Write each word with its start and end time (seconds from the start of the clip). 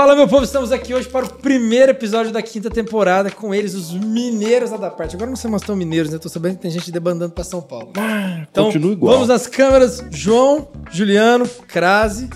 Fala, 0.00 0.16
meu 0.16 0.26
povo, 0.26 0.44
estamos 0.44 0.72
aqui 0.72 0.94
hoje 0.94 1.06
para 1.06 1.26
o 1.26 1.28
primeiro 1.28 1.90
episódio 1.90 2.32
da 2.32 2.40
quinta 2.40 2.70
temporada 2.70 3.30
com 3.30 3.54
eles, 3.54 3.74
os 3.74 3.92
mineiros 3.92 4.70
lá 4.70 4.78
da 4.78 4.90
parte. 4.90 5.14
Agora 5.14 5.28
não 5.28 5.36
sei 5.36 5.50
mais 5.50 5.62
tão 5.62 5.76
mineiros, 5.76 6.10
né? 6.10 6.16
Tô 6.16 6.26
sabendo 6.26 6.56
que 6.56 6.62
tem 6.62 6.70
gente 6.70 6.90
debandando 6.90 7.34
para 7.34 7.44
São 7.44 7.60
Paulo. 7.60 7.92
Então, 8.50 8.64
continua 8.64 8.92
igual. 8.92 9.12
vamos 9.12 9.28
às 9.28 9.46
câmeras. 9.46 10.02
João, 10.10 10.70
Juliano, 10.90 11.46
Crase. 11.68 12.30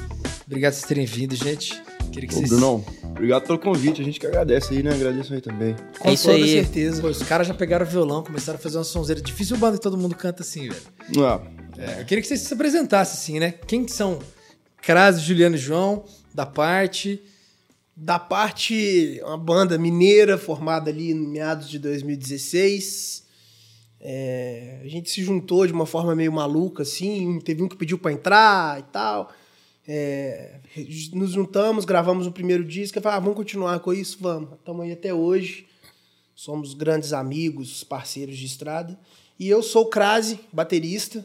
Obrigado 0.46 0.72
por 0.72 0.76
vocês 0.76 0.86
terem 0.86 1.06
vindo, 1.06 1.34
gente. 1.34 1.82
Queria 2.12 2.28
que 2.28 2.34
Ô, 2.34 2.38
vocês... 2.38 2.50
Brunão, 2.50 2.84
obrigado 3.02 3.46
pelo 3.46 3.58
convite. 3.58 4.02
A 4.02 4.04
gente 4.04 4.20
que 4.20 4.26
agradece 4.26 4.74
aí, 4.74 4.82
né? 4.82 4.92
Agradeço 4.92 5.32
aí 5.32 5.40
também. 5.40 5.74
Com 5.98 6.10
É 6.10 6.12
isso 6.12 6.24
toda 6.24 6.36
aí. 6.36 6.50
certeza. 6.50 7.00
Pô, 7.00 7.08
os 7.08 7.22
caras 7.22 7.46
já 7.46 7.54
pegaram 7.54 7.86
o 7.86 7.88
violão, 7.88 8.22
começaram 8.22 8.58
a 8.58 8.62
fazer 8.62 8.76
uma 8.76 8.84
sonzeira. 8.84 9.22
Difícil 9.22 9.56
banda 9.56 9.78
que 9.78 9.82
todo 9.82 9.96
mundo 9.96 10.14
canta 10.14 10.42
assim, 10.42 10.68
velho. 10.68 10.82
Ah, 11.26 11.40
É, 11.78 12.02
eu 12.02 12.04
queria 12.04 12.20
que 12.20 12.28
vocês 12.28 12.40
se 12.40 12.52
apresentassem, 12.52 13.14
assim, 13.14 13.40
né? 13.40 13.54
Quem 13.66 13.86
que 13.86 13.92
são 13.92 14.18
Crase, 14.82 15.22
Juliano 15.22 15.54
e 15.56 15.58
João, 15.58 16.04
da 16.34 16.44
parte... 16.44 17.22
Da 17.96 18.18
parte, 18.18 19.20
uma 19.24 19.38
banda 19.38 19.78
mineira 19.78 20.36
formada 20.36 20.90
ali 20.90 21.12
em 21.12 21.14
meados 21.14 21.68
de 21.68 21.78
2016. 21.78 23.24
É, 24.00 24.80
a 24.82 24.88
gente 24.88 25.08
se 25.10 25.22
juntou 25.22 25.66
de 25.66 25.72
uma 25.72 25.86
forma 25.86 26.14
meio 26.14 26.32
maluca, 26.32 26.82
assim. 26.82 27.38
Teve 27.40 27.62
um 27.62 27.68
que 27.68 27.76
pediu 27.76 27.96
pra 27.98 28.12
entrar 28.12 28.80
e 28.80 28.82
tal. 28.84 29.32
É, 29.86 30.60
nos 31.12 31.32
juntamos, 31.32 31.84
gravamos 31.84 32.26
o 32.26 32.32
primeiro 32.32 32.64
disco. 32.64 32.98
Eu 32.98 33.02
falei, 33.02 33.18
ah, 33.18 33.20
vamos 33.20 33.36
continuar 33.36 33.78
com 33.80 33.92
isso? 33.92 34.18
Vamos. 34.20 34.58
Estamos 34.58 34.82
aí 34.82 34.92
até 34.92 35.14
hoje. 35.14 35.66
Somos 36.34 36.74
grandes 36.74 37.12
amigos, 37.12 37.84
parceiros 37.84 38.36
de 38.36 38.44
estrada. 38.44 38.98
E 39.38 39.48
eu 39.48 39.62
sou 39.62 39.84
o 39.84 39.88
Crase, 39.88 40.40
baterista. 40.52 41.24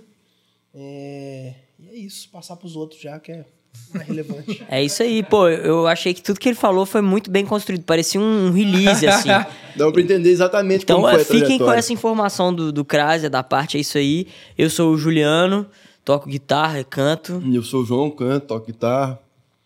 É, 0.73 1.55
e 1.79 1.89
é 1.89 1.95
isso, 1.95 2.29
passar 2.29 2.55
pros 2.57 2.75
outros 2.75 3.01
já, 3.01 3.19
que 3.19 3.31
é 3.31 3.45
mais 3.93 4.07
relevante. 4.07 4.63
É 4.69 4.83
isso 4.83 5.01
aí, 5.01 5.23
pô. 5.23 5.47
Eu 5.47 5.87
achei 5.87 6.13
que 6.13 6.21
tudo 6.21 6.39
que 6.39 6.49
ele 6.49 6.55
falou 6.55 6.85
foi 6.85 7.01
muito 7.01 7.29
bem 7.31 7.45
construído. 7.45 7.83
Parecia 7.83 8.19
um 8.21 8.51
release, 8.51 9.07
assim. 9.07 9.29
dá 9.75 9.91
pra 9.91 10.01
entender 10.01 10.29
exatamente 10.29 10.83
Então, 10.83 11.01
como 11.01 11.11
foi 11.11 11.21
a 11.21 11.25
fiquem 11.25 11.57
com 11.57 11.71
essa 11.71 11.91
informação 11.93 12.53
do, 12.53 12.71
do 12.71 12.85
Krasia, 12.85 13.29
da 13.29 13.41
parte, 13.43 13.77
é 13.77 13.79
isso 13.79 13.97
aí. 13.97 14.27
Eu 14.57 14.69
sou 14.69 14.93
o 14.93 14.97
Juliano, 14.97 15.65
toco 16.05 16.29
guitarra, 16.29 16.83
canto. 16.83 17.41
Eu 17.51 17.63
sou 17.63 17.81
o 17.81 17.85
João, 17.85 18.11
canto, 18.11 18.45
toco 18.47 18.67
guitarra. 18.67 19.19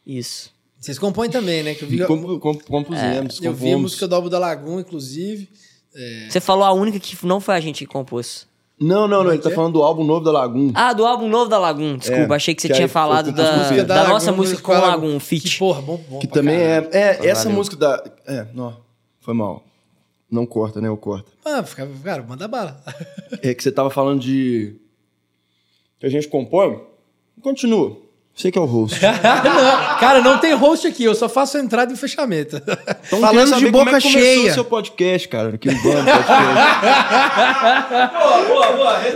Isso. 0.06 0.52
Vocês 0.80 1.00
compõem 1.00 1.30
também, 1.30 1.64
né? 1.64 1.74
Que 1.76 1.84
eu 1.84 1.88
vi, 1.88 2.02
E 2.02 2.06
comp- 2.06 2.40
comp- 2.42 2.64
compusemos, 2.64 3.42
eu 3.42 3.54
vi 3.54 3.72
a 3.72 3.78
música 3.78 4.06
do 4.08 4.16
Álbum 4.16 4.28
da 4.30 4.38
Lagoon, 4.40 4.80
inclusive. 4.82 5.48
Você 6.30 6.40
falou 6.42 6.64
a 6.66 6.74
única 6.74 7.00
que 7.00 7.16
não 7.26 7.40
foi 7.40 7.56
a 7.56 7.60
gente 7.60 7.86
que 7.86 7.86
compôs. 7.86 8.48
Não, 8.84 9.08
não, 9.08 9.24
não. 9.24 9.32
Ele 9.32 9.38
tá 9.42 9.50
que 9.50 9.54
é? 9.54 9.56
falando 9.56 9.74
do 9.74 9.84
álbum 9.84 10.04
novo 10.04 10.26
da 10.26 10.32
Lagoon. 10.32 10.72
Ah, 10.76 10.94
do 10.94 11.06
álbum 11.06 11.28
novo 11.30 11.50
da 11.50 11.58
Lagoon. 11.58 11.98
Desculpa, 11.98 12.34
É, 12.34 12.36
achei 12.36 12.54
que 12.56 12.62
você 12.62 12.68
que 12.68 12.74
tinha 12.74 12.86
aí 12.86 12.90
foi 12.90 12.94
falado 13.02 13.26
com- 13.28 13.32
da, 13.34 13.84
da, 13.84 14.08
nossa 14.08 14.32
música 14.32 14.62
com 14.62 14.72
a 14.74 14.80
Lagoon, 14.80 15.14
Que, 15.20 15.20
Fit. 15.26 15.60
porra, 15.60 15.82
bom, 15.82 16.00
bom 16.10 16.20
que 16.20 16.28
pra 16.28 16.36
também 16.42 16.58
caralho. 16.60 16.90
é... 16.92 16.98
É, 16.98 17.28
essa 17.28 17.44
valeu. 17.44 17.58
música 17.58 17.76
da... 17.78 18.04
É, 18.28 18.48
não. 18.54 18.76
Foi 19.22 19.34
mal. 19.34 19.64
Não 20.30 20.46
corta, 20.46 20.82
né? 20.82 20.88
Eu 20.88 20.98
corta. 20.98 21.32
Ah, 21.46 21.64
fica- 21.64 21.88
cara, 22.04 22.24
manda 22.24 22.48
bala. 22.48 22.82
É 23.42 23.54
que 23.54 23.62
você 23.64 23.72
tava 23.72 23.90
falando 23.90 24.20
de... 24.22 24.76
Que 26.00 26.06
a 26.08 26.10
gente 26.10 26.28
compõe. 26.28 26.82
Continua. 27.42 27.98
Você 28.36 28.52
que 28.52 28.58
é 28.58 28.62
o 28.62 28.66
host. 28.66 29.00
não, 29.04 30.00
cara, 30.00 30.22
não 30.22 30.40
tem 30.40 30.54
host 30.54 30.88
aqui, 30.88 31.04
eu 31.04 31.14
só 31.14 31.30
faço 31.30 31.58
a 31.58 31.60
entrada 31.60 31.92
e 31.92 31.96
o 31.96 31.98
fechamento. 31.98 32.56
Então, 33.06 33.20
Falando 33.20 33.56
de 33.58 33.70
boca 33.70 33.86
como 33.86 33.96
é 33.96 34.02
que 34.02 34.08
começou 34.08 34.22
cheia. 34.22 34.52
o 34.52 34.54
seu 34.54 34.66
podcast, 34.66 35.28
cara. 35.28 35.58
Que 35.58 35.70
bando 35.70 36.04
podcast. 36.04 36.54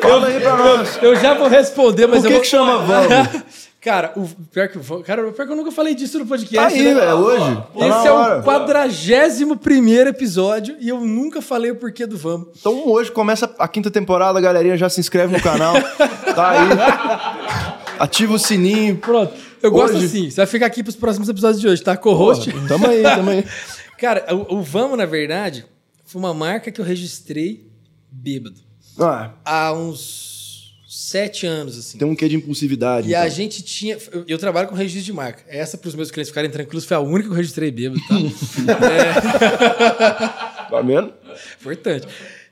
Fala 0.02 0.28
aí 0.28 0.40
pra 0.40 0.58
nós. 0.58 1.00
Eu 1.02 1.16
já 1.16 1.34
vou 1.34 1.48
responder, 1.48 2.06
mas 2.06 2.20
Por 2.22 2.26
eu 2.26 2.30
que 2.30 2.34
vou... 2.34 2.42
que 2.42 2.48
chama 2.48 2.78
Vamos? 2.78 3.44
Cara, 3.80 4.12
o 4.18 4.28
pior 4.52 4.68
que, 4.68 4.78
cara, 5.04 5.26
o 5.26 5.32
pior 5.32 5.46
que 5.46 5.54
eu 5.54 5.56
nunca 5.56 5.72
falei 5.72 5.96
disso 5.96 6.20
no 6.20 6.26
podcast. 6.26 6.76
Tá 6.76 6.82
aí, 6.82 6.94
né? 6.94 7.00
velho, 7.00 7.16
hoje. 7.16 7.64
Tá 7.78 7.88
Esse 7.88 8.08
é 8.08 8.12
o 8.12 8.44
quadragésimo 8.44 9.56
primeiro 9.56 10.10
episódio 10.10 10.76
e 10.82 10.90
eu 10.90 11.00
nunca 11.00 11.42
falei 11.42 11.72
o 11.72 11.76
porquê 11.76 12.06
do 12.06 12.18
Vamos. 12.18 12.50
Então 12.60 12.86
hoje 12.86 13.12
começa 13.12 13.50
a 13.58 13.68
quinta 13.68 13.90
temporada, 13.90 14.40
a 14.40 14.42
galerinha 14.42 14.76
já 14.76 14.90
se 14.90 15.00
inscreve 15.00 15.32
no 15.32 15.42
canal. 15.42 15.76
tá 16.36 16.50
aí. 16.50 17.87
Ativa 18.00 18.34
o 18.34 18.40
sininho. 18.40 18.98
Pronto. 18.98 19.34
Eu 19.62 19.72
gosto 19.72 19.96
Hoje- 19.98 20.06
assim. 20.06 20.30
Você 20.30 20.38
vai 20.38 20.46
ficar 20.48 20.66
aqui 20.68 20.84
pros 20.84 20.96
próximos 20.96 21.28
episódios 21.30 21.62
de 21.62 21.68
hoje, 21.68 21.82
tá? 21.82 21.98
Co-host. 21.98 22.52
Tamo 22.68 22.88
aí, 22.88 23.04
tamo 23.04 23.30
aí. 23.30 23.44
Cara, 24.00 24.26
o, 24.36 24.58
o 24.58 24.62
Vamos, 24.62 24.98
na 24.98 25.06
verdade, 25.06 25.66
foi 26.06 26.20
uma 26.22 26.34
marca 26.34 26.72
que 26.72 26.80
eu 26.80 26.86
registrei 26.86 27.68
bêbado. 28.12 28.60
Ah, 29.00 29.32
Há 29.44 29.74
uns 29.74 30.76
sete 30.88 31.46
anos, 31.46 31.78
assim. 31.78 31.98
tem 31.98 32.08
um 32.08 32.16
quê 32.16 32.28
de 32.30 32.36
impulsividade. 32.36 33.10
E 33.10 33.16
a 33.16 33.26
então. 33.26 33.36
gente 33.36 33.62
tinha. 33.64 33.98
Eu, 34.12 34.24
eu 34.28 34.38
trabalho 34.38 34.68
com 34.68 34.76
registro 34.76 35.04
de 35.06 35.14
marca. 35.14 35.44
Essa, 35.48 35.78
para 35.78 35.88
os 35.88 35.96
meus 35.96 36.12
clientes 36.12 36.30
ficarem 36.30 36.50
tranquilos, 36.50 36.86
foi 36.86 36.98
a 36.98 37.00
única 37.00 37.28
que 37.30 37.34
eu 37.34 37.38
registrei 37.38 37.72
bêbado, 37.72 38.00
tá? 38.08 38.16
Tá 40.70 40.82
vendo? 40.82 41.14
Importante. 41.62 42.08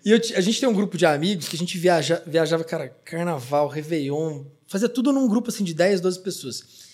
E 0.06 0.12
eu 0.12 0.18
a 0.36 0.42
gente 0.42 0.60
tem 0.60 0.70
um 0.70 0.74
grupo 0.74 0.98
de 0.98 1.06
amigos 1.06 1.48
que 1.48 1.56
a 1.56 1.60
gente 1.60 1.78
viaja, 1.78 2.22
viajava, 2.26 2.64
cara, 2.64 2.90
carnaval, 3.04 3.68
Réveillon, 3.68 4.44
fazia 4.68 4.90
tudo 4.90 5.12
num 5.12 5.28
grupo 5.28 5.50
assim 5.50 5.64
de 5.64 5.74
10, 5.74 6.02
12 6.02 6.20
pessoas. 6.22 6.86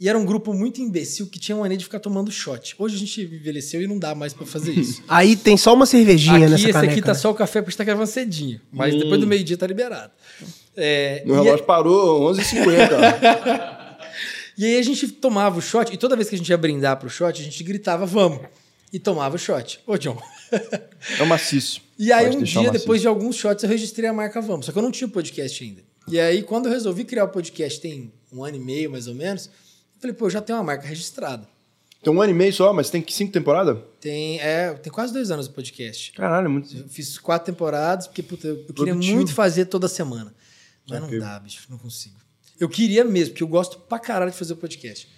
E 0.00 0.08
era 0.08 0.16
um 0.16 0.24
grupo 0.24 0.54
muito 0.54 0.80
imbecil 0.80 1.26
que 1.26 1.40
tinha 1.40 1.56
mania 1.56 1.76
de 1.76 1.82
ficar 1.84 1.98
tomando 1.98 2.30
shot. 2.30 2.76
Hoje 2.78 2.94
a 2.94 2.98
gente 2.98 3.20
envelheceu 3.20 3.82
e 3.82 3.86
não 3.88 3.98
dá 3.98 4.14
mais 4.14 4.32
pra 4.32 4.46
fazer 4.46 4.72
isso. 4.78 5.02
Aí 5.08 5.34
tem 5.34 5.56
só 5.56 5.74
uma 5.74 5.86
cervejinha 5.86 6.36
aqui, 6.36 6.46
nessa 6.50 6.62
esse 6.64 6.72
caneca. 6.72 6.92
aqui 6.92 7.02
tá 7.02 7.12
né? 7.14 7.18
só 7.18 7.30
o 7.30 7.34
café 7.34 7.60
porque 7.60 7.70
a 7.70 7.72
gente 7.72 7.78
tá 7.78 7.84
gravando 7.84 8.06
cedinho. 8.08 8.60
Mas 8.70 8.94
depois 8.94 9.20
do 9.20 9.26
meio-dia 9.26 9.56
tá 9.56 9.66
liberado. 9.66 10.12
É, 10.76 11.24
Meu 11.26 11.34
e- 11.34 11.42
relógio 11.42 11.64
parou 11.66 12.32
11h50. 12.32 13.78
E 14.56 14.64
aí 14.64 14.76
a 14.76 14.82
gente 14.82 15.06
tomava 15.06 15.56
o 15.56 15.62
shot, 15.62 15.94
e 15.94 15.96
toda 15.96 16.16
vez 16.16 16.28
que 16.28 16.34
a 16.34 16.38
gente 16.38 16.48
ia 16.48 16.58
brindar 16.58 16.96
pro 16.98 17.08
shot, 17.08 17.40
a 17.40 17.44
gente 17.44 17.62
gritava, 17.62 18.04
vamos. 18.04 18.40
E 18.92 18.98
tomava 18.98 19.36
o 19.36 19.38
shot. 19.38 19.78
Ô, 19.86 19.96
John. 19.96 20.20
É 21.16 21.24
maciço. 21.24 21.80
E 21.96 22.10
aí 22.10 22.24
Pode 22.24 22.38
um 22.38 22.42
dia, 22.42 22.62
maciço. 22.62 22.72
depois 22.80 23.00
de 23.00 23.06
alguns 23.06 23.36
shots, 23.36 23.62
eu 23.62 23.68
registrei 23.70 24.08
a 24.08 24.12
marca 24.12 24.40
Vamos. 24.40 24.66
Só 24.66 24.72
que 24.72 24.78
eu 24.78 24.82
não 24.82 24.90
tinha 24.90 25.06
podcast 25.06 25.62
ainda. 25.62 25.82
E 26.10 26.18
aí, 26.20 26.42
quando 26.42 26.66
eu 26.66 26.72
resolvi 26.72 27.04
criar 27.04 27.24
o 27.24 27.28
podcast, 27.28 27.80
tem 27.80 28.12
um 28.32 28.44
ano 28.44 28.56
e 28.56 28.60
meio, 28.60 28.90
mais 28.90 29.06
ou 29.06 29.14
menos, 29.14 29.46
eu 29.46 30.00
falei, 30.00 30.14
pô, 30.16 30.26
eu 30.26 30.30
já 30.30 30.40
tenho 30.40 30.58
uma 30.58 30.64
marca 30.64 30.86
registrada. 30.86 31.46
Tem 32.02 32.12
um 32.12 32.20
ano 32.22 32.30
e 32.30 32.34
meio 32.34 32.52
só, 32.52 32.72
mas 32.72 32.90
tem 32.90 33.04
cinco 33.08 33.32
temporadas? 33.32 33.76
Tem, 34.00 34.38
é, 34.40 34.72
tem 34.74 34.92
quase 34.92 35.12
dois 35.12 35.30
anos 35.30 35.46
o 35.46 35.50
podcast. 35.52 36.12
Caralho, 36.12 36.46
é 36.46 36.48
muito. 36.48 36.76
Eu 36.76 36.88
fiz 36.88 37.18
quatro 37.18 37.52
temporadas, 37.52 38.06
porque, 38.06 38.22
puta, 38.22 38.46
eu, 38.46 38.54
eu 38.56 38.64
queria 38.66 38.92
Produtivo. 38.92 39.16
muito 39.16 39.34
fazer 39.34 39.64
toda 39.66 39.88
semana. 39.88 40.32
Mas 40.88 41.02
Ok. 41.02 41.18
não 41.18 41.26
dá, 41.26 41.38
bicho, 41.40 41.66
não 41.68 41.76
consigo. 41.78 42.14
Eu 42.58 42.68
queria 42.68 43.04
mesmo, 43.04 43.32
porque 43.32 43.42
eu 43.42 43.48
gosto 43.48 43.78
pra 43.80 43.98
caralho 43.98 44.30
de 44.30 44.36
fazer 44.36 44.52
o 44.52 44.56
podcast. 44.56 45.08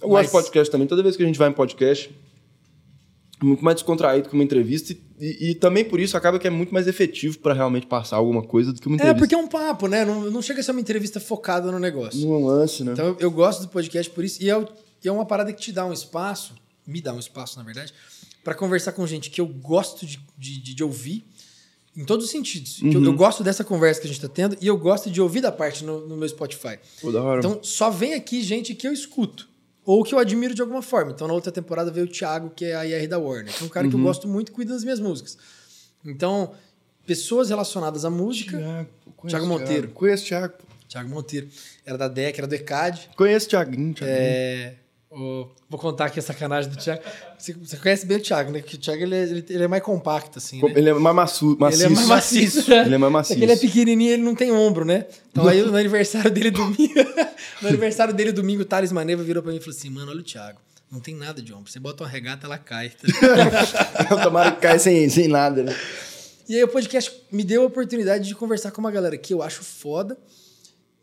Eu 0.00 0.08
gosto 0.08 0.22
Mas- 0.22 0.26
de 0.26 0.32
podcast 0.32 0.70
também. 0.70 0.86
Toda 0.86 1.02
vez 1.02 1.16
que 1.16 1.22
a 1.22 1.26
gente 1.26 1.38
vai 1.38 1.48
em 1.48 1.52
podcast, 1.52 2.14
é 3.40 3.44
muito 3.44 3.64
mais 3.64 3.76
descontraído 3.76 4.28
que 4.28 4.34
uma 4.34 4.44
entrevista. 4.44 4.92
E, 4.92 5.00
e- 5.24 5.50
e 5.50 5.54
também 5.54 5.84
por 5.84 6.00
isso 6.00 6.16
acaba 6.16 6.38
que 6.38 6.46
é 6.46 6.50
muito 6.50 6.74
mais 6.74 6.86
efetivo 6.88 7.38
pra 7.38 7.54
realmente 7.54 7.86
passar 7.86 8.16
alguma 8.16 8.42
coisa 8.42 8.72
do 8.72 8.80
que 8.80 8.86
uma 8.88 8.94
É, 8.94 8.96
entrevista. 8.96 9.18
porque 9.18 9.34
é 9.34 9.38
um 9.38 9.46
papo, 9.48 9.86
né? 9.86 10.04
Não, 10.04 10.30
não 10.30 10.42
chega 10.42 10.60
a 10.60 10.62
ser 10.62 10.72
uma 10.72 10.80
entrevista 10.80 11.20
focada 11.20 11.70
no 11.70 11.78
negócio. 11.78 12.20
No 12.26 12.44
lance, 12.46 12.82
né? 12.82 12.92
Então 12.92 13.06
eu, 13.06 13.16
eu 13.20 13.30
gosto 13.30 13.60
do 13.62 13.68
podcast 13.68 14.10
por 14.12 14.24
isso. 14.24 14.42
E 14.42 14.50
é, 14.50 14.66
e 15.04 15.08
é 15.08 15.12
uma 15.12 15.24
parada 15.24 15.52
que 15.52 15.60
te 15.60 15.70
dá 15.72 15.86
um 15.86 15.92
espaço, 15.92 16.54
me 16.86 17.00
dá 17.00 17.12
um 17.14 17.18
espaço, 17.18 17.56
na 17.58 17.64
verdade, 17.64 17.92
pra 18.44 18.54
conversar 18.54 18.92
com 18.92 19.06
gente 19.06 19.30
que 19.30 19.40
eu 19.40 19.46
gosto 19.46 20.04
de, 20.04 20.18
de, 20.36 20.74
de- 20.74 20.82
ouvir, 20.84 21.24
em 21.96 22.04
todos 22.04 22.24
os 22.24 22.30
sentidos. 22.32 22.78
Que 22.78 22.88
Eu, 22.96 23.04
eu 23.04 23.12
gosto 23.12 23.44
dessa 23.44 23.62
conversa 23.62 24.00
que 24.00 24.06
a 24.08 24.10
gente 24.10 24.20
tá 24.20 24.28
tendo 24.28 24.56
e 24.60 24.66
eu 24.66 24.76
gosto 24.76 25.10
de 25.10 25.20
ouvir 25.20 25.40
da 25.42 25.52
parte 25.52 25.84
no, 25.84 26.08
no 26.08 26.16
meu 26.16 26.28
Spotify. 26.28 26.78
Pô, 27.00 27.12
da 27.12 27.22
hora. 27.22 27.38
Então 27.38 27.60
só 27.62 27.90
vem 27.90 28.14
aqui 28.14 28.42
gente 28.42 28.74
que 28.74 28.88
eu 28.88 28.92
escuto. 28.92 29.48
Ou 29.84 30.04
que 30.04 30.14
eu 30.14 30.18
admiro 30.18 30.54
de 30.54 30.62
alguma 30.62 30.82
forma. 30.82 31.10
Então, 31.12 31.26
na 31.26 31.34
outra 31.34 31.50
temporada 31.50 31.90
veio 31.90 32.06
o 32.06 32.08
Thiago, 32.08 32.50
que 32.50 32.66
é 32.66 32.74
a 32.76 32.86
IR 32.86 33.08
da 33.08 33.18
Warner. 33.18 33.52
Que 33.52 33.62
é 33.62 33.66
um 33.66 33.68
cara 33.68 33.88
que 33.88 33.94
eu 33.94 34.00
gosto 34.00 34.28
muito 34.28 34.50
e 34.50 34.52
cuida 34.52 34.72
das 34.72 34.84
minhas 34.84 35.00
músicas. 35.00 35.36
Então, 36.04 36.52
pessoas 37.06 37.48
relacionadas 37.48 38.04
à 38.04 38.10
música. 38.10 38.58
conheço 39.16 39.36
Thiago 39.36 39.46
Monteiro. 39.46 39.88
Conheço 39.88 40.24
o 40.24 40.28
Thiago. 40.28 40.54
Thiago 40.88 41.08
Monteiro. 41.08 41.48
Era 41.84 41.98
da 41.98 42.08
DEC, 42.08 42.38
era 42.38 42.46
do 42.46 42.54
ECAD. 42.54 43.10
Conheço 43.16 43.46
o 43.46 43.50
Thiaguinho, 43.50 43.94
Thiaguinho. 43.94 44.18
É, 44.18 44.74
o- 45.14 45.46
vou 45.68 45.78
contar 45.78 46.06
aqui 46.06 46.18
a 46.18 46.22
sacanagem 46.22 46.70
do 46.70 46.76
Thiago. 46.76 47.02
Você, 47.38 47.52
você 47.52 47.76
conhece 47.76 48.06
bem 48.06 48.16
o 48.18 48.20
Thiago, 48.20 48.50
né? 48.50 48.60
Porque 48.60 48.76
o 48.76 48.78
Thiago 48.78 49.02
ele 49.02 49.14
é, 49.14 49.22
ele- 49.22 49.44
ele 49.48 49.64
é 49.64 49.68
mais 49.68 49.82
compacto, 49.82 50.38
assim. 50.38 50.62
Né? 50.62 50.72
Ele 50.76 50.90
é 50.90 50.94
mais 50.94 51.14
maçu, 51.14 51.56
maciço. 51.58 51.82
Ele 51.84 51.92
é 51.92 51.94
mais 51.96 52.06
maciço. 52.08 52.72
Ele 52.72 52.94
é 52.94 52.98
mais 52.98 53.12
maciço. 53.12 53.38
É 53.40 53.42
ele 53.42 53.52
é 53.52 53.56
pequenininho 53.56 54.10
e 54.10 54.12
ele 54.14 54.22
não 54.22 54.34
tem 54.34 54.50
ombro, 54.52 54.84
né? 54.84 55.06
Então 55.30 55.46
aí 55.46 55.62
no 55.62 55.76
aniversário 55.76 56.30
dele 56.30 56.50
domingo, 56.50 56.94
no 57.62 57.68
aniversário 57.68 58.12
dele 58.14 58.32
domingo, 58.32 58.62
o 58.62 58.64
Thales 58.64 58.92
Maneva 58.92 59.22
virou 59.22 59.42
pra 59.42 59.52
mim 59.52 59.58
e 59.58 59.60
falou 59.60 59.76
assim: 59.76 59.90
"Mano, 59.90 60.10
olha 60.10 60.20
o 60.20 60.24
Thiago, 60.24 60.58
não 60.90 61.00
tem 61.00 61.14
nada 61.14 61.40
de 61.42 61.52
ombro. 61.52 61.70
Você 61.70 61.78
bota 61.78 62.02
uma 62.04 62.08
regata, 62.10 62.46
ela 62.46 62.58
cai". 62.58 62.90
tá? 64.08 64.22
Tomara 64.22 64.52
que 64.52 64.60
caia 64.60 64.78
sem, 64.78 65.08
sem 65.08 65.28
nada, 65.28 65.62
né? 65.62 65.74
e 66.48 66.56
aí 66.56 66.64
o 66.64 66.68
podcast 66.68 67.10
me 67.30 67.44
deu 67.44 67.62
a 67.62 67.66
oportunidade 67.66 68.26
de 68.28 68.34
conversar 68.34 68.70
com 68.72 68.80
uma 68.80 68.90
galera 68.90 69.16
que 69.16 69.32
eu 69.32 69.42
acho 69.42 69.62
foda 69.62 70.18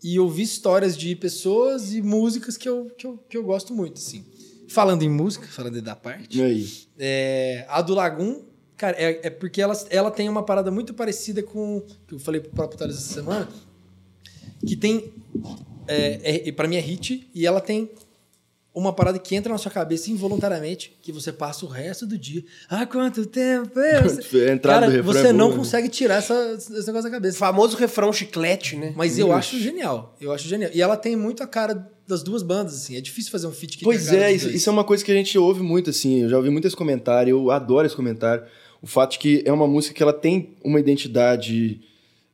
e 0.04 0.20
ouvir 0.20 0.44
histórias 0.44 0.98
de 0.98 1.16
pessoas 1.16 1.94
e 1.94 2.02
músicas 2.02 2.58
que 2.58 2.68
eu, 2.68 2.86
que 2.98 3.06
eu, 3.06 3.20
que 3.30 3.38
eu 3.38 3.44
gosto 3.44 3.74
muito, 3.74 3.98
assim. 3.98 4.24
Falando 4.68 5.04
em 5.04 5.10
música, 5.10 5.48
falando 5.48 5.82
da 5.82 5.96
parte. 5.96 6.38
E 6.38 6.42
aí? 6.42 6.70
É, 6.98 7.66
a 7.68 7.82
do 7.82 7.94
Lagoon, 7.94 8.44
cara, 8.78 8.96
é, 8.98 9.20
é 9.24 9.30
porque 9.30 9.62
ela, 9.62 9.74
ela 9.90 10.12
tem 10.12 10.30
uma 10.30 10.44
parada 10.44 10.72
muito 10.72 10.94
parecida 10.94 11.42
com. 11.44 11.84
que 12.08 12.16
eu 12.16 12.20
falei 12.20 12.40
pro 12.40 12.52
próprio 12.52 12.78
Thales 12.78 12.98
essa 12.98 13.14
semana. 13.14 13.50
Que 14.66 14.76
tem. 14.76 15.12
É, 15.88 16.50
é, 16.50 16.52
para 16.52 16.68
mim 16.68 16.76
é 16.76 16.80
hit, 16.80 17.28
e 17.34 17.48
ela 17.48 17.60
tem 17.60 17.90
uma 18.74 18.94
parada 18.94 19.18
que 19.18 19.36
entra 19.36 19.52
na 19.52 19.58
sua 19.58 19.72
cabeça 19.72 20.12
involuntariamente, 20.12 20.98
que 21.02 21.12
você 21.12 21.32
passa 21.34 21.66
o 21.66 21.70
resto 21.70 22.06
do 22.06 22.18
dia. 22.18 22.44
Há 22.70 22.86
quanto 22.86 23.26
tempo? 23.26 23.80
Eu... 23.80 24.02
A 24.48 24.52
entrada 24.54 24.82
Cara, 24.82 24.86
do 24.86 24.92
refrão 24.92 25.14
você 25.14 25.28
é 25.28 25.34
não 25.34 25.50
né? 25.50 25.56
consegue 25.58 25.90
tirar 25.90 26.16
essa, 26.16 26.54
esse 26.54 26.88
negócio 26.88 27.04
da 27.04 27.10
O 27.10 27.12
cabeça. 27.12 27.38
famoso 27.38 27.76
refrão 27.78 28.14
chiclete, 28.14 28.76
né? 28.76 28.94
Mas 28.96 29.18
eu 29.18 29.32
acho 29.32 29.60
genial. 29.60 30.16
Eu 30.22 30.32
acho 30.32 30.48
genial. 30.48 30.70
E 30.74 30.82
ela 30.82 30.96
tem 30.96 31.16
muito 31.16 31.42
a 31.42 31.48
cara 31.48 31.90
das 32.08 32.24
duas 32.24 32.44
bandas, 32.44 32.76
assim. 32.76 32.96
É 32.96 33.02
difícil 33.02 33.32
fazer 33.32 33.48
um 33.48 33.52
feat 33.52 33.78
que 33.78 33.84
Pois 33.84 34.12
é, 34.14 34.32
isso, 34.32 34.50
isso 34.50 34.70
é 34.70 34.74
uma 34.74 34.84
coisa 34.84 35.04
que 35.04 35.12
a 35.12 35.16
gente 35.16 35.38
ouve 35.38 35.62
muito, 35.62 35.90
assim. 35.90 36.22
Eu 36.22 36.30
já 36.30 36.38
ouvi 36.38 36.50
muito 36.50 36.68
esse 36.68 36.76
comentário, 36.76 37.32
eu 37.32 37.52
adoro 37.52 37.86
esse 37.86 37.96
comentário. 37.96 38.44
O 38.82 38.88
fato 38.88 39.14
de 39.14 39.20
que 39.20 39.44
é 39.46 39.52
uma 39.52 39.68
música 39.68 39.94
que 39.94 40.02
ela 40.02 40.14
tem 40.14 40.56
uma 40.64 40.80
identidade 40.80 41.82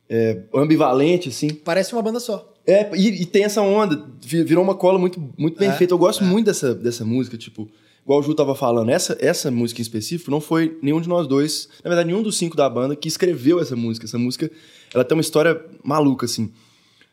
é, 0.08 0.42
ambivalente, 0.54 1.28
assim. 1.28 1.48
Parece 1.48 1.92
uma 1.92 2.02
banda 2.02 2.20
só. 2.20 2.55
É, 2.66 2.90
e, 2.96 3.22
e 3.22 3.26
tem 3.26 3.44
essa 3.44 3.62
onda, 3.62 4.06
vi- 4.20 4.42
virou 4.42 4.62
uma 4.64 4.74
cola 4.74 4.98
muito, 4.98 5.20
muito 5.38 5.58
bem 5.58 5.68
É, 5.68 5.72
feita. 5.72 5.94
Eu 5.94 5.98
gosto 5.98 6.24
muito 6.24 6.46
dessa, 6.46 6.74
dessa 6.74 7.04
música, 7.04 7.36
tipo, 7.36 7.68
igual 8.02 8.18
o 8.18 8.22
Ju 8.22 8.34
tava 8.34 8.54
falando, 8.56 8.90
essa, 8.90 9.16
essa 9.20 9.50
música 9.50 9.80
em 9.80 9.82
específico 9.82 10.30
não 10.30 10.40
foi 10.40 10.76
nenhum 10.82 11.00
de 11.00 11.08
nós 11.08 11.26
dois, 11.28 11.68
na 11.84 11.88
verdade, 11.90 12.08
nenhum 12.08 12.22
dos 12.22 12.36
cinco 12.36 12.56
da 12.56 12.68
banda 12.68 12.96
que 12.96 13.06
escreveu 13.06 13.60
essa 13.60 13.76
música. 13.76 14.04
Essa 14.06 14.18
música, 14.18 14.50
ela 14.92 15.04
tem 15.04 15.16
uma 15.16 15.20
história 15.20 15.64
maluca, 15.84 16.26
assim. 16.26 16.50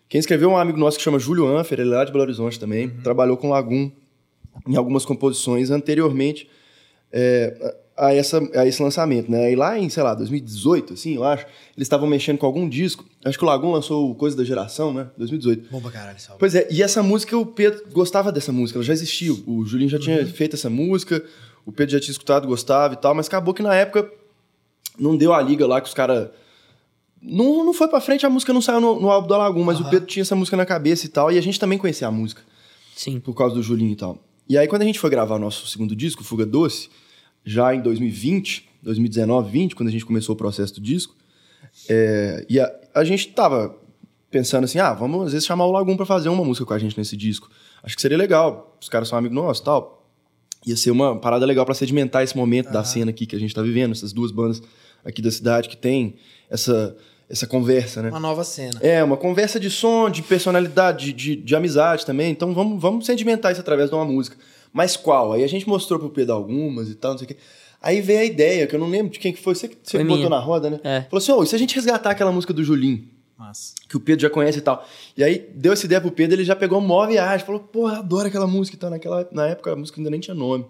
Quem 0.09 0.19
escreveu 0.19 0.49
é 0.51 0.53
um 0.53 0.57
amigo 0.57 0.77
nosso 0.77 0.97
que 0.97 1.03
chama 1.03 1.19
Júlio 1.19 1.45
Anfer, 1.47 1.79
ele 1.79 1.91
é 1.93 1.97
lá 1.97 2.03
de 2.05 2.11
Belo 2.11 2.23
Horizonte 2.23 2.59
também, 2.59 2.89
trabalhou 3.03 3.37
com 3.37 3.49
Lagum 3.49 3.91
em 4.67 4.75
algumas 4.75 5.05
composições 5.05 5.69
anteriormente 5.71 6.47
é, 7.11 7.75
a, 7.95 8.13
essa, 8.13 8.41
a 8.55 8.65
esse 8.65 8.81
lançamento, 8.81 9.29
né? 9.29 9.51
E 9.51 9.55
lá 9.55 9.77
em, 9.77 9.89
sei 9.89 10.03
lá, 10.03 10.13
2018, 10.13 10.93
assim, 10.93 11.15
eu 11.15 11.23
acho, 11.23 11.45
eles 11.75 11.85
estavam 11.85 12.07
mexendo 12.07 12.37
com 12.37 12.45
algum 12.45 12.67
disco. 12.67 13.05
Acho 13.23 13.37
que 13.37 13.43
o 13.43 13.47
Lagum 13.47 13.71
lançou 13.71 14.13
Coisa 14.15 14.35
da 14.35 14.43
Geração, 14.43 14.93
né? 14.93 15.07
2018. 15.17 15.69
Bom 15.71 15.81
pra 15.81 15.91
caralho, 15.91 16.19
salve. 16.19 16.39
Pois 16.39 16.55
é, 16.55 16.67
e 16.71 16.81
essa 16.81 17.03
música, 17.03 17.37
o 17.37 17.45
Pedro 17.45 17.83
gostava 17.91 18.31
dessa 18.31 18.51
música, 18.51 18.77
ela 18.77 18.83
já 18.83 18.93
existia. 18.93 19.33
O 19.45 19.65
Julinho 19.65 19.89
já 19.89 19.99
tinha 19.99 20.25
feito 20.25 20.55
essa 20.55 20.69
música, 20.69 21.23
o 21.65 21.71
Pedro 21.71 21.93
já 21.93 21.99
tinha 21.99 22.11
escutado, 22.11 22.47
gostava 22.47 22.93
e 22.93 22.97
tal, 22.97 23.13
mas 23.13 23.27
acabou 23.27 23.53
que 23.53 23.61
na 23.61 23.75
época 23.75 24.09
não 24.97 25.15
deu 25.15 25.33
a 25.33 25.41
liga 25.41 25.65
lá 25.67 25.79
que 25.79 25.87
os 25.87 25.93
caras. 25.93 26.29
Não, 27.21 27.63
não 27.63 27.73
foi 27.73 27.87
pra 27.87 28.01
frente, 28.01 28.25
a 28.25 28.29
música 28.29 28.51
não 28.51 28.61
saiu 28.61 28.81
no, 28.81 28.99
no 28.99 29.09
álbum 29.09 29.27
do 29.27 29.37
Lagum, 29.37 29.63
mas 29.63 29.79
o 29.79 29.89
Pedro 29.89 30.05
tinha 30.05 30.21
essa 30.21 30.35
música 30.35 30.57
na 30.57 30.65
cabeça 30.65 31.05
e 31.05 31.09
tal, 31.09 31.31
e 31.31 31.37
a 31.37 31.41
gente 31.41 31.57
também 31.57 31.77
conhecia 31.77 32.07
a 32.07 32.11
música 32.11 32.41
Sim. 32.95 33.19
por 33.19 33.33
causa 33.33 33.55
do 33.55 33.63
Julinho 33.63 33.93
e 33.93 33.95
tal. 33.95 34.19
E 34.49 34.57
aí, 34.57 34.67
quando 34.67 34.81
a 34.81 34.85
gente 34.85 34.99
foi 34.99 35.09
gravar 35.09 35.35
o 35.35 35.39
nosso 35.39 35.65
segundo 35.67 35.95
disco, 35.95 36.21
Fuga 36.21 36.45
Doce, 36.45 36.89
já 37.43 37.73
em 37.73 37.81
2020, 37.81 38.69
2019, 38.81 39.51
20, 39.51 39.75
quando 39.75 39.89
a 39.89 39.91
gente 39.91 40.05
começou 40.05 40.33
o 40.33 40.37
processo 40.37 40.75
do 40.75 40.81
disco, 40.81 41.15
é, 41.89 42.45
e 42.49 42.59
a, 42.59 42.71
a 42.93 43.03
gente 43.03 43.29
tava 43.29 43.75
pensando 44.29 44.63
assim, 44.65 44.79
ah, 44.79 44.93
vamos 44.93 45.27
às 45.27 45.33
vezes 45.33 45.45
chamar 45.45 45.65
o 45.65 45.71
Lagum 45.71 45.95
pra 45.95 46.05
fazer 46.05 46.29
uma 46.29 46.43
música 46.43 46.65
com 46.65 46.73
a 46.73 46.79
gente 46.79 46.97
nesse 46.97 47.15
disco. 47.15 47.49
Acho 47.83 47.95
que 47.95 48.01
seria 48.01 48.17
legal, 48.17 48.75
os 48.81 48.89
caras 48.89 49.07
são 49.07 49.17
amigos 49.17 49.35
nossos 49.35 49.61
e 49.61 49.65
tal. 49.65 50.09
Ia 50.65 50.77
ser 50.77 50.91
uma 50.91 51.19
parada 51.19 51.45
legal 51.45 51.65
pra 51.65 51.75
sedimentar 51.75 52.23
esse 52.23 52.35
momento 52.35 52.71
da 52.71 52.83
cena 52.83 53.11
aqui 53.11 53.25
que 53.25 53.35
a 53.35 53.39
gente 53.39 53.53
tá 53.53 53.61
vivendo, 53.61 53.91
essas 53.91 54.13
duas 54.13 54.31
bandas 54.31 54.61
aqui 55.03 55.21
da 55.21 55.29
cidade 55.29 55.67
que 55.67 55.75
tem 55.75 56.15
essa, 56.49 56.95
essa 57.29 57.45
conversa, 57.45 58.01
né? 58.01 58.09
Uma 58.09 58.19
nova 58.19 58.43
cena. 58.43 58.79
É, 58.81 59.03
uma 59.03 59.17
conversa 59.17 59.59
de 59.59 59.69
som, 59.69 60.09
de 60.09 60.21
personalidade, 60.21 61.07
de, 61.07 61.13
de, 61.13 61.35
de 61.35 61.55
amizade 61.55 62.05
também. 62.05 62.31
Então 62.31 62.53
vamos, 62.53 62.81
vamos 62.81 63.05
sedimentar 63.05 63.51
isso 63.51 63.61
através 63.61 63.89
de 63.89 63.95
uma 63.95 64.05
música. 64.05 64.37
Mas 64.73 64.97
qual? 64.97 65.33
Aí 65.33 65.43
a 65.43 65.47
gente 65.47 65.69
mostrou 65.69 65.99
pro 65.99 66.09
Pedro 66.09 66.33
algumas 66.33 66.89
e 66.89 66.95
tal, 66.95 67.11
não 67.11 67.19
sei 67.19 67.25
o 67.25 67.27
quê. 67.29 67.37
Aí 67.79 68.01
veio 68.01 68.19
a 68.21 68.25
ideia, 68.25 68.65
que 68.65 68.75
eu 68.75 68.79
não 68.79 68.89
lembro 68.89 69.11
de 69.11 69.19
quem 69.19 69.31
que 69.31 69.41
foi, 69.41 69.53
você 69.53 69.67
que 69.67 69.77
você 69.83 69.97
Foi 69.97 69.99
que 70.01 70.05
botou 70.05 70.17
minha. 70.17 70.29
na 70.29 70.39
roda, 70.39 70.69
né? 70.69 70.79
É. 70.83 71.01
Falou 71.01 71.17
assim, 71.19 71.31
ô, 71.31 71.43
e 71.43 71.47
se 71.47 71.53
a 71.55 71.59
gente 71.59 71.75
resgatar 71.75 72.11
aquela 72.11 72.31
música 72.31 72.53
do 72.53 72.63
Julinho, 72.63 73.07
Massa. 73.37 73.75
que 73.89 73.97
o 73.97 73.99
Pedro 73.99 74.21
já 74.21 74.29
conhece 74.29 74.59
e 74.59 74.61
tal. 74.61 74.85
E 75.17 75.23
aí 75.23 75.51
deu 75.53 75.73
essa 75.73 75.85
ideia 75.85 75.99
pro 76.01 76.09
Pedro, 76.11 76.35
ele 76.35 76.45
já 76.45 76.55
pegou 76.55 76.79
uma 76.79 76.87
maior 76.87 77.07
viagem, 77.07 77.45
falou, 77.45 77.61
porra, 77.61 77.97
adoro 77.99 78.27
aquela 78.27 78.47
música 78.47 78.75
e 78.77 78.79
tal. 78.79 78.89
Naquela, 78.89 79.27
na 79.31 79.47
época 79.47 79.73
a 79.73 79.75
música 79.75 79.99
ainda 79.99 80.09
nem 80.09 80.19
tinha 80.19 80.33
nome. 80.33 80.65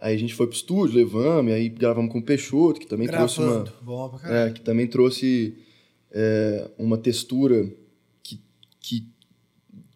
Aí 0.00 0.14
a 0.14 0.18
gente 0.18 0.34
foi 0.34 0.46
pro 0.46 0.56
estúdio, 0.56 0.96
levamos, 0.96 1.50
e 1.52 1.54
aí 1.54 1.68
gravamos 1.68 2.12
com 2.12 2.18
o 2.18 2.22
Peixoto, 2.22 2.78
que 2.80 2.86
também 2.86 3.06
trouxe 3.08 3.38
uma... 3.38 3.46
Gravando. 3.46 3.72
Bom 3.80 4.08
pra 4.10 4.18
caralho. 4.18 4.50
É, 4.50 4.52
que 4.52 4.60
também 4.60 4.86
trouxe 4.86 5.56
é, 6.10 6.68
uma 6.76 6.98
textura 6.98 7.72
que, 8.22 8.40
que 8.80 9.06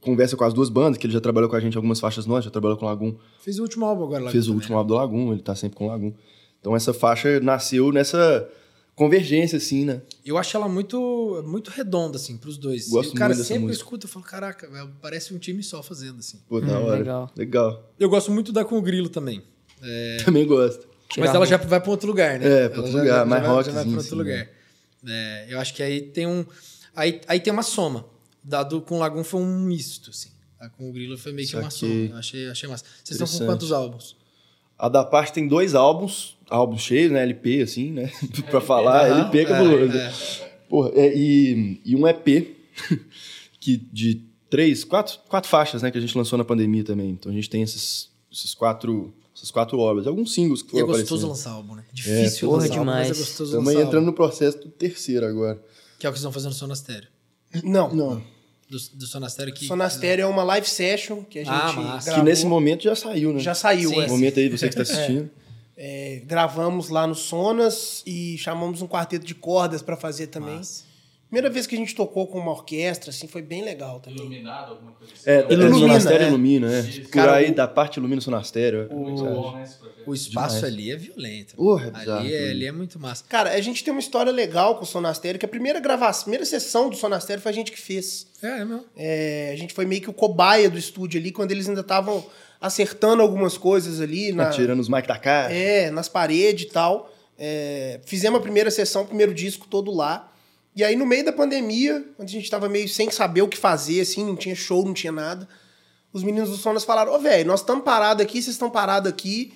conversa 0.08 0.36
com 0.36 0.44
as 0.44 0.52
duas 0.54 0.68
bandas, 0.68 0.98
que 0.98 1.06
ele 1.06 1.12
já 1.14 1.20
trabalhou 1.20 1.48
com 1.48 1.56
a 1.56 1.60
gente 1.60 1.74
em 1.74 1.76
algumas 1.76 2.00
faixas 2.00 2.26
nossas, 2.26 2.46
já 2.46 2.50
trabalhou 2.50 2.76
com 2.76 2.84
o 2.86 2.88
Lagum, 2.88 3.16
Fez 3.42 3.58
o 3.58 3.62
último 3.62 3.84
álbum 3.86 4.04
agora 4.04 4.24
lá. 4.24 4.30
fez 4.30 4.44
o 4.44 4.46
também, 4.48 4.56
último 4.56 4.74
né? 4.74 4.78
álbum 4.78 4.88
do 4.88 4.94
Lagum, 4.94 5.32
ele 5.32 5.42
tá 5.42 5.54
sempre 5.54 5.76
com 5.76 5.86
o 5.86 5.88
Lagum. 5.88 6.12
Então 6.60 6.74
essa 6.74 6.92
faixa 6.92 7.38
nasceu 7.40 7.92
nessa 7.92 8.48
convergência, 8.94 9.58
assim, 9.58 9.84
né? 9.84 10.02
Eu 10.24 10.36
acho 10.36 10.56
ela 10.56 10.68
muito, 10.68 11.42
muito 11.46 11.70
redonda, 11.70 12.16
assim, 12.16 12.36
pros 12.36 12.56
dois. 12.58 12.88
Gosto 12.88 13.10
e 13.10 13.12
o 13.12 13.14
cara 13.18 13.32
muito 13.34 13.46
sempre 13.46 13.64
música. 13.64 13.82
escuta 13.84 14.06
e 14.06 14.08
fala, 14.08 14.24
caraca, 14.24 14.68
velho, 14.68 14.90
parece 15.00 15.32
um 15.32 15.38
time 15.38 15.62
só 15.62 15.82
fazendo, 15.84 16.18
assim. 16.18 16.38
Pô, 16.48 16.60
da 16.60 16.66
Hum, 16.80 16.84
hora. 16.84 16.98
legal. 16.98 17.30
Legal. 17.36 17.92
Eu 17.98 18.08
gosto 18.08 18.32
muito 18.32 18.50
da 18.52 18.64
com 18.64 18.76
o 18.76 18.82
Grilo 18.82 19.08
também. 19.08 19.40
É, 19.80 20.16
Também 20.24 20.44
gosto. 20.44 20.88
mas 21.16 21.32
ela 21.32 21.46
já 21.46 21.56
vai 21.56 21.80
pra 21.80 21.90
outro 21.92 22.08
lugar, 22.08 22.40
né? 22.40 22.64
É, 22.64 22.68
pra 22.68 22.78
outro 22.78 22.92
já- 22.92 22.98
lugar, 22.98 23.18
já 23.20 23.24
mais 23.24 23.42
vai- 23.42 23.50
Já 23.64 23.70
vai 23.70 23.82
pra 23.84 23.90
outro 23.92 24.00
assim, 24.00 24.14
lugar. 24.16 24.48
É, 25.06 25.46
eu 25.48 25.60
acho 25.60 25.72
que 25.74 25.82
aí 25.82 26.00
tem 26.00 26.26
um... 26.26 26.44
Aí, 26.96 27.20
aí 27.28 27.38
tem 27.38 27.52
uma 27.52 27.62
soma. 27.62 28.04
Da 28.42 28.62
do, 28.62 28.80
com 28.80 28.96
o 28.96 28.98
Lagum 29.00 29.22
foi 29.24 29.40
um 29.40 29.60
misto, 29.60 30.10
assim. 30.10 30.30
A 30.58 30.68
com 30.68 30.88
o 30.88 30.92
Grilo 30.92 31.16
foi 31.18 31.32
meio 31.32 31.46
que 31.48 31.54
uma 31.56 31.70
soma. 31.70 32.18
Achei, 32.18 32.48
achei 32.48 32.68
massa. 32.68 32.84
Vocês 33.04 33.20
estão 33.20 33.38
com 33.38 33.46
quantos 33.46 33.70
álbuns? 33.72 34.16
A 34.78 34.88
da 34.88 35.04
parte 35.04 35.32
tem 35.32 35.46
dois 35.48 35.74
álbuns, 35.74 36.36
álbuns 36.48 36.82
cheios, 36.82 37.10
né? 37.12 37.22
LP, 37.22 37.62
assim, 37.62 37.90
né? 37.92 38.10
pra 38.50 38.60
falar, 38.60 39.06
Aham, 39.10 39.20
LP 39.22 39.38
é 39.38 39.44
cabuloso. 39.44 39.96
é, 39.98 40.06
é. 40.06 40.12
Porra, 40.68 40.90
é, 40.94 41.16
e, 41.16 41.80
e 41.84 41.96
um 41.96 42.06
EP 42.06 42.56
que 43.60 43.76
de 43.76 44.22
três, 44.50 44.84
quatro, 44.84 45.18
quatro 45.28 45.48
faixas, 45.50 45.82
né? 45.82 45.90
Que 45.90 45.98
a 45.98 46.00
gente 46.00 46.16
lançou 46.16 46.38
na 46.38 46.44
pandemia 46.44 46.84
também. 46.84 47.10
Então 47.10 47.30
a 47.30 47.34
gente 47.34 47.48
tem 47.50 47.62
esses, 47.62 48.10
esses 48.32 48.54
quatro, 48.54 49.12
essas 49.36 49.50
quatro 49.50 49.78
obras. 49.78 50.06
Alguns 50.06 50.32
singles 50.32 50.62
que 50.62 50.76
E 50.76 50.78
é 50.78 50.80
foram 50.80 50.86
gostoso 50.98 51.26
aparecendo. 51.26 51.28
lançar 51.30 51.50
álbum, 51.52 51.74
né? 51.74 51.84
Difícil 51.92 52.48
porra, 52.48 52.62
lançar 52.62 52.74
álbum, 52.78 52.84
mas 52.84 52.98
é 52.98 53.02
demais. 53.02 53.18
gostoso 53.18 53.50
Estamos 53.50 53.66
lançar 53.68 53.80
entrando 53.80 53.94
álbum. 53.96 54.06
no 54.06 54.12
processo 54.12 54.58
do 54.58 54.68
terceiro 54.70 55.26
agora. 55.26 55.62
Que 55.98 56.06
é 56.06 56.10
o 56.10 56.12
que 56.12 56.18
vocês 56.18 56.20
estão 56.20 56.32
fazendo 56.32 56.50
no 56.50 56.56
Sonastério. 56.56 57.08
Não. 57.62 57.94
Não. 57.94 58.22
Do, 58.68 58.76
do 58.94 59.06
Sonastério 59.06 59.54
que... 59.54 59.64
Sonastério 59.66 60.22
é 60.22 60.26
uma 60.26 60.42
live 60.42 60.68
session 60.68 61.22
que 61.22 61.38
a 61.38 61.44
gente 61.44 61.52
Ah, 61.54 61.72
massa. 61.72 62.06
gravou. 62.06 62.24
Que 62.24 62.30
nesse 62.30 62.44
momento 62.44 62.82
já 62.84 62.94
saiu, 62.94 63.32
né? 63.32 63.40
Já 63.40 63.54
saiu, 63.54 63.88
Sim, 63.90 64.00
é. 64.02 64.08
Momento 64.08 64.38
aí, 64.38 64.48
você 64.50 64.68
que 64.68 64.78
está 64.78 64.82
assistindo. 64.82 65.30
É, 65.76 66.22
gravamos 66.26 66.88
lá 66.90 67.06
no 67.06 67.14
Sonas 67.14 68.02
e 68.06 68.36
chamamos 68.36 68.82
um 68.82 68.86
quarteto 68.88 69.24
de 69.24 69.34
cordas 69.34 69.80
pra 69.80 69.96
fazer 69.96 70.26
também. 70.26 70.56
Massa. 70.56 70.84
Primeira 71.28 71.50
vez 71.50 71.66
que 71.66 71.74
a 71.74 71.78
gente 71.78 71.94
tocou 71.94 72.26
com 72.26 72.38
uma 72.38 72.52
orquestra, 72.52 73.10
assim, 73.10 73.28
foi 73.28 73.42
bem 73.42 73.62
legal 73.62 74.00
também. 74.00 74.18
Iluminado, 74.20 74.70
alguma 74.72 74.92
coisa 74.92 75.12
assim. 75.12 75.28
É, 75.30 75.40
Ilumina, 75.40 75.62
ilumina, 75.64 75.78
Sonastério 75.88 76.24
é. 76.24 76.28
ilumina, 76.28 76.72
é. 76.78 76.82
Por 76.82 77.10
Cara, 77.10 77.34
aí 77.36 77.50
o- 77.50 77.54
da 77.54 77.68
parte 77.68 77.96
ilumina 77.98 78.20
Sonastério. 78.22 78.88
é. 78.90 78.94
Muito 78.94 79.22
bom, 79.24 79.52
né? 79.54 79.64
O 80.06 80.14
espaço 80.14 80.54
Demais. 80.56 80.72
ali 80.72 80.90
é 80.90 80.96
violento. 80.96 81.54
Porra, 81.54 81.88
é 81.88 81.90
bizarro 81.90 82.20
ali, 82.20 82.34
é, 82.34 82.50
ali 82.50 82.66
é 82.66 82.72
muito 82.72 82.98
massa. 82.98 83.24
Cara, 83.28 83.50
a 83.50 83.60
gente 83.60 83.84
tem 83.84 83.92
uma 83.92 84.00
história 84.00 84.32
legal 84.32 84.76
com 84.76 84.84
o 84.84 84.86
Sonastério, 84.86 85.38
que 85.38 85.44
a 85.44 85.48
primeira 85.48 85.78
gravação, 85.80 86.20
a 86.20 86.24
primeira 86.24 86.46
sessão 86.46 86.88
do 86.88 86.96
Sonastério 86.96 87.42
foi 87.42 87.52
a 87.52 87.54
gente 87.54 87.70
que 87.70 87.78
fez. 87.78 88.26
É, 88.42 88.46
é 88.46 88.64
mesmo. 88.64 88.84
É, 88.96 89.50
a 89.52 89.56
gente 89.56 89.74
foi 89.74 89.84
meio 89.84 90.00
que 90.00 90.08
o 90.08 90.14
cobaia 90.14 90.70
do 90.70 90.78
estúdio 90.78 91.20
ali, 91.20 91.30
quando 91.30 91.52
eles 91.52 91.68
ainda 91.68 91.82
estavam 91.82 92.24
acertando 92.58 93.20
algumas 93.20 93.58
coisas 93.58 94.00
ali. 94.00 94.32
Na, 94.32 94.48
Tirando 94.48 94.80
os 94.80 94.88
mic 94.88 95.06
da 95.06 95.18
cara. 95.18 95.52
É, 95.52 95.90
nas 95.90 96.08
paredes 96.08 96.64
e 96.64 96.70
tal. 96.72 97.12
É, 97.38 98.00
fizemos 98.06 98.38
a 98.38 98.42
primeira 98.42 98.70
sessão, 98.70 99.02
o 99.02 99.06
primeiro 99.06 99.34
disco 99.34 99.66
todo 99.68 99.92
lá. 99.94 100.27
E 100.78 100.84
aí, 100.84 100.94
no 100.94 101.04
meio 101.04 101.24
da 101.24 101.32
pandemia, 101.32 102.04
onde 102.16 102.36
a 102.36 102.38
gente 102.38 102.48
tava 102.48 102.68
meio 102.68 102.88
sem 102.88 103.10
saber 103.10 103.42
o 103.42 103.48
que 103.48 103.58
fazer, 103.58 104.00
assim, 104.00 104.24
não 104.24 104.36
tinha 104.36 104.54
show, 104.54 104.84
não 104.84 104.94
tinha 104.94 105.10
nada. 105.10 105.48
Os 106.12 106.22
meninos 106.22 106.50
do 106.50 106.56
Sonas 106.56 106.84
falaram: 106.84 107.12
Ô, 107.12 107.18
velho, 107.18 107.44
nós 107.48 107.58
estamos 107.58 107.82
parados 107.82 108.22
aqui, 108.22 108.40
vocês 108.40 108.54
estão 108.54 108.70
parados 108.70 109.10
aqui. 109.10 109.52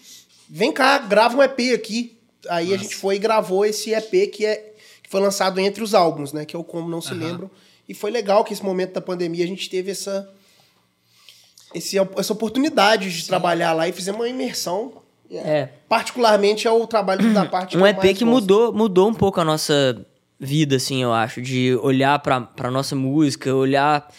Vem 0.51 0.73
cá, 0.73 0.99
grava 0.99 1.37
um 1.37 1.41
EP 1.41 1.73
aqui. 1.77 2.19
Aí 2.49 2.75
a 2.75 2.77
gente 2.77 2.97
foi 2.97 3.15
e 3.15 3.19
gravou 3.21 3.65
esse 3.65 3.95
EP 3.95 4.33
que, 4.33 4.45
é, 4.45 4.75
que 5.01 5.09
foi 5.09 5.21
lançado 5.21 5.61
entre 5.61 5.81
os 5.81 5.95
álbuns, 5.95 6.33
né? 6.33 6.45
Que 6.45 6.57
é 6.57 6.59
o 6.59 6.65
Como 6.65 6.89
Não 6.89 7.01
Se 7.01 7.13
Aham. 7.13 7.25
Lembram. 7.25 7.51
E 7.89 7.95
foi 7.95 8.11
legal 8.11 8.43
que 8.43 8.53
esse 8.53 8.65
momento 8.65 8.95
da 8.95 9.01
pandemia 9.01 9.45
a 9.45 9.49
gente 9.49 9.71
teve 9.71 9.93
essa, 9.93 10.29
esse, 11.73 11.99
essa 12.17 12.33
oportunidade 12.33 13.17
de 13.17 13.25
trabalhar 13.29 13.75
lá 13.75 13.87
e 13.87 13.93
fizemos 13.93 14.21
uma 14.21 14.29
imersão. 14.29 14.95
É. 15.31 15.69
Particularmente 15.89 16.67
é 16.67 16.71
o 16.73 16.85
trabalho 16.85 17.33
da 17.33 17.47
parte 17.49 17.79
Um 17.79 17.87
EP 17.87 18.01
que 18.01 18.09
gosto. 18.09 18.27
mudou, 18.27 18.73
mudou 18.73 19.09
um 19.09 19.15
pouco 19.15 19.41
a 19.41 19.45
nossa 19.45 20.05
vida, 20.45 20.77
assim, 20.77 21.03
eu 21.03 21.13
acho. 21.13 21.41
De 21.41 21.75
olhar 21.83 22.19
pra 22.19 22.71
nossa 22.71 22.97
música, 22.97 23.55
olhar 23.55 24.13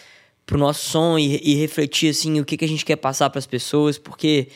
pro 0.46 0.58
nosso 0.58 0.88
som 0.90 1.18
e, 1.18 1.38
e 1.42 1.54
refletir, 1.54 2.10
assim, 2.10 2.40
o 2.40 2.44
que, 2.44 2.56
que 2.56 2.64
a 2.64 2.68
gente 2.68 2.84
quer 2.84 2.96
passar 2.96 3.28
pras 3.30 3.46
pessoas. 3.46 3.98
Porque 3.98 4.48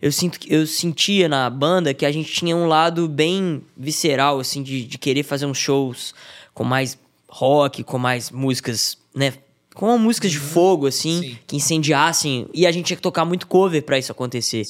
eu, 0.00 0.12
sinto, 0.12 0.38
que- 0.38 0.52
eu 0.54 0.66
sentia 0.66 1.28
na 1.28 1.48
banda 1.48 1.94
que 1.94 2.04
a 2.04 2.12
gente 2.12 2.30
tinha 2.32 2.54
um 2.54 2.66
lado 2.68 3.08
bem 3.08 3.62
visceral, 3.76 4.38
assim, 4.38 4.62
de, 4.62 4.84
de 4.84 4.98
querer 4.98 5.22
fazer 5.22 5.46
uns 5.46 5.58
shows 5.58 6.14
com 6.52 6.62
mais 6.64 6.98
rock, 7.28 7.82
com 7.82 7.98
mais 7.98 8.30
músicas, 8.30 8.98
né? 9.14 9.32
Com 9.74 9.98
músicas 9.98 10.30
de 10.32 10.38
fogo, 10.38 10.86
assim, 10.86 11.20
Sim. 11.20 11.38
que 11.46 11.56
incendiassem. 11.56 12.46
E 12.54 12.66
a 12.66 12.72
gente 12.72 12.86
tinha 12.86 12.96
que 12.96 13.02
tocar 13.02 13.24
muito 13.26 13.46
cover 13.46 13.82
pra 13.82 13.98
isso 13.98 14.10
acontecer. 14.12 14.66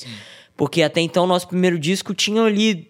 Porque 0.57 0.83
até 0.83 1.01
então, 1.01 1.27
nosso 1.27 1.47
primeiro 1.47 1.79
disco 1.79 2.13
tinha 2.15 2.43
ali 2.43 2.89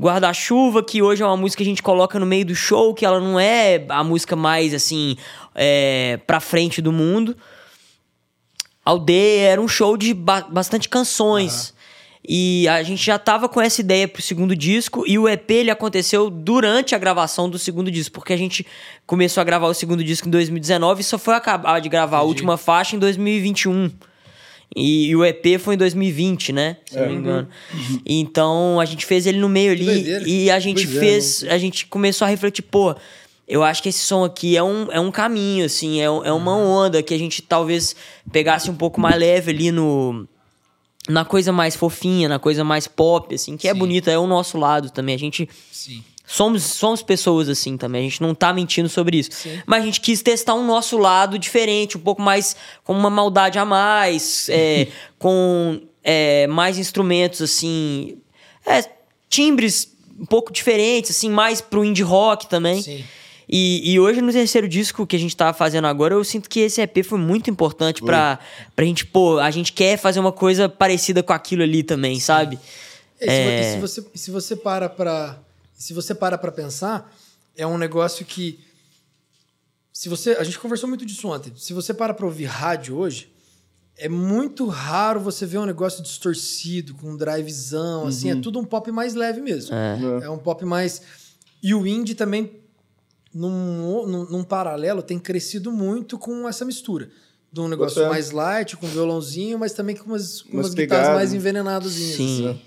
Guarda-chuva, 0.00 0.82
que 0.82 1.02
hoje 1.02 1.22
é 1.22 1.26
uma 1.26 1.36
música 1.36 1.62
que 1.62 1.68
a 1.68 1.70
gente 1.70 1.82
coloca 1.82 2.18
no 2.20 2.26
meio 2.26 2.44
do 2.44 2.54
show, 2.54 2.94
que 2.94 3.04
ela 3.04 3.20
não 3.20 3.38
é 3.38 3.84
a 3.88 4.04
música 4.04 4.36
mais, 4.36 4.72
assim, 4.72 5.16
é, 5.54 6.18
pra 6.26 6.38
frente 6.38 6.80
do 6.80 6.92
mundo. 6.92 7.36
Aldeia, 8.84 9.48
era 9.48 9.60
um 9.60 9.68
show 9.68 9.96
de 9.96 10.14
ba- 10.14 10.46
bastante 10.48 10.88
canções. 10.88 11.74
E 12.30 12.68
a 12.68 12.82
gente 12.82 13.04
já 13.04 13.18
tava 13.18 13.48
com 13.48 13.60
essa 13.60 13.80
ideia 13.80 14.06
pro 14.06 14.20
segundo 14.22 14.54
disco 14.54 15.04
e 15.06 15.18
o 15.18 15.28
EP 15.28 15.50
ele 15.50 15.70
aconteceu 15.70 16.28
durante 16.28 16.94
a 16.94 16.98
gravação 16.98 17.48
do 17.48 17.58
segundo 17.58 17.90
disco, 17.90 18.14
porque 18.14 18.32
a 18.32 18.36
gente 18.36 18.66
começou 19.06 19.40
a 19.40 19.44
gravar 19.44 19.66
o 19.66 19.74
segundo 19.74 20.04
disco 20.04 20.28
em 20.28 20.30
2019 20.30 21.00
e 21.00 21.04
só 21.04 21.16
foi 21.18 21.34
acabar 21.34 21.80
de 21.80 21.88
gravar 21.88 22.18
a 22.18 22.22
última 22.22 22.56
faixa 22.56 22.96
em 22.96 22.98
2021. 22.98 23.90
E, 24.76 25.08
e 25.08 25.16
o 25.16 25.24
EP 25.24 25.58
foi 25.58 25.74
em 25.74 25.78
2020, 25.78 26.52
né? 26.52 26.76
Se 26.86 26.96
É. 26.98 27.00
não 27.02 27.08
me 27.08 27.14
engano. 27.16 27.48
Então 28.04 28.78
a 28.80 28.84
gente 28.84 29.04
fez 29.06 29.26
ele 29.26 29.38
no 29.38 29.48
meio 29.48 29.72
ali 29.72 30.22
e 30.26 30.50
a 30.50 30.58
gente 30.60 30.86
Pois 30.86 30.96
é, 30.96 31.00
fez. 31.00 31.44
a 31.48 31.58
gente 31.58 31.86
começou 31.86 32.24
a 32.26 32.28
refletir, 32.28 32.62
pô. 32.62 32.94
Eu 33.46 33.64
acho 33.64 33.82
que 33.82 33.88
esse 33.88 34.00
som 34.00 34.24
aqui 34.24 34.56
é 34.58 34.62
um, 34.62 34.92
é 34.92 35.00
um 35.00 35.10
caminho, 35.10 35.64
assim, 35.64 36.00
é, 36.00 36.04
é 36.04 36.32
uma 36.32 36.54
onda 36.54 37.02
que 37.02 37.14
a 37.14 37.18
gente 37.18 37.40
talvez 37.40 37.96
pegasse 38.30 38.70
um 38.70 38.74
pouco 38.74 39.00
mais 39.00 39.16
leve 39.18 39.50
ali 39.50 39.72
no. 39.72 40.28
Na 41.08 41.24
coisa 41.24 41.50
mais 41.50 41.74
fofinha, 41.74 42.28
na 42.28 42.38
coisa 42.38 42.62
mais 42.62 42.86
pop, 42.86 43.34
assim, 43.34 43.56
que 43.56 43.66
é 43.66 43.72
Sim. 43.72 43.78
bonita, 43.78 44.10
é 44.10 44.18
o 44.18 44.26
nosso 44.26 44.58
lado 44.58 44.90
também. 44.90 45.14
A 45.14 45.18
gente 45.18 45.48
Sim. 45.72 46.04
Somos, 46.30 46.62
somos 46.62 47.02
pessoas 47.02 47.48
assim 47.48 47.78
também, 47.78 48.02
a 48.06 48.10
gente 48.10 48.20
não 48.20 48.34
tá 48.34 48.52
mentindo 48.52 48.86
sobre 48.86 49.16
isso. 49.16 49.30
Sim. 49.32 49.62
Mas 49.64 49.82
a 49.82 49.86
gente 49.86 49.98
quis 49.98 50.20
testar 50.20 50.54
um 50.54 50.66
nosso 50.66 50.98
lado 50.98 51.38
diferente, 51.38 51.96
um 51.96 52.00
pouco 52.00 52.20
mais 52.20 52.54
com 52.84 52.92
uma 52.92 53.08
maldade 53.08 53.58
a 53.58 53.64
mais, 53.64 54.46
é, 54.50 54.88
com 55.18 55.80
é, 56.04 56.46
mais 56.46 56.76
instrumentos 56.76 57.40
assim, 57.40 58.18
é, 58.66 58.84
timbres 59.30 59.96
um 60.20 60.26
pouco 60.26 60.52
diferentes, 60.52 61.12
assim, 61.12 61.30
mais 61.30 61.62
pro 61.62 61.82
indie 61.82 62.02
rock 62.02 62.46
também. 62.46 62.82
Sim. 62.82 63.02
E, 63.48 63.92
e 63.94 63.98
hoje, 63.98 64.20
no 64.20 64.30
terceiro 64.30 64.68
disco 64.68 65.06
que 65.06 65.16
a 65.16 65.18
gente 65.18 65.34
tá 65.34 65.54
fazendo 65.54 65.86
agora, 65.86 66.12
eu 66.12 66.22
sinto 66.22 66.50
que 66.50 66.60
esse 66.60 66.82
EP 66.82 67.02
foi 67.02 67.18
muito 67.18 67.48
importante 67.48 68.02
pra, 68.02 68.38
pra 68.76 68.84
gente, 68.84 69.06
pô, 69.06 69.38
a 69.38 69.50
gente 69.50 69.72
quer 69.72 69.96
fazer 69.96 70.20
uma 70.20 70.32
coisa 70.32 70.68
parecida 70.68 71.22
com 71.22 71.32
aquilo 71.32 71.62
ali 71.62 71.82
também, 71.82 72.20
sabe? 72.20 72.58
É, 73.18 73.60
e 73.60 73.64
se, 73.64 73.70
e 73.70 73.72
se 73.72 73.80
você, 73.80 74.06
se 74.14 74.30
você 74.30 74.56
para 74.56 74.90
pra. 74.90 75.38
Se 75.78 75.94
você 75.94 76.12
para 76.12 76.36
pra 76.36 76.50
pensar, 76.50 77.14
é 77.56 77.64
um 77.64 77.78
negócio 77.78 78.26
que. 78.26 78.58
Se 79.92 80.08
você. 80.08 80.32
A 80.32 80.42
gente 80.42 80.58
conversou 80.58 80.88
muito 80.88 81.06
disso 81.06 81.28
ontem. 81.28 81.52
Se 81.56 81.72
você 81.72 81.94
para 81.94 82.12
pra 82.12 82.26
ouvir 82.26 82.46
rádio 82.46 82.96
hoje, 82.96 83.32
é 83.96 84.08
muito 84.08 84.66
raro 84.66 85.20
você 85.20 85.46
ver 85.46 85.58
um 85.58 85.64
negócio 85.64 86.02
distorcido, 86.02 86.94
com 86.94 87.10
um 87.12 87.16
drivezão, 87.16 88.08
assim. 88.08 88.28
É 88.30 88.40
tudo 88.40 88.58
um 88.58 88.64
pop 88.64 88.90
mais 88.90 89.14
leve 89.14 89.40
mesmo. 89.40 89.74
É. 89.74 90.28
um 90.28 90.38
pop 90.38 90.64
mais. 90.64 91.00
E 91.62 91.72
o 91.72 91.86
indie 91.86 92.16
também, 92.16 92.60
num, 93.32 94.04
num, 94.04 94.24
num 94.24 94.44
paralelo, 94.44 95.00
tem 95.00 95.18
crescido 95.18 95.70
muito 95.70 96.18
com 96.18 96.48
essa 96.48 96.64
mistura. 96.64 97.08
De 97.52 97.60
um 97.60 97.68
negócio 97.68 98.06
mais 98.08 98.32
light, 98.32 98.76
com 98.76 98.86
violãozinho, 98.88 99.58
mas 99.58 99.72
também 99.72 99.94
com 99.94 100.06
umas, 100.06 100.42
com 100.42 100.54
Umas 100.54 100.66
umas 100.66 100.74
guitarras 100.74 101.14
mais 101.14 101.32
envenenadas. 101.32 101.92
Sim. 101.92 102.48
Assim. 102.48 102.62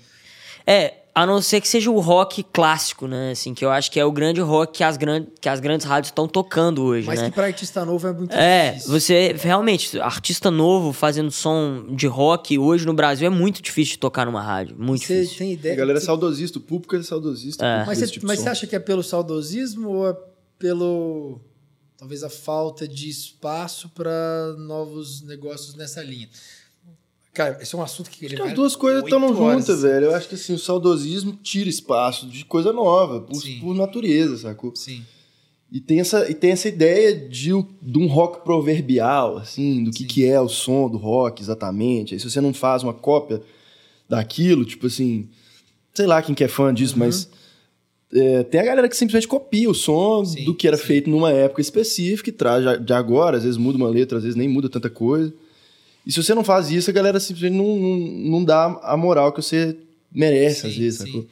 É, 0.66 1.01
a 1.14 1.26
não 1.26 1.42
ser 1.42 1.60
que 1.60 1.68
seja 1.68 1.90
o 1.90 2.00
rock 2.00 2.42
clássico, 2.42 3.06
né? 3.06 3.32
Assim, 3.32 3.52
que 3.52 3.62
eu 3.64 3.70
acho 3.70 3.90
que 3.90 4.00
é 4.00 4.04
o 4.04 4.10
grande 4.10 4.40
rock 4.40 4.78
que 4.78 4.84
as, 4.84 4.96
gran 4.96 5.26
que 5.40 5.48
as 5.48 5.60
grandes 5.60 5.84
rádios 5.84 6.08
estão 6.08 6.26
tocando 6.26 6.82
hoje, 6.82 7.06
Mas 7.06 7.20
né? 7.20 7.28
que 7.28 7.34
pra 7.34 7.44
artista 7.46 7.84
novo 7.84 8.08
é 8.08 8.12
muito 8.12 8.32
É, 8.34 8.70
difícil. 8.72 8.90
você 8.90 9.36
realmente, 9.38 10.00
artista 10.00 10.50
novo 10.50 10.92
fazendo 10.92 11.30
som 11.30 11.84
de 11.90 12.06
rock 12.06 12.58
hoje 12.58 12.86
no 12.86 12.94
Brasil 12.94 13.26
é 13.26 13.30
muito 13.30 13.60
difícil 13.60 13.92
de 13.92 13.98
tocar 13.98 14.24
numa 14.24 14.40
rádio. 14.42 14.74
Muito 14.78 15.04
Você 15.04 15.20
difícil. 15.20 15.38
tem 15.38 15.50
A 15.50 15.52
ideia? 15.52 15.76
galera 15.76 15.98
é 15.98 16.02
saudosista, 16.02 16.58
o 16.58 16.62
público 16.62 16.96
é 16.96 17.02
saudosista. 17.02 17.64
É. 17.64 17.84
Mas, 17.84 17.98
desse 17.98 18.08
você, 18.08 18.12
tipo 18.14 18.26
mas 18.26 18.40
você 18.40 18.48
acha 18.48 18.66
que 18.66 18.74
é 18.74 18.78
pelo 18.80 19.02
saudosismo 19.02 19.90
ou 19.90 20.08
é 20.10 20.16
pelo. 20.58 21.40
talvez 21.98 22.22
a 22.24 22.30
falta 22.30 22.88
de 22.88 23.10
espaço 23.10 23.88
para 23.90 24.54
novos 24.58 25.20
negócios 25.22 25.74
nessa 25.74 26.02
linha? 26.02 26.28
Cara, 27.32 27.58
esse 27.62 27.74
é 27.74 27.78
um 27.78 27.82
assunto 27.82 28.10
que 28.10 28.26
ele 28.26 28.40
as 28.40 28.52
duas 28.52 28.76
coisas 28.76 29.02
estão 29.02 29.34
juntas, 29.34 29.82
velho. 29.82 30.06
Eu 30.06 30.14
acho 30.14 30.28
que 30.28 30.34
assim, 30.34 30.52
o 30.52 30.58
saudosismo 30.58 31.32
tira 31.42 31.68
espaço 31.68 32.26
de 32.26 32.44
coisa 32.44 32.72
nova, 32.72 33.22
por, 33.22 33.40
por 33.60 33.74
natureza, 33.74 34.36
sacou? 34.36 34.76
Sim. 34.76 35.02
E 35.70 35.80
tem 35.80 36.00
essa, 36.00 36.30
e 36.30 36.34
tem 36.34 36.50
essa 36.50 36.68
ideia 36.68 37.16
de, 37.16 37.50
de 37.80 37.98
um 37.98 38.06
rock 38.06 38.44
proverbial, 38.44 39.38
assim, 39.38 39.82
do 39.82 39.90
que, 39.90 40.00
Sim. 40.00 40.06
que 40.06 40.26
é 40.26 40.38
o 40.38 40.48
som 40.48 40.90
do 40.90 40.98
rock 40.98 41.40
exatamente. 41.40 42.12
Aí 42.12 42.20
se 42.20 42.28
você 42.28 42.42
não 42.42 42.52
faz 42.52 42.82
uma 42.82 42.92
cópia 42.92 43.40
daquilo, 44.06 44.66
tipo 44.66 44.86
assim, 44.86 45.30
sei 45.94 46.06
lá 46.06 46.20
quem 46.20 46.34
que 46.34 46.44
é 46.44 46.48
fã 46.48 46.74
disso, 46.74 46.98
mas 46.98 47.30
é, 48.12 48.42
tem 48.42 48.60
a 48.60 48.64
galera 48.64 48.86
que 48.90 48.96
simplesmente 48.96 49.26
copia 49.26 49.70
o 49.70 49.74
som 49.74 50.22
Sim, 50.26 50.44
do 50.44 50.54
que 50.54 50.68
era 50.68 50.76
sim. 50.76 50.84
feito 50.84 51.08
numa 51.08 51.32
época 51.32 51.62
específica 51.62 52.28
e 52.28 52.32
traz 52.32 52.84
de 52.84 52.92
agora, 52.92 53.38
às 53.38 53.44
vezes 53.44 53.56
muda 53.56 53.78
uma 53.78 53.88
letra, 53.88 54.18
às 54.18 54.24
vezes 54.24 54.36
nem 54.36 54.48
muda 54.48 54.68
tanta 54.68 54.90
coisa. 54.90 55.32
E 56.06 56.12
se 56.12 56.22
você 56.22 56.34
não 56.34 56.42
faz 56.44 56.70
isso, 56.70 56.90
a 56.90 56.92
galera 56.92 57.20
simplesmente 57.20 57.56
não, 57.56 57.76
não, 57.78 57.96
não 58.30 58.44
dá 58.44 58.64
a 58.82 58.96
moral 58.96 59.32
que 59.32 59.40
você 59.42 59.76
merece, 60.12 60.62
Sim, 60.62 60.68
às 60.68 60.76
vezes, 60.76 60.98
sacou? 61.00 61.26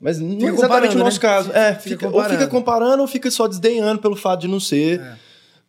Mas 0.00 0.18
não 0.18 0.32
Fica 0.38 0.46
é 0.46 0.52
exatamente 0.54 0.96
o 0.96 0.98
nosso 0.98 1.16
né? 1.16 1.22
caso. 1.22 1.48
Fica- 1.48 1.58
é, 1.58 1.74
fica 1.74 1.80
fica, 1.88 2.06
ou 2.06 2.12
comparando. 2.12 2.38
fica 2.38 2.50
comparando 2.50 3.02
ou 3.02 3.08
fica 3.08 3.30
só 3.30 3.46
desdenhando 3.48 4.00
pelo 4.00 4.16
fato 4.16 4.40
de 4.42 4.48
não 4.48 4.60
ser 4.60 5.00
É. 5.00 5.16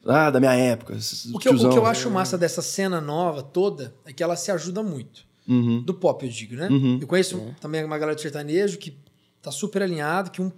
ah, 0.08 0.30
da 0.30 0.40
minha 0.40 0.54
época. 0.54 0.98
O 1.34 1.40
que, 1.40 1.48
eu, 1.48 1.54
o 1.54 1.70
que 1.70 1.78
eu 1.78 1.86
acho 1.86 2.10
massa 2.12 2.38
dessa 2.38 2.62
cena 2.62 3.00
nova 3.00 3.42
toda 3.42 3.96
é 4.06 4.12
que 4.12 4.22
ela 4.22 4.36
se 4.36 4.52
ajuda 4.52 4.84
muito. 4.84 5.24
Uhum. 5.48 5.84
Do 5.84 5.94
pop, 5.94 6.26
eu 6.26 6.32
digo, 6.32 6.56
né? 6.56 6.68
Uhum. 6.70 6.98
Eu 7.00 7.08
conheço 7.08 7.40
também 7.62 7.84
uma 7.84 7.98
galera 7.98 8.16
de 8.16 8.22
sertanejo 8.22 8.78
que 8.78 8.98
tá 9.42 9.52
super 9.52 9.82
alinhado, 9.84 10.32
que 10.32 10.42
um 10.42 10.52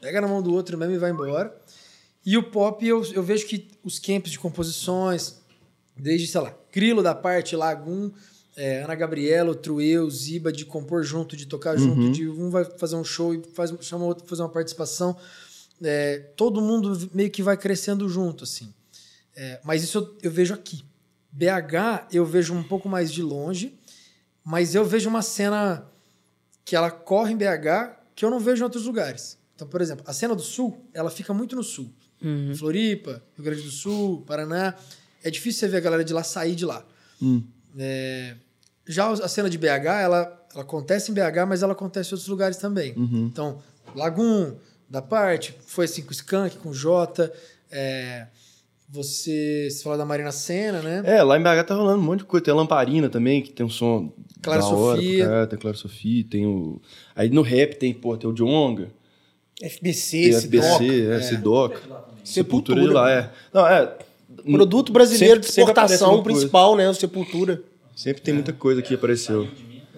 pega 0.00 0.20
na 0.20 0.28
mão 0.28 0.42
do 0.42 0.52
outro 0.52 0.76
mesmo 0.78 0.94
e 0.94 0.98
vai 0.98 1.10
embora. 1.10 1.54
E 2.24 2.36
o 2.36 2.42
pop, 2.42 2.86
eu, 2.86 3.02
eu 3.14 3.22
vejo 3.22 3.46
que 3.46 3.68
os 3.82 3.98
camps 3.98 4.30
de 4.32 4.38
composições, 4.38 5.40
desde, 5.96 6.26
sei 6.26 6.40
lá, 6.42 6.54
Grilo 6.74 7.02
da 7.02 7.14
parte, 7.14 7.54
Lagum, 7.54 8.10
é, 8.56 8.82
Ana 8.82 8.94
Gabriela, 8.96 9.50
o 9.52 9.54
Trueu, 9.54 10.10
Ziba, 10.10 10.52
de 10.52 10.64
compor 10.64 11.04
junto, 11.04 11.36
de 11.36 11.46
tocar 11.46 11.76
junto, 11.76 12.00
Uhum. 12.00 12.12
de 12.12 12.28
um 12.28 12.50
vai 12.50 12.64
fazer 12.64 12.96
um 12.96 13.04
show 13.04 13.32
e 13.34 13.42
faz, 13.54 13.72
chama 13.80 14.04
o 14.04 14.08
outro 14.08 14.24
pra 14.24 14.30
fazer 14.30 14.42
uma 14.42 14.48
participação. 14.48 15.16
É, 15.82 16.18
todo 16.36 16.60
mundo 16.60 17.10
meio 17.14 17.30
que 17.30 17.42
vai 17.42 17.56
crescendo 17.56 18.08
junto, 18.08 18.44
assim. 18.44 18.72
É, 19.36 19.60
mas 19.64 19.82
isso 19.82 19.98
eu, 19.98 20.18
eu 20.22 20.30
vejo 20.30 20.52
aqui. 20.54 20.84
BH 21.32 22.08
eu 22.12 22.24
vejo 22.24 22.54
um 22.54 22.62
pouco 22.62 22.88
mais 22.88 23.12
de 23.12 23.22
longe, 23.22 23.74
mas 24.44 24.74
eu 24.74 24.84
vejo 24.84 25.08
uma 25.08 25.22
cena 25.22 25.86
que 26.64 26.76
ela 26.76 26.90
corre 26.90 27.32
em 27.32 27.36
BH 27.36 27.96
que 28.14 28.24
eu 28.24 28.30
não 28.30 28.38
vejo 28.38 28.60
em 28.62 28.64
outros 28.64 28.84
lugares. 28.86 29.36
Então, 29.54 29.66
por 29.66 29.80
exemplo, 29.80 30.04
a 30.06 30.12
cena 30.12 30.34
do 30.34 30.42
Sul, 30.42 30.84
ela 30.94 31.10
fica 31.10 31.34
muito 31.34 31.54
no 31.56 31.62
Sul. 31.64 31.92
Floripa, 32.56 33.22
Rio 33.36 33.44
Grande 33.44 33.62
do 33.62 33.70
Sul, 33.70 34.22
Paraná. 34.22 34.74
É 35.24 35.30
difícil 35.30 35.60
você 35.60 35.68
ver 35.68 35.78
a 35.78 35.80
galera 35.80 36.04
de 36.04 36.12
lá 36.12 36.22
sair 36.22 36.54
de 36.54 36.64
lá. 36.64 36.84
Hum. 37.20 37.42
É, 37.78 38.34
já 38.86 39.10
a 39.10 39.28
cena 39.28 39.50
de 39.50 39.58
BH, 39.58 39.66
ela, 40.02 40.46
ela 40.52 40.62
acontece 40.62 41.10
em 41.10 41.14
BH, 41.14 41.46
mas 41.48 41.62
ela 41.62 41.72
acontece 41.72 42.10
em 42.10 42.14
outros 42.14 42.28
lugares 42.28 42.58
também. 42.58 42.92
Uhum. 42.96 43.28
Então, 43.32 43.58
Lagum, 43.96 44.54
da 44.88 45.02
parte, 45.02 45.56
foi 45.66 45.86
assim 45.86 46.02
com 46.02 46.10
o 46.10 46.12
Skank, 46.12 46.58
com 46.58 46.68
o 46.68 46.74
Jota. 46.74 47.32
é, 47.72 48.26
você, 48.88 49.68
você 49.70 49.82
fala 49.82 49.96
da 49.96 50.04
Marina 50.04 50.30
Senna, 50.30 50.80
né? 50.80 51.02
É, 51.04 51.22
lá 51.22 51.36
em 51.36 51.42
BH 51.42 51.66
tá 51.66 51.74
rolando 51.74 52.00
um 52.00 52.04
monte 52.04 52.20
de 52.20 52.26
coisa. 52.26 52.44
Tem 52.44 52.52
a 52.52 52.56
Lamparina 52.56 53.08
também, 53.08 53.42
que 53.42 53.50
tem 53.50 53.66
um 53.66 53.70
som 53.70 54.12
Clara 54.40 54.60
da 54.60 54.68
hora. 54.68 55.00
Sofia. 55.00 55.24
caralho, 55.24 55.46
tem 55.48 55.58
Clara 55.58 55.76
Sofia, 55.76 56.24
tem 56.30 56.46
o... 56.46 56.80
Aí 57.16 57.30
no 57.30 57.42
rap 57.42 57.74
tem, 57.74 57.92
pô, 57.92 58.16
tem 58.16 58.30
o 58.30 58.32
Jonga, 58.32 58.90
FBC, 59.60 60.20
tem 60.20 60.30
o 60.30 60.40
Sidoc, 60.40 60.64
FBC, 60.64 61.06
é, 61.10 61.20
Sidoc. 61.22 61.76
Sepultura. 62.22 62.80
de 62.80 62.86
lá, 62.88 63.10
é. 63.10 63.30
Não, 63.52 63.66
é... 63.66 63.98
Produto 64.52 64.92
brasileiro 64.92 65.36
Sempre- 65.36 65.40
de 65.40 65.60
exportação 65.60 66.06
alguma 66.08 66.22
coisa. 66.24 66.38
principal, 66.38 66.76
né? 66.76 66.88
O 66.88 66.94
Sepultura. 66.94 67.62
Sempre 67.96 68.22
tem 68.22 68.34
muita 68.34 68.52
coisa 68.52 68.82
que 68.82 68.94
apareceu. 68.94 69.48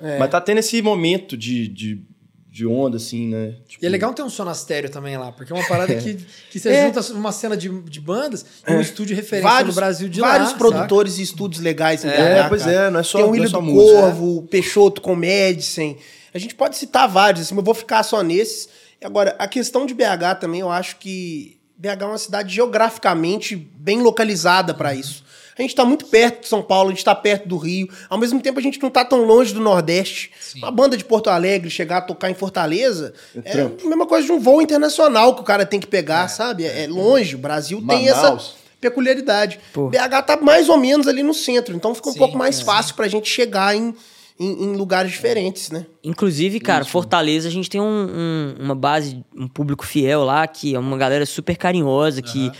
É. 0.02 0.18
Mas 0.18 0.30
tá 0.30 0.40
tendo 0.40 0.58
esse 0.58 0.80
momento 0.82 1.36
de, 1.36 1.66
de, 1.68 2.02
de 2.50 2.66
onda, 2.66 2.98
assim, 2.98 3.26
né? 3.28 3.54
Tipo, 3.66 3.82
E 3.82 3.86
é 3.86 3.88
legal 3.90 4.12
ter 4.12 4.22
um 4.22 4.28
sonastério 4.28 4.90
também 4.90 5.16
lá, 5.16 5.32
porque 5.32 5.52
é 5.52 5.56
uma 5.56 5.66
parada 5.66 5.94
que, 5.96 6.18
que 6.50 6.58
você 6.60 6.68
É. 6.68 6.86
junta 6.86 7.00
uma 7.14 7.32
cena 7.32 7.56
de, 7.56 7.68
de 7.82 8.00
bandas 8.00 8.44
e 8.68 8.72
um 8.72 8.80
estúdio 8.80 9.06
de 9.06 9.14
referência 9.14 9.50
Vários, 9.50 9.74
no 9.74 9.80
Brasil 9.80 10.08
de 10.08 10.20
vários 10.20 10.52
lá. 10.52 10.58
produtores 10.58 11.18
e 11.18 11.22
estúdios 11.22 11.62
legais 11.62 12.04
em 12.04 12.08
É, 12.08 12.42
BH, 12.44 12.48
pois 12.50 12.62
cara. 12.62 12.76
é, 12.76 12.90
não 12.90 13.00
é 13.00 13.02
só, 13.02 13.18
Tem 13.30 13.40
o 13.40 13.44
é 13.44 13.48
só 13.48 13.58
do 13.58 13.64
música. 13.64 14.00
Corvo, 14.00 14.36
o 14.38 14.42
Peixoto 14.42 15.00
com 15.00 15.16
Medicine. 15.16 15.96
A 16.34 16.38
gente 16.38 16.54
pode 16.54 16.76
citar 16.76 17.08
vários, 17.08 17.42
assim, 17.46 17.54
mas 17.54 17.62
eu 17.62 17.64
vou 17.64 17.74
ficar 17.74 18.02
só 18.02 18.22
nesses. 18.22 18.68
Agora, 19.02 19.34
a 19.38 19.48
questão 19.48 19.86
de 19.86 19.94
BH 19.94 20.34
também, 20.40 20.60
eu 20.60 20.70
acho 20.70 20.96
que 20.98 21.55
BH 21.78 22.02
é 22.02 22.04
uma 22.04 22.18
cidade 22.18 22.54
geograficamente 22.54 23.54
bem 23.54 24.00
localizada 24.00 24.73
para 24.73 24.95
isso. 24.95 25.25
A 25.59 25.62
gente 25.62 25.71
está 25.71 25.87
muito 25.87 26.04
perto 26.06 26.42
de 26.42 26.49
São 26.49 26.62
Paulo, 26.62 26.88
a 26.88 26.90
gente 26.90 26.99
está 26.99 27.14
perto 27.14 27.49
do 27.49 27.56
Rio. 27.56 27.88
Ao 28.11 28.18
mesmo 28.18 28.40
tempo, 28.42 28.59
a 28.59 28.62
gente 28.62 28.80
não 28.80 28.88
está 28.88 29.04
tão 29.04 29.25
longe 29.25 29.54
do 29.54 29.61
Nordeste. 29.61 30.30
Uma 30.56 30.71
banda 30.71 30.99
de 30.99 31.04
Porto 31.04 31.30
Alegre 31.30 31.71
chegar 31.71 31.99
a 31.99 32.00
tocar 32.02 32.30
em 32.30 32.35
Fortaleza 32.35 33.14
é, 33.35 33.52
trampo. 33.52 33.87
a 33.87 33.88
mesma 33.88 34.06
coisa 34.06 34.26
de 34.26 34.33
um 34.33 34.38
voo 34.38 34.61
internacional 34.61 35.35
que 35.35 35.40
o 35.40 35.45
cara 35.45 35.64
tem 35.64 35.80
que 35.80 35.87
pegar, 35.87 36.28
sabe? 36.28 36.66
É, 36.66 36.85
é 36.85 36.87
longe. 36.87 37.35
O 37.37 37.38
Brasil 37.38 37.83
tem 37.87 38.06
essa 38.06 38.23
Manaus. 38.23 38.54
peculiaridade. 38.78 39.59
Pô. 39.73 39.88
BH 39.88 40.23
tá 40.26 40.37
mais 40.42 40.68
ou 40.68 40.76
menos 40.76 41.09
ali 41.09 41.23
no 41.23 41.33
centro, 41.33 41.75
então 41.75 41.95
fica 41.95 42.11
um 42.11 42.12
Sim, 42.12 42.18
pouco 42.18 42.37
mais 42.37 42.61
é. 42.61 42.64
fácil 42.64 42.95
pra 42.95 43.09
gente 43.09 43.28
chegar 43.28 43.75
em, 43.75 43.95
em, 44.38 44.64
em 44.64 44.76
lugares 44.76 45.10
diferentes, 45.12 45.70
né? 45.70 45.86
Inclusive, 46.04 46.60
cara, 46.60 46.84
Fortaleza, 46.84 47.48
a 47.48 47.50
gente 47.50 47.70
tem 47.70 47.80
um- 47.80 47.84
um- 47.84 48.54
uma 48.64 48.74
base, 48.74 49.24
um 49.36 49.48
público 49.48 49.84
fiel 49.86 50.24
lá, 50.24 50.46
que 50.46 50.74
é 50.74 50.78
uma 50.78 50.96
galera 50.96 51.24
super 51.26 51.56
carinhosa, 51.56 52.20
que 52.22 52.50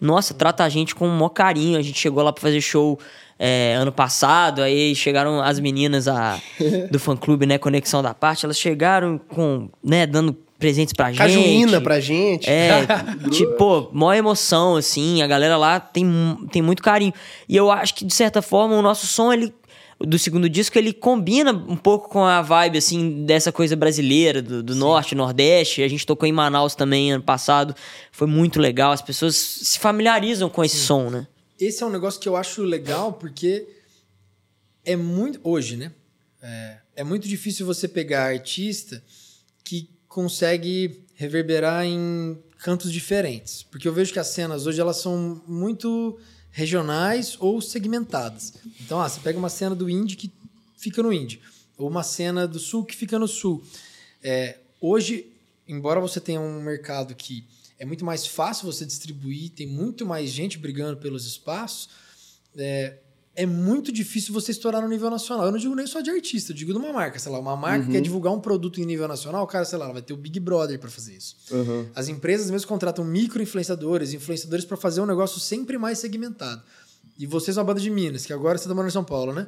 nossa, 0.00 0.34
trata 0.34 0.64
a 0.64 0.68
gente 0.68 0.94
com 0.96 1.06
o 1.06 1.10
maior 1.10 1.28
carinho. 1.28 1.78
A 1.78 1.82
gente 1.82 1.98
chegou 1.98 2.22
lá 2.24 2.32
pra 2.32 2.42
fazer 2.42 2.60
show 2.60 2.98
é, 3.38 3.74
ano 3.78 3.90
passado, 3.92 4.62
aí 4.62 4.94
chegaram 4.94 5.40
as 5.40 5.58
meninas 5.60 6.06
a, 6.08 6.38
do 6.90 6.98
fã-clube, 6.98 7.46
né, 7.46 7.56
Conexão 7.58 8.02
da 8.02 8.12
Parte, 8.14 8.44
elas 8.44 8.58
chegaram 8.58 9.18
com, 9.18 9.68
né, 9.82 10.06
dando 10.06 10.36
presentes 10.58 10.92
pra 10.92 11.08
gente. 11.10 11.18
Cajuína 11.18 11.80
pra 11.80 11.98
gente. 11.98 12.48
É, 12.48 12.86
tipo, 13.32 13.54
pô, 13.54 13.88
maior 13.92 14.14
emoção, 14.14 14.76
assim, 14.76 15.22
a 15.22 15.26
galera 15.26 15.56
lá 15.56 15.80
tem, 15.80 16.06
tem 16.52 16.62
muito 16.62 16.82
carinho. 16.82 17.12
E 17.48 17.56
eu 17.56 17.68
acho 17.70 17.94
que, 17.96 18.04
de 18.04 18.14
certa 18.14 18.40
forma, 18.40 18.76
o 18.76 18.82
nosso 18.82 19.06
som, 19.08 19.32
ele, 19.32 19.52
do 20.06 20.18
segundo 20.18 20.48
disco, 20.48 20.78
ele 20.78 20.92
combina 20.92 21.52
um 21.52 21.76
pouco 21.76 22.08
com 22.08 22.24
a 22.24 22.42
vibe, 22.42 22.78
assim, 22.78 23.24
dessa 23.24 23.52
coisa 23.52 23.76
brasileira, 23.76 24.42
do, 24.42 24.62
do 24.62 24.74
norte, 24.74 25.14
nordeste. 25.14 25.82
A 25.82 25.88
gente 25.88 26.06
tocou 26.06 26.28
em 26.28 26.32
Manaus 26.32 26.74
também 26.74 27.12
ano 27.12 27.22
passado, 27.22 27.74
foi 28.10 28.26
muito 28.26 28.60
legal. 28.60 28.92
As 28.92 29.02
pessoas 29.02 29.36
se 29.36 29.78
familiarizam 29.78 30.48
com 30.48 30.64
esse 30.64 30.76
som, 30.76 31.10
né? 31.10 31.26
Esse 31.58 31.82
é 31.82 31.86
um 31.86 31.90
negócio 31.90 32.20
que 32.20 32.28
eu 32.28 32.36
acho 32.36 32.62
legal 32.62 33.12
porque 33.12 33.66
é 34.84 34.96
muito. 34.96 35.40
Hoje, 35.42 35.76
né? 35.76 35.92
É, 36.42 36.76
é 36.96 37.04
muito 37.04 37.28
difícil 37.28 37.64
você 37.64 37.86
pegar 37.86 38.24
artista 38.24 39.02
que 39.64 39.88
consegue 40.08 41.04
reverberar 41.14 41.84
em 41.84 42.36
cantos 42.58 42.92
diferentes. 42.92 43.62
Porque 43.62 43.86
eu 43.86 43.92
vejo 43.92 44.12
que 44.12 44.18
as 44.18 44.28
cenas 44.28 44.66
hoje 44.66 44.80
elas 44.80 44.96
são 44.96 45.42
muito 45.46 46.18
regionais 46.52 47.36
ou 47.40 47.60
segmentadas. 47.60 48.52
Então, 48.80 49.00
ah, 49.00 49.08
você 49.08 49.18
pega 49.20 49.38
uma 49.38 49.48
cena 49.48 49.74
do 49.74 49.90
indie 49.90 50.16
que 50.16 50.30
fica 50.76 51.02
no 51.02 51.12
indie, 51.12 51.40
ou 51.76 51.88
uma 51.88 52.02
cena 52.02 52.46
do 52.46 52.58
sul 52.58 52.84
que 52.84 52.94
fica 52.94 53.18
no 53.18 53.26
sul. 53.26 53.64
É, 54.22 54.58
hoje, 54.80 55.26
embora 55.66 55.98
você 55.98 56.20
tenha 56.20 56.40
um 56.40 56.62
mercado 56.62 57.14
que 57.14 57.44
é 57.78 57.84
muito 57.84 58.04
mais 58.04 58.26
fácil 58.26 58.70
você 58.70 58.84
distribuir, 58.84 59.50
tem 59.50 59.66
muito 59.66 60.06
mais 60.06 60.30
gente 60.30 60.58
brigando 60.58 60.98
pelos 60.98 61.26
espaços, 61.26 61.88
é, 62.56 62.98
é 63.34 63.46
muito 63.46 63.90
difícil 63.90 64.34
você 64.34 64.50
estourar 64.52 64.82
no 64.82 64.88
nível 64.88 65.08
nacional. 65.10 65.46
Eu 65.46 65.52
não 65.52 65.58
digo 65.58 65.74
nem 65.74 65.86
só 65.86 66.00
de 66.00 66.10
artista, 66.10 66.52
eu 66.52 66.56
digo 66.56 66.72
de 66.72 66.78
uma 66.78 66.92
marca. 66.92 67.18
Sei 67.18 67.32
lá, 67.32 67.38
uma 67.38 67.56
marca 67.56 67.86
quer 67.90 68.00
divulgar 68.00 68.32
um 68.32 68.40
produto 68.40 68.80
em 68.80 68.84
nível 68.84 69.08
nacional, 69.08 69.42
o 69.42 69.46
cara, 69.46 69.64
sei 69.64 69.78
lá, 69.78 69.90
vai 69.90 70.02
ter 70.02 70.12
o 70.12 70.16
Big 70.16 70.38
Brother 70.38 70.78
para 70.78 70.90
fazer 70.90 71.14
isso. 71.14 71.36
Aham. 71.50 71.86
As 71.94 72.08
empresas 72.08 72.50
mesmo 72.50 72.68
contratam 72.68 73.04
micro-influenciadores, 73.04 74.12
influenciadores 74.12 74.64
para 74.64 74.76
fazer 74.76 75.00
um 75.00 75.06
negócio 75.06 75.40
sempre 75.40 75.78
mais 75.78 75.98
segmentado. 75.98 76.62
E 77.18 77.26
vocês 77.26 77.56
uma 77.56 77.64
banda 77.64 77.80
de 77.80 77.90
Minas, 77.90 78.26
que 78.26 78.32
agora 78.32 78.58
você 78.58 78.68
tá 78.68 78.74
morando 78.74 78.90
em 78.90 78.92
São 78.92 79.04
Paulo, 79.04 79.32
né? 79.32 79.46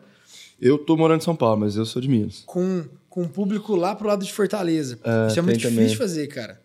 Eu 0.61 0.79
tô 0.79 0.97
morando 0.97 1.21
em 1.21 1.25
São 1.25 1.37
Paulo, 1.37 1.61
mas 1.61 1.77
eu 1.77 1.85
sou 1.85 2.01
de 2.01 2.09
Minas. 2.09 2.43
Com, 2.47 2.85
com 3.11 3.23
um 3.23 3.29
público 3.29 3.75
lá 3.77 3.95
pro 3.95 4.09
lado 4.09 4.25
de 4.25 4.33
Fortaleza. 4.33 4.99
É, 5.05 5.27
Isso 5.27 5.39
é 5.39 5.43
muito 5.43 5.57
difícil 5.57 5.77
também. 5.77 5.91
de 5.91 5.97
fazer, 5.97 6.27
cara. 6.29 6.64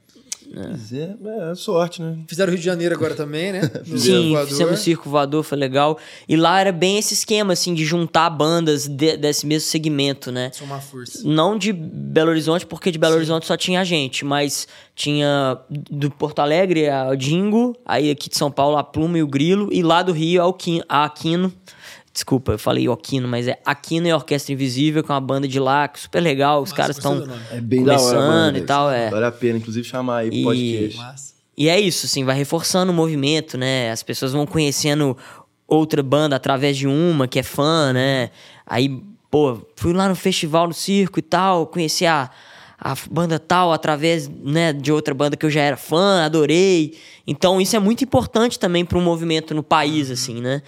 Mas 0.53 0.91
é, 0.93 1.15
é 1.51 1.55
sorte, 1.55 2.01
né? 2.01 2.17
Fizeram 2.27 2.49
Rio 2.51 2.59
de 2.59 2.65
Janeiro 2.65 2.95
agora 2.95 3.13
também, 3.15 3.51
né? 3.51 3.61
Sim, 3.97 4.31
Voador. 4.31 4.47
fizemos 4.47 4.79
Circo 4.79 5.09
Voador, 5.09 5.43
foi 5.43 5.57
legal. 5.57 5.97
E 6.27 6.35
lá 6.35 6.59
era 6.59 6.71
bem 6.71 6.97
esse 6.97 7.13
esquema, 7.13 7.53
assim, 7.53 7.73
de 7.73 7.85
juntar 7.85 8.29
bandas 8.29 8.87
de- 8.87 9.15
desse 9.17 9.45
mesmo 9.45 9.67
segmento, 9.69 10.31
né? 10.31 10.49
São 10.53 10.65
uma 10.65 10.79
força. 10.81 11.21
Não 11.23 11.57
de 11.57 11.71
Belo 11.71 12.29
Horizonte, 12.31 12.65
porque 12.65 12.91
de 12.91 12.97
Belo 12.97 13.15
Horizonte 13.15 13.45
só 13.45 13.55
tinha 13.55 13.81
a 13.81 13.83
gente, 13.83 14.25
mas 14.25 14.67
tinha 14.95 15.57
do 15.69 16.09
Porto 16.11 16.39
Alegre 16.39 16.89
a 16.89 17.13
Dingo, 17.15 17.75
aí 17.85 18.09
aqui 18.11 18.29
de 18.29 18.37
São 18.37 18.51
Paulo 18.51 18.75
a 18.77 18.83
Pluma 18.83 19.17
e 19.17 19.23
o 19.23 19.27
Grilo, 19.27 19.69
e 19.71 19.81
lá 19.83 20.01
do 20.03 20.11
Rio 20.11 20.41
a 20.89 21.03
Aquino. 21.05 21.53
Desculpa, 22.13 22.53
eu 22.53 22.59
falei 22.59 22.87
Aquino, 22.87 23.27
mas 23.27 23.47
é 23.47 23.59
Aquino 23.65 24.07
e 24.07 24.13
Orquestra 24.13 24.51
Invisível, 24.53 25.03
que 25.03 25.11
é 25.11 25.13
uma 25.13 25.21
banda 25.21 25.47
de 25.47 25.59
lá, 25.59 25.87
que 25.87 25.99
super 25.99 26.19
legal. 26.19 26.61
Os 26.61 26.71
Massa, 26.71 26.75
caras 26.75 26.97
estão. 26.97 27.27
É 27.51 27.61
bem 27.61 27.79
começando 27.83 28.57
e 28.57 28.61
tal, 28.61 28.89
é. 28.91 29.09
Vale 29.09 29.25
a 29.25 29.31
pena, 29.31 29.57
inclusive, 29.57 29.87
chamar 29.87 30.17
aí 30.19 30.29
pro 30.29 30.37
E- 30.39 30.43
podcast. 30.43 30.97
Massa. 30.97 31.33
E 31.57 31.67
é 31.69 31.79
isso, 31.79 32.05
assim, 32.05 32.23
vai 32.23 32.35
reforçando 32.37 32.91
o 32.91 32.95
movimento, 32.95 33.57
né? 33.57 33.91
As 33.91 34.01
pessoas 34.01 34.31
vão 34.31 34.45
conhecendo 34.45 35.15
outra 35.67 36.01
banda 36.01 36.35
através 36.35 36.77
de 36.77 36.87
uma 36.87 37.27
que 37.27 37.37
é 37.37 37.43
fã, 37.43 37.91
né? 37.93 38.31
Aí, 38.65 39.01
pô, 39.29 39.59
fui 39.75 39.93
lá 39.93 40.07
no 40.07 40.15
festival 40.15 40.67
no 40.67 40.73
circo 40.73 41.19
e 41.19 41.21
tal, 41.21 41.67
conheci 41.67 42.05
a, 42.05 42.29
a 42.79 42.95
banda 43.11 43.37
tal 43.37 43.73
através, 43.73 44.29
né, 44.29 44.71
de 44.71 44.89
outra 44.91 45.13
banda 45.13 45.35
que 45.35 45.45
eu 45.45 45.49
já 45.49 45.61
era 45.61 45.75
fã, 45.75 46.23
adorei. 46.23 46.97
Então, 47.27 47.59
isso 47.59 47.75
é 47.75 47.79
muito 47.79 48.03
importante 48.05 48.57
também 48.57 48.85
para 48.85 48.97
um 48.97 49.01
movimento 49.01 49.53
no 49.53 49.61
país, 49.61 50.09
assim, 50.09 50.39
né? 50.41 50.63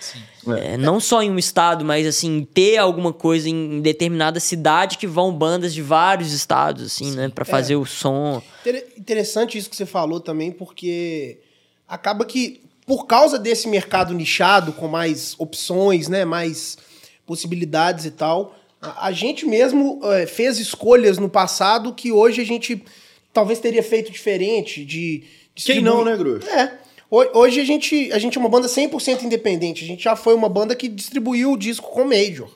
É, 0.47 0.75
não 0.77 0.99
só 0.99 1.21
em 1.21 1.30
um 1.30 1.38
estado, 1.38 1.86
mas 1.86 2.08
assim, 2.08 2.47
ter 2.54 2.77
alguma 2.77 3.13
coisa 3.13 3.47
em 3.49 3.80
determinada 3.82 4.39
cidade 4.39 4.97
que 4.97 5.06
vão 5.06 5.32
bandas 5.34 5.73
de 5.73 5.82
vários 5.82 6.34
estados, 6.34 6.84
assim, 6.84 7.12
né? 7.12 7.30
Pra 7.30 7.45
fazer 7.45 7.75
o 7.75 7.86
som. 7.86 8.41
Inter- 8.62 8.88
Interessante 8.97 9.58
isso 9.58 9.69
que 9.69 9.75
você 9.75 9.86
falou 9.86 10.19
também, 10.19 10.51
porque 10.51 11.39
acaba 11.88 12.25
que, 12.25 12.62
por 12.88 13.06
causa 13.06 13.38
desse 13.38 13.67
mercado 13.67 14.13
nichado, 14.13 14.73
com 14.73 14.88
mais 14.88 15.36
opções, 15.38 16.08
né, 16.08 16.25
mais 16.25 16.77
possibilidades 17.25 18.06
e 18.06 18.12
tal, 18.12 18.56
a, 18.82 19.08
a 19.08 19.12
gente 19.12 19.45
mesmo 19.45 19.99
eh, 20.04 20.25
fez 20.25 20.60
escolhas 20.60 21.17
no 21.17 21.30
passado 21.30 21.93
que 21.93 22.12
hoje 22.12 22.41
a 22.41 22.45
gente 22.45 22.84
talvez 23.32 23.60
teria 23.60 23.84
feito 23.84 24.12
diferente 24.12 24.84
de... 24.84 25.23
Quem 25.56 25.82
não, 25.82 26.04
né, 26.04 26.17
Grosso? 26.17 26.47
É. 26.49 26.80
Ho- 27.12 27.39
Hoje 27.39 27.60
a 27.60 27.65
gente, 27.65 28.10
a 28.13 28.17
gente 28.17 28.38
é 28.38 28.39
uma 28.39 28.50
banda 28.50 28.67
100% 28.67 29.24
independente. 29.24 29.84
A 29.84 29.88
gente 29.88 30.04
já 30.04 30.15
foi 30.15 30.34
uma 30.34 30.47
banda 30.50 30.74
que 30.76 30.88
distribuiu 30.88 31.52
o 31.52 31.58
disco 31.58 31.91
com 31.91 32.06
Major. 32.06 32.50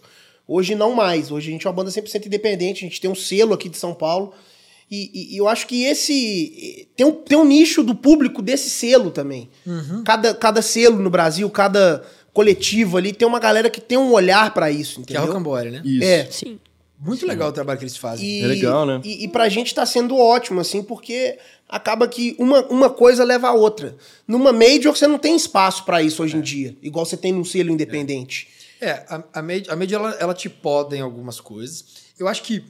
Hoje 0.47 0.73
não 0.75 0.93
mais. 0.93 1.29
Hoje 1.31 1.49
a 1.49 1.51
gente 1.51 1.67
é 1.67 1.69
uma 1.69 1.75
banda 1.75 1.91
100% 1.91 2.25
independente. 2.27 2.85
A 2.85 2.87
gente 2.87 3.01
tem 3.01 3.09
um 3.11 3.15
selo 3.15 3.53
aqui 3.53 3.67
de 3.67 3.77
São 3.77 3.93
Paulo. 3.93 4.31
E, 4.89 5.09
e- 5.13 5.33
e 5.33 5.37
eu 5.37 5.47
acho 5.49 5.65
que 5.67 5.83
esse. 5.83 6.87
Tem 6.95 7.05
um, 7.05 7.11
tem 7.11 7.37
um 7.37 7.43
nicho 7.45 7.83
do 7.83 7.93
público 7.95 8.41
desse 8.41 8.69
selo 8.69 9.11
também. 9.11 9.49
Cada, 10.05 10.33
cada 10.33 10.61
selo 10.61 10.97
no 11.01 11.09
Brasil, 11.09 11.49
cada 11.49 12.03
coletivo 12.31 12.97
ali, 12.97 13.11
tem 13.11 13.27
uma 13.27 13.39
galera 13.39 13.69
que 13.69 13.81
tem 13.81 13.97
um 13.97 14.11
olhar 14.11 14.53
pra 14.53 14.69
isso, 14.69 15.01
Que 15.03 15.13
é 15.13 15.17
entendeu? 15.17 15.25
Rocambole, 15.27 15.71
né? 15.71 15.81
Isso. 15.83 16.03
É. 16.05 16.27
Sim. 16.29 16.59
Muito 16.99 17.25
legal 17.27 17.49
o 17.49 17.51
trabalho 17.51 17.77
que 17.77 17.83
eles 17.85 17.97
fazem. 17.97 18.25
E, 18.25 18.43
É 18.43 18.47
legal, 18.47 18.85
né? 18.85 19.01
E, 19.03 19.25
e 19.25 19.27
pra 19.27 19.49
gente 19.49 19.73
tá 19.75 19.85
sendo 19.85 20.17
ótimo, 20.17 20.61
assim, 20.61 20.81
porque 20.81 21.37
acaba 21.67 22.07
que 22.07 22.35
uma, 22.39 22.65
uma 22.67 22.89
coisa 22.89 23.23
leva 23.23 23.49
a 23.49 23.53
outra. 23.53 23.95
Numa 24.27 24.51
major, 24.53 24.95
você 24.95 25.05
não 25.07 25.17
tem 25.17 25.35
espaço 25.35 25.83
pra 25.83 26.01
isso 26.01 26.23
hoje 26.23 26.37
em 26.37 26.41
dia, 26.41 26.75
igual 26.81 27.05
você 27.05 27.17
tem 27.17 27.31
num 27.33 27.43
selo 27.43 27.69
independente. 27.69 28.47
É, 28.81 29.03
a, 29.09 29.23
a 29.33 29.41
Made, 29.41 29.69
a 29.69 29.75
Made 29.75 29.93
ela, 29.93 30.11
ela 30.19 30.33
te 30.33 30.49
poda 30.49 30.95
em 30.95 31.01
algumas 31.01 31.39
coisas. 31.39 31.83
Eu 32.19 32.27
acho 32.27 32.41
que, 32.43 32.63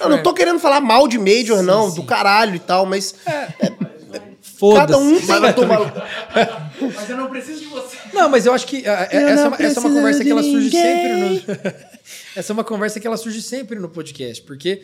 Eu 0.00 0.08
não 0.08 0.22
tô 0.22 0.34
querendo 0.34 0.58
falar 0.58 0.80
mal 0.80 1.06
de 1.08 1.18
major, 1.18 1.58
Sim, 1.58 1.64
não, 1.64 1.88
sim. 1.90 1.96
do 1.96 2.02
caralho 2.04 2.54
e 2.56 2.58
tal, 2.60 2.84
mas 2.86 3.14
Foda-se. 4.42 4.80
cada 4.86 4.98
um 4.98 5.16
tem. 5.16 5.26
Vai 5.26 5.54
tomar... 5.54 5.78
Mas 6.80 7.10
eu 7.10 7.16
não 7.16 7.28
preciso 7.28 7.60
de 7.60 7.66
você. 7.66 7.96
Não, 8.12 8.28
mas 8.30 8.46
eu 8.46 8.54
acho 8.54 8.66
que 8.66 8.78
é- 8.86 9.08
essa, 9.10 9.54
é 9.58 9.66
essa 9.66 9.80
é 9.80 9.82
uma 9.82 9.90
conversa 9.94 10.24
que 10.24 10.30
ela 10.30 10.42
surge 10.42 10.64
ninguém. 10.64 11.38
sempre 11.40 11.52
no... 11.52 11.89
essa 12.36 12.52
é 12.52 12.54
uma 12.54 12.64
conversa 12.64 12.98
que 13.00 13.06
ela 13.06 13.16
surge 13.16 13.42
sempre 13.42 13.78
no 13.78 13.88
podcast, 13.88 14.42
porque 14.42 14.82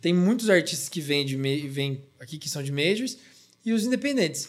tem 0.00 0.12
muitos 0.14 0.48
artistas 0.50 0.88
que 0.88 1.00
vêm, 1.00 1.24
de, 1.26 1.36
vêm 1.36 2.02
aqui 2.20 2.38
que 2.38 2.48
são 2.48 2.62
de 2.62 2.70
majors 2.72 3.18
e 3.64 3.72
os 3.72 3.84
independentes. 3.84 4.48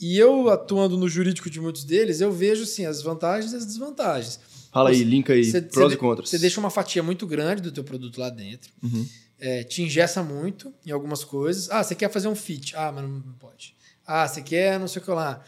E 0.00 0.18
eu, 0.18 0.48
atuando 0.50 0.96
no 0.96 1.08
jurídico 1.08 1.48
de 1.48 1.60
muitos 1.60 1.84
deles, 1.84 2.20
eu 2.20 2.32
vejo, 2.32 2.64
assim, 2.64 2.84
as 2.86 3.02
vantagens 3.02 3.52
e 3.52 3.56
as 3.56 3.64
desvantagens. 3.64 4.40
Fala 4.72 4.90
aí, 4.90 5.04
linka 5.04 5.32
aí, 5.32 5.44
Você- 5.44 5.60
prós 5.62 5.90
você 5.92 5.94
e 5.94 5.98
contras. 5.98 6.28
Você 6.30 6.38
deixa 6.38 6.58
uma 6.58 6.70
fatia 6.70 7.02
muito 7.02 7.26
grande 7.26 7.62
do 7.62 7.70
teu 7.70 7.84
produto 7.84 8.18
lá 8.18 8.30
dentro. 8.30 8.72
Uhum. 8.82 9.06
É, 9.38 9.62
te 9.64 9.82
ingessa 9.82 10.22
muito 10.22 10.72
em 10.86 10.90
algumas 10.90 11.22
coisas. 11.24 11.68
Ah, 11.70 11.82
você 11.84 11.94
quer 11.94 12.10
fazer 12.10 12.28
um 12.28 12.34
fit. 12.34 12.74
Ah, 12.76 12.90
mas 12.90 13.04
não 13.04 13.20
pode. 13.38 13.74
Ah, 14.06 14.26
você 14.26 14.40
quer 14.40 14.78
não 14.80 14.88
sei 14.88 15.02
o 15.02 15.04
que 15.04 15.10
lá. 15.10 15.44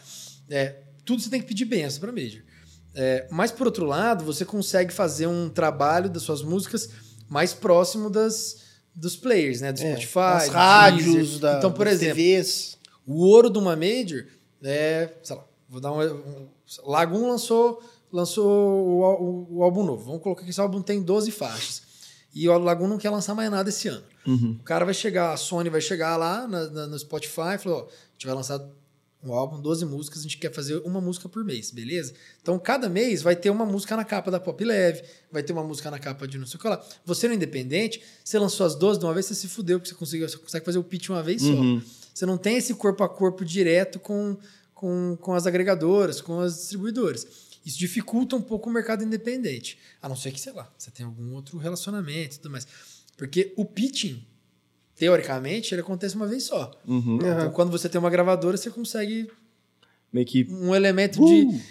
É, 0.49 0.75
tudo 1.03 1.21
você 1.21 1.29
tem 1.29 1.41
que 1.41 1.47
pedir 1.47 1.65
benção 1.65 1.99
para 2.01 2.11
Major. 2.11 2.41
É, 2.95 3.27
mas, 3.29 3.51
por 3.51 3.67
outro 3.67 3.85
lado, 3.85 4.23
você 4.23 4.45
consegue 4.45 4.93
fazer 4.93 5.27
um 5.27 5.49
trabalho 5.49 6.09
das 6.09 6.23
suas 6.23 6.41
músicas 6.41 6.89
mais 7.29 7.53
próximo 7.53 8.09
das, 8.09 8.57
dos 8.95 9.15
players, 9.15 9.61
né? 9.61 9.73
Do 9.73 9.81
É, 9.81 9.91
Spotify, 9.91 10.13
das 10.15 10.47
rádios, 10.49 11.39
da, 11.39 11.57
Então, 11.57 11.71
por 11.71 11.87
exemplo, 11.87 12.15
TVs. 12.15 12.77
o 13.05 13.25
ouro 13.25 13.49
de 13.49 13.57
uma 13.59 13.75
Major 13.75 14.25
é, 14.63 15.13
sei 15.21 15.35
lá, 15.35 15.43
vou 15.69 15.79
dar 15.81 15.91
um. 15.91 16.01
um 16.01 16.47
Lagoon 16.85 17.29
lançou, 17.29 17.83
lançou 18.11 18.47
o, 18.47 19.01
o- 19.01 19.57
o 19.57 19.63
álbum 19.63 19.83
novo. 19.83 20.03
Vamos 20.05 20.21
colocar 20.23 20.43
que 20.43 20.49
esse 20.49 20.59
álbum 20.61 20.81
tem 20.81 21.01
12 21.03 21.29
faixas. 21.31 21.83
E 22.33 22.49
o 22.49 22.57
Lagoon 22.57 22.87
não 22.87 22.97
quer 22.97 23.09
lançar 23.11 23.35
mais 23.35 23.49
nada 23.51 23.69
esse 23.69 23.87
ano. 23.87 24.03
Uhum. 24.25 24.57
O 24.59 24.63
cara 24.63 24.83
vai 24.85 24.93
chegar, 24.93 25.33
a 25.33 25.37
Sony 25.37 25.69
vai 25.69 25.79
chegar 25.81 26.17
lá 26.17 26.47
na- 26.47 26.69
na- 26.69 26.87
no 26.87 26.97
Spotify 26.97 27.55
e 27.55 27.57
falou: 27.59 27.79
ó, 27.79 27.81
a 27.83 27.87
gente 28.13 28.25
vai 28.25 28.35
lançar 28.35 28.59
um 29.25 29.33
álbum, 29.33 29.59
12 29.61 29.85
músicas, 29.85 30.19
a 30.19 30.23
gente 30.23 30.37
quer 30.37 30.51
fazer 30.53 30.77
uma 30.85 31.01
música 31.01 31.27
por 31.27 31.43
mês, 31.43 31.71
beleza? 31.71 32.13
Então, 32.41 32.57
cada 32.59 32.87
mês 32.87 33.21
vai 33.21 33.35
ter 33.35 33.49
uma 33.49 33.65
música 33.65 33.95
na 33.95 34.03
capa 34.05 34.29
da 34.29 34.39
Pop 34.39 34.63
Leve, 34.63 35.03
vai 35.31 35.41
ter 35.43 35.53
uma 35.53 35.63
música 35.63 35.89
na 35.91 35.99
capa 35.99 36.27
de 36.27 36.37
não 36.37 36.45
sei 36.45 36.57
o 36.57 36.61
que 36.61 36.67
lá. 36.67 36.83
Você 37.05 37.27
no 37.27 37.33
independente, 37.33 38.01
você 38.23 38.37
lançou 38.37 38.65
as 38.65 38.75
12 38.75 38.99
de 38.99 39.05
uma 39.05 39.13
vez, 39.13 39.25
você 39.25 39.35
se 39.35 39.47
fudeu, 39.47 39.79
porque 39.79 39.89
você, 39.89 39.95
conseguiu, 39.95 40.29
você 40.29 40.37
consegue 40.37 40.65
fazer 40.65 40.77
o 40.77 40.83
pitch 40.83 41.09
uma 41.09 41.23
vez 41.23 41.41
Uhum. 41.43 41.81
só. 41.81 41.87
Você 42.13 42.25
não 42.25 42.37
tem 42.37 42.57
esse 42.57 42.73
corpo 42.75 43.03
a 43.03 43.09
corpo 43.09 43.43
direto 43.43 43.99
com, 43.99 44.37
com, 44.73 45.17
com 45.19 45.33
as 45.33 45.45
agregadoras, 45.45 46.21
com 46.21 46.39
as 46.39 46.55
distribuidoras. 46.55 47.27
Isso 47.65 47.77
dificulta 47.79 48.35
um 48.35 48.41
pouco 48.41 48.69
o 48.69 48.73
mercado 48.73 49.03
independente. 49.03 49.77
A 50.01 50.07
não 50.07 50.15
ser 50.15 50.31
que, 50.31 50.39
sei 50.39 50.53
lá, 50.53 50.71
você 50.77 50.91
tem 50.91 51.05
algum 51.05 51.33
outro 51.33 51.57
relacionamento 51.57 52.35
e 52.35 52.39
tudo 52.39 52.51
mais. 52.51 52.65
Porque 53.17 53.53
o 53.57 53.65
pitching, 53.65 54.23
teoricamente, 54.97 55.73
ele 55.73 55.81
acontece 55.81 56.15
uma 56.15 56.27
vez 56.27 56.43
só. 56.43 56.71
Uhum. 56.87 57.17
Então, 57.17 57.51
quando 57.51 57.71
você 57.71 57.89
tem 57.89 57.99
uma 57.99 58.09
gravadora, 58.09 58.57
você 58.57 58.69
consegue 58.69 59.29
meio 60.11 60.25
que. 60.25 60.47
um 60.49 60.73
elemento 60.73 61.21
Uh! 61.21 61.25
de 61.25 61.61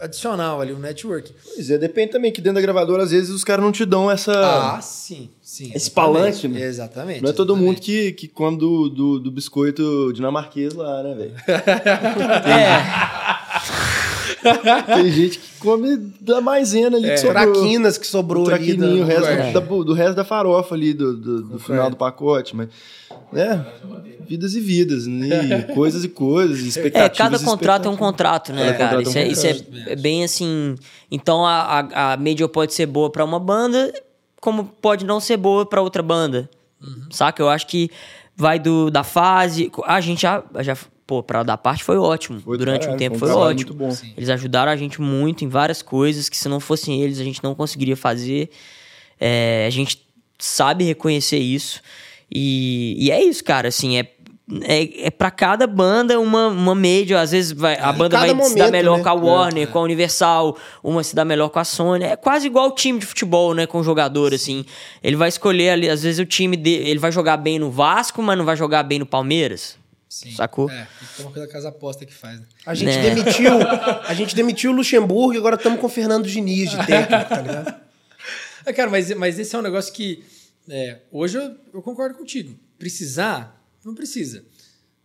adicional 0.00 0.60
ali, 0.60 0.72
um 0.72 0.78
network. 0.78 1.30
Pois 1.44 1.70
é, 1.70 1.76
depende 1.76 2.12
também 2.12 2.32
que 2.32 2.40
dentro 2.40 2.54
da 2.54 2.60
gravadora, 2.62 3.02
às 3.02 3.10
vezes, 3.10 3.28
os 3.30 3.44
caras 3.44 3.62
não 3.62 3.70
te 3.70 3.84
dão 3.84 4.10
essa. 4.10 4.32
Ah, 4.32 4.80
sim, 4.80 5.28
sim. 5.42 5.66
Esse 5.74 5.90
exatamente. 5.90 5.94
palanque, 5.94 6.48
né? 6.48 6.62
Exatamente. 6.62 7.22
não 7.22 7.28
é 7.30 7.32
todo 7.34 7.54
mundo 7.54 7.76
exatamente. 7.78 8.12
que, 8.12 8.26
que 8.26 8.28
come 8.28 8.56
do, 8.56 8.88
do, 8.88 9.20
do 9.20 9.30
biscoito 9.30 10.10
dinamarquês 10.14 10.72
lá, 10.72 11.02
né, 11.02 11.14
velho? 11.14 11.34
É, 12.46 12.80
Tem 14.94 15.12
gente 15.12 15.38
que 15.38 15.49
come 15.60 15.96
da 16.20 16.40
maisena 16.40 16.96
ali 16.96 17.10
que 17.10 17.18
sobrou. 17.18 17.52
Traquinas 17.52 17.98
que 17.98 18.06
sobrou 18.06 18.48
ali. 18.50 18.56
traquininho, 18.56 19.04
o 19.04 19.06
da- 19.06 19.12
resto, 19.14 19.26
É. 19.28 19.52
da- 19.52 19.60
do 19.60 19.92
resto 19.92 20.16
da 20.16 20.24
farofa 20.24 20.74
ali, 20.74 20.92
do, 20.92 21.16
do, 21.16 21.42
do 21.42 21.58
final 21.58 21.88
do 21.90 21.96
pacote, 21.96 22.56
mas... 22.56 22.68
É, 23.32 23.60
vidas 24.28 24.54
e 24.54 24.60
vidas, 24.60 25.06
né? 25.06 25.66
e 25.68 25.70
coisas 25.74 26.02
e 26.04 26.08
coisas, 26.08 26.58
é, 26.58 26.62
expectativas 26.68 27.16
cada 27.16 27.36
e 27.36 27.44
contrato 27.44 27.86
é 27.86 27.90
um 27.90 27.96
contrato, 27.96 28.52
né, 28.52 28.72
Cada 28.72 28.78
cara? 28.78 28.96
contrato 29.04 29.08
Isso 29.08 29.18
é 29.18 29.22
é, 29.22 29.28
um 29.28 29.30
isso 29.30 29.46
é- 29.86 29.92
é 29.92 29.96
bem 29.96 30.24
assim. 30.24 30.74
Então 31.10 31.44
a, 31.46 31.80
a, 31.92 32.12
a 32.12 32.16
mídia 32.16 32.48
pode 32.48 32.74
ser 32.74 32.86
boa 32.86 33.08
pra 33.10 33.24
uma 33.24 33.38
banda, 33.38 33.92
como 34.40 34.64
pode 34.64 35.04
não 35.04 35.20
ser 35.20 35.36
boa 35.36 35.64
pra 35.66 35.80
outra 35.82 36.02
banda. 36.02 36.48
Uhum. 36.82 37.02
Saca? 37.10 37.42
Eu 37.42 37.48
acho 37.48 37.66
que 37.66 37.90
vai 38.36 38.58
do, 38.58 38.90
da 38.90 39.04
fase. 39.04 39.70
A 39.84 40.00
gente 40.00 40.22
já. 40.22 40.42
já 40.60 40.76
pô, 41.10 41.24
pra 41.24 41.42
dar 41.42 41.58
parte 41.58 41.82
foi 41.82 41.98
ótimo. 41.98 42.38
Foi 42.38 42.56
Durante 42.56 42.82
caralho, 42.82 42.94
um 42.94 42.98
tempo 42.98 43.18
foi 43.18 43.30
um 43.30 43.36
ótimo. 43.36 43.54
muito 43.54 43.74
bom. 43.74 43.90
Sim. 43.90 44.12
Eles 44.16 44.28
ajudaram 44.28 44.70
a 44.70 44.76
gente 44.76 45.00
muito 45.00 45.44
em 45.44 45.48
várias 45.48 45.82
coisas 45.82 46.28
que 46.28 46.36
se 46.36 46.48
não 46.48 46.60
fossem 46.60 47.02
eles 47.02 47.18
a 47.18 47.24
gente 47.24 47.42
não 47.42 47.52
conseguiria 47.52 47.96
fazer. 47.96 48.48
É, 49.18 49.64
a 49.66 49.70
gente 49.70 50.06
sabe 50.38 50.84
reconhecer 50.84 51.38
isso. 51.38 51.82
E, 52.32 52.94
e 52.96 53.10
é 53.10 53.20
isso, 53.24 53.42
cara. 53.42 53.66
Assim, 53.66 53.98
é, 53.98 54.08
é, 54.62 55.06
é 55.06 55.10
para 55.10 55.32
cada 55.32 55.66
banda 55.66 56.20
uma, 56.20 56.46
uma 56.46 56.76
major. 56.76 57.18
Às 57.18 57.32
vezes 57.32 57.50
vai, 57.50 57.76
a 57.76 57.92
banda 57.92 58.16
cada 58.16 58.32
vai 58.32 58.44
se 58.44 58.54
dar 58.54 58.66
momento, 58.66 58.70
melhor 58.70 58.98
né? 58.98 59.02
com 59.02 59.08
a 59.08 59.14
Warner, 59.14 59.66
com 59.66 59.78
a 59.80 59.82
Universal, 59.82 60.56
uma 60.84 61.02
se 61.02 61.16
dá 61.16 61.24
melhor 61.24 61.48
com 61.48 61.58
a 61.58 61.64
Sony. 61.64 62.04
É 62.04 62.14
quase 62.14 62.46
igual 62.46 62.68
o 62.68 62.72
time 62.72 63.00
de 63.00 63.06
futebol, 63.06 63.52
né? 63.52 63.66
Com 63.66 63.80
o 63.80 63.82
jogador, 63.82 64.32
assim. 64.32 64.64
Ele 65.02 65.16
vai 65.16 65.28
escolher 65.28 65.70
ali, 65.70 65.90
às 65.90 66.04
vezes 66.04 66.20
o 66.20 66.24
time 66.24 66.56
dele. 66.56 66.88
Ele 66.88 67.00
vai 67.00 67.10
jogar 67.10 67.36
bem 67.36 67.58
no 67.58 67.68
Vasco, 67.68 68.22
mas 68.22 68.38
não 68.38 68.44
vai 68.44 68.54
jogar 68.54 68.84
bem 68.84 69.00
no 69.00 69.06
Palmeiras. 69.06 69.79
Sim. 70.12 70.32
Sacou? 70.34 70.68
É, 70.68 70.88
tem 71.16 71.24
uma 71.24 71.30
coisa 71.32 71.46
que 71.46 71.52
a 71.52 71.54
casa 71.54 71.68
aposta 71.68 72.04
que 72.04 72.12
faz, 72.12 72.40
né? 72.40 72.46
A 72.66 72.74
gente 72.74 72.90
É. 72.90 73.14
demitiu. 73.14 73.52
A 74.08 74.12
gente 74.12 74.34
demitiu 74.34 74.72
o 74.72 74.74
Luxemburgo 74.74 75.34
e 75.34 75.38
agora 75.38 75.54
estamos 75.54 75.78
com 75.80 75.86
o 75.86 75.88
Fernando 75.88 76.26
Diniz 76.26 76.70
de 76.70 76.76
técnico, 76.84 77.28
tá 77.28 77.40
ligado? 77.40 77.80
É, 78.66 78.74
cara, 78.74 78.90
mas, 78.90 79.10
mas 79.14 79.38
esse 79.38 79.56
é 79.56 79.58
um 79.58 79.62
negócio 79.62 79.90
que. 79.94 80.22
é, 80.68 80.98
hoje 81.10 81.38
eu, 81.38 81.56
eu 81.72 81.80
concordo 81.80 82.14
contigo. 82.18 82.54
Precisar, 82.78 83.58
não 83.82 83.94
precisa. 83.94 84.44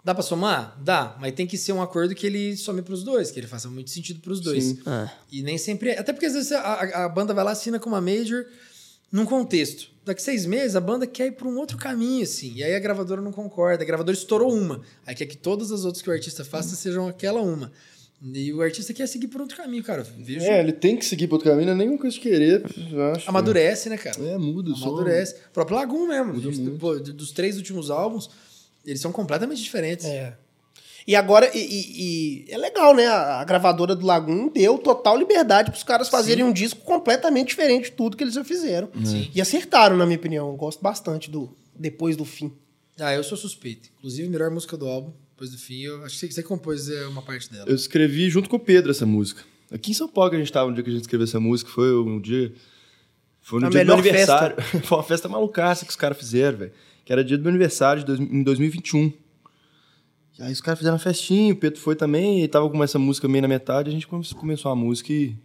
Dá 0.04 0.14
pra 0.14 0.22
somar? 0.22 0.78
Dá, 0.84 1.16
mas 1.22 1.34
tem 1.34 1.48
que 1.48 1.58
ser 1.58 1.72
um 1.72 1.82
acordo 1.82 2.14
que 2.14 2.28
ele 2.28 2.58
some 2.58 2.82
pros 2.82 3.02
dois, 3.02 3.32
que 3.32 3.40
ele 3.40 3.48
faça 3.48 3.70
muito 3.70 3.90
sentido 3.92 4.20
pros 4.20 4.42
dois. 4.42 4.62
Sim. 4.66 4.82
Ah. 4.86 5.10
E 5.32 5.42
nem 5.42 5.58
sempre 5.58 5.92
é. 5.92 6.00
Até 6.00 6.12
porque 6.12 6.26
às 6.26 6.34
vezes 6.34 6.52
a, 6.52 6.60
a- 6.60 7.06
a 7.06 7.10
banda 7.10 7.34
vai 7.34 7.46
lá, 7.46 7.52
assina 7.52 7.80
com 7.80 7.88
uma 7.90 8.02
major 8.02 8.46
num 9.10 9.26
contexto. 9.26 9.88
Daqui 10.06 10.22
seis 10.22 10.46
meses 10.46 10.76
a 10.76 10.80
banda 10.82 11.08
quer 11.08 11.28
ir 11.28 11.32
pra 11.32 11.48
um 11.48 11.58
outro 11.58 11.78
caminho, 11.78 12.24
assim. 12.24 12.54
E 12.56 12.64
aí 12.64 12.76
a 12.76 12.80
gravadora 12.80 13.22
não 13.22 13.32
concorda. 13.32 13.84
A 13.84 13.86
gravadora 13.88 14.16
estourou 14.16 14.54
uma. 14.54 14.82
Aí 15.06 15.16
quer 15.16 15.26
que 15.26 15.36
todas 15.36 15.72
as 15.72 15.84
outras 15.84 16.02
que 16.04 16.10
o 16.10 16.14
artista 16.14 16.46
faça 16.46 16.76
sejam 16.76 17.08
aquela 17.08 17.42
uma. 17.42 17.72
E 18.22 18.54
o 18.54 18.62
artista 18.62 18.94
quer 18.94 19.08
seguir 19.08 19.28
por 19.28 19.42
outro 19.42 19.58
caminho, 19.58 19.84
cara. 19.84 20.04
Vejo. 20.04 20.46
É, 20.46 20.60
ele 20.60 20.72
tem 20.72 20.96
que 20.96 21.04
seguir 21.06 21.28
pro 21.28 21.36
outro 21.36 21.50
caminho, 21.50 21.68
não 21.68 21.74
é 21.74 21.78
nenhuma 21.78 21.98
coisa 21.98 22.16
de 22.16 22.22
querer, 22.22 22.64
eu 22.92 23.04
acho. 23.12 23.30
Amadurece, 23.30 23.90
né, 23.90 23.98
cara? 23.98 24.18
É, 24.24 24.38
muda 24.38 24.72
o 24.72 24.76
som. 24.76 24.90
Amadurece. 24.90 25.36
O 25.50 25.54
próprio 25.54 25.76
Lagoon 25.76 26.08
mesmo. 26.08 26.34
Muda 26.34 26.52
Gente, 26.52 26.62
muito. 26.62 26.80
pô, 26.80 26.96
dos 26.98 27.32
três 27.32 27.58
últimos 27.58 27.90
álbuns, 27.90 28.30
eles 28.86 29.02
são 29.02 29.12
completamente 29.12 29.62
diferentes. 29.62 30.06
É. 30.06 30.38
E 31.08 31.16
agora, 31.16 31.50
e, 31.56 31.60
e- 31.60 32.46
e 32.48 32.52
é 32.52 32.58
legal, 32.58 32.96
né? 32.96 33.06
A, 33.06 33.40
a 33.42 33.44
gravadora 33.44 33.96
do 33.96 34.06
Lagoon 34.06 34.50
deu 34.50 34.78
total 34.80 35.18
liberdade 35.18 35.70
para 35.70 35.78
os 35.78 35.84
caras 35.84 36.10
fazerem 36.10 36.44
um 36.44 36.52
disco 36.52 36.82
completamente 36.82 37.50
diferente 37.50 37.86
de 37.86 37.92
tudo 37.92 38.18
que 38.18 38.24
eles 38.24 38.34
já 38.34 38.44
fizeram. 38.44 38.90
Sim. 39.04 39.30
E 39.34 39.40
acertaram, 39.40 39.96
na 39.96 40.06
minha 40.06 40.18
opinião. 40.18 40.48
Eu 40.50 40.56
gosto 40.56 40.82
bastante 40.82 41.30
do 41.30 41.56
Depois 41.76 42.18
do 42.18 42.26
Fim. 42.26 42.52
Ah, 43.00 43.14
eu 43.14 43.24
sou 43.24 43.38
suspeito. 43.38 43.90
Inclusive, 44.00 44.28
a 44.28 44.32
melhor 44.32 44.50
música 44.50 44.76
do 44.78 44.88
álbum, 44.88 45.12
depois 45.32 45.52
do 45.52 45.58
fim, 45.58 45.82
eu 45.82 46.04
acho 46.06 46.18
que 46.18 46.32
você 46.34 46.42
compôs 46.42 46.90
é, 46.90 47.06
uma 47.08 47.22
parte 47.22 47.52
dela. 47.52 47.66
Eu 47.68 47.76
escrevi 47.76 48.30
junto 48.30 48.50
com 48.50 48.56
o 48.56 48.60
Pedro 48.60 48.90
essa 48.90 49.06
música. 49.06 49.44
Aqui 49.70 49.92
em 49.92 49.94
São 49.94 50.08
Paulo 50.08 50.30
que 50.30 50.38
a 50.38 50.40
gente 50.40 50.52
tava, 50.52 50.70
no 50.70 50.74
dia 50.76 50.84
que 50.84 50.90
a 50.90 50.94
gente 50.94 51.02
escreveu 51.02 51.26
essa 51.26 51.40
música, 51.40 51.70
foi 51.70 51.94
um 51.94 52.20
dia. 52.22 52.54
Foi 53.42 53.60
no 53.60 53.68
A 53.68 53.70
dia 53.70 53.82
do 53.82 53.86
meu 53.88 53.96
aniversário. 53.96 54.56
foi 54.82 54.98
uma 54.98 55.04
festa 55.04 55.28
malucaça 55.28 55.84
que 55.86 55.92
os 55.92 55.98
caras 55.98 56.18
fizeram, 56.18 56.58
velho. 56.58 56.72
Que 57.04 57.12
era 57.12 57.24
dia 57.24 57.38
do 57.38 57.42
meu 57.44 57.50
aniversário 57.50 58.02
de 58.04 58.06
dois- 58.08 58.20
em 58.32 58.42
2021. 58.42 59.12
E 60.40 60.44
aí 60.44 60.52
os 60.52 60.62
caras 60.62 60.80
fizeram 60.80 60.96
uma 60.96 61.00
festinha, 61.04 61.54
o 61.54 61.56
Pedro 61.56 61.80
foi 61.80 61.96
também, 61.96 62.44
e 62.44 62.48
tava 62.48 62.70
com 62.70 62.84
essa 62.84 63.00
música 63.00 63.28
meio 63.28 63.42
na 63.42 63.48
metade, 63.48 63.90
a 63.90 63.94
gente 63.94 64.06
come- 64.08 64.26
começou 64.36 64.72
a 64.72 64.76
música 64.76 65.12
e. 65.14 65.36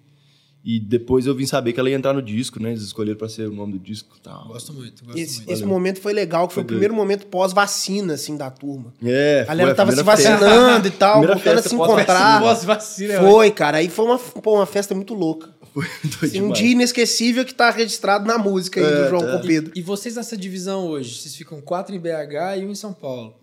E 0.62 0.78
depois 0.78 1.24
eu 1.24 1.34
vim 1.34 1.46
saber 1.46 1.72
que 1.72 1.80
ela 1.80 1.88
ia 1.88 1.96
entrar 1.96 2.12
no 2.12 2.20
disco, 2.20 2.62
né? 2.62 2.68
Eles 2.72 2.82
escolheram 2.82 3.16
pra 3.16 3.30
ser 3.30 3.48
o 3.48 3.50
nome 3.50 3.72
do 3.72 3.78
disco 3.78 4.14
e 4.18 4.20
tal. 4.20 4.46
Gosto 4.48 4.74
muito, 4.74 5.02
gosto 5.06 5.18
Esse, 5.18 5.36
muito. 5.38 5.50
esse 5.52 5.64
momento 5.64 6.00
foi 6.02 6.12
legal, 6.12 6.46
que 6.46 6.52
foi, 6.52 6.62
Foi 6.62 6.64
o 6.64 6.66
primeiro 6.66 6.92
momento 6.92 7.24
pós-vacina, 7.28 8.12
assim, 8.12 8.36
da 8.36 8.50
turma. 8.50 8.92
É, 9.02 9.40
A 9.40 9.44
galera 9.46 9.68
foi 9.70 9.74
tava 9.74 9.90
se 9.92 9.96
primeira 9.96 10.16
festa. 10.18 10.36
vacinando 10.36 10.86
e 10.86 10.90
tal, 10.90 11.12
Primeira 11.12 11.34
voltando 11.34 11.58
a 11.60 11.62
se 11.62 11.74
encontrar. 11.74 12.40
Pós-vacina, 12.42 13.20
Foi, 13.20 13.50
cara. 13.52 13.78
Aí 13.78 13.88
foi 13.88 14.04
uma, 14.04 14.18
pô, 14.18 14.56
uma 14.56 14.66
festa 14.66 14.94
muito 14.94 15.14
louca. 15.14 15.48
Foi 15.72 15.82
doido 16.04 16.24
Assim, 16.26 16.42
um 16.42 16.52
dia 16.52 16.72
inesquecível 16.72 17.42
que 17.46 17.54
tá 17.54 17.70
registrado 17.70 18.26
na 18.26 18.36
música 18.36 18.80
aí 18.86 18.86
do 18.96 19.02
É, 19.04 19.08
João 19.08 19.22
tá. 19.22 19.38
com 19.38 19.46
Pedro. 19.46 19.72
E 19.74 19.80
vocês 19.80 20.14
nessa 20.16 20.36
divisão 20.36 20.88
hoje, 20.88 21.22
vocês 21.22 21.34
ficam 21.34 21.58
quatro 21.62 21.94
em 21.94 21.98
BH 21.98 22.58
e 22.60 22.66
um 22.66 22.70
em 22.70 22.74
São 22.74 22.92
Paulo. 22.92 23.34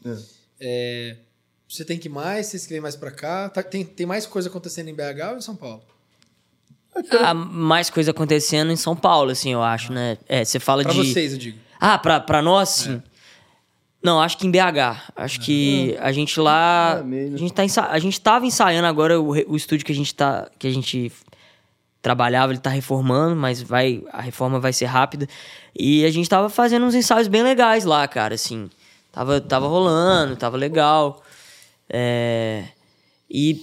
É, 0.61 1.15
você 1.67 1.83
tem 1.85 1.97
que 1.97 2.07
ir 2.07 2.11
mais, 2.11 2.47
vocês 2.47 2.65
querem 2.65 2.77
ir 2.79 2.81
mais 2.81 2.95
pra 2.95 3.11
cá? 3.11 3.49
Tá- 3.49 3.63
tem, 3.63 3.83
tem 3.83 4.05
mais 4.05 4.25
coisa 4.25 4.49
acontecendo 4.49 4.87
em 4.89 4.93
BH 4.95 5.31
ou 5.31 5.37
em 5.37 5.41
São 5.41 5.55
Paulo? 5.55 5.81
Há 7.23 7.33
mais 7.33 7.89
coisa 7.89 8.09
acontecendo 8.11 8.71
em 8.71 8.75
São 8.75 8.95
Paulo, 8.95 9.29
assim, 9.31 9.53
eu 9.53 9.61
acho, 9.61 9.93
né? 9.93 10.17
É, 10.27 10.43
você 10.43 10.59
fala 10.59 10.81
Pra 10.83 10.91
de. 10.93 10.97
vocês, 10.99 11.31
eu 11.33 11.37
digo. 11.37 11.59
Ah, 11.79 11.97
pra, 11.97 12.19
pra 12.19 12.41
nós, 12.41 12.69
sim. 12.69 13.01
Não, 14.01 14.19
acho 14.21 14.37
que 14.37 14.47
em 14.47 14.51
BH. 14.51 15.11
Acho 15.15 15.39
que 15.41 15.95
a 15.99 16.11
gente 16.11 16.39
lá. 16.39 17.03
É? 17.11 17.33
A 17.33 17.37
gente, 17.37 17.53
tá 17.53 17.63
ensa... 17.65 17.83
a 17.85 17.99
gente 17.99 18.19
tava 18.19 18.45
ensaiando 18.45 18.87
agora 18.87 19.19
o, 19.19 19.31
re- 19.31 19.45
o 19.47 19.55
estúdio 19.55 19.85
que 19.85 19.91
a 19.91 19.95
gente 19.95 20.13
tá. 20.15 20.49
que 20.57 20.65
a 20.67 20.71
gente 20.71 21.11
trabalhava, 22.01 22.51
ele 22.53 22.59
tá 22.59 22.69
reformando, 22.69 23.35
mas 23.35 23.61
vai. 23.61 24.03
A 24.11 24.21
reforma 24.21 24.59
vai 24.59 24.71
ser 24.73 24.85
rápida. 24.85 25.27
E 25.77 26.03
a 26.05 26.09
gente 26.11 26.27
tava 26.29 26.49
fazendo 26.49 26.85
uns 26.85 26.95
ensaios 26.95 27.27
bem 27.27 27.43
legais 27.43 27.85
lá, 27.85 28.07
cara, 28.07 28.33
assim. 28.35 28.69
Tava, 29.11 29.41
tava 29.41 29.67
rolando, 29.67 30.35
tava 30.35 30.57
legal. 30.57 31.21
É, 31.89 32.63
E 33.29 33.61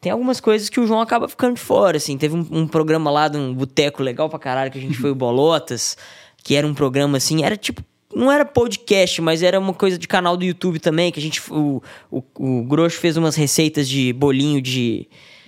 tem 0.00 0.10
algumas 0.12 0.40
coisas 0.40 0.68
que 0.68 0.80
o 0.80 0.86
João 0.86 1.00
acaba 1.00 1.28
ficando 1.28 1.54
de 1.54 1.60
fora, 1.60 1.96
assim. 1.98 2.16
Teve 2.16 2.34
um, 2.34 2.46
um 2.50 2.66
programa 2.66 3.10
lá 3.10 3.28
de 3.28 3.36
um 3.36 3.52
boteco 3.52 4.02
legal 4.02 4.28
pra 4.28 4.38
caralho 4.38 4.70
que 4.70 4.78
a 4.78 4.80
gente 4.80 4.96
foi 4.96 5.10
o 5.10 5.14
Bolotas, 5.14 5.96
que 6.42 6.54
era 6.54 6.66
um 6.66 6.74
programa 6.74 7.18
assim, 7.18 7.44
era 7.44 7.56
tipo. 7.56 7.82
Não 8.12 8.32
era 8.32 8.44
podcast, 8.44 9.22
mas 9.22 9.40
era 9.40 9.60
uma 9.60 9.72
coisa 9.72 9.96
de 9.96 10.08
canal 10.08 10.36
do 10.36 10.44
YouTube 10.44 10.80
também, 10.80 11.12
que 11.12 11.20
a 11.20 11.22
gente. 11.22 11.40
O, 11.52 11.80
o, 12.10 12.22
o 12.38 12.64
Grosso 12.64 12.96
fez 12.98 13.16
umas 13.16 13.36
receitas 13.36 13.88
de 13.88 14.12
bolinho 14.12 14.60
de, 14.60 15.06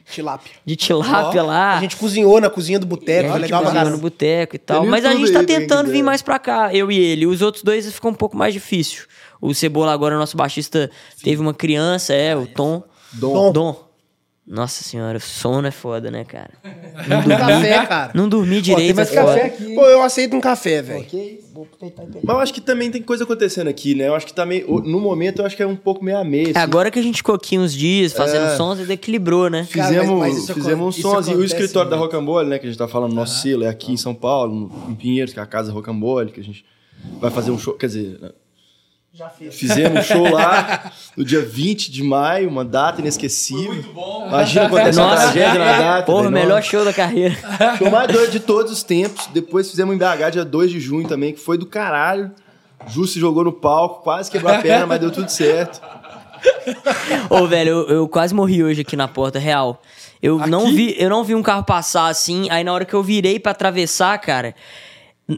Tilápia. 0.08 0.52
de 0.64 0.76
tilápia 0.76 1.42
lá. 1.42 1.78
A 1.78 1.80
gente 1.80 1.96
cozinhou 1.96 2.40
na 2.40 2.48
cozinha 2.50 2.78
do 2.78 2.86
boteco, 2.86 3.26
É, 3.26 3.30
foi 3.30 3.30
a 3.30 3.32
gente 3.34 3.42
legal 3.42 3.64
cozinhou 3.64 3.90
no 3.90 3.98
boteco 3.98 4.54
e 4.54 4.58
tal. 4.60 4.82
Tem 4.82 4.90
Mas 4.90 5.04
a 5.04 5.12
gente 5.12 5.32
tá 5.32 5.42
tentando 5.42 5.86
vir 5.86 5.92
quiser. 5.94 6.02
mais 6.04 6.22
pra 6.22 6.38
cá, 6.38 6.72
eu 6.72 6.92
e 6.92 6.96
ele. 6.98 7.26
Os 7.26 7.42
outros 7.42 7.64
dois 7.64 7.90
ficou 7.92 8.10
um 8.12 8.14
pouco 8.14 8.36
mais 8.36 8.52
difícil. 8.52 9.06
O 9.42 9.52
Cebola 9.54 9.92
agora, 9.92 10.16
nosso 10.16 10.36
baixista, 10.36 10.88
teve 11.22 11.42
uma 11.42 11.52
criança, 11.52 12.14
é, 12.14 12.34
o 12.36 12.46
Tom. 12.46 12.82
Dom. 13.12 13.52
Dom. 13.52 13.92
Nossa 14.46 14.82
senhora, 14.82 15.20
sono 15.20 15.68
é 15.68 15.70
foda, 15.70 16.10
né, 16.10 16.24
cara? 16.24 16.50
Um 16.64 17.28
café, 17.28 17.86
cara. 17.86 18.12
Não 18.14 18.28
tem 18.28 18.60
direito 18.60 18.96
mais 18.96 19.12
é 19.12 19.20
foda. 19.20 19.34
café 19.34 19.46
aqui. 19.46 19.74
Pô, 19.74 19.84
eu 19.86 20.02
aceito 20.02 20.36
um 20.36 20.40
café, 20.40 20.82
velho. 20.82 21.06
Mas 22.22 22.34
eu 22.36 22.40
acho 22.40 22.52
que 22.54 22.60
também 22.60 22.90
tem 22.90 23.00
coisa 23.02 23.22
acontecendo 23.24 23.68
aqui, 23.68 23.94
né? 23.94 24.08
Eu 24.08 24.14
acho 24.14 24.26
que 24.26 24.32
tá 24.34 24.44
meio. 24.44 24.80
No 24.80 24.98
momento, 25.00 25.40
eu 25.40 25.46
acho 25.46 25.56
que 25.56 25.62
é 25.62 25.66
um 25.66 25.76
pouco 25.76 26.04
meio 26.04 26.18
a 26.18 26.24
meio. 26.24 26.48
É, 26.48 26.50
assim. 26.50 26.58
agora 26.58 26.90
que 26.90 26.98
a 26.98 27.02
gente 27.02 27.16
ficou 27.18 27.34
aqui 27.34 27.56
uns 27.58 27.72
dias 27.72 28.12
fazendo 28.12 28.46
É. 28.46 28.56
sons, 28.56 28.78
ele 28.80 28.92
equilibrou, 28.92 29.48
né? 29.48 29.66
Cara, 29.70 29.88
Fizemos, 29.88 30.18
mas- 30.18 30.34
mas 30.34 30.42
isso 30.44 30.54
fizemos 30.54 30.86
um 30.86 30.90
isso 30.90 31.02
sonzinho. 31.02 31.38
O 31.38 31.44
escritório 31.44 31.90
da 31.90 31.96
muito. 31.96 32.10
Rocambole, 32.10 32.48
né? 32.48 32.58
Que 32.58 32.66
a 32.66 32.68
gente 32.68 32.78
tá 32.78 32.88
falando, 32.88 33.12
nosso 33.14 33.40
selo 33.42 33.64
é 33.64 33.68
aqui 33.68 33.92
em 33.92 33.96
São 33.96 34.14
Paulo, 34.14 34.52
no- 34.54 34.90
em 34.90 34.94
Pinheiros, 34.94 35.32
que 35.32 35.38
é 35.38 35.42
a 35.42 35.46
casa 35.46 35.70
Rocambole, 35.72 36.32
que 36.32 36.40
a 36.40 36.44
gente 36.44 36.64
vai 37.20 37.30
fazer 37.30 37.50
um 37.52 37.58
show. 37.58 37.74
Quer 37.74 37.86
dizer, 37.86 38.18
né? 38.20 38.30
Já 39.14 39.28
fiz. 39.28 39.54
fizemos 39.54 40.00
um 40.00 40.02
show 40.02 40.30
lá 40.30 40.90
no 41.14 41.22
dia 41.22 41.42
20 41.42 41.90
de 41.90 42.02
maio, 42.02 42.48
uma 42.48 42.64
data 42.64 43.02
inesquecível. 43.02 43.74
Muito 43.74 43.92
bom. 43.92 44.26
Imagina 44.26 44.66
acontecer 44.66 45.00
uma 45.00 45.16
tragédia 45.16 45.58
na 45.58 45.78
data. 45.78 46.02
Porra, 46.04 46.30
melhor 46.30 46.56
nossa. 46.56 46.62
show 46.62 46.82
da 46.82 46.94
carreira. 46.94 47.36
Show 47.76 47.90
mais 47.90 48.10
doido 48.10 48.30
de 48.30 48.40
todos 48.40 48.72
os 48.72 48.82
tempos. 48.82 49.26
Depois 49.26 49.70
fizemos 49.70 49.94
em 49.94 49.98
BH, 49.98 50.30
dia 50.32 50.44
2 50.46 50.70
de 50.70 50.80
junho 50.80 51.06
também, 51.06 51.34
que 51.34 51.40
foi 51.40 51.58
do 51.58 51.66
caralho. 51.66 52.30
Ju 52.86 53.06
se 53.06 53.20
jogou 53.20 53.44
no 53.44 53.52
palco, 53.52 54.02
quase 54.02 54.30
quebrou 54.30 54.50
a 54.50 54.58
perna, 54.58 54.86
mas 54.86 54.98
deu 54.98 55.10
tudo 55.10 55.28
certo. 55.28 55.82
Ô, 57.28 57.46
velho, 57.46 57.68
eu, 57.68 57.88
eu 57.88 58.08
quase 58.08 58.34
morri 58.34 58.64
hoje 58.64 58.80
aqui 58.80 58.96
na 58.96 59.06
porta, 59.06 59.38
real. 59.38 59.80
Eu 60.22 60.38
não, 60.46 60.72
vi, 60.72 60.94
eu 60.98 61.10
não 61.10 61.22
vi 61.22 61.34
um 61.34 61.42
carro 61.42 61.64
passar 61.64 62.06
assim, 62.06 62.48
aí 62.48 62.64
na 62.64 62.72
hora 62.72 62.84
que 62.84 62.94
eu 62.94 63.02
virei 63.02 63.38
pra 63.38 63.52
atravessar, 63.52 64.16
cara, 64.18 64.54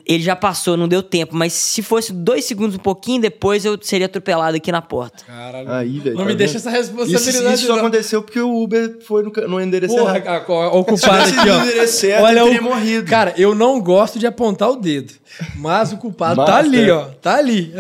Ele 0.07 0.23
já 0.23 0.35
passou, 0.35 0.77
não 0.79 0.89
deu 0.89 1.03
tempo, 1.03 1.37
mas 1.37 1.53
se 1.53 1.83
fosse 1.83 2.11
dois 2.13 2.47
segundos 2.47 2.75
um 2.75 2.79
pouquinho 2.79 3.21
depois, 3.21 3.65
eu 3.67 3.79
seria 3.81 4.07
atropelado 4.07 4.57
aqui 4.57 4.73
na 4.73 4.81
porta. 4.81 5.23
Caralho. 5.25 5.71
Aí, 5.71 5.99
velho. 6.01 6.17
Não 6.17 6.23
tá 6.23 6.29
me 6.31 6.35
deixa 6.35 6.55
vendo? 6.55 6.61
essa 6.63 6.71
responsabilidade. 6.71 7.29
Isso, 7.31 7.49
isso 7.53 7.67
só 7.67 7.77
aconteceu 7.79 8.23
porque 8.23 8.41
o 8.41 8.63
Uber 8.63 8.99
foi 9.07 9.23
no, 9.23 9.31
no 9.47 9.61
endereço 9.61 9.95
Porra, 9.95 10.17
errado. 10.17 10.51
a- 10.51 10.53
a- 10.53 10.73
o 10.75 10.85
culpado 10.85 11.29
Se 11.29 11.39
aqui, 11.39 11.51
ó. 11.51 11.59
no 11.59 11.65
endereço 11.67 11.97
certo, 12.01 12.25
Olha 12.25 12.33
ele 12.33 12.41
o 12.41 12.45
teria 12.47 12.63
morrido. 12.63 13.11
Cara, 13.11 13.35
eu 13.37 13.55
não 13.55 13.79
gosto 13.81 14.19
de 14.19 14.27
apontar 14.27 14.71
o 14.71 14.77
dedo. 14.77 15.13
Mas 15.57 15.93
o 15.93 15.99
culpado 15.99 16.37
Mas, 16.39 16.47
tá 16.47 16.57
ali, 16.57 16.89
é. 16.89 16.93
ó. 16.93 17.05
Tá 17.21 17.37
ali. 17.37 17.73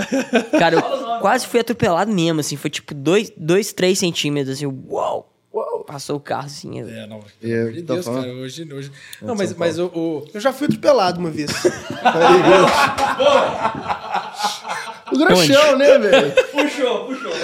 Cara, 0.58 0.76
eu 0.76 0.82
quase 1.20 1.46
fui 1.46 1.60
atropelado 1.60 2.12
mesmo, 2.12 2.40
assim. 2.40 2.54
Foi 2.56 2.68
tipo 2.70 2.94
dois, 2.94 3.32
dois 3.36 3.72
três 3.72 3.98
centímetros, 3.98 4.56
assim. 4.56 4.66
Uau! 4.88 5.30
Uau! 5.54 5.84
Passou 5.84 6.16
o 6.16 6.20
carro, 6.20 6.46
assim. 6.46 6.80
eu- 6.80 6.88
É, 6.88 7.06
não. 7.06 7.20
Pelo 7.40 7.60
amor 7.60 7.72
de 7.72 7.82
tá 7.82 7.94
Deus, 7.94 8.04
falando? 8.06 8.22
cara. 8.24 8.34
Hoje, 8.36 8.72
hoje... 8.72 8.92
Não, 9.22 9.34
mas, 9.36 9.54
mas 9.54 9.78
o, 9.78 9.86
o- 9.86 10.26
Eu 10.34 10.40
já 10.40 10.52
fui 10.52 10.66
atropelado 10.66 11.20
uma 11.20 11.30
vez. 11.30 11.50
O 15.12 15.18
Grochão, 15.18 15.76
né, 15.78 15.98
velho? 15.98 16.34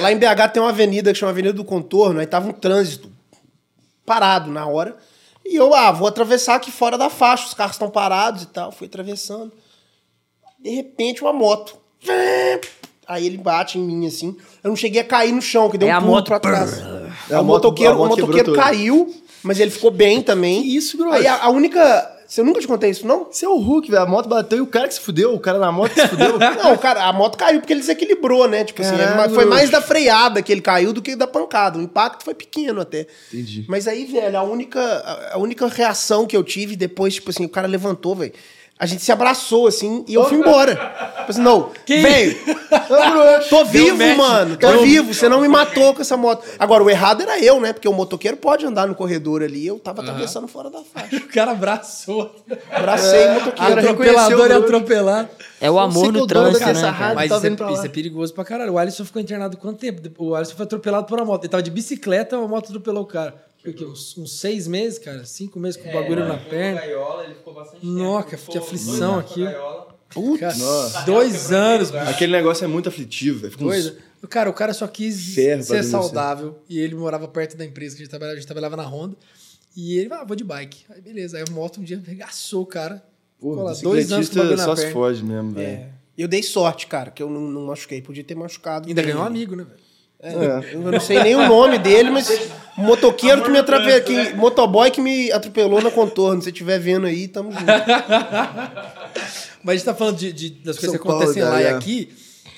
Lá 0.01 0.11
em 0.11 0.18
BH 0.18 0.49
tem 0.53 0.62
uma 0.62 0.70
avenida 0.70 1.12
que 1.12 1.18
chama 1.18 1.31
Avenida 1.31 1.53
do 1.55 1.64
Contorno, 1.64 2.18
aí 2.18 2.27
tava 2.27 2.49
um 2.49 2.53
trânsito 2.53 3.11
parado 4.05 4.51
na 4.51 4.66
hora. 4.66 4.96
E 5.44 5.55
eu, 5.57 5.73
ah, 5.75 5.92
vou 5.92 6.09
atravessar 6.09 6.57
aqui 6.57 6.70
fora 6.73 6.99
da 6.99 7.09
faixa, 7.11 7.46
os 7.46 7.55
carros 7.55 7.75
estão 7.77 7.90
parados 7.90 8.42
e 8.42 8.46
tal. 8.46 8.73
Fui 8.73 8.87
atravessando. 8.87 9.53
De 10.59 10.70
repente, 10.70 11.23
uma 11.23 11.33
moto. 11.33 11.77
Aí 13.11 13.27
ele 13.27 13.38
bate 13.38 13.77
em 13.79 13.83
mim 13.83 14.07
assim. 14.07 14.37
Eu 14.62 14.68
não 14.68 14.77
cheguei 14.77 15.01
a 15.01 15.05
cair 15.05 15.33
no 15.33 15.42
chão, 15.42 15.68
que 15.68 15.77
deu 15.77 15.88
É 15.88 15.94
um 15.94 15.96
a 15.96 16.01
pulo 16.01 16.12
moto. 16.12 16.27
pra 16.27 16.38
trás. 16.38 16.79
É, 17.29 17.35
a 17.35 17.40
o 17.40 17.44
moto- 17.44 17.64
motoqueiro, 17.64 17.92
a 17.92 17.96
moto 17.96 18.07
o 18.07 18.20
motoqueiro 18.20 18.53
caiu, 18.53 19.14
mas 19.42 19.59
ele 19.59 19.70
ficou 19.70 19.90
bem 19.90 20.23
também. 20.23 20.62
Que 20.62 20.77
isso, 20.77 20.96
grosso? 20.96 21.14
Aí 21.16 21.27
a, 21.27 21.42
a 21.44 21.51
única. 21.51 22.16
Você 22.29 22.44
nunca 22.44 22.61
te 22.61 22.68
contei 22.68 22.90
isso, 22.90 23.05
não? 23.05 23.25
Você 23.29 23.44
é 23.44 23.49
o 23.49 23.57
Hulk, 23.59 23.90
velho. 23.90 24.05
A 24.05 24.07
moto 24.07 24.29
bateu 24.29 24.59
e 24.59 24.61
o 24.61 24.66
cara 24.68 24.87
que 24.87 24.94
se 24.94 25.01
fudeu, 25.01 25.35
o 25.35 25.40
cara 25.40 25.59
na 25.59 25.73
moto 25.73 25.92
que 25.92 26.01
se 26.01 26.07
fudeu. 26.07 26.38
Não, 26.62 26.77
cara, 26.79 27.03
a 27.07 27.12
moto 27.12 27.37
caiu 27.37 27.59
porque 27.59 27.73
ele 27.73 27.81
desequilibrou, 27.81 28.46
né? 28.46 28.62
Tipo 28.62 28.83
assim, 28.83 28.94
foi 29.35 29.46
mais 29.46 29.68
da 29.68 29.83
freada 29.83 30.40
que 30.40 30.53
ele 30.53 30.61
caiu 30.61 30.92
do 30.92 31.03
que 31.03 31.16
da 31.16 31.27
pancada. 31.27 31.77
O 31.77 31.83
impacto 31.83 32.23
foi 32.23 32.33
pequeno 32.33 32.83
até. 32.83 33.09
Entendi. 33.33 33.64
Mas 33.68 33.88
aí, 33.88 34.05
velho, 34.05 34.38
a 34.38 34.44
única, 34.44 34.81
a- 34.81 35.31
a 35.35 35.38
única 35.38 35.66
reação 35.66 36.25
que 36.25 36.37
eu 36.37 36.44
tive 36.44 36.77
depois, 36.77 37.14
tipo 37.14 37.31
assim, 37.31 37.44
o 37.44 37.49
cara 37.49 37.66
levantou, 37.66 38.14
velho. 38.14 38.33
A 38.81 38.87
gente 38.87 39.03
se 39.03 39.12
abraçou, 39.12 39.66
assim, 39.66 40.03
e 40.09 40.14
eu 40.14 40.25
fui 40.25 40.38
embora. 40.38 40.73
Assim, 41.29 41.43
não, 41.43 41.71
velho, 41.87 42.38
tô 43.51 43.62
vivo, 43.66 44.16
mano, 44.16 44.57
tô 44.57 44.79
vivo, 44.79 45.12
você 45.12 45.29
não 45.29 45.43
me 45.43 45.49
matou 45.49 45.93
com 45.93 46.01
essa 46.01 46.16
moto. 46.16 46.47
Agora, 46.59 46.83
o 46.83 46.88
errado 46.88 47.21
era 47.21 47.38
eu, 47.38 47.61
né? 47.61 47.75
Porque 47.75 47.87
o 47.87 47.93
motoqueiro 47.93 48.38
pode 48.38 48.64
andar 48.64 48.88
no 48.88 48.95
corredor 48.95 49.43
ali, 49.43 49.66
eu 49.66 49.79
tava 49.79 50.01
atravessando 50.01 50.49
fora 50.49 50.71
da 50.71 50.81
faixa. 50.83 51.14
o 51.23 51.29
cara 51.29 51.51
abraçou. 51.51 52.35
Abracei 52.71 53.27
o 53.27 53.35
motoqueiro. 53.35 53.81
reconheceu 53.83 54.19
Atropelador 54.19 54.40
o 54.40 54.45
e 54.45 54.49
Bruno. 54.49 54.77
atropelado. 54.77 55.29
ciclo 55.93 56.27
trânsito, 56.27 56.53
doido 56.53 56.61
né? 56.61 56.73
dessa 56.73 56.81
cara? 56.81 56.93
rádio. 56.93 57.14
Mas 57.16 57.29
tá 57.29 57.37
isso, 57.37 57.47
é, 57.47 57.73
isso 57.75 57.85
é 57.85 57.88
perigoso 57.90 58.33
pra 58.33 58.45
caralho. 58.45 58.73
O 58.73 58.79
Alisson 58.79 59.05
ficou 59.05 59.21
internado 59.21 59.59
quanto 59.59 59.79
tempo? 59.79 60.01
O 60.16 60.35
Alisson 60.35 60.57
foi 60.57 60.64
atropelado 60.64 61.07
por 61.07 61.19
uma 61.19 61.27
moto. 61.27 61.45
Ele 61.45 61.51
tava 61.51 61.62
de 61.62 61.71
bicicleta, 61.71 62.35
a 62.35 62.49
moto 62.49 62.69
atropelou 62.69 63.03
o 63.03 63.07
cara. 63.07 63.35
Quê? 63.62 63.85
Uns, 63.85 64.16
uns 64.16 64.38
seis 64.38 64.66
meses, 64.66 64.99
cara? 64.99 65.25
Cinco 65.25 65.61
meses 65.61 65.81
com 65.81 65.88
o 65.88 65.92
bagulho 65.92 66.27
na 66.27 66.38
perna. 66.38 66.81
Gaiola, 66.81 67.25
ele 67.25 67.35
ficou 67.35 67.53
bastante 67.53 67.85
Nossa, 67.85 68.37
que 68.37 68.59
aflição 68.59 69.18
aqui. 69.18 69.44
Cara, 70.38 70.57
Nossa. 70.57 71.03
dois 71.03 71.53
anos, 71.53 71.90
bicho. 71.90 72.05
Aquele 72.05 72.33
negócio 72.33 72.64
é 72.64 72.66
muito 72.66 72.88
aflitivo, 72.88 73.49
velho. 73.49 73.68
Uns-. 73.68 73.92
Cara, 74.29 74.51
o 74.51 74.53
cara 74.53 74.75
só 74.75 74.87
quis 74.87 75.14
ser 75.35 75.62
você. 75.62 75.83
saudável. 75.83 76.59
E 76.68 76.79
ele 76.79 76.94
morava 76.94 77.29
perto 77.29 77.57
da 77.57 77.64
empresa 77.64 77.94
que 77.96 78.03
a 78.03 78.05
gente 78.05 78.11
trabalhava, 78.11 78.35
a 78.35 78.40
gente 78.40 78.46
trabalhava 78.46 78.77
na 78.77 78.83
Honda. 78.85 79.16
E 79.77 79.99
ele, 79.99 80.12
ah, 80.12 80.25
vou 80.25 80.37
de 80.37 80.44
bike. 80.44 80.85
Aí 80.90 81.01
beleza. 81.01 81.37
Aí 81.37 81.44
a 81.49 81.53
moto 81.53 81.81
um 81.81 81.85
dia 81.85 82.03
arregaçou 82.05 82.62
o 82.62 82.66
cara. 82.66 83.03
Porra, 83.38 83.62
lá 83.62 83.73
dois 83.75 84.12
anos 84.12 84.29
com 84.29 84.38
o 84.38 84.42
bicicletista 84.42 84.42
bagulho 84.42 84.57
na 84.57 84.64
só 84.64 84.77
se 84.77 84.83
perna. 84.83 84.94
foge 84.94 85.25
mesmo, 85.25 85.51
velho. 85.53 85.66
É. 85.66 85.88
Eu 86.18 86.29
dei 86.29 86.42
sorte, 86.42 86.87
cara, 86.87 87.11
que 87.11 87.23
eu 87.23 87.31
não, 87.31 87.40
não 87.40 87.66
machuquei. 87.66 88.03
Podia 88.03 88.25
ter 88.25 88.35
machucado. 88.35 88.88
Ainda 88.88 89.01
ganhou 89.01 89.20
um 89.20 89.25
amigo, 89.25 89.57
né, 89.57 89.64
velho? 89.64 89.89
É. 90.22 90.74
Eu 90.74 90.80
não 90.92 91.00
sei 91.00 91.22
nem 91.22 91.35
o 91.35 91.46
nome 91.48 91.78
dele, 91.78 92.11
mas 92.11 92.28
motoqueiro 92.76 93.42
que 93.42 93.50
me 93.50 93.59
atropelou, 93.59 94.00
que, 94.02 94.35
motoboy 94.35 94.90
que 94.90 95.00
me 95.00 95.33
atropelou 95.33 95.80
na 95.83 95.90
contorno. 95.90 96.40
Se 96.40 96.44
você 96.44 96.50
estiver 96.50 96.78
vendo 96.78 97.06
aí, 97.06 97.26
tamo 97.28 97.50
junto. 97.52 97.64
Mas 99.62 99.74
a 99.74 99.76
gente 99.76 99.85
tá 99.85 99.94
falando 99.94 100.16
de, 100.16 100.33
de- 100.33 100.50
das 100.50 100.78
coisas 100.78 100.96
São 100.96 101.02
que 101.04 101.09
acontecem 101.09 101.42
Paulo, 101.42 101.56
lá 101.56 101.62
e 101.62 101.66
é. 101.66 101.70
aqui. 101.70 102.12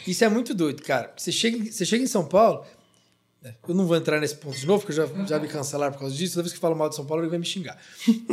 Isso 0.06 0.24
é 0.24 0.28
muito 0.28 0.54
doido, 0.54 0.82
cara. 0.82 1.12
Você 1.16 1.32
chega, 1.32 1.56
em- 1.58 1.70
você 1.70 1.84
chega 1.84 2.02
em 2.02 2.06
São 2.06 2.24
Paulo. 2.24 2.64
Eu 3.68 3.74
não 3.74 3.86
vou 3.86 3.96
entrar 3.96 4.20
nesse 4.20 4.36
ponto 4.36 4.56
de 4.56 4.64
novo, 4.66 4.84
porque 4.84 4.98
eu 5.00 5.06
já, 5.08 5.24
já 5.26 5.38
me 5.40 5.48
cancelaram 5.48 5.92
por 5.92 5.98
causa 6.00 6.14
disso. 6.14 6.34
Toda 6.34 6.44
vez 6.44 6.52
que 6.52 6.58
eu 6.58 6.60
falo 6.60 6.76
mal 6.76 6.88
de 6.88 6.94
São 6.94 7.04
Paulo, 7.04 7.24
ele 7.24 7.30
vai 7.30 7.40
me 7.40 7.44
xingar. 7.44 7.76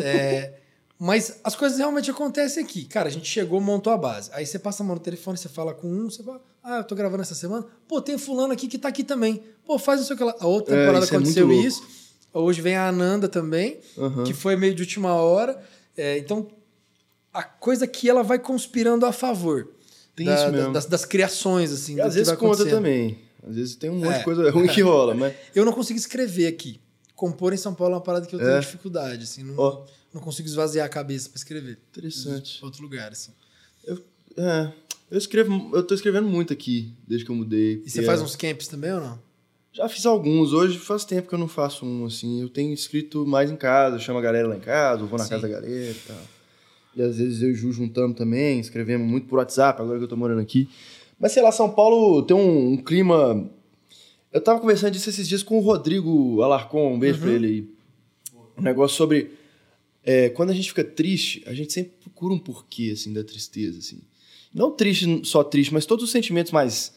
É, 0.03 0.51
mas 0.99 1.39
as 1.43 1.55
coisas 1.55 1.77
realmente 1.77 2.11
acontecem 2.11 2.61
aqui. 2.63 2.83
Cara, 2.83 3.07
a 3.07 3.11
gente 3.11 3.27
chegou, 3.27 3.61
montou 3.61 3.93
a 3.93 3.97
base. 3.97 4.29
Aí 4.33 4.45
você 4.45 4.59
passa 4.59 4.83
a 4.83 4.85
mão 4.85 4.95
no 4.95 5.01
telefone, 5.01 5.37
você 5.37 5.47
fala 5.47 5.73
com 5.73 5.87
um, 5.89 6.09
você 6.09 6.21
fala, 6.21 6.41
ah, 6.61 6.77
eu 6.79 6.83
tô 6.83 6.93
gravando 6.93 7.21
essa 7.21 7.33
semana. 7.35 7.65
Pô, 7.87 8.01
tem 8.01 8.17
fulano 8.17 8.51
aqui 8.51 8.67
que 8.67 8.77
tá 8.77 8.89
aqui 8.89 9.03
também. 9.03 9.41
Pô, 9.65 9.79
faz 9.79 10.01
não 10.01 10.07
sei 10.07 10.15
o 10.15 10.17
que 10.17 10.23
lá. 10.25 10.35
A 10.39 10.45
outra 10.45 10.75
É, 10.75 10.79
temporada 10.79 11.05
isso 11.05 11.13
é 11.13 11.17
aconteceu 11.17 11.47
louco. 11.47 11.65
isso. 11.67 11.83
Hoje 12.33 12.61
vem 12.61 12.75
a 12.75 12.87
Ananda 12.89 13.27
também, 13.29 13.79
Aham. 13.97 14.23
que 14.25 14.33
foi 14.33 14.55
meio 14.57 14.75
de 14.75 14.81
última 14.81 15.13
hora. 15.13 15.59
É, 15.97 16.17
então, 16.17 16.47
a 17.33 17.43
coisa 17.43 17.87
que 17.87 18.09
ela 18.09 18.21
vai 18.21 18.37
conspirando 18.37 19.05
a 19.05 19.11
favor. 19.13 19.69
Tem 20.15 20.25
da- 20.25 20.35
isso 20.35 20.45
da- 20.45 20.51
mesmo. 20.51 20.73
das, 20.73 20.85
das 20.85 21.05
criações, 21.05 21.71
assim. 21.71 21.95
E 21.95 22.01
às 22.01 22.13
vezes 22.15 22.33
conta 22.35 22.65
também. 22.65 23.19
Às 23.47 23.55
vezes 23.55 23.75
tem 23.75 23.89
um 23.89 23.95
monte 23.99 24.15
É. 24.15 24.17
de 24.19 24.23
coisa 24.25 24.51
ruim 24.51 24.67
que 24.67 24.81
rola, 24.81 25.15
mas. 25.15 25.33
Eu 25.55 25.63
não 25.63 25.71
consigo 25.71 25.97
escrever 25.97 26.47
aqui. 26.47 26.79
Compor 27.15 27.53
em 27.53 27.57
São 27.57 27.73
Paulo 27.73 27.93
é 27.93 27.97
uma 27.97 28.03
parada 28.03 28.25
que 28.25 28.35
eu 28.35 28.39
tenho 28.39 28.51
É. 28.51 28.59
dificuldade, 28.59 29.23
assim. 29.23 29.43
Não, 29.43 29.55
Ó. 29.57 29.85
não 30.13 30.21
consigo 30.21 30.47
esvaziar 30.47 30.85
a 30.85 30.89
cabeça 30.89 31.29
pra 31.29 31.37
escrever. 31.37 31.77
Interessante. 31.91 32.63
Outro 32.63 32.81
lugar, 32.81 33.11
assim. 33.11 33.31
É. 34.37 34.71
Eu 35.11 35.17
escrevo, 35.17 35.71
eu 35.73 35.81
tô 35.83 35.95
escrevendo 35.95 36.27
muito 36.27 36.53
aqui, 36.53 36.93
desde 37.07 37.25
que 37.25 37.31
eu 37.31 37.35
mudei. 37.35 37.81
E 37.85 37.89
você 37.89 38.03
faz 38.03 38.21
é- 38.21 38.23
uns 38.23 38.35
camps 38.35 38.67
também 38.67 38.93
ou 38.93 39.01
não? 39.01 39.19
Já 39.71 39.87
fiz 39.87 40.05
alguns. 40.05 40.51
Hoje 40.53 40.77
faz 40.77 41.05
tempo 41.05 41.27
que 41.27 41.33
eu 41.33 41.39
não 41.39 41.47
faço 41.47 41.85
um, 41.85 42.05
assim. 42.05 42.41
Eu 42.41 42.49
tenho 42.49 42.73
escrito 42.73 43.25
mais 43.25 43.49
em 43.51 43.55
casa, 43.55 43.95
eu 43.95 43.99
chamo 43.99 44.19
a 44.19 44.21
galera 44.21 44.47
lá 44.47 44.55
em 44.55 44.59
casa, 44.59 45.01
eu 45.01 45.07
vou 45.07 45.17
na 45.17 45.23
Sim. 45.23 45.31
casa 45.31 45.41
da 45.43 45.47
galera 45.47 45.91
e 45.91 46.01
tal. 46.07 46.17
E 46.95 47.01
às 47.01 47.17
vezes 47.17 47.41
eu 47.41 47.49
e 47.49 47.51
o 47.53 47.55
Ju 47.55 47.71
juntamos 47.71 48.17
também, 48.17 48.59
escrevemos 48.59 49.07
muito 49.07 49.27
por 49.27 49.37
WhatsApp, 49.37 49.81
agora 49.81 49.97
que 49.97 50.03
eu 50.03 50.07
tô 50.07 50.17
morando 50.17 50.41
aqui. 50.41 50.67
Mas 51.19 51.31
sei 51.31 51.43
lá, 51.43 51.51
São 51.51 51.69
Paulo 51.69 52.23
tem 52.23 52.35
um, 52.35 52.73
um 52.73 52.77
clima. 52.77 53.49
Eu 54.31 54.41
tava 54.41 54.59
conversando 54.59 54.91
disso 54.91 55.09
esses 55.09 55.27
dias 55.27 55.43
com 55.43 55.57
o 55.57 55.61
Rodrigo 55.61 56.41
Alarcon, 56.41 56.93
um 56.93 56.99
beijo 56.99 57.19
pra 57.19 57.31
ele 57.31 57.47
aí. 57.47 57.69
Um 58.57 58.61
negócio 58.61 58.97
sobre. 58.97 59.31
É, 60.03 60.29
quando 60.29 60.49
a 60.49 60.53
gente 60.53 60.69
fica 60.69 60.83
triste, 60.83 61.43
a 61.45 61.53
gente 61.53 61.71
sempre 61.73 61.93
procura 62.01 62.33
um 62.33 62.39
porquê, 62.39 62.91
assim, 62.93 63.11
da 63.13 63.23
tristeza, 63.23 63.79
assim. 63.79 63.99
Não 64.53 64.71
triste, 64.71 65.21
só 65.25 65.43
triste, 65.43 65.73
mas 65.73 65.85
todos 65.85 66.03
os 66.05 66.11
sentimentos 66.11 66.51
mais 66.51 66.93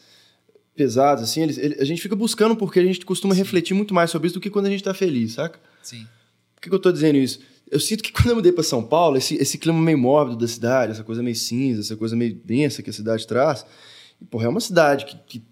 pesados, 0.75 1.23
assim, 1.23 1.41
eles, 1.43 1.57
ele- 1.57 1.75
a 1.79 1.85
gente 1.85 2.01
fica 2.01 2.15
buscando 2.15 2.55
porque 2.55 2.79
a 2.79 2.83
gente 2.83 3.05
costuma 3.05 3.35
refletir 3.35 3.73
muito 3.75 3.93
mais 3.93 4.09
sobre 4.09 4.27
isso 4.27 4.35
do 4.35 4.41
que 4.41 4.49
quando 4.49 4.65
a 4.65 4.69
gente 4.69 4.83
tá 4.83 4.93
feliz, 4.93 5.33
saca? 5.33 5.59
Sim. 5.83 6.07
Por 6.55 6.61
que, 6.61 6.69
que 6.69 6.75
eu 6.75 6.79
tô 6.79 6.91
dizendo 6.91 7.17
isso? 7.17 7.39
Eu 7.69 7.79
sinto 7.79 8.03
que 8.03 8.11
quando 8.11 8.29
eu 8.29 8.35
mudei 8.37 8.51
pra 8.51 8.63
São 8.63 8.83
Paulo, 8.83 9.17
esse, 9.17 9.35
esse 9.35 9.57
clima 9.57 9.79
meio 9.79 9.97
mórbido 9.97 10.37
da 10.37 10.47
cidade, 10.47 10.93
essa 10.93 11.03
coisa 11.03 11.21
meio 11.21 11.35
cinza, 11.35 11.81
essa 11.81 11.95
coisa 11.95 12.15
meio 12.15 12.33
densa 12.43 12.81
que 12.81 12.89
a 12.89 12.93
cidade 12.93 13.27
traz, 13.27 13.65
e, 14.21 14.25
porra, 14.25 14.45
é 14.45 14.49
uma 14.49 14.59
cidade 14.59 15.05
que. 15.05 15.17
que- 15.39 15.43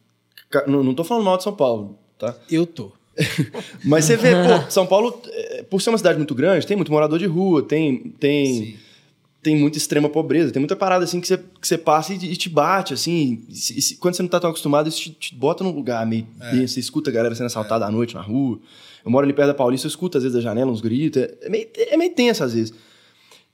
não, 0.67 0.83
não 0.83 0.93
tô 0.95 1.03
falando 1.03 1.23
mal 1.25 1.37
de 1.37 1.43
São 1.43 1.55
Paulo, 1.55 1.99
tá? 2.17 2.35
Eu 2.49 2.65
tô. 2.65 2.91
Mas 3.83 4.05
você 4.05 4.15
vê, 4.15 4.31
pô, 4.31 4.69
São 4.69 4.85
Paulo, 4.85 5.21
é, 5.27 5.63
por 5.63 5.81
ser 5.81 5.89
uma 5.89 5.97
cidade 5.97 6.17
muito 6.17 6.33
grande, 6.33 6.65
tem 6.65 6.77
muito 6.77 6.91
morador 6.91 7.19
de 7.19 7.25
rua, 7.25 7.61
tem. 7.61 8.13
tem 8.19 8.45
Sim. 8.45 8.75
tem 9.41 9.55
muita 9.55 9.77
extrema 9.77 10.07
pobreza, 10.07 10.51
tem 10.51 10.59
muita 10.59 10.75
parada 10.75 11.03
assim 11.03 11.19
que 11.19 11.27
você, 11.27 11.37
que 11.37 11.67
você 11.67 11.77
passa 11.77 12.13
e, 12.13 12.17
e 12.17 12.35
te 12.35 12.49
bate, 12.49 12.93
assim. 12.93 13.43
E 13.49 13.79
e 13.79 13.95
quando 13.95 14.15
você 14.15 14.21
não 14.21 14.29
tá 14.29 14.39
tão 14.39 14.49
acostumado, 14.49 14.87
isso 14.87 15.01
te, 15.01 15.11
te 15.11 15.35
bota 15.35 15.63
num 15.63 15.71
lugar 15.71 16.05
meio 16.05 16.27
denso. 16.51 16.73
Você 16.73 16.79
escuta 16.79 17.09
a 17.09 17.13
galera 17.13 17.35
sendo 17.35 17.47
assaltada 17.47 17.85
à 17.85 17.91
noite 17.91 18.15
na 18.15 18.21
rua. 18.21 18.59
Eu 19.03 19.11
moro 19.11 19.25
ali 19.25 19.33
perto 19.33 19.47
da 19.47 19.53
Paulista, 19.53 19.87
eu 19.87 19.89
escuto 19.89 20.17
às 20.17 20.23
vezes 20.23 20.35
da 20.35 20.41
janela 20.41 20.71
uns 20.71 20.81
gritos. 20.81 21.21
É, 21.21 21.37
é 21.41 21.49
meio, 21.49 21.67
é 21.75 21.97
meio 21.97 22.13
tenso 22.13 22.43
às 22.43 22.53
vezes. 22.53 22.73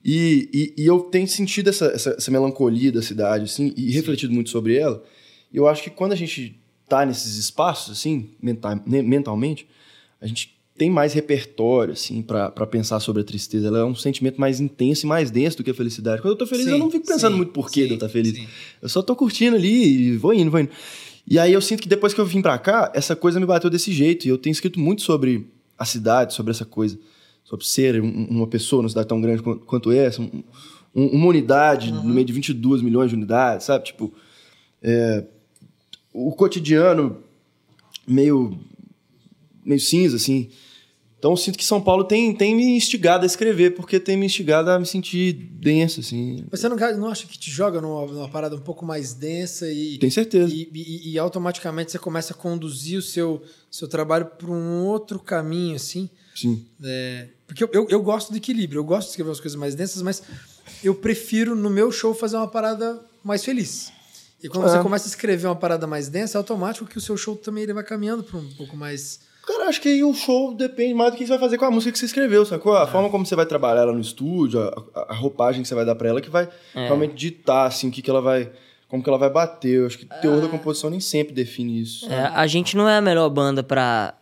E, 0.04 0.74
e, 0.78 0.84
e 0.84 0.86
eu 0.86 1.00
tenho 1.02 1.28
sentido 1.28 1.70
essa, 1.70 1.88
essa, 1.88 2.12
essa 2.12 2.32
melancolia 2.32 2.92
da 2.92 3.02
cidade, 3.02 3.46
assim, 3.46 3.74
e 3.76 3.92
refletido 3.92 4.34
muito 4.34 4.50
sobre 4.50 4.78
ela. 4.78 5.04
E 5.52 5.58
eu 5.58 5.68
acho 5.68 5.84
que 5.84 5.90
quando 5.90 6.14
a 6.14 6.16
gente 6.16 6.58
tá 6.88 7.06
nesses 7.06 7.36
espaços, 7.38 7.98
assim, 7.98 8.30
mental, 8.42 8.80
mentalmente, 8.86 9.68
a 10.22 10.28
gente 10.28 10.56
tem 10.78 10.90
mais 10.92 11.12
repertório, 11.14 11.94
assim, 11.94 12.22
pra 12.22 12.50
pensar 12.68 13.00
sobre 13.00 13.24
a 13.24 13.26
tristeza. 13.26 13.68
Ela 13.68 13.80
é 13.80 13.84
um 13.84 13.96
sentimento 13.96 14.40
mais 14.40 14.60
intenso 14.60 15.06
e 15.06 15.10
mais 15.10 15.32
denso 15.32 15.58
do 15.58 15.64
que 15.64 15.72
a 15.72 15.74
felicidade. 15.74 16.22
Quando 16.22 16.34
eu 16.34 16.38
tô 16.38 16.46
feliz, 16.46 16.66
Sim, 16.66 16.72
eu 16.72 16.78
não 16.78 16.92
fico 16.92 17.08
pensando 17.08 17.32
sim, 17.32 17.38
muito 17.38 17.52
por 17.52 17.70
que 17.72 17.82
eu 17.82 17.94
estar 17.96 18.08
feliz. 18.10 18.36
sim. 18.36 18.48
Eu 18.82 18.88
só 18.88 19.02
tô 19.02 19.16
curtindo 19.16 19.56
ali 19.56 20.12
e 20.12 20.18
vou 20.18 20.34
indo, 20.34 20.52
vou 20.52 20.60
indo. 20.60 20.70
E 21.28 21.40
aí 21.40 21.52
eu 21.52 21.62
sinto 21.62 21.82
que 21.82 21.90
depois 21.90 22.14
que 22.14 22.22
eu 22.22 22.26
vim 22.28 22.42
pra 22.44 22.58
cá, 22.60 22.92
essa 22.96 23.16
coisa 23.16 23.40
me 23.40 23.46
bateu 23.46 23.70
desse 23.72 23.92
jeito. 23.92 24.26
E 24.26 24.30
eu 24.30 24.38
tenho 24.38 24.52
escrito 24.52 24.80
muito 24.80 25.02
sobre 25.02 25.48
a 25.78 25.84
cidade, 25.84 26.34
sobre 26.36 26.52
essa 26.52 26.64
coisa. 26.64 26.98
Sobre 27.44 27.66
ser 27.66 28.00
um- 28.02 28.28
uma 28.30 28.48
pessoa 28.48 28.82
numa 28.84 28.90
cidade 28.90 29.08
tão 29.08 29.20
grande 29.20 29.42
quan- 29.42 29.58
quanto 29.58 29.92
essa. 29.92 30.22
um- 30.22 30.44
um- 30.96 31.08
uma 31.08 31.28
unidade 31.28 31.92
no 31.92 32.04
meio 32.06 32.26
de 32.26 32.34
22 32.34 32.82
milhões 32.84 33.10
de 33.10 33.16
unidades, 33.16 33.66
sabe? 33.66 33.84
Tipo, 33.86 34.14
é, 34.82 35.24
o 36.26 36.32
cotidiano 36.32 37.22
meio, 38.08 38.58
meio 39.64 39.80
cinza, 39.80 40.16
assim. 40.16 40.50
Então 41.20 41.32
eu 41.32 41.38
sinto 41.38 41.58
que 41.58 41.66
São 41.66 41.82
Paulo 41.82 42.04
tem, 42.04 42.34
tem 42.36 42.56
me 42.56 42.64
instigado 42.78 43.24
a 43.24 43.26
escrever, 43.26 43.74
porque 43.76 44.00
tem 44.00 44.16
me 44.16 44.28
instigado 44.28 44.70
a 44.70 44.80
me 44.80 44.86
sentir 44.86 45.34
denso, 45.34 46.00
assim. 46.00 46.46
Mas 46.50 46.60
você 46.60 46.70
não, 46.70 46.78
não 46.98 47.08
acha 47.10 47.26
que 47.26 47.38
te 47.40 47.50
joga 47.50 47.82
numa, 47.82 48.06
numa 48.06 48.30
parada 48.30 48.56
um 48.56 48.60
pouco 48.62 48.86
mais 48.86 49.14
densa 49.16 49.72
e, 49.72 49.98
Tenho 49.98 50.12
certeza. 50.12 50.54
e, 50.54 50.70
e- 50.74 51.12
e 51.14 51.18
automaticamente 51.20 51.92
você 51.92 51.98
começa 52.00 52.34
a 52.34 52.36
conduzir 52.38 53.00
o 53.00 53.02
seu, 53.02 53.42
seu 53.72 53.88
trabalho 53.88 54.26
para 54.26 54.50
um 54.52 54.86
outro 54.86 55.20
caminho, 55.20 55.76
assim? 55.76 56.08
Sim. 56.36 56.64
É, 56.84 57.30
porque 57.48 57.64
eu, 57.64 57.70
eu, 57.74 57.88
eu 57.90 58.02
gosto 58.04 58.30
do 58.32 58.38
equilíbrio, 58.38 58.80
eu 58.80 58.84
gosto 58.84 59.08
de 59.08 59.12
escrever 59.12 59.30
umas 59.30 59.40
coisas 59.40 59.60
mais 59.60 59.74
densas, 59.74 60.04
mas 60.04 60.22
eu 60.84 60.94
prefiro 60.94 61.56
no 61.56 61.70
meu 61.70 61.92
show 61.92 62.14
fazer 62.14 62.38
uma 62.38 62.48
parada 62.48 63.02
mais 63.24 63.44
feliz. 63.44 63.92
E 64.44 64.48
quando 64.50 64.68
É. 64.68 64.70
você 64.72 64.80
começa 64.84 65.08
a 65.08 65.10
escrever 65.10 65.48
uma 65.48 65.56
parada 65.56 65.88
mais 65.88 66.10
densa, 66.10 66.38
é 66.38 66.40
automático 66.40 66.86
que 66.86 66.98
o 66.98 67.02
seu 67.02 67.18
show 67.18 67.36
também 67.36 67.64
ele 67.64 67.74
vai 67.74 67.84
caminhando 67.84 68.24
para 68.24 68.38
um 68.38 68.50
pouco 68.54 68.78
mais. 68.78 69.20
Cara, 69.48 69.68
acho 69.70 69.82
que 69.82 69.88
aí 69.90 70.04
o 70.04 70.14
show 70.14 70.54
depende 70.54 70.94
mais 70.94 71.12
do 71.12 71.18
que 71.18 71.24
você 71.26 71.30
vai 71.30 71.40
fazer 71.40 71.58
com 71.58 71.66
a 71.66 71.72
música 71.72 71.92
que 71.92 71.98
você 71.98 72.06
escreveu, 72.06 72.46
sacou? 72.46 72.76
É. 72.78 72.84
A 72.84 72.88
forma 72.88 73.10
como 73.10 73.26
você 73.26 73.36
vai 73.36 73.46
trabalhar 73.46 73.82
ela 73.82 73.94
no 73.94 74.00
estúdio, 74.02 74.60
a, 74.62 74.84
a- 74.94 75.06
a 75.10 75.16
roupagem 75.16 75.62
que 75.62 75.68
você 75.68 75.74
vai 75.74 75.86
dar 75.86 75.96
pra 75.96 76.10
ela, 76.10 76.22
que 76.22 76.30
vai 76.30 76.50
É. 76.76 76.86
realmente 76.86 77.14
ditar, 77.16 77.66
assim, 77.66 77.88
o 77.88 77.92
que, 77.92 78.02
que 78.02 78.10
ela 78.10 78.22
vai. 78.22 78.52
Como 78.90 79.02
que 79.04 79.10
ela 79.10 79.18
vai 79.18 79.30
bater. 79.30 79.80
Eu 79.80 79.86
acho 79.88 79.98
que 79.98 80.06
o 80.06 80.08
Ah. 80.12 80.16
teor 80.18 80.40
da 80.42 80.48
composição 80.48 80.90
nem 80.90 81.00
sempre 81.00 81.34
define 81.34 81.82
isso. 81.82 82.06
É, 82.12 82.22
a 82.28 82.46
gente 82.48 82.76
não 82.78 82.88
é 82.88 82.98
a 82.98 83.02
melhor 83.02 83.30
banda 83.30 83.64
pra, 83.64 84.14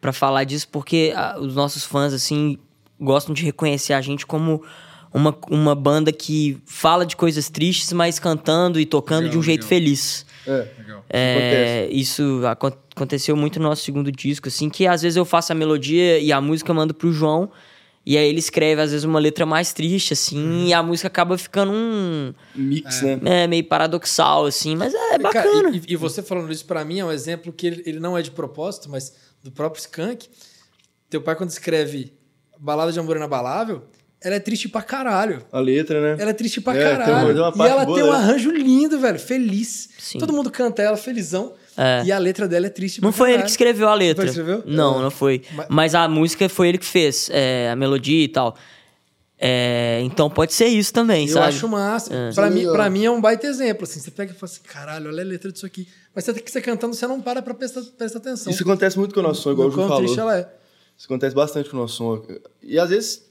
pra 0.00 0.12
falar 0.12 0.44
disso, 0.44 0.68
porque 0.70 1.12
ah, 1.14 1.36
os 1.40 1.54
nossos 1.54 1.84
fãs, 1.84 2.12
assim, 2.12 2.58
gostam 3.00 3.34
de 3.34 3.44
reconhecer 3.44 3.92
a 3.92 4.00
gente 4.00 4.24
como 4.26 4.62
uma, 5.12 5.36
uma 5.50 5.74
banda 5.74 6.12
que 6.12 6.58
fala 6.66 7.04
de 7.06 7.16
coisas 7.16 7.48
tristes, 7.48 7.92
mas 7.92 8.18
cantando 8.18 8.78
e 8.80 8.86
tocando 8.86 9.20
Legal, 9.24 9.32
de 9.32 9.38
um 9.38 9.42
jeito 9.42 9.62
legal. 9.62 9.68
feliz. 9.68 10.26
É. 10.46 10.68
Legal. 10.78 11.04
É, 11.08 11.88
isso 11.90 12.42
acon- 12.46 12.72
aconteceu 12.94 13.36
muito 13.36 13.58
no 13.58 13.68
nosso 13.68 13.82
segundo 13.82 14.10
disco, 14.12 14.48
assim, 14.48 14.68
que 14.70 14.86
às 14.86 15.02
vezes 15.02 15.16
eu 15.16 15.24
faço 15.24 15.52
a 15.52 15.54
melodia 15.54 16.18
e 16.18 16.32
a 16.32 16.40
música 16.40 16.70
eu 16.70 16.74
mando 16.74 16.92
pro 16.94 17.12
João, 17.12 17.50
e 18.04 18.16
aí 18.16 18.28
ele 18.28 18.38
escreve, 18.38 18.80
às 18.80 18.92
vezes, 18.92 19.04
uma 19.04 19.18
letra 19.18 19.44
mais 19.44 19.72
triste, 19.72 20.12
assim, 20.12 20.38
Uhum. 20.38 20.66
e 20.68 20.72
a 20.72 20.80
música 20.82 21.08
acaba 21.08 21.36
ficando 21.36 21.72
um. 21.72 22.32
Mix, 22.54 23.02
né? 23.02 23.18
É, 23.24 23.46
meio 23.48 23.64
paradoxal, 23.64 24.46
assim, 24.46 24.76
mas 24.76 24.94
é 24.94 24.98
Cara, 25.18 25.18
bacana. 25.18 25.70
e, 25.76 25.82
e 25.92 25.96
você 25.96 26.22
falando 26.22 26.52
isso 26.52 26.64
pra 26.66 26.84
mim 26.84 27.00
é 27.00 27.04
um 27.04 27.10
exemplo 27.10 27.52
que 27.52 27.66
ele, 27.66 27.82
ele 27.84 27.98
não 27.98 28.16
é 28.16 28.22
de 28.22 28.30
propósito, 28.30 28.88
mas 28.88 29.12
do 29.42 29.50
próprio 29.50 29.80
Skank. 29.80 30.28
Teu 31.10 31.20
pai, 31.20 31.34
quando 31.34 31.50
escreve 31.50 32.12
Balada 32.60 32.92
de 32.92 33.00
Amor 33.00 33.16
Inabalável, 33.16 33.82
ela 34.26 34.34
é 34.36 34.40
triste 34.40 34.68
pra 34.68 34.82
caralho. 34.82 35.44
A 35.52 35.60
letra, 35.60 36.00
né? 36.00 36.16
Ela 36.20 36.30
é 36.30 36.34
triste 36.34 36.60
pra 36.60 36.74
É, 36.76 36.78
tem 36.88 36.96
caralho. 36.98 37.12
uma- 37.26 37.52
tem 37.52 37.60
uma 37.60 37.66
e 37.66 37.70
ela 37.70 37.84
boa, 37.84 37.96
tem 37.98 38.04
um 38.08 38.10
né? 38.12 38.16
arranjo 38.18 38.50
lindo, 38.50 38.98
velho, 38.98 39.18
feliz. 39.18 39.88
Sim. 39.98 40.18
Todo 40.18 40.32
mundo 40.32 40.50
canta 40.50 40.82
ela 40.82 40.96
felizão. 40.96 41.52
É. 41.76 42.02
E 42.06 42.10
a 42.12 42.18
letra 42.18 42.48
dela 42.48 42.66
é 42.66 42.70
triste 42.70 43.02
Não 43.02 43.10
pra 43.10 43.18
foi 43.18 43.28
ele 43.28 43.32
caralho. 43.34 43.44
que 43.46 43.50
escreveu 43.50 43.88
a 43.88 43.94
letra. 43.94 44.24
Ele 44.24 44.32
que 44.32 44.38
escreveu? 44.40 44.62
Não, 44.66 44.98
É. 44.98 45.02
não 45.02 45.10
foi. 45.10 45.42
Mas- 45.52 45.66
Mas... 45.68 45.94
a 45.94 46.08
música 46.08 46.48
foi 46.48 46.68
ele 46.70 46.78
que 46.78 46.86
fez, 46.86 47.28
é, 47.30 47.70
a 47.70 47.76
melodia 47.76 48.24
e 48.24 48.28
tal. 48.28 48.56
É, 49.38 50.00
então 50.02 50.30
pode 50.30 50.54
ser 50.54 50.66
isso 50.66 50.92
também, 50.92 51.26
Eu 51.26 51.34
sabe? 51.34 51.48
acho 51.48 51.68
massa. 51.68 52.14
É. 52.14 52.32
Pra, 52.32 52.48
mim, 52.50 52.64
pra 52.64 52.88
mim 52.88 53.04
é 53.04 53.10
um 53.10 53.20
baita 53.20 53.46
exemplo. 53.46 53.84
Assim, 53.84 54.00
você 54.00 54.10
pega 54.10 54.32
e 54.32 54.34
fala 54.34 54.50
assim, 54.50 54.62
caralho, 54.64 55.08
olha 55.10 55.22
a 55.22 55.26
letra 55.26 55.52
disso 55.52 55.66
aqui. 55.66 55.86
Mas 56.14 56.24
você, 56.24 56.32
você 56.32 56.60
cantando, 56.62 56.94
você 56.94 57.06
não 57.06 57.20
para 57.20 57.42
pra 57.42 57.52
prestar, 57.52 57.82
prestar 57.98 58.18
atenção. 58.18 58.50
Isso 58.50 58.62
acontece 58.62 58.98
muito 58.98 59.12
com 59.14 59.20
o 59.20 59.22
nosso 59.22 59.42
som, 59.42 59.52
igual 59.52 59.68
o 59.68 59.70
Ju 59.70 59.76
falou. 59.82 59.98
triste 59.98 60.18
ela 60.18 60.38
é. 60.38 60.48
Isso 60.96 61.04
acontece 61.06 61.34
bastante 61.36 61.68
com 61.68 61.76
o 61.76 61.80
nosso 61.80 61.96
som. 61.96 62.22
E 62.62 62.78
às 62.78 62.88
vezes, 62.88 63.25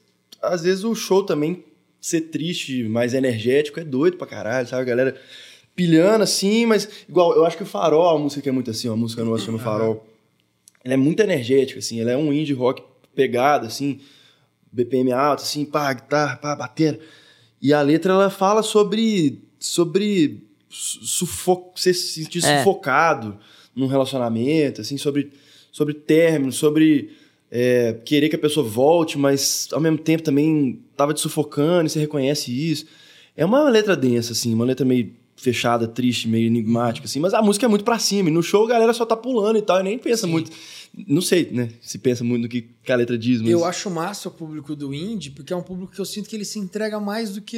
às 0.47 0.61
vezes 0.63 0.83
o 0.83 0.93
show 0.95 1.23
também 1.23 1.63
ser 2.01 2.21
triste, 2.21 2.83
mais 2.83 3.13
energético, 3.13 3.79
é 3.79 3.83
doido 3.83 4.17
pra 4.17 4.27
caralho, 4.27 4.67
sabe? 4.67 4.81
A 4.83 4.85
galera 4.85 5.19
pilhando 5.75 6.23
assim, 6.23 6.65
mas 6.65 6.87
igual, 7.09 7.33
eu 7.35 7.45
acho 7.45 7.57
que 7.57 7.63
o 7.63 7.65
Farol, 7.65 8.15
a 8.15 8.19
música 8.19 8.41
que 8.41 8.49
é 8.49 8.51
muito 8.51 8.71
assim, 8.71 8.87
ó, 8.87 8.93
a 8.93 8.97
música 8.97 9.23
nossa 9.23 9.51
no 9.51 9.59
Farol, 9.59 10.05
ela 10.83 10.93
é 10.93 10.97
muito 10.97 11.19
energética, 11.21 11.79
assim, 11.79 11.99
ela 11.99 12.11
é 12.11 12.17
um 12.17 12.31
indie 12.31 12.53
rock 12.53 12.81
pegado, 13.15 13.65
assim, 13.65 13.99
BPM 14.71 15.11
alto, 15.11 15.41
assim, 15.41 15.65
pá, 15.65 15.91
guitarra, 15.93 16.37
pá, 16.37 16.55
batendo. 16.55 16.99
E 17.61 17.73
a 17.73 17.81
letra, 17.81 18.13
ela 18.13 18.29
fala 18.29 18.61
sobre, 18.61 19.41
sobre 19.59 20.43
su- 20.69 21.03
sufo 21.05 21.71
você 21.75 21.93
se 21.93 22.23
sentir 22.23 22.45
É. 22.45 22.57
sufocado 22.59 23.37
num 23.75 23.87
relacionamento, 23.87 24.81
assim, 24.81 24.97
sobre, 24.97 25.31
sobre 25.71 25.93
término, 25.93 26.51
sobre 26.51 27.11
é, 27.51 27.93
querer 28.05 28.29
que 28.29 28.35
a 28.35 28.39
pessoa 28.39 28.67
volte, 28.67 29.17
mas 29.17 29.67
ao 29.71 29.79
mesmo 29.79 29.97
tempo 29.97 30.23
também 30.23 30.81
tava 30.95 31.13
te 31.13 31.21
sufocando 31.21 31.87
e 31.87 31.89
você 31.89 31.99
reconhece 31.99 32.51
isso. 32.51 32.85
É 33.35 33.45
uma 33.45 33.69
letra 33.69 33.95
densa, 33.95 34.33
assim, 34.33 34.53
uma 34.53 34.65
letra 34.65 34.85
meio 34.85 35.13
fechada, 35.35 35.87
triste, 35.87 36.27
meio 36.27 36.47
enigmática, 36.47 37.05
assim, 37.05 37.19
mas 37.19 37.33
a 37.33 37.41
música 37.41 37.65
é 37.65 37.69
muito 37.69 37.83
pra 37.83 37.99
cima. 37.99 38.29
E 38.29 38.31
no 38.31 38.41
show 38.41 38.65
a 38.65 38.69
galera 38.69 38.93
só 38.93 39.05
tá 39.05 39.15
pulando 39.15 39.57
e 39.57 39.61
tal, 39.61 39.79
e 39.79 39.83
nem 39.83 39.99
pensa 39.99 40.25
muito. 40.25 40.51
Não 41.07 41.21
sei, 41.21 41.51
né? 41.51 41.69
Se 41.81 41.97
pensa 41.97 42.23
muito 42.23 42.43
no 42.43 42.49
que, 42.49 42.61
que 42.61 42.91
a 42.91 42.95
letra 42.95 43.17
diz, 43.17 43.41
mas. 43.41 43.51
Eu 43.51 43.65
acho 43.65 43.89
massa 43.89 44.29
o 44.29 44.31
público 44.31 44.75
do 44.75 44.93
indie, 44.93 45.31
porque 45.31 45.51
é 45.51 45.55
um 45.55 45.61
público 45.61 45.91
que 45.91 45.99
eu 45.99 46.05
sinto 46.05 46.29
que 46.29 46.35
ele 46.35 46.45
se 46.45 46.57
entrega 46.57 46.99
mais 46.99 47.31
do 47.31 47.41
que 47.41 47.57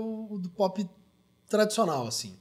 o 0.00 0.38
do 0.38 0.48
pop 0.48 0.86
tradicional, 1.48 2.06
assim. 2.06 2.34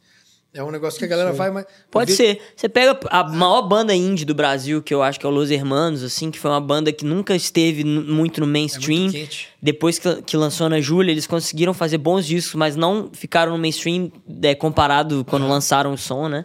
É 0.57 0.63
um 0.63 0.71
negócio 0.71 0.97
que 0.97 1.05
a 1.05 1.07
galera 1.07 1.31
vai 1.33 1.51
mais. 1.51 1.65
Pode 1.91 2.13
ser. 2.13 2.39
Você 2.55 2.67
pega 2.67 2.99
a 3.09 3.23
maior 3.23 3.61
banda 3.61 3.93
indie 3.93 4.25
do 4.25 4.33
Brasil, 4.33 4.81
que 4.81 4.93
eu 4.93 5.03
acho 5.03 5.19
que 5.19 5.25
é 5.25 5.29
o 5.29 5.31
Los 5.31 5.51
Hermanos, 5.51 6.03
assim, 6.03 6.31
que 6.31 6.39
foi 6.39 6.49
uma 6.49 6.59
banda 6.59 6.91
que 6.91 7.05
nunca 7.05 7.35
esteve 7.35 7.83
muito 7.83 8.41
no 8.41 8.47
É 8.47 8.49
mainstream. 8.49 9.01
muito 9.01 9.13
quente. 9.13 9.49
Depois 9.61 9.99
que, 9.99 10.21
que 10.23 10.35
lançou 10.35 10.67
na 10.67 10.81
Júlia, 10.81 11.11
eles 11.11 11.27
conseguiram 11.27 11.73
fazer 11.73 11.97
bons 11.99 12.25
discos, 12.25 12.55
mas 12.55 12.75
não 12.75 13.09
ficaram 13.13 13.51
no 13.51 13.57
mainstream 13.57 14.11
é, 14.41 14.55
comparado 14.55 15.23
quando 15.25 15.47
lançaram 15.47 15.93
o 15.93 15.97
som, 15.97 16.27
né? 16.27 16.43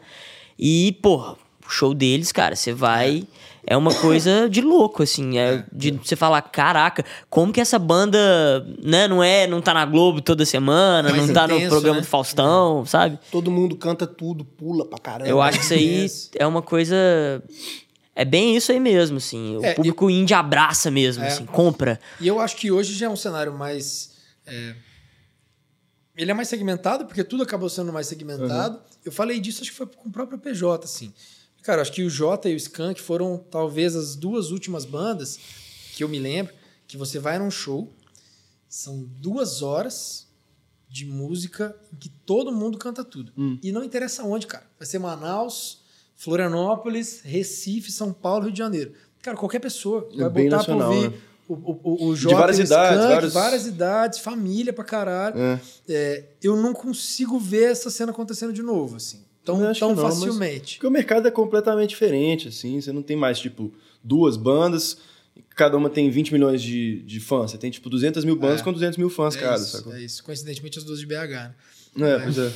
E, 0.58 0.92
porra, 1.02 1.32
o 1.66 1.70
show 1.70 1.94
deles, 1.94 2.30
cara, 2.32 2.54
você 2.54 2.72
vai. 2.72 3.24
É 3.38 3.41
uma 3.76 3.94
coisa 3.94 4.48
de 4.50 4.60
louco, 4.60 5.02
assim. 5.04 5.38
É 5.38 5.64
de 5.72 5.92
você 5.92 6.16
falar, 6.16 6.42
caraca, 6.42 7.04
como 7.30 7.52
que 7.52 7.60
essa 7.60 7.78
banda, 7.78 8.18
né, 8.82 9.06
não 9.06 9.22
é, 9.22 9.46
não 9.46 9.60
tá 9.60 9.72
na 9.72 9.84
Globo 9.86 10.20
toda 10.20 10.44
semana, 10.44 11.10
Mais 11.10 11.26
não 11.26 11.32
tá 11.34 11.46
no 11.46 11.54
intenso, 11.54 11.70
programa 11.70 11.96
né? 11.98 12.02
do 12.02 12.08
Faustão, 12.08 12.84
sabe? 12.84 13.18
Todo 13.30 13.50
mundo 13.50 13.76
canta 13.76 14.06
tudo, 14.06 14.44
pula 14.44 14.84
pra 14.84 14.98
caramba. 14.98 15.30
Eu 15.30 15.40
acho 15.40 15.58
que 15.60 15.64
isso 15.64 15.74
aí 15.74 16.06
é 16.36 16.46
uma 16.46 16.60
coisa. 16.62 16.96
É 18.14 18.24
bem 18.24 18.54
isso 18.56 18.70
aí 18.72 18.80
mesmo, 18.80 19.16
assim. 19.18 19.56
O 19.56 19.64
É, 19.64 19.74
público 19.74 20.10
indie 20.10 20.34
abraça 20.34 20.90
mesmo, 20.90 21.22
É. 21.24 21.28
assim, 21.28 21.46
compra. 21.46 21.98
E 22.20 22.26
eu 22.28 22.40
acho 22.40 22.56
que 22.56 22.70
hoje 22.70 22.92
já 22.94 23.06
é 23.06 23.08
um 23.08 23.16
cenário 23.16 23.52
mais. 23.56 24.10
é, 24.46 24.74
Ele 26.14 26.30
é 26.30 26.34
mais 26.34 26.48
segmentado, 26.48 27.06
porque 27.06 27.24
tudo 27.24 27.42
acabou 27.42 27.70
sendo 27.70 27.90
mais 27.92 28.06
segmentado. 28.06 28.78
Eu 29.02 29.10
falei 29.10 29.40
disso, 29.40 29.62
acho 29.62 29.70
que 29.70 29.76
foi 29.78 29.86
com 29.86 30.08
o 30.10 30.12
próprio 30.12 30.36
PJ, 30.38 30.84
assim. 30.84 31.10
Cara, 31.62 31.80
acho 31.82 31.92
que 31.92 32.02
o 32.02 32.10
Jota 32.10 32.48
e 32.48 32.54
o 32.54 32.56
Skank 32.56 33.00
foram 33.00 33.38
talvez 33.50 33.94
as 33.94 34.16
duas 34.16 34.50
últimas 34.50 34.84
bandas 34.84 35.38
que 35.94 36.02
eu 36.02 36.08
me 36.08 36.18
lembro 36.18 36.52
que 36.88 36.96
você 36.96 37.18
vai 37.18 37.38
num 37.38 37.50
show, 37.50 37.88
são 38.68 39.04
duas 39.18 39.62
horas 39.62 40.26
de 40.88 41.06
música 41.06 41.74
em 41.92 41.96
que 41.96 42.08
todo 42.08 42.52
mundo 42.52 42.76
canta 42.78 43.02
tudo. 43.04 43.32
E 43.62 43.70
não 43.72 43.82
interessa 43.84 44.22
onde, 44.24 44.46
cara. 44.46 44.64
Vai 44.78 44.86
ser 44.86 44.98
Manaus, 44.98 45.80
Florianópolis, 46.16 47.20
Recife, 47.22 47.90
São 47.92 48.12
Paulo, 48.12 48.44
Rio 48.44 48.52
de 48.52 48.58
Janeiro. 48.58 48.92
Cara, 49.22 49.36
qualquer 49.36 49.60
pessoa 49.60 50.08
É 50.14 50.16
vai 50.28 50.30
botar 50.44 50.56
nacional, 50.56 50.88
pra 50.90 50.96
ouvir 50.98 51.10
né? 51.10 51.18
o, 51.48 51.54
o, 51.54 52.06
o, 52.08 52.16
Jota 52.16 52.36
várias 52.36 52.58
e 52.58 52.62
o 52.62 52.64
idades, 52.64 52.96
Skank, 52.98 53.12
vários- 53.14 53.32
várias 53.32 53.66
idades, 53.66 54.18
família 54.18 54.72
pra 54.72 54.84
caralho. 54.84 55.38
É. 55.38 55.60
É, 55.88 56.24
eu 56.42 56.56
não 56.56 56.72
consigo 56.72 57.38
ver 57.38 57.70
essa 57.70 57.90
cena 57.90 58.10
acontecendo 58.12 58.52
de 58.52 58.62
novo, 58.62 58.96
assim. 58.96 59.22
Tão, 59.44 59.60
Eu 59.60 59.68
acho 59.70 59.80
tão 59.80 59.90
que 59.94 60.00
não, 60.00 60.02
facilmente. 60.08 60.74
Porque 60.76 60.86
o 60.86 60.90
mercado 60.90 61.26
é 61.26 61.30
completamente 61.30 61.90
diferente, 61.90 62.48
assim. 62.48 62.80
Você 62.80 62.92
não 62.92 63.02
tem 63.02 63.16
mais, 63.16 63.38
tipo, 63.40 63.72
duas 64.02 64.36
bandas, 64.36 64.98
cada 65.56 65.76
uma 65.76 65.90
tem 65.90 66.08
20 66.10 66.32
milhões 66.32 66.62
de, 66.62 67.02
de 67.02 67.18
fãs. 67.20 67.50
Você 67.50 67.58
tem, 67.58 67.70
tipo, 67.70 67.90
200 67.90 68.24
mil 68.24 68.36
bandas 68.36 68.60
É. 68.60 68.64
com 68.64 68.72
200 68.72 68.96
mil 68.98 69.10
fãs 69.10 69.34
é, 69.36 69.40
cada, 69.40 69.56
isso, 69.62 69.76
sacou? 69.78 69.94
é 69.94 70.00
isso. 70.02 70.22
Coincidentemente, 70.22 70.78
as 70.78 70.84
duas 70.84 71.00
de 71.00 71.06
BH, 71.06 71.50
né? 71.96 72.14
É, 72.14 72.18
pois 72.20 72.38
é. 72.38 72.52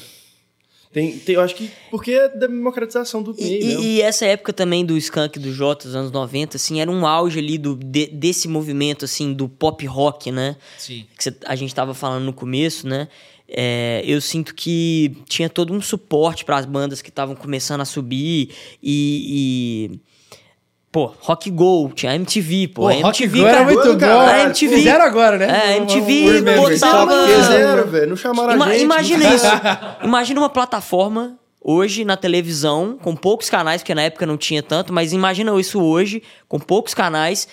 Tem, 0.93 1.19
tem, 1.19 1.35
eu 1.35 1.43
acho 1.43 1.55
que 1.57 1.71
porque 1.91 2.13
é 2.13 2.29
da 2.29 2.47
democratização 2.47 3.23
do 3.23 3.35
E, 3.37 3.43
meio 3.43 3.81
e- 3.81 3.87
e 3.97 4.01
essa 4.01 4.25
época 4.25 4.51
também 4.53 4.83
do 4.87 4.97
Skunk 4.97 5.39
do 5.39 5.53
Jota, 5.53 5.85
dos 5.87 5.95
anos 5.95 6.11
90, 6.11 6.57
assim, 6.57 6.81
era 6.81 6.91
um 6.91 7.05
auge 7.05 7.39
ali 7.39 7.59
do, 7.59 7.75
de- 7.77 8.07
desse 8.07 8.49
movimento, 8.49 9.05
assim, 9.05 9.35
do 9.35 9.47
pop 9.47 9.85
rock, 9.85 10.31
né? 10.33 10.57
Sim. 10.79 11.05
Que 11.19 11.25
cê- 11.25 11.37
a 11.45 11.55
gente 11.55 11.75
tava 11.75 11.93
falando 11.93 12.25
no 12.25 12.33
começo, 12.33 12.87
né? 12.87 13.09
É, 13.49 14.03
eu 14.05 14.21
sinto 14.21 14.55
que 14.55 15.17
tinha 15.29 15.49
todo 15.49 15.73
um 15.73 15.81
suporte 15.81 16.45
para 16.45 16.57
as 16.57 16.67
bandas 16.67 17.01
que 17.01 17.11
estavam 17.11 17.35
começando 17.37 17.81
a 17.81 17.85
subir 17.85 18.51
e, 18.83 19.91
e- 19.93 20.01
Pô, 20.91 21.13
Rock 21.21 21.51
Go, 21.51 21.93
tinha 21.95 22.13
a 22.13 22.15
MTV, 22.15 22.69
pô. 22.69 22.83
Pô, 22.83 22.89
a 22.89 22.93
Rock 22.95 23.25
MTV, 23.25 23.39
Go 23.41 23.47
era 23.47 23.59
cara, 23.59 23.65
muito 23.71 23.93
bom. 23.93 23.99
caralho, 23.99 24.31
A 24.31 24.43
MTV, 24.47 24.77
Fizeram 24.77 25.05
agora, 25.05 25.37
né? 25.37 25.73
É, 25.73 25.77
MTV 25.77 26.41
botava- 26.43 27.27
Fizeram, 27.29 27.87
velho. 27.87 28.09
Não 28.09 28.17
chamaram 28.17 28.55
Ima- 28.55 28.65
a 28.67 28.73
gente. 28.73 28.83
imagina 28.83 29.35
isso. 29.35 29.47
imagina 30.03 30.41
uma 30.41 30.49
plataforma 30.49 31.39
hoje 31.61 32.03
na 32.05 32.17
televisão, 32.17 32.97
com 33.03 33.15
poucos 33.15 33.51
canais, 33.51 33.83
porque 33.83 33.95
na 33.95 34.03
época 34.03 34.25
não 34.25 34.39
tinha 34.39 34.63
tanto, 34.63 34.91
mas 34.93 35.13
imagina 35.13 35.59
isso 35.61 35.83
hoje, 35.83 36.23
com 36.49 36.59
poucos 36.59 36.95
canais. 36.95 37.47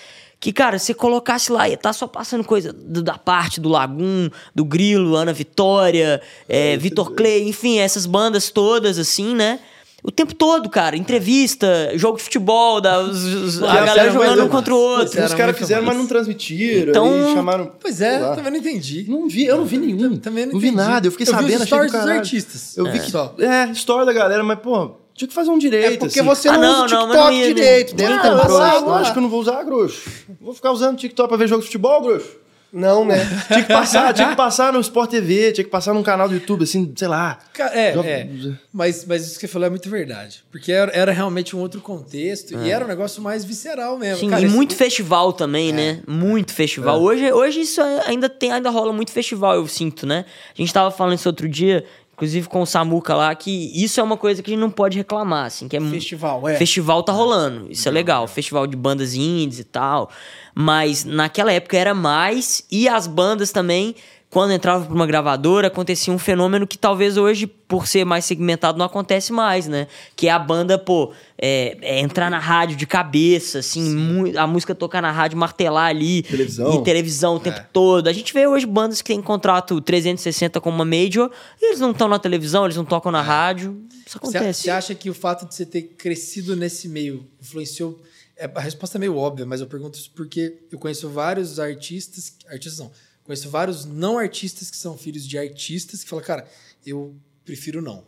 Que, 0.44 0.52
cara, 0.52 0.78
você 0.78 0.92
colocasse 0.92 1.50
lá, 1.50 1.66
ia 1.66 1.74
tá 1.78 1.90
só 1.90 2.06
passando 2.06 2.44
coisa 2.44 2.70
do- 2.70 3.02
da 3.02 3.16
parte 3.16 3.62
do 3.62 3.70
Lagum, 3.70 4.28
do 4.54 4.62
Grilo, 4.62 5.16
Ana 5.16 5.32
Vitória, 5.32 6.20
é, 6.46 6.76
Vitor 6.76 7.12
Clay, 7.12 7.48
enfim, 7.48 7.78
essas 7.78 8.04
bandas 8.04 8.50
todas, 8.50 8.98
assim, 8.98 9.34
né? 9.34 9.58
O 10.02 10.10
tempo 10.10 10.34
todo, 10.34 10.68
cara. 10.68 10.98
Entrevista, 10.98 11.92
jogo 11.94 12.18
de 12.18 12.24
futebol, 12.24 12.78
da, 12.78 13.00
os- 13.00 13.24
os- 13.24 13.62
a 13.62 13.74
Era 13.74 13.86
galera 13.86 14.12
jogando 14.12 14.44
um 14.44 14.48
contra 14.50 14.74
o 14.74 14.76
outro. 14.76 15.24
Os 15.24 15.32
caras 15.32 15.56
fizeram, 15.56 15.82
mas 15.82 15.96
não 15.96 16.06
transmitiram. 16.06 16.90
Então- 16.90 17.34
chamaram. 17.34 17.72
Pois 17.80 18.02
é, 18.02 18.18
também 18.34 18.52
não 18.52 18.58
entendi. 18.58 19.06
Não 19.08 19.26
vi, 19.26 19.46
eu 19.46 19.56
não 19.56 19.64
vi 19.64 19.78
nenhum. 19.78 20.14
Também 20.18 20.44
não, 20.44 20.52
não 20.52 20.60
vi 20.60 20.70
nada. 20.70 21.06
Eu 21.06 21.10
fiquei 21.10 21.24
vi 21.24 21.32
os 21.32 21.38
sabendo, 21.38 21.62
achei 21.62 21.78
do 21.78 21.88
stories 21.88 21.92
dos 21.92 22.06
artistas. 22.06 22.76
Eu 22.76 22.84
vi 22.84 22.98
É. 22.98 23.00
que. 23.00 23.10
Só. 23.10 23.34
É, 23.38 23.70
história 23.70 24.04
da 24.04 24.12
galera, 24.12 24.44
mas, 24.44 24.58
pô, 24.58 24.90
tinha 25.14 25.28
que 25.28 25.34
fazer 25.34 25.50
um 25.50 25.58
direito. 25.58 25.94
É 25.94 25.96
porque 25.96 26.20
assim. 26.20 26.28
você 26.28 26.48
Ah, 26.48 26.58
não, 26.58 26.60
não, 26.80 26.84
usa 26.86 26.96
o 26.96 26.98
não, 26.98 27.08
mas 27.08 27.16
não 27.16 27.24
TikTok 27.30 27.36
ia, 27.48 27.54
direito. 27.54 27.94
Deve 27.94 28.12
Ah, 28.12 28.18
ter 28.20 28.28
eu 28.28 28.36
passado 28.38 28.94
acho 28.94 29.12
que 29.12 29.18
eu 29.18 29.22
não 29.22 29.28
vou 29.30 29.40
usar, 29.40 29.62
grosso. 29.62 30.02
Vou 30.40 30.54
ficar 30.54 30.72
usando 30.72 30.96
TikTok 30.98 31.28
pra 31.28 31.36
ver 31.36 31.46
jogo 31.48 31.60
de 31.60 31.66
futebol, 31.66 32.00
grosso. 32.02 32.44
Não, 32.76 33.04
né? 33.04 33.14
Tinha 33.46 33.62
que 33.62 33.72
passar, 33.72 34.12
tinha 34.12 34.30
que 34.30 34.34
passar 34.34 34.72
no 34.72 34.80
Sport 34.80 35.08
TV, 35.08 35.52
tinha 35.52 35.64
que 35.64 35.70
passar 35.70 35.94
num 35.94 36.02
canal 36.02 36.26
do 36.28 36.34
YouTube, 36.34 36.64
assim, 36.64 36.92
sei 36.96 37.06
lá. 37.06 37.38
É, 37.72 37.90
é. 37.90 38.28
Mas, 38.72 39.04
mas 39.04 39.24
isso 39.24 39.34
que 39.38 39.46
você 39.46 39.52
falou 39.52 39.66
é 39.66 39.70
muito 39.70 39.88
verdade. 39.88 40.42
Porque 40.50 40.72
era, 40.72 40.90
era 40.92 41.12
realmente 41.12 41.54
um 41.54 41.60
outro 41.60 41.80
contexto 41.80 42.52
e 42.52 42.68
era 42.72 42.84
um 42.84 42.88
negócio 42.88 43.22
mais 43.22 43.44
visceral 43.44 43.96
mesmo. 43.96 44.18
Sim, 44.18 44.28
Cara, 44.30 44.42
e 44.42 44.46
esse- 44.46 44.54
muito 44.56 44.74
festival 44.74 45.32
também, 45.32 45.72
né? 45.72 46.00
Muito 46.04 46.52
festival. 46.52 47.00
Hoje, 47.00 47.32
hoje 47.32 47.60
isso 47.60 47.80
ainda 48.06 48.28
tem, 48.28 48.50
ainda 48.50 48.70
rola 48.70 48.92
muito 48.92 49.12
festival, 49.12 49.54
eu 49.54 49.68
sinto, 49.68 50.04
né? 50.04 50.24
A 50.52 50.60
gente 50.60 50.74
tava 50.74 50.90
falando 50.90 51.14
isso 51.14 51.28
outro 51.28 51.48
dia, 51.48 51.84
inclusive 52.14 52.48
com 52.48 52.62
o 52.62 52.66
Samuca 52.66 53.14
lá, 53.14 53.34
que 53.34 53.70
isso 53.74 54.00
é 54.00 54.02
uma 54.02 54.16
coisa 54.16 54.42
que 54.42 54.50
a 54.50 54.52
gente 54.52 54.60
não 54.60 54.70
pode 54.70 54.96
reclamar, 54.96 55.46
assim, 55.46 55.68
que 55.68 55.76
é 55.76 55.80
Festival, 55.80 56.48
é. 56.48 56.56
Festival 56.56 57.02
tá 57.02 57.12
rolando, 57.12 57.70
isso 57.70 57.88
é 57.88 57.90
legal. 57.90 58.26
Festival 58.28 58.66
de 58.66 58.76
bandas 58.76 59.14
indies 59.14 59.58
e 59.58 59.64
tal. 59.64 60.08
Mas 60.54 61.04
naquela 61.04 61.52
época 61.52 61.76
era 61.76 61.92
mais, 61.92 62.64
e 62.70 62.88
as 62.88 63.06
bandas 63.08 63.50
também, 63.50 63.96
quando 64.34 64.50
entrava 64.50 64.84
pra 64.84 64.92
uma 64.92 65.06
gravadora, 65.06 65.68
acontecia 65.68 66.12
um 66.12 66.18
fenômeno 66.18 66.66
que 66.66 66.76
talvez 66.76 67.16
hoje, 67.16 67.46
por 67.46 67.86
ser 67.86 68.04
mais 68.04 68.24
segmentado, 68.24 68.76
não 68.76 68.84
acontece 68.84 69.32
mais, 69.32 69.68
né? 69.68 69.86
Que 70.16 70.26
é 70.26 70.32
a 70.32 70.40
banda, 70.40 70.76
pô, 70.76 71.12
é, 71.38 71.78
é 71.80 72.00
entrar 72.00 72.28
na 72.28 72.40
rádio 72.40 72.76
de 72.76 72.84
cabeça, 72.84 73.60
assim, 73.60 74.34
a 74.36 74.44
música 74.44 74.74
tocar 74.74 75.00
na 75.00 75.12
rádio, 75.12 75.38
martelar 75.38 75.86
ali. 75.86 76.24
Televisão. 76.24 76.74
E 76.74 76.82
televisão 76.82 77.36
o 77.36 77.38
tempo 77.38 77.60
todo. 77.72 78.08
A 78.08 78.12
gente 78.12 78.34
vê 78.34 78.44
hoje 78.44 78.66
bandas 78.66 79.00
que 79.00 79.12
têm 79.12 79.22
contrato 79.22 79.80
360 79.80 80.60
com 80.60 80.68
uma 80.68 80.84
major, 80.84 81.30
e 81.62 81.66
eles 81.66 81.78
não 81.78 81.92
estão 81.92 82.08
na 82.08 82.18
televisão, 82.18 82.64
eles 82.64 82.76
não 82.76 82.84
tocam 82.84 83.12
na 83.12 83.22
rádio. 83.22 83.80
Isso 84.04 84.18
acontece. 84.18 84.62
você 84.62 84.70
acha 84.70 84.96
que 84.96 85.08
o 85.08 85.14
fato 85.14 85.46
de 85.46 85.54
você 85.54 85.64
ter 85.64 85.82
crescido 85.96 86.56
nesse 86.56 86.88
meio 86.88 87.24
influenciou? 87.40 88.00
é, 88.36 88.50
a 88.52 88.60
resposta 88.60 88.98
é 88.98 89.00
meio 89.00 89.16
óbvia, 89.16 89.46
mas 89.46 89.60
eu 89.60 89.66
pergunto 89.66 89.98
isso 89.98 90.10
porque 90.14 90.58
eu 90.70 90.78
conheço 90.78 91.08
vários 91.08 91.58
artistas, 91.58 92.36
artistas 92.46 92.78
não, 92.78 92.90
conheço 93.24 93.48
vários 93.50 93.84
não 93.84 94.18
artistas 94.18 94.70
que 94.70 94.76
são 94.76 94.96
filhos 94.96 95.26
de 95.26 95.36
artistas 95.38 96.04
que 96.04 96.10
falam, 96.10 96.24
cara, 96.24 96.48
eu 96.86 97.14
prefiro 97.44 97.80
não. 97.82 98.04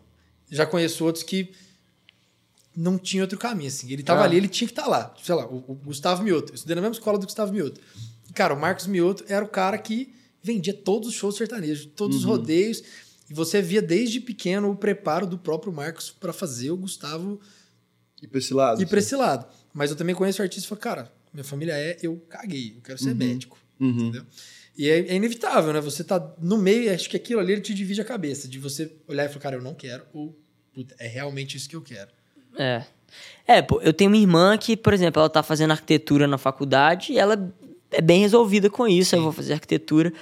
Já 0.51 0.65
conheço 0.67 1.05
outros 1.05 1.25
que 1.25 1.51
não 2.77 2.99
tinha 2.99 3.23
outro 3.23 3.39
caminho, 3.39 3.69
assim. 3.69 3.91
Ele 3.91 4.03
tava 4.03 4.21
Ah. 4.21 4.25
ali, 4.25 4.37
ele 4.37 4.49
tinha 4.49 4.69
que 4.69 4.73
estar 4.73 4.87
lá. 4.87 5.15
Sei 5.23 5.35
lá, 5.35 5.47
o, 5.47 5.65
o 5.69 5.75
Gustavo 5.75 6.23
Mioto. 6.23 6.53
Eu 6.53 6.55
estudei 6.57 6.75
na 6.77 6.83
mesma 6.83 6.95
escola 6.95 7.19
do 7.19 7.25
Gustavo 7.27 7.53
Mioto. 7.53 7.81
Cara, 8.35 8.53
o 8.55 8.61
Marcos 8.61 8.87
Mioto 8.87 9.25
era 9.29 9.45
o 9.45 9.49
cara 9.49 9.79
que 9.79 10.13
vendia 10.43 10.75
todos 10.75 11.09
os 11.09 11.15
shows 11.15 11.37
sertanejos, 11.37 11.87
todos 11.97 12.19
os 12.19 12.25
rodeios. 12.25 12.83
E 13.29 13.35
você 13.35 13.61
via 13.63 13.81
desde 13.83 14.21
pequeno 14.21 14.71
o 14.71 14.77
preparo 14.77 15.27
do 15.27 15.39
próprio 15.39 15.73
Marcos 15.73 16.11
para 16.11 16.33
fazer 16.33 16.71
o 16.71 16.77
Gustavo 16.77 17.41
E 18.23 18.29
pra 18.29 18.39
esse 18.39 18.53
lado. 18.55 18.81
ir 18.83 18.87
para 18.87 18.99
esse 18.99 19.17
lado. 19.17 19.47
Mas 19.73 19.91
eu 19.91 19.97
também 19.97 20.15
conheço 20.15 20.43
artistas 20.43 20.65
que 20.65 20.69
falam, 20.69 20.83
cara, 20.97 21.13
minha 21.33 21.45
família 21.45 21.73
é, 21.73 21.99
eu 22.03 22.19
caguei, 22.29 22.75
eu 22.77 22.83
quero 22.83 22.99
ser 22.99 23.15
médico. 23.15 23.59
Entendeu? 23.81 24.25
E 24.77 24.89
é, 24.89 24.99
é 24.99 25.15
inevitável, 25.15 25.73
né? 25.73 25.81
Você 25.81 26.05
tá 26.05 26.35
no 26.41 26.59
meio, 26.59 26.93
acho 26.93 27.09
que 27.09 27.17
aquilo 27.17 27.41
ali 27.41 27.61
te 27.61 27.73
divide 27.73 28.01
a 28.01 28.05
cabeça, 28.05 28.47
de 28.47 28.59
você 28.59 28.93
olhar 29.09 29.25
e 29.25 29.29
falar, 29.29 29.41
cara, 29.41 29.57
eu 29.57 29.63
não 29.63 29.75
quero, 29.75 30.05
ou 30.13 30.37
puta, 30.75 30.95
é 30.99 31.07
realmente 31.07 31.57
isso 31.57 31.69
que 31.69 31.77
eu 31.77 31.83
quero. 31.83 32.11
É. 32.59 32.85
É, 33.47 33.63
pô, 33.63 33.81
eu 33.81 33.93
tenho 33.93 34.11
uma 34.11 34.17
irmã 34.17 34.59
que, 34.59 34.77
por 34.77 34.93
exemplo, 34.93 35.21
ela 35.21 35.31
tá 35.31 35.43
fazendo 35.43 35.71
arquitetura 35.71 36.27
na 36.27 36.37
faculdade 36.37 37.13
e 37.13 37.19
ela 37.19 37.51
é 37.91 38.01
bem 38.03 38.21
resolvida 38.21 38.69
com 38.69 38.87
isso. 38.87 39.15
Eu 39.17 39.23
vou 39.23 39.33
fazer 39.33 39.55
arquitetura. 39.55 40.13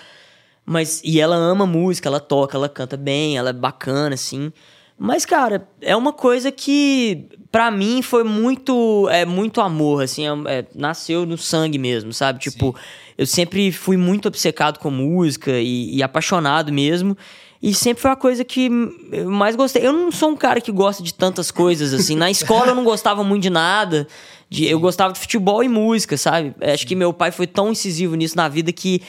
Mas, 0.64 1.02
e 1.04 1.20
ela 1.20 1.34
ama 1.36 1.66
música, 1.66 2.08
ela 2.08 2.20
toca, 2.20 2.56
ela 2.56 2.68
canta 2.68 2.96
bem, 2.96 3.36
ela 3.36 3.50
é 3.50 3.52
bacana, 3.52 4.14
assim. 4.14 4.52
Mas, 4.96 5.26
cara, 5.26 5.68
é 5.80 5.96
uma 5.96 6.12
coisa 6.12 6.52
que, 6.52 7.28
pra 7.50 7.70
mim, 7.70 8.00
foi 8.00 8.22
muito, 8.24 9.08
é, 9.10 9.24
muito 9.26 9.60
amor, 9.60 10.04
assim, 10.04 10.24
é- 10.26 10.58
é, 10.60 10.66
nasceu 10.74 11.26
no 11.26 11.36
sangue 11.36 11.78
mesmo, 11.78 12.12
sabe? 12.12 12.38
Tipo, 12.38 12.74
eu 13.16 13.26
sempre 13.26 13.70
fui 13.70 13.96
muito 13.96 14.26
obcecado 14.26 14.78
com 14.78 14.90
música 14.90 15.52
e, 15.52 15.96
e 15.96 16.02
apaixonado 16.02 16.72
mesmo. 16.72 17.16
E 17.62 17.72
sempre 17.72 18.02
foi 18.02 18.10
a 18.10 18.16
coisa 18.16 18.44
que 18.44 18.70
eu 19.10 19.30
mais 19.30 19.56
gostei. 19.56 19.86
Eu 19.86 19.92
não 19.92 20.12
sou 20.12 20.28
um 20.28 20.36
cara 20.36 20.60
que 20.60 20.70
gosta 20.70 21.02
de 21.02 21.14
tantas 21.14 21.50
coisas, 21.50 21.94
assim. 21.94 22.14
Na 22.14 22.30
escola 22.30 22.68
eu 22.68 22.74
não 22.74 22.84
gostava 22.84 23.24
muito 23.24 23.44
de 23.44 23.48
nada. 23.48 24.06
De, 24.50 24.66
eu 24.66 24.78
gostava 24.78 25.14
de 25.14 25.18
futebol 25.18 25.64
e 25.64 25.68
música, 25.68 26.18
sabe? 26.18 26.54
Acho 26.60 26.86
que 26.86 26.94
meu 26.94 27.10
pai 27.10 27.30
foi 27.30 27.46
tão 27.46 27.72
incisivo 27.72 28.16
nisso 28.16 28.36
na 28.36 28.50
vida 28.50 28.70
que 28.70 29.00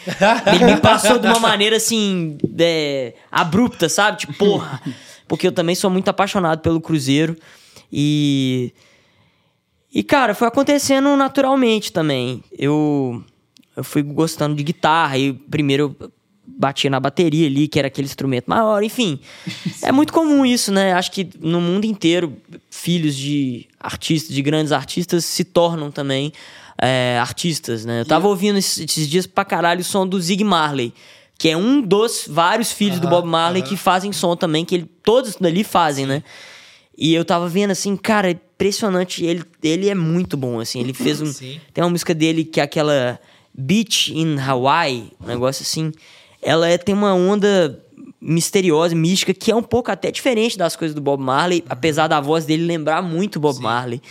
ele 0.54 0.64
me 0.64 0.78
passou 0.80 1.20
de 1.20 1.28
uma 1.28 1.38
maneira, 1.38 1.76
assim, 1.76 2.38
é, 2.58 3.14
abrupta, 3.30 3.90
sabe? 3.90 4.20
Tipo, 4.20 4.34
porra. 4.34 4.82
Porque 5.28 5.48
eu 5.48 5.52
também 5.52 5.76
sou 5.76 5.90
muito 5.90 6.08
apaixonado 6.08 6.62
pelo 6.62 6.80
Cruzeiro. 6.80 7.36
E. 7.92 8.74
E, 9.94 10.02
cara, 10.02 10.34
foi 10.34 10.48
acontecendo 10.48 11.16
naturalmente 11.18 11.92
também. 11.92 12.42
Eu, 12.58 13.22
eu 13.76 13.84
fui 13.84 14.02
gostando 14.02 14.56
de 14.56 14.64
guitarra 14.64 15.18
e 15.18 15.34
primeiro 15.34 15.96
eu 16.00 16.12
batia 16.48 16.90
na 16.90 17.00
bateria 17.00 17.48
ali, 17.48 17.68
que 17.68 17.80
era 17.80 17.88
aquele 17.88 18.06
instrumento 18.06 18.48
maior, 18.48 18.84
enfim. 18.84 19.20
É 19.82 19.92
muito 19.92 20.14
comum 20.14 20.46
isso, 20.46 20.72
né? 20.72 20.94
Acho 20.94 21.12
que 21.12 21.28
no 21.40 21.60
mundo 21.60 21.86
inteiro, 21.86 22.38
filhos 22.70 23.16
de 23.16 23.68
artistas, 23.80 24.34
de 24.34 24.42
grandes 24.42 24.72
artistas, 24.72 25.26
se 25.26 25.44
tornam 25.44 25.92
também 25.92 26.32
é, 26.82 27.18
artistas, 27.20 27.84
né? 27.84 28.02
Eu 28.02 28.06
tava 28.06 28.28
ouvindo 28.28 28.58
esses, 28.58 28.78
esses 28.80 29.10
dias 29.10 29.26
pra 29.26 29.44
caralho 29.44 29.82
o 29.82 29.84
som 29.84 30.08
do 30.08 30.20
Zig 30.20 30.44
Marley. 30.44 30.94
Que 31.38 31.50
é 31.50 31.58
um 31.58 31.82
dos 31.82 32.26
vários 32.30 32.72
filhos 32.72 32.98
do 32.98 33.10
Bob 33.10 33.28
Marley 33.28 33.62
que 33.62 33.76
fazem 33.76 34.14
som 34.14 34.38
também, 34.38 34.64
que 34.64 34.76
ele, 34.76 34.90
todos 35.04 35.36
dali 35.36 35.66
fazem, 35.66 36.06
né? 36.06 36.24
E 36.98 37.14
eu 37.14 37.26
tava 37.26 37.50
vendo 37.50 37.72
assim, 37.72 37.98
cara, 37.98 38.32
impressionante. 38.32 39.26
Ele, 39.26 39.44
ele 39.62 39.90
é 39.90 39.96
muito 39.96 40.38
bom, 40.38 40.62
assim. 40.62 40.80
Ele 40.80 40.94
fez 40.94 41.22
um. 41.22 41.26
Sim. 41.26 41.60
Tem 41.74 41.84
uma 41.84 41.90
música 41.90 42.14
dele 42.14 42.46
que 42.46 42.62
é 42.62 42.64
aquela 42.64 43.20
Beach 43.58 44.14
in 44.14 44.38
Hawaii, 44.40 45.12
um 45.22 45.28
negócio 45.28 45.64
assim. 45.64 45.92
Ela 46.42 46.68
é, 46.70 46.78
tem 46.78 46.94
uma 46.94 47.14
onda 47.14 47.82
misteriosa, 48.22 48.96
mística, 48.96 49.34
que 49.34 49.52
é 49.52 49.56
um 49.56 49.64
pouco 49.64 49.92
até 49.92 50.12
diferente 50.12 50.58
das 50.58 50.76
coisas 50.76 50.94
do 50.96 51.02
Bob 51.02 51.22
Marley, 51.22 51.64
apesar 51.70 52.08
da 52.08 52.20
voz 52.20 52.46
dele 52.46 52.66
lembrar 52.66 53.02
muito 53.02 53.40
Bob 53.40 53.60
Marley. 53.62 54.02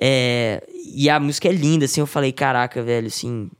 É, 0.00 0.62
e 0.94 1.10
a 1.10 1.20
música 1.20 1.48
é 1.48 1.52
linda, 1.52 1.84
assim. 1.84 2.00
Eu 2.00 2.06
falei, 2.06 2.32
caraca, 2.32 2.82
velho, 2.82 3.06
assim. 3.08 3.50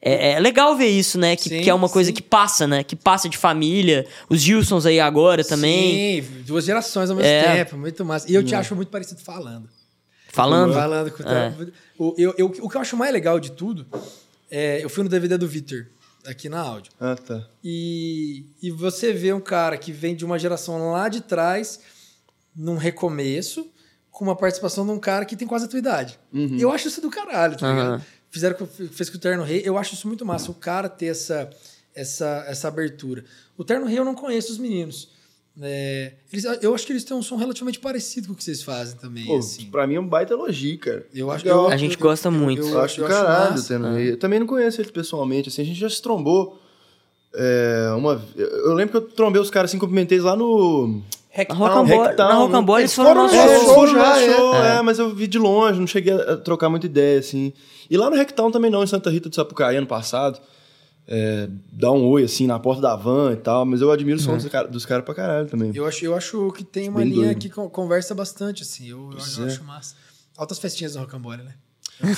É, 0.00 0.32
é 0.32 0.40
legal 0.40 0.76
ver 0.76 0.88
isso, 0.88 1.18
né? 1.18 1.34
Que, 1.34 1.48
Sim, 1.48 1.62
que 1.62 1.70
é 1.70 1.74
uma 1.74 1.88
coisa 1.88 2.08
sim. 2.10 2.14
que 2.14 2.22
passa, 2.22 2.66
né? 2.66 2.84
Que 2.84 2.94
passa 2.94 3.28
de 3.28 3.36
família. 3.38 4.06
Os 4.28 4.40
Gilsons 4.40 4.84
aí 4.86 5.00
agora 5.00 5.42
também. 5.42 6.22
Sim, 6.22 6.28
duas 6.46 6.64
gerações 6.64 7.08
ao 7.10 7.16
mesmo 7.16 7.30
É. 7.30 7.56
tempo, 7.64 7.76
muito 7.76 8.04
massa. 8.04 8.30
E 8.30 8.34
eu 8.34 8.42
te 8.44 8.54
acho 8.54 8.74
muito 8.76 8.88
parecido 8.88 9.20
falando. 9.22 9.68
Falando. 10.28 10.74
Falando 10.74 11.10
com 11.10 11.22
o 11.22 11.26
É. 11.28 11.54
o, 11.98 12.14
eu, 12.18 12.34
eu- 12.36 12.46
o 12.62 12.68
que 12.68 12.76
eu 12.76 12.80
acho 12.80 12.96
mais 12.96 13.12
legal 13.12 13.38
de 13.40 13.52
tudo 13.52 13.86
é. 14.54 14.84
Eu 14.84 14.88
fui 14.88 15.02
no 15.02 15.08
DVD 15.10 15.36
do 15.36 15.48
Vitor, 15.48 15.86
aqui 16.26 16.48
na 16.48 16.60
áudio. 16.60 16.92
Ah, 17.00 17.16
tá. 17.16 17.46
E, 17.62 18.46
e 18.62 18.70
você 18.70 19.12
vê 19.12 19.32
um 19.32 19.40
cara 19.40 19.76
que 19.76 19.92
vem 19.92 20.14
de 20.14 20.24
uma 20.24 20.38
geração 20.38 20.92
lá 20.92 21.08
de 21.08 21.20
trás, 21.20 21.80
num 22.54 22.76
recomeço, 22.76 23.70
com 24.10 24.24
uma 24.24 24.36
participação 24.36 24.86
de 24.86 24.92
um 24.92 24.98
cara 24.98 25.24
que 25.24 25.36
tem 25.36 25.46
quase 25.48 25.64
a 25.64 25.68
tua 25.68 25.78
idade. 25.78 26.18
Eu 26.60 26.70
acho 26.70 26.86
isso 26.86 27.00
do 27.00 27.10
caralho, 27.10 27.56
tá 27.58 27.68
ligado? 27.68 28.04
Fizeram 28.30 28.56
com, 28.56 28.66
fez 28.66 29.10
com 29.10 29.16
o 29.16 29.20
Terno 29.20 29.44
Rei, 29.44 29.62
eu 29.64 29.76
acho 29.76 29.94
isso 29.94 30.06
muito 30.08 30.24
massa, 30.24 30.50
o 30.50 30.54
cara 30.54 30.88
ter 30.88 31.06
essa, 31.06 31.50
essa, 31.94 32.44
essa 32.48 32.68
abertura. 32.68 33.24
O 33.56 33.64
Terno 33.64 33.86
Rei 33.86 33.98
eu 33.98 34.04
não 34.04 34.14
conheço 34.14 34.52
os 34.52 34.58
meninos. 34.58 35.10
É, 35.62 36.12
eles, 36.32 36.44
eu 36.62 36.74
acho 36.74 36.84
que 36.84 36.92
eles 36.92 37.04
têm 37.04 37.16
um 37.16 37.22
som 37.22 37.36
relativamente 37.36 37.78
parecido 37.78 38.26
com 38.26 38.32
o 38.32 38.36
que 38.36 38.42
vocês 38.42 38.62
fazem 38.62 38.96
também. 38.96 39.24
Pô, 39.26 39.36
assim. 39.38 39.66
pra 39.66 39.86
mim 39.86 39.94
é 39.94 40.00
um 40.00 40.06
baita 40.06 40.34
elogio, 40.34 40.78
cara. 40.80 41.06
Eu 41.14 41.30
acho 41.30 41.44
Legal. 41.44 41.66
eu- 41.66 41.70
A 41.70 41.76
gente 41.76 41.94
eu- 41.94 42.00
gosta 42.00 42.26
eu- 42.28 42.32
muito. 42.32 42.62
Eu, 42.62 42.68
Eu, 42.70 42.80
acho 42.80 43.00
do 43.00 43.06
caralho 43.06 43.50
massa. 43.52 43.68
tendo 43.68 43.86
rei. 43.94 44.10
Eu 44.12 44.18
também 44.18 44.40
não 44.40 44.46
conheço 44.48 44.80
eles 44.80 44.90
pessoalmente, 44.90 45.48
assim, 45.48 45.62
a 45.62 45.64
gente 45.64 45.78
já 45.78 45.88
se 45.88 46.02
trombou. 46.02 46.60
é, 47.36 47.92
uma, 47.96 48.22
eu 48.36 48.46
eu 48.46 48.74
lembro 48.74 48.92
que 48.92 48.96
eu 48.96 49.02
trombei 49.12 49.40
os 49.42 49.50
caras 49.50 49.70
assim, 49.70 49.78
cumprimentei 49.78 50.20
lá 50.20 50.36
no. 50.36 51.02
Na 51.48 51.54
Rocambole, 51.56 51.98
Hacktown, 51.98 52.28
na? 52.28 52.34
Rocambole 52.34 52.82
eles 52.82 52.94
foram 52.94 53.14
no 53.14 53.20
É, 53.28 53.36
nosso 53.36 53.64
show 53.64 53.74
foram 53.74 53.92
no 53.92 53.98
já, 53.98 54.08
nosso 54.08 54.20
é. 54.20 54.36
show, 54.36 54.54
é, 54.54 54.82
mas 54.82 54.98
eu 55.00 55.12
vi 55.12 55.26
de 55.26 55.36
longe, 55.36 55.80
não 55.80 55.86
cheguei 55.88 56.12
a 56.12 56.36
trocar 56.36 56.68
muita 56.70 56.86
ideia, 56.86 57.18
assim. 57.18 57.52
E 57.90 57.96
lá 57.96 58.08
no 58.08 58.14
Hacktown 58.14 58.52
também 58.52 58.70
não, 58.70 58.84
em 58.84 58.86
Santa 58.86 59.10
Rita 59.10 59.28
do 59.28 59.34
Sapucaí, 59.34 59.76
ano 59.76 59.86
passado. 59.88 60.38
É, 61.06 61.48
dá 61.70 61.92
um 61.92 62.02
oi, 62.06 62.24
assim, 62.24 62.46
na 62.46 62.58
porta 62.58 62.80
da 62.80 62.96
van 62.96 63.32
e 63.32 63.36
tal, 63.36 63.64
mas 63.66 63.80
eu 63.82 63.90
admiro 63.92 64.16
o 64.18 64.20
som 64.22 64.36
dos 64.36 64.46
caras 64.46 64.70
dos 64.70 64.86
caras 64.86 65.04
pra 65.04 65.14
caralho 65.14 65.46
também. 65.48 65.70
Eu 65.74 65.86
acho, 65.86 66.04
eu 66.04 66.14
acho 66.14 66.50
que 66.52 66.64
tem 66.64 66.88
uma 66.88 67.00
Bem 67.00 67.10
linha 67.10 67.24
doido. 67.26 67.38
que 67.40 67.50
con- 67.50 67.68
conversa 67.68 68.14
bastante, 68.14 68.62
assim. 68.62 68.88
Eu, 68.88 69.10
eu 69.12 69.18
eu 69.38 69.44
é. 69.44 69.46
acho 69.48 69.62
massa. 69.64 69.94
Altas 70.36 70.58
festinhas 70.58 70.94
no 70.94 71.02
Rocambole, 71.02 71.42
né? 71.42 71.52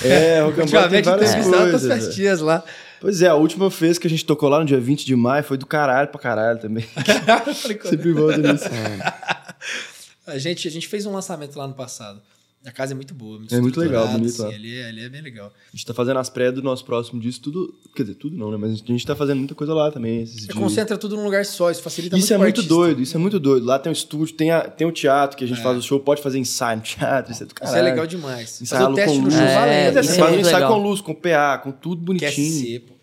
É, 0.03 0.41
o 0.41 0.47
Rocambole 0.47 0.53
tem 0.55 0.63
Ultimamente 0.63 1.05
várias 1.05 1.33
altas 1.35 1.51
coisas. 1.51 1.83
velho. 1.83 2.01
festinhas 2.01 2.39
lá. 2.41 2.63
Pois 3.01 3.21
é, 3.21 3.27
a 3.27 3.35
última 3.35 3.69
vez 3.69 3.99
que 3.99 4.07
a 4.07 4.09
gente 4.09 4.25
tocou 4.25 4.49
lá 4.49 4.59
no 4.59 4.65
dia 4.65 4.79
20 4.79 5.05
de 5.05 5.15
maio 5.15 5.43
foi 5.43 5.57
do 5.57 5.65
caralho 5.65 6.07
pra 6.07 6.19
caralho 6.19 6.57
também. 6.59 6.85
Sempre 7.83 8.13
volta 8.13 8.37
nisso. 8.37 8.65
A 10.25 10.37
gente, 10.37 10.67
a 10.67 10.71
gente 10.71 10.87
fez 10.89 11.05
um 11.05 11.13
lançamento 11.13 11.55
lá 11.57 11.65
no 11.67 11.73
passado. 11.73 12.21
A 12.67 12.71
casa 12.71 12.91
é 12.91 12.95
muito 12.95 13.13
boa. 13.13 13.37
Muito 13.39 13.55
É 13.55 13.61
muito 13.61 13.79
legal, 13.79 14.05
bonito 14.09 14.43
assim, 14.43 14.53
ali, 14.53 14.75
é- 14.77 14.89
ali 14.89 15.01
é 15.05 15.07
bem 15.09 15.21
legal. 15.21 15.47
A 15.47 15.75
gente 15.75 15.85
tá 15.85 15.93
fazendo 15.93 16.17
as 16.19 16.29
pré 16.29 16.51
do 16.51 16.61
nosso 16.61 16.83
próximo 16.83 17.17
disco, 17.19 17.45
tudo. 17.45 17.73
Quer 17.95 18.03
dizer, 18.03 18.15
tudo 18.15 18.35
não, 18.37 18.51
né? 18.51 18.57
Mas 18.57 18.71
a 18.73 18.75
gente 18.75 19.05
tá 19.07 19.15
fazendo 19.15 19.37
muita 19.37 19.55
coisa 19.55 19.73
lá 19.73 19.89
também. 19.89 20.21
Esses 20.23 20.41
Você 20.41 20.47
dias. 20.47 20.57
concentra 20.59 20.97
tudo 20.97 21.15
num 21.15 21.23
lugar 21.23 21.45
só, 21.45 21.71
isso 21.71 21.81
facilita 21.81 22.17
Isso 22.17 22.25
muito 22.25 22.33
é 22.33 22.35
pro 22.37 22.43
muito 22.43 22.57
artista. 22.57 22.73
doido, 22.75 23.01
isso 23.01 23.15
é 23.15 23.19
muito 23.19 23.39
doido. 23.39 23.65
Lá 23.65 23.79
tem 23.79 23.89
o 23.89 23.93
estúdio, 23.93 24.35
tem, 24.35 24.51
a, 24.51 24.67
tem 24.69 24.85
o 24.85 24.91
teatro 24.91 25.37
que 25.37 25.45
a 25.45 25.47
gente 25.47 25.61
faz 25.63 25.77
o 25.77 25.81
show, 25.81 25.97
pode 25.99 26.21
fazer 26.21 26.39
ensaio 26.39 26.77
no 26.77 26.83
teatro, 26.83 27.31
isso 27.31 27.43
é 27.43 27.45
do 27.45 27.53
Isso 27.53 27.63
é 27.63 27.65
caralho. 27.67 27.83
legal 27.85 28.05
demais. 28.05 28.61
Ensaiar 28.61 28.81
Fazer 28.83 28.91
o 28.91 28.95
teste 28.95 29.17
no 29.19 29.31
show 29.31 29.39
É, 29.41 29.53
valendo. 29.55 29.93
Você 29.93 29.99
isso 30.01 30.09
né? 30.09 30.15
é 30.15 30.19
faz 30.19 30.35
um 30.35 30.39
ensaio 30.39 30.55
legal. 30.55 30.73
com 30.73 30.87
luz, 30.87 31.01
com 31.01 31.13
PA, 31.15 31.57
com 31.63 31.71
tudo 31.71 32.01
Quer 32.01 32.05
bonitinho. 32.05 32.65
ser, 32.65 32.79
pô. 32.81 32.93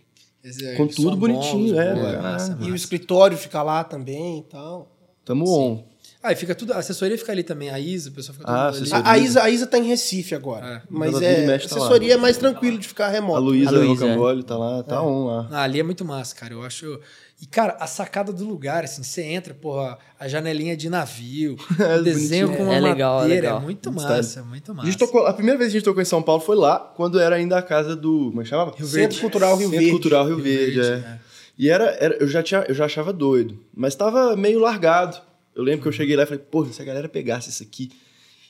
Esse- 0.44 0.76
Com 0.76 0.86
tudo 0.86 1.16
bonitinho, 1.16 1.58
luz 1.68 1.72
é, 1.72 1.94
boa, 1.94 2.04
caralho. 2.04 2.22
massa, 2.22 2.58
E 2.60 2.70
o 2.70 2.74
escritório 2.74 3.38
fica 3.38 3.62
lá 3.62 3.82
também 3.82 4.40
e 4.40 4.42
tal. 4.42 4.94
Tamo 5.24 5.48
on. 5.48 5.93
Ah, 6.26 6.32
e 6.32 6.36
fica 6.36 6.54
tudo. 6.54 6.72
A 6.72 6.78
assessoria 6.78 7.18
fica 7.18 7.30
ali 7.32 7.42
também. 7.42 7.68
A 7.68 7.78
Isa, 7.78 8.08
o 8.08 8.12
pessoal 8.12 8.32
fica 8.34 8.46
tudo 8.46 8.56
Ah, 8.56 8.68
ali. 8.68 8.76
assessoria. 8.78 9.04
A, 9.04 9.10
a 9.12 9.18
Isa, 9.18 9.42
a 9.42 9.50
Isa 9.50 9.66
tá 9.66 9.76
em 9.78 9.82
Recife 9.84 10.34
agora. 10.34 10.66
É. 10.66 10.82
Mas 10.88 11.20
é, 11.20 11.46
mexe, 11.46 11.68
tá 11.68 11.76
lá. 11.76 11.82
assessoria 11.82 12.14
é 12.14 12.16
mais 12.16 12.38
tranquilo 12.38 12.78
de 12.78 12.88
ficar 12.88 13.06
A 13.06 13.10
remoto. 13.10 13.40
Luísa 13.42 13.68
A 13.68 13.72
Luísa, 13.72 14.06
Rocambole 14.06 14.42
tá 14.42 14.56
lá, 14.56 14.82
tá 14.82 15.02
on 15.02 15.26
lá. 15.26 15.48
Ah, 15.52 15.62
ali 15.64 15.78
é 15.80 15.82
muito 15.82 16.02
massa, 16.04 16.34
cara. 16.34 16.54
Eu 16.54 16.62
acho. 16.64 16.98
E, 17.42 17.46
cara, 17.46 17.76
a 17.78 17.86
sacada 17.86 18.32
do 18.32 18.44
lugar, 18.46 18.84
assim, 18.84 19.02
você 19.02 19.20
entra, 19.22 19.52
porra, 19.52 19.98
a 20.18 20.26
janelinha 20.26 20.74
de 20.76 20.88
navio, 20.88 21.56
É 21.78 21.96
o 21.98 22.02
desenho 22.02 22.46
bonitinho. 22.46 22.66
com 22.66 22.72
uma 22.72 22.74
É 22.76 22.80
legal, 22.80 23.18
é 23.18 23.22
madeira, 23.22 23.42
legal. 23.42 23.58
é 23.58 23.62
muito 23.62 23.92
massa, 23.92 24.40
é 24.40 24.42
muito 24.44 24.70
A, 24.70 24.74
massa. 24.74 24.86
gente 24.88 24.98
tocou, 24.98 25.26
a 25.26 25.32
primeira 25.34 25.58
vez 25.58 25.70
que 25.70 25.76
a 25.76 25.78
gente 25.80 25.84
tocou 25.84 26.00
em 26.00 26.06
São 26.06 26.22
Paulo 26.22 26.40
foi 26.40 26.56
lá, 26.56 26.78
quando 26.96 27.20
era 27.20 27.36
ainda 27.36 27.58
a 27.58 27.62
casa 27.62 27.94
do. 27.94 28.28
Como 28.30 28.40
é 28.40 28.44
que 28.44 28.48
chamava? 28.50 28.70
Rio 28.74 28.86
Centro 28.86 28.98
Verde. 29.00 29.20
Cultural 29.20 29.56
Rio 29.56 29.66
Centro 29.66 29.76
Verde. 29.78 29.90
Cultural 29.90 30.24
Rio, 30.26 30.34
Rio 30.36 30.44
Verde, 30.44 30.80
Verde, 30.80 31.04
é. 31.04 31.08
é. 31.10 31.18
E 31.58 31.68
era, 31.68 31.84
era- 32.00 32.16
eu, 32.16 32.26
já 32.28 32.42
tinha, 32.42 32.64
eu 32.68 32.74
já 32.74 32.86
achava 32.86 33.12
doido, 33.12 33.58
mas 33.76 33.94
tava 33.94 34.34
meio 34.36 34.58
largado. 34.60 35.18
Eu 35.54 35.62
lembro 35.62 35.82
que 35.82 35.88
eu 35.88 35.92
cheguei 35.92 36.16
lá 36.16 36.22
e 36.24 36.26
falei, 36.26 36.42
porra, 36.42 36.72
se 36.72 36.80
a 36.82 36.84
galera 36.84 37.08
pegasse 37.08 37.50
isso 37.50 37.62
aqui 37.62 37.90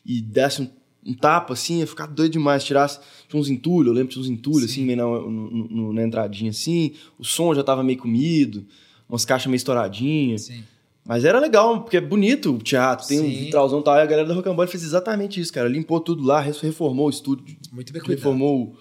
e 0.06 0.20
desse 0.20 0.62
um, 0.62 0.70
um 1.06 1.14
tapa 1.14 1.52
assim, 1.52 1.80
ia 1.80 1.86
ficar 1.86 2.06
doido 2.06 2.32
demais. 2.32 2.64
Tirasse, 2.64 2.98
tinha 3.28 3.38
uns 3.40 3.48
entulhos, 3.48 3.88
eu 3.88 3.92
lembro 3.92 4.08
que 4.08 4.14
tinha 4.14 4.22
uns 4.22 4.30
entulhos 4.30 4.70
assim, 4.70 4.84
meio 4.84 4.96
na, 4.98 5.04
no- 5.04 5.50
no- 5.68 5.92
na 5.92 6.02
entradinha 6.02 6.50
assim. 6.50 6.92
O 7.18 7.24
som 7.24 7.54
já 7.54 7.62
tava 7.62 7.82
meio 7.82 7.98
comido, 7.98 8.66
umas 9.08 9.24
caixas 9.24 9.46
meio 9.46 9.56
estouradinhas. 9.56 10.42
Sim. 10.42 10.64
Mas 11.06 11.22
era 11.26 11.38
legal, 11.38 11.82
porque 11.82 11.98
é 11.98 12.00
bonito 12.00 12.54
o 12.54 12.58
teatro, 12.58 13.06
tem 13.06 13.20
um 13.20 13.24
Sim. 13.28 13.44
vitralzão 13.44 13.80
e 13.80 13.84
tal. 13.84 13.96
E 13.96 14.00
a 14.00 14.06
galera 14.06 14.26
da 14.26 14.32
Rocambole 14.34 14.70
fez 14.70 14.82
exatamente 14.82 15.38
isso, 15.38 15.52
cara. 15.52 15.68
Limpou 15.68 16.00
tudo 16.00 16.22
lá, 16.24 16.40
reformou 16.40 17.08
o 17.08 17.10
estúdio, 17.10 17.44
Muito 17.70 17.92
bem 17.92 18.00
cuidado. 18.00 18.16
reformou 18.16 18.74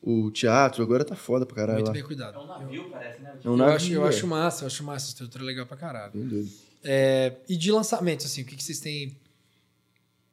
o, 0.00 0.26
o 0.26 0.30
teatro. 0.30 0.84
Agora 0.84 1.04
tá 1.04 1.16
foda 1.16 1.44
pra 1.44 1.56
caralho 1.56 1.78
Muito 1.78 1.88
lá. 1.88 1.92
bem 1.92 2.02
cuidado. 2.04 2.36
É 2.38 2.40
um 2.40 2.46
navio, 2.46 2.84
parece, 2.92 3.20
né? 3.20 3.32
É 3.44 3.48
um 3.48 3.52
Eu 3.54 3.56
navio, 3.56 3.74
acho, 3.74 3.92
eu 3.92 4.04
acho 4.04 4.26
massa, 4.28 4.62
eu 4.62 4.66
acho 4.68 4.84
massa, 4.84 5.06
a 5.06 5.08
estrutura 5.08 5.42
é 5.42 5.46
legal 5.48 5.66
pra 5.66 5.76
caralho. 5.76 6.12
Bem 6.14 6.28
doido. 6.28 6.48
É, 6.84 7.36
e 7.48 7.56
de 7.56 7.72
lançamentos, 7.72 8.26
assim, 8.26 8.42
o 8.42 8.44
que, 8.44 8.56
que 8.56 8.62
vocês 8.62 8.78
têm 8.80 9.16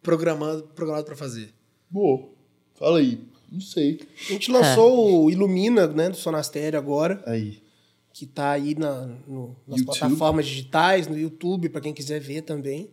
programado, 0.02 0.64
programado 0.76 1.06
pra 1.06 1.16
fazer? 1.16 1.54
Boa. 1.90 2.30
Fala 2.76 3.00
aí. 3.00 3.22
Não 3.52 3.62
sei. 3.62 4.00
A 4.30 4.32
gente 4.34 4.52
lançou 4.52 5.26
o 5.26 5.32
Ilumina, 5.32 5.86
né, 5.88 6.10
do 6.10 6.16
Sonastério 6.16 6.80
agora, 6.80 7.22
Aí. 7.28 7.62
que 8.14 8.26
tá 8.26 8.52
aí 8.52 8.76
na, 8.76 9.08
no- 9.28 9.56
nas 9.68 9.80
YouTube. 9.80 9.86
plataformas 10.00 10.46
digitais, 10.46 11.08
no 11.08 11.18
YouTube, 11.18 11.68
pra 11.70 11.82
quem 11.82 11.94
quiser 11.94 12.20
ver 12.22 12.44
também. 12.44 12.90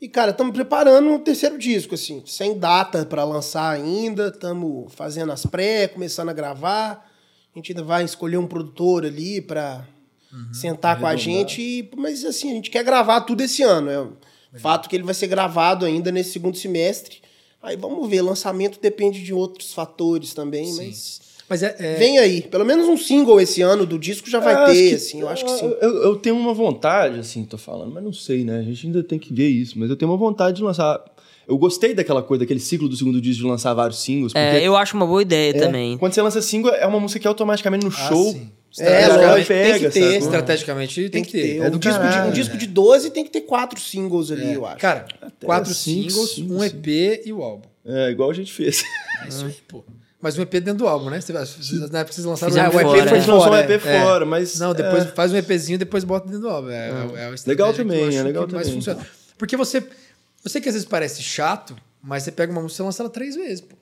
E, 0.00 0.08
cara, 0.08 0.30
estamos 0.30 0.54
preparando 0.54 1.12
o 1.12 1.18
terceiro 1.18 1.58
disco, 1.58 1.94
assim, 1.96 2.22
sem 2.24 2.58
data 2.58 3.04
pra 3.04 3.24
lançar 3.24 3.70
ainda, 3.74 4.28
estamos 4.28 4.92
fazendo 4.94 5.32
as 5.32 5.44
pré, 5.44 5.86
começando 5.88 6.28
a 6.30 6.32
gravar. 6.32 7.10
A 7.54 7.58
gente 7.58 7.72
ainda 7.72 7.82
vai 7.82 8.04
escolher 8.04 8.36
um 8.38 8.46
produtor 8.46 9.04
ali 9.04 9.42
pra 10.30 10.54
sentar 10.54 10.98
com 10.98 11.06
a 11.06 11.16
gente, 11.16 11.60
e- 11.60 11.90
mas 11.96 12.24
assim, 12.24 12.50
a 12.50 12.54
gente 12.54 12.70
quer 12.70 12.84
gravar 12.84 13.20
tudo 13.22 13.40
esse 13.42 13.62
ano. 13.62 13.90
É 13.90 14.00
um 14.00 14.12
fato 14.58 14.88
que 14.88 14.96
ele 14.96 15.04
vai 15.04 15.14
ser 15.14 15.26
gravado 15.26 15.84
ainda 15.84 16.10
nesse 16.12 16.32
segundo 16.32 16.56
semestre. 16.56 17.18
Aí 17.62 17.76
vamos 17.76 18.08
ver, 18.08 18.22
lançamento 18.22 18.78
depende 18.80 19.22
de 19.22 19.32
outros 19.34 19.72
fatores 19.72 20.32
também, 20.32 20.66
Sim. 20.66 20.86
mas 20.86 21.20
Mas 21.48 21.62
é. 21.62 21.74
é- 21.78 21.94
vem 21.96 22.18
aí. 22.18 22.42
Pelo 22.42 22.64
menos 22.64 22.86
um 22.86 22.96
single 22.96 23.40
esse 23.40 23.62
ano 23.62 23.84
do 23.86 23.98
disco 23.98 24.28
já 24.28 24.38
vai 24.38 24.54
Eu 24.54 24.66
ter, 24.66 24.88
que- 24.90 24.94
assim, 24.96 25.20
eu 25.22 25.28
acho 25.28 25.44
que 25.44 25.50
sim. 25.52 25.64
Eu, 25.80 26.02
eu 26.04 26.16
tenho 26.16 26.36
uma 26.36 26.52
vontade, 26.52 27.18
assim, 27.18 27.42
tô 27.44 27.56
falando, 27.56 27.90
mas 27.92 28.04
não 28.04 28.12
sei, 28.12 28.44
né? 28.44 28.58
A 28.58 28.62
gente 28.62 28.86
ainda 28.86 29.02
tem 29.02 29.18
que 29.18 29.32
ver 29.32 29.48
isso. 29.48 29.78
Mas 29.78 29.88
eu 29.90 29.96
tenho 29.96 30.10
uma 30.10 30.18
vontade 30.18 30.58
de 30.58 30.62
lançar. 30.62 31.02
Eu 31.48 31.56
gostei 31.56 31.94
daquela 31.94 32.22
coisa, 32.22 32.40
daquele 32.44 32.60
ciclo 32.60 32.86
do 32.86 32.94
segundo 32.94 33.18
disco 33.20 33.42
de 33.42 33.48
lançar 33.48 33.72
vários 33.72 33.98
singles. 34.00 34.34
Porque 34.34 34.44
É, 34.44 34.62
eu 34.62 34.76
acho 34.76 34.94
uma 34.94 35.06
boa 35.06 35.22
ideia 35.22 35.50
é, 35.50 35.58
também. 35.58 35.96
quando 35.96 36.12
você 36.12 36.20
lança 36.20 36.42
single, 36.42 36.70
é 36.74 36.86
uma 36.86 37.00
música 37.00 37.18
que 37.18 37.26
automaticamente 37.26 37.82
no 37.86 37.90
Ah, 37.90 38.08
show. 38.08 38.32
sim. 38.32 38.52
É, 38.78 39.04
a 39.04 39.08
galera 39.08 39.30
lógico, 39.32 39.48
tem 39.48 39.62
pega, 39.62 39.78
que 39.78 39.94
ter. 39.94 40.00
sacou? 40.00 40.18
Estrategicamente 40.18 41.08
tem, 41.08 41.24
que 41.24 41.32
ter. 41.32 41.56
É 41.56 41.68
um, 41.68 41.78
disco 41.78 41.80
de, 41.80 41.88
um 41.88 42.10
caralho, 42.10 42.32
disco 42.32 42.56
de 42.56 42.66
12 42.66 43.10
tem 43.10 43.24
que 43.24 43.30
ter 43.30 43.40
quatro 43.42 43.80
singles 43.80 44.30
ali, 44.30 44.48
É. 44.48 44.56
eu 44.56 44.66
acho. 44.66 44.78
Cara, 44.78 45.06
quatro 45.42 45.72
cinco, 45.72 46.10
singles, 46.10 46.30
cinco, 46.34 46.54
um 46.54 46.64
EP 46.64 46.86
e 47.24 47.32
o 47.32 47.42
álbum. 47.42 47.68
É, 47.84 48.10
igual 48.10 48.30
a 48.30 48.34
gente 48.34 48.52
fez. 48.52 48.82
É 49.24 49.28
isso 49.28 49.46
aí, 49.46 49.56
pô. 49.66 49.82
Mas 50.20 50.36
um 50.36 50.42
EP 50.42 50.50
dentro 50.54 50.74
do 50.74 50.88
álbum, 50.88 51.10
né? 51.10 51.20
Na 51.90 52.00
época 52.00 52.12
vocês 52.12 52.26
lançaram 52.26 52.54
EP 52.56 52.72
fora, 52.72 52.88
foi 52.88 53.00
a 53.00 53.04
né? 53.04 53.10
gente 53.14 53.28
lançou 53.28 53.36
um 53.36 53.40
fora. 53.44 53.72
EP 53.72 53.86
é. 53.86 54.02
fora, 54.02 54.26
mas. 54.26 54.58
Não, 54.58 54.74
depois 54.74 55.04
é, 55.04 55.06
faz 55.06 55.32
um 55.32 55.36
EPzinho, 55.36 55.78
depois 55.78 56.04
bota 56.04 56.26
dentro 56.26 56.42
do 56.42 56.48
álbum. 56.48 56.70
É, 56.70 56.88
é, 56.88 57.24
é 57.24 57.34
Legal 57.46 57.72
também, 57.72 58.08
acho 58.08 58.18
é 58.18 58.22
legal 58.24 58.46
que 58.46 58.54
mais 58.54 58.66
também. 58.66 58.82
funciona. 58.82 59.06
Porque 59.38 59.56
você. 59.56 59.78
Eu 59.78 60.50
sei 60.50 60.60
que 60.60 60.68
às 60.68 60.74
vezes 60.74 60.88
parece 60.88 61.22
chato, 61.22 61.76
mas 62.02 62.24
você 62.24 62.32
pega 62.32 62.50
uma 62.50 62.60
música 62.60 62.82
e 62.82 62.84
lança 62.84 63.02
ela 63.02 63.10
três 63.10 63.36
vezes, 63.36 63.60
pô. 63.60 63.76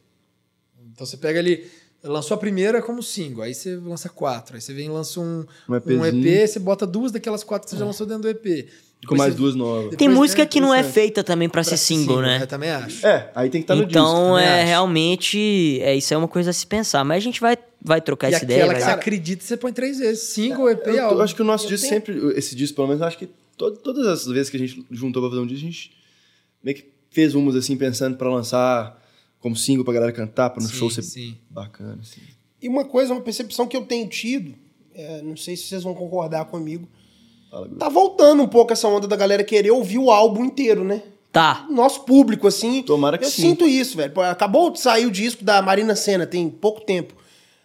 Então 0.93 1.07
você 1.07 1.17
pega 1.17 1.39
ali. 1.39 1.71
Lançou 2.07 2.35
a 2.35 2.39
primeira 2.39 2.81
como 2.83 3.03
single, 3.03 3.43
aí 3.43 3.55
você 3.55 3.77
lança 3.77 4.09
quatro. 4.09 4.55
Aí 4.57 4.61
você 4.61 4.73
vem 4.73 4.87
e 4.87 4.89
lança 4.91 5.21
um, 5.21 5.45
Um 5.69 5.75
um. 5.75 6.07
EP, 6.07 6.49
você 6.49 6.59
bota 6.59 6.87
duas 6.87 7.13
daquelas 7.13 7.43
quatro 7.45 7.67
que 7.67 7.71
você 7.73 7.79
já 7.79 7.85
lançou 7.85 8.07
dentro 8.07 8.23
do 8.23 8.29
EP. 8.29 8.69
com 9.07 9.15
mais 9.17 9.33
você- 9.35 9.39
duas 9.39 9.55
novas. 9.55 9.95
Tem 9.97 10.09
música 10.09 10.43
é 10.43 10.47
que 10.47 10.61
não 10.61 10.75
é 10.75 10.83
feita 10.83 11.23
também 11.23 11.49
pra, 11.49 11.63
ser 11.63 11.77
single, 11.77 12.23
né? 12.23 12.39
Eu 12.43 12.47
também 12.47 12.71
acho. 12.71 13.07
É, 13.07 13.31
aí 13.35 13.49
tem 13.51 13.61
que 13.61 13.65
estar 13.65 13.75
no 13.77 13.85
disco. 13.87 13.91
então 13.99 14.37
é 14.39 14.61
acho. 14.63 14.67
realmente 14.69 15.81
é 15.83 15.95
isso 15.95 16.13
é 16.13 16.17
uma 16.17 16.27
coisa 16.29 16.51
a 16.51 16.53
se 16.53 16.67
pensar, 16.67 17.05
mas 17.05 17.19
a 17.19 17.21
gente 17.21 17.41
vai 17.41 17.57
vai 17.83 18.01
trocar 18.01 18.31
E 18.31 18.35
essa 18.35 18.45
aquela 18.45 18.59
ideia. 18.59 18.75
que 18.75 18.81
vai- 18.81 18.91
você 18.95 18.99
acredita, 18.99 19.45
você 19.45 19.57
põe 19.57 19.73
três 19.73 19.99
vezes. 19.99 20.23
Single, 20.25 20.71
EP 20.71 20.87
Eu, 20.89 20.95
e 20.95 20.99
álbum. 20.99 21.17
eu 21.17 21.23
acho 21.23 21.37
que 21.37 21.43
o 21.43 21.45
nosso 21.45 21.69
disco 21.69 21.87
sempre, 21.87 22.17
esse 22.37 22.57
disco 22.57 22.75
pelo 22.75 22.89
menos, 22.89 23.01
eu 23.01 23.07
acho 23.07 23.19
que 23.19 23.29
to- 23.57 23.71
todas 23.77 24.07
as 24.09 24.27
vezes 24.27 24.51
que 24.51 24.57
a 24.57 24.61
gente 24.61 24.85
juntou 24.91 25.23
pra 25.23 25.31
fazer 25.31 25.43
um 25.43 25.47
disco, 25.47 25.63
a 25.65 25.71
gente 25.71 25.93
meio 26.65 26.77
que 26.77 26.85
fez 27.11 27.35
umas 27.37 27.55
assim, 27.55 27.77
pensando 27.77 28.17
pra 28.17 28.29
lançar 28.29 29.01
como 29.47 29.55
single 29.55 29.85
pra 29.85 29.95
galera 29.95 30.11
cantar, 30.11 30.51
pra 30.51 30.61
no 30.61 30.69
Sim, 30.69 30.75
show 30.75 30.91
ser 30.91 31.03
sim. 31.03 31.37
bacana, 31.49 31.99
assim. 32.03 32.21
E 32.61 32.69
uma 32.69 32.85
coisa, 32.85 33.13
uma 33.13 33.21
percepção 33.23 33.65
que 33.69 33.77
eu 33.77 33.85
tenho 33.85 34.09
tido, 34.09 34.57
é, 34.93 35.23
não 35.23 35.37
sei 35.37 35.57
se 35.57 35.63
vocês 35.69 35.85
vão 35.85 35.95
concordar 35.95 36.47
comigo, 36.47 36.89
Fala, 37.49 37.69
tá 37.79 37.89
voltando 37.89 38.43
um 38.43 38.49
pouco 38.49 38.73
essa 38.73 38.89
onda 38.89 39.07
da 39.07 39.15
galera 39.15 39.45
querer 39.45 39.71
ouvir 39.71 39.99
o 39.99 40.11
álbum 40.11 40.45
inteiro, 40.45 40.83
né? 40.83 41.01
Tá. 41.31 41.65
Nosso 41.71 42.01
público, 42.01 42.49
assim. 42.49 42.83
Tomara 42.83 43.17
que 43.19 43.25
eu 43.25 43.31
sim. 43.31 43.43
sinto 43.43 43.69
isso, 43.69 43.97
velho. 43.97 44.13
Acabou 44.23 44.69
de 44.71 44.81
sair 44.81 45.07
o 45.07 45.13
disco 45.13 45.45
da 45.45 45.63
Marina 45.63 45.95
Senna, 45.95 46.27
tem 46.27 46.49
pouco 46.51 46.81
tempo. 46.81 47.15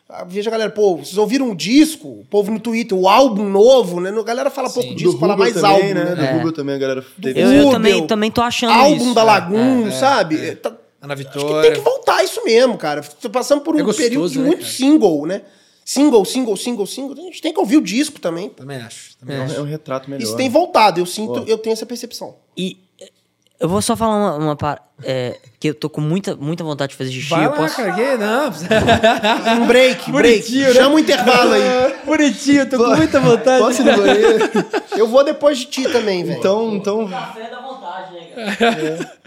Ah, 0.08 0.24
Veja, 0.24 0.52
galera, 0.52 0.70
pô, 0.70 0.98
vocês 0.98 1.18
ouviram 1.18 1.50
um 1.50 1.56
disco? 1.56 2.08
O 2.10 2.26
povo 2.30 2.52
no 2.52 2.60
Twitter, 2.60 2.96
o 2.96 3.08
álbum 3.08 3.50
novo, 3.50 4.00
né? 4.02 4.10
A 4.12 4.24
galera 4.24 4.52
fala 4.52 4.70
pouco 4.70 4.90
Sim. 4.90 4.96
disco, 4.96 5.14
Do 5.14 5.20
fala 5.20 5.36
mais 5.36 5.54
também, 5.56 5.72
álbum, 5.72 5.94
né? 5.96 6.16
Do 6.16 6.22
É. 6.22 6.34
Google 6.34 6.52
também 6.52 6.76
a 6.76 6.78
galera 6.78 7.04
teve. 7.20 7.42
Eu, 7.42 7.52
eu 7.54 7.70
também, 7.72 8.06
também 8.06 8.30
tô 8.30 8.42
achando 8.42 8.72
Álbum 8.74 8.98
isso. 9.06 9.14
da 9.16 9.24
Lagoon, 9.24 9.88
é, 9.88 9.92
sabe? 9.92 10.36
é. 10.38 10.56
Tá- 10.56 10.78
Ana 11.02 11.14
Acho 11.16 11.24
que 11.24 11.30
Vitória. 11.38 11.62
tem 11.72 11.80
que 11.82 11.84
voltar 11.90 12.24
isso 12.24 12.44
mesmo, 12.46 12.78
cara. 12.78 13.02
Tô 13.02 13.30
passando 13.30 13.62
por 13.62 13.76
um 13.76 13.80
É 13.80 13.84
gostoso, 13.84 14.08
período 14.08 14.30
de 14.32 14.40
né, 14.40 14.46
muito 14.46 14.60
cara? 14.62 14.72
single, 14.72 15.26
né? 15.26 15.42
Single, 15.84 16.24
single, 16.26 16.56
single, 16.56 16.86
single. 16.86 17.14
A 17.18 17.22
gente 17.22 17.42
tem 17.42 17.52
que 17.52 17.60
ouvir 17.60 17.78
o 17.78 17.82
disco 17.82 18.20
também. 18.20 18.50
Também 18.50 18.78
acho. 18.78 19.18
Também 19.18 19.38
É. 19.38 19.42
acho. 19.42 19.56
É 19.56 19.62
um 19.62 19.66
retrato 19.66 20.10
melhor. 20.10 20.24
Isso 20.24 20.36
tem 20.38 20.48
voltado, 20.50 21.00
eu 21.00 21.06
sinto, 21.06 21.44
eu 21.48 21.58
tenho 21.58 21.74
essa 21.74 21.86
percepção. 21.88 22.36
E 22.56 22.78
eh, 23.02 23.10
eu 23.60 23.68
vou 23.68 23.82
só 23.82 23.96
falar 23.96 24.16
uma, 24.16 24.36
uma 24.46 24.56
par- 24.56 24.88
é, 25.04 25.40
que 25.60 25.70
eu 25.70 25.74
tô 25.74 25.90
com 25.90 26.00
muita, 26.00 26.36
muita 26.36 26.64
vontade 26.64 26.92
de 26.92 26.96
fazer 26.98 27.12
xixi. 27.12 27.30
Vai 27.32 27.46
eu 27.46 27.50
lá, 27.50 27.56
posso... 27.58 27.76
cara. 27.78 27.94
Que? 27.94 28.18
Não. 28.18 28.52
Um 29.64 29.68
break, 29.68 30.12
break. 30.12 30.56
Né? 30.56 30.74
Chama 30.74 30.96
o 30.96 31.00
intervalo 31.00 31.54
aí. 31.54 31.62
Bonitinho, 32.06 32.70
tô 32.70 32.78
com 32.78 32.96
muita 32.96 33.20
vontade. 33.20 33.64
Posso 33.64 33.82
ir 33.82 33.86
no 33.86 33.98
banheiro? 33.98 34.50
Eu 34.96 35.08
vou 35.08 35.24
depois 35.24 35.58
de 35.58 35.66
ti 35.66 35.84
também, 35.92 36.24
velho. 36.24 36.38
então, 36.40 36.76
então... 36.76 37.08
Café 37.10 37.50
da 37.50 37.60
vontade, 37.60 38.14
né, 38.14 38.56
cara? 38.56 39.22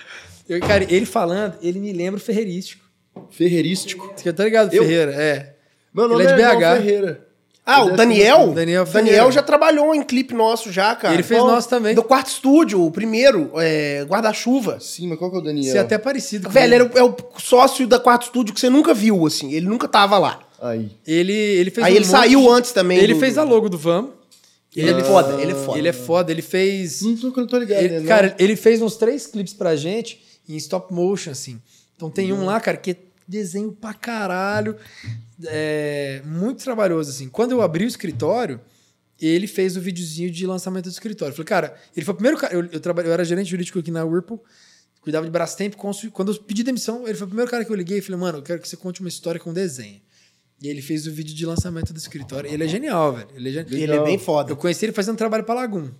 Eu, 0.48 0.60
cara, 0.60 0.84
ele 0.84 1.06
falando, 1.06 1.54
ele 1.62 1.78
me 1.78 1.92
lembra 1.92 2.18
o 2.18 2.22
Ferreirístico. 2.22 2.84
Ferreirístico. 3.30 4.12
Você 4.16 4.32
tá 4.32 4.44
ligado, 4.44 4.72
Eu? 4.74 4.82
Ferreira? 4.84 5.12
É. 5.14 5.54
Meu 5.94 6.08
nome 6.08 6.22
Ele 6.24 6.32
é 6.32 6.34
de 6.36 6.42
é 6.42 6.44
João 6.50 6.58
BH. 6.58 6.76
Ferreira. 6.82 7.28
Ah, 7.66 7.82
o 7.84 7.90
é 7.90 7.96
Daniel? 7.96 8.52
Daniel 8.52 8.84
Daniel, 8.84 9.32
já 9.32 9.42
trabalhou 9.42 9.94
em 9.94 10.02
clipe 10.02 10.34
nosso 10.34 10.70
já, 10.70 10.94
cara. 10.94 11.14
Ele 11.14 11.22
fez 11.22 11.40
Bom, 11.40 11.46
nosso 11.46 11.66
também. 11.68 11.94
Do 11.94 12.02
quarto 12.02 12.26
estúdio, 12.28 12.84
o 12.84 12.90
primeiro, 12.90 13.50
é, 13.56 14.04
guarda-chuva. 14.06 14.78
Sim, 14.80 15.06
mas 15.08 15.18
qual 15.18 15.30
que 15.30 15.36
é 15.36 15.40
o 15.40 15.42
Daniel? 15.42 15.72
Você 15.72 15.78
é 15.78 15.80
até 15.80 15.96
parecido 15.96 16.46
com 16.48 16.52
Velho, 16.52 16.66
ele. 16.66 16.74
era 16.74 16.84
o- 16.84 16.98
é 16.98 17.02
o 17.02 17.16
sócio 17.38 17.86
da 17.86 17.98
quarto 17.98 18.24
estúdio 18.24 18.52
que 18.52 18.60
você 18.60 18.68
nunca 18.68 18.92
viu, 18.92 19.24
assim. 19.26 19.50
Ele 19.54 19.64
nunca 19.66 19.88
tava 19.88 20.18
lá. 20.18 20.40
Aí. 20.60 20.90
Ele, 21.06 21.32
ele 21.32 21.70
fez 21.70 21.86
Aí 21.86 21.94
um 21.94 21.96
ele 21.96 22.04
monte 22.04 22.10
saiu 22.10 22.50
antes 22.52 22.72
também. 22.72 22.98
Ele 22.98 23.14
do- 23.14 23.20
fez 23.20 23.38
a 23.38 23.42
logo 23.44 23.70
do 23.70 23.78
Vamos. 23.78 24.10
Ele 24.76 24.90
é 24.90 25.04
foda, 25.04 25.40
ele 25.40 25.52
é 25.52 25.54
foda. 25.54 25.78
Ele 25.78 25.88
é 25.88 25.92
foda, 25.92 26.32
ele 26.32 26.42
fez. 26.42 27.00
Não 27.00 27.16
tô, 27.16 27.40
não 27.40 27.46
tô 27.46 27.58
ligado. 27.58 27.80
ele- 27.82 28.00
né, 28.00 28.06
cara, 28.08 28.34
ele 28.38 28.56
fez 28.56 28.82
uns 28.82 28.96
três 28.96 29.26
clipes 29.26 29.54
pra 29.54 29.74
gente 29.76 30.20
em 30.48 30.56
stop 30.56 30.92
motion, 30.92 31.30
assim. 31.30 31.60
Então 31.96 32.10
tem 32.10 32.32
um 32.32 32.44
lá, 32.44 32.60
cara, 32.60 32.76
que 32.76 32.90
é 32.92 32.96
desenho 33.26 33.72
pra 33.72 33.94
caralho. 33.94 34.76
é, 35.46 36.22
muito 36.24 36.62
trabalhoso, 36.62 37.10
assim. 37.10 37.28
Quando 37.28 37.52
eu 37.52 37.62
abri 37.62 37.84
o 37.84 37.88
escritório, 37.88 38.60
ele 39.20 39.46
fez 39.46 39.76
o 39.76 39.80
videozinho 39.80 40.30
de 40.30 40.46
lançamento 40.46 40.84
do 40.84 40.90
escritório. 40.90 41.32
Eu 41.32 41.36
falei, 41.36 41.46
cara, 41.46 41.76
ele 41.96 42.04
foi 42.04 42.12
o 42.12 42.16
primeiro 42.16 42.38
cara. 42.38 42.52
Eu, 42.54 42.64
eu, 42.66 42.80
trabalhei, 42.80 43.10
eu 43.10 43.14
era 43.14 43.24
gerente 43.24 43.48
jurídico 43.50 43.78
aqui 43.78 43.90
na 43.90 44.04
Whirlpool, 44.04 44.42
cuidava 45.00 45.24
de 45.24 45.30
Brastemp. 45.30 45.74
consu- 45.74 46.10
Quando 46.10 46.32
eu 46.32 46.40
pedi 46.42 46.62
demissão, 46.62 47.06
ele 47.06 47.14
foi 47.16 47.24
o 47.26 47.28
primeiro 47.28 47.50
cara 47.50 47.64
que 47.64 47.70
eu 47.70 47.76
liguei 47.76 47.98
e 47.98 48.02
falei, 48.02 48.20
mano, 48.20 48.38
eu 48.38 48.42
quero 48.42 48.60
que 48.60 48.68
você 48.68 48.76
conte 48.76 49.00
uma 49.00 49.08
história 49.08 49.40
com 49.40 49.52
desenho. 49.52 50.00
E 50.62 50.68
ele 50.68 50.80
fez 50.82 51.06
o 51.06 51.12
vídeo 51.12 51.34
de 51.34 51.44
lançamento 51.44 51.92
do 51.92 51.98
escritório. 51.98 52.50
Ele 52.50 52.64
é 52.64 52.68
genial, 52.68 53.12
velho. 53.12 53.28
Ele 53.34 53.48
é, 53.48 53.52
gen- 53.52 53.66
Ele 53.70 53.92
é 53.92 54.02
bem 54.04 54.18
foda. 54.18 54.50
Eu 54.52 54.56
conheci 54.56 54.84
ele 54.84 54.92
fazendo 54.92 55.16
trabalho 55.16 55.44
pra 55.44 55.54
Lagum. 55.54 55.90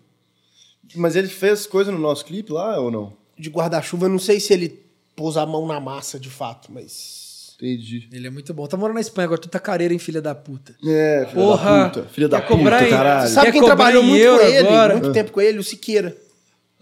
Mas 0.94 1.16
ele 1.16 1.28
fez 1.28 1.66
coisa 1.66 1.90
no 1.90 1.98
nosso 1.98 2.24
clipe 2.24 2.52
lá 2.52 2.78
ou 2.78 2.90
não? 2.90 3.16
De 3.38 3.50
guarda-chuva, 3.50 4.06
eu 4.06 4.10
não 4.10 4.18
sei 4.18 4.38
se 4.40 4.52
ele 4.52 4.80
pôs 5.16 5.36
a 5.36 5.44
mão 5.46 5.66
na 5.66 5.80
massa 5.80 6.18
de 6.18 6.30
fato, 6.30 6.70
mas. 6.72 7.54
Entendi. 7.56 8.08
Ele 8.12 8.26
é 8.26 8.30
muito 8.30 8.52
bom. 8.52 8.66
Tá 8.66 8.76
morando 8.76 8.94
na 8.96 9.00
Espanha 9.00 9.26
agora, 9.26 9.40
tu 9.40 9.48
tá 9.48 9.60
careira, 9.60 9.92
hein, 9.94 9.98
filha 9.98 10.20
da 10.20 10.34
puta. 10.34 10.74
É, 10.84 11.26
filha 11.30 11.42
Porra! 11.42 11.78
da 11.78 11.88
puta. 11.88 12.08
Filha 12.08 12.28
da 12.28 12.40
puta, 12.42 12.60
em- 12.86 12.90
caralho. 12.90 13.20
Sabe 13.22 13.34
Sabe 13.34 13.46
Quer 13.46 13.52
quem 13.52 13.64
trabalhou 13.64 14.02
muito 14.02 14.24
com 14.24 14.40
ele, 14.40 14.56
agora? 14.58 14.94
muito 14.94 15.12
tempo 15.12 15.30
com 15.32 15.40
ele? 15.40 15.58
O 15.58 15.62
Siqueira. 15.64 16.16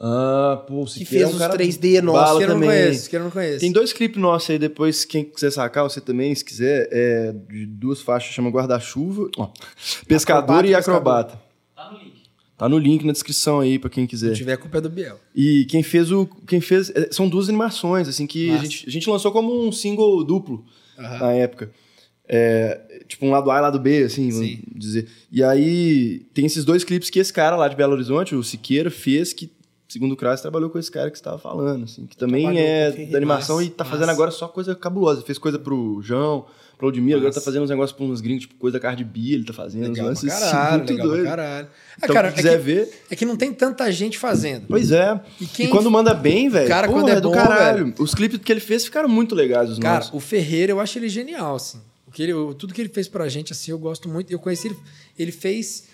Ah, 0.05 0.65
pô, 0.67 0.81
o 0.81 0.85
Que 0.87 0.93
Siqueira 0.93 1.11
fez 1.11 1.23
é 1.23 1.27
um 1.27 1.31
os 1.33 1.39
cara 1.39 1.55
3D 1.55 2.01
nossos. 2.03 2.41
não 2.41 2.47
também. 2.49 2.69
conheço, 2.69 3.09
que 3.11 3.17
eu 3.17 3.21
não 3.23 3.31
conheço. 3.31 3.61
Tem 3.61 3.71
dois 3.71 3.93
clipes 3.93 4.21
nossos 4.21 4.51
aí, 4.51 4.59
depois, 4.59 5.05
quem 5.05 5.25
quiser 5.25 5.53
sacar, 5.53 5.85
você 5.85 6.01
também, 6.01 6.35
se 6.35 6.45
quiser, 6.45 6.89
é 6.91 7.33
de 7.51 7.67
duas 7.67 8.01
faixas, 8.01 8.33
chama 8.35 8.51
Guarda-Chuva, 8.51 9.29
ó, 9.37 9.51
Pescador 10.09 10.65
Acrobata 10.65 10.67
e. 10.69 10.75
Acrobata. 10.75 11.42
Tá 12.63 12.69
no 12.69 12.79
link 12.79 13.05
na 13.05 13.11
descrição 13.11 13.59
aí, 13.59 13.77
pra 13.77 13.91
quem 13.91 14.07
quiser. 14.07 14.29
Se 14.31 14.37
tiver, 14.37 14.53
a 14.53 14.57
culpa 14.57 14.79
é 14.79 14.81
do 14.81 14.89
Biel. 14.89 15.19
E 15.35 15.65
quem 15.69 15.83
fez 15.83 16.13
o. 16.13 16.29
Quem 16.47 16.61
fez. 16.61 16.91
é, 16.95 17.09
São 17.11 17.29
duas 17.29 17.49
animações, 17.49 18.07
assim, 18.07 18.25
que 18.25 18.53
a 18.53 18.59
gente, 18.59 18.87
a 18.87 18.91
gente 18.91 19.11
lançou 19.11 19.33
como 19.33 19.67
um 19.67 19.73
single 19.73 20.23
duplo 20.23 20.65
Aham. 20.97 21.19
na 21.19 21.33
época. 21.33 21.73
É, 22.29 23.03
tipo, 23.09 23.27
um 23.27 23.33
lado 23.33 23.51
A 23.51 23.59
e 23.59 23.61
lado 23.63 23.81
B, 23.81 24.05
assim, 24.05 24.31
Sim. 24.31 24.61
vamos 24.65 24.79
dizer. 24.79 25.09
E 25.33 25.43
aí 25.43 26.21
tem 26.33 26.47
esses 26.47 26.65
dois 26.65 26.85
clipes 26.85 27.11
que 27.11 27.19
esse 27.19 27.33
cara 27.33 27.57
lá 27.57 27.67
de 27.67 27.75
Belo 27.75 27.95
Horizonte, 27.95 28.37
o 28.37 28.45
Siqueira, 28.45 28.93
fez, 28.93 29.33
que, 29.33 29.51
segundo 29.93 30.13
o 30.13 30.17
Kras, 30.17 30.41
trabalhou 30.41 30.71
com 30.71 30.79
esse 30.79 30.91
cara 30.91 31.11
que 31.11 31.19
você 31.19 31.25
tava 31.25 31.39
falando, 31.39 31.85
assim, 31.85 32.07
que 32.07 32.17
também 32.17 32.43
Trabalhou 32.45 32.67
é 32.67 32.91
da 33.07 33.17
animação 33.19 33.57
Massa, 33.57 33.67
e 33.69 33.71
tá 33.71 33.85
massa. 33.85 33.97
fazendo 33.97 34.11
agora 34.11 34.31
só 34.31 34.49
coisa 34.49 34.75
cabulosa. 34.75 35.23
Fez 35.23 35.39
coisa 35.39 35.59
pro 35.59 36.01
João, 36.03 36.47
pro 36.79 36.87
Ludmilla, 36.87 37.19
agora 37.19 37.29
Massa. 37.29 37.41
tá 37.41 37.45
fazendo 37.45 37.63
uns 37.65 37.71
negócios 37.71 37.97
pra 37.97 38.05
uns 38.07 38.21
gringos, 38.21 38.43
tipo 38.43 38.55
coisa 38.57 38.79
da 38.79 38.81
Cardi 38.81 39.05
B, 39.05 39.33
ele 39.35 39.45
tá 39.45 39.53
fazendo 39.53 39.83
uns 39.85 39.89
Legal 39.91 40.07
lances 40.07 40.25
pra 40.25 40.35
assim, 40.37 40.51
caralho, 40.51 40.79
muito 40.79 40.91
legal 40.93 41.07
doido. 41.09 41.25
caralho. 41.25 41.67
Ah, 41.69 41.97
Então, 42.03 42.15
cara, 42.15 42.29
quem 42.29 42.37
quiser 42.37 42.55
é 42.55 42.57
que, 42.59 42.63
ver, 42.65 43.03
é 43.11 43.17
que 43.17 43.25
não 43.27 43.37
tem 43.37 43.53
tanta 43.53 43.93
gente 43.93 44.19
fazendo. 44.19 44.67
Pois 44.69 44.91
é. 44.91 45.21
E 45.41 45.45
E, 45.45 45.47
quem- 45.47 45.69
quando 45.71 45.91
manda 45.91 46.15
bem, 46.15 46.49
velho. 46.49 46.69
Cara, 46.69 46.89
porra, 46.89 47.01
quando 47.01 47.09
é 47.11 47.21
do 47.21 47.29
bom, 47.29 47.35
caralho. 47.35 47.95
Os 47.99 48.15
clipes 48.15 48.39
que 48.43 48.51
ele 48.53 48.61
fez 48.61 48.85
ficaram 48.85 49.09
muito 49.09 49.35
legais, 49.35 49.71
os 49.71 49.79
Cara, 49.79 49.97
nossos. 49.97 50.13
o 50.15 50.21
Ferreira, 50.21 50.73
eu 50.73 50.81
acho 50.81 50.99
ele 50.99 51.09
genial, 51.09 51.57
assim. 51.57 51.79
O 52.07 52.11
que 52.11 52.23
ele, 52.23 52.33
tudo 52.59 52.75
que 52.75 52.81
ele 52.81 52.91
fez 52.91 53.09
pra 53.09 53.29
gente, 53.29 53.53
assim, 53.53 53.71
eu 53.71 53.79
gosto 53.79 54.09
muito. 54.09 54.31
Eu 54.33 54.39
conheci 54.39 54.69
ele. 54.69 54.77
Ele 55.19 55.33
fez 55.33 55.85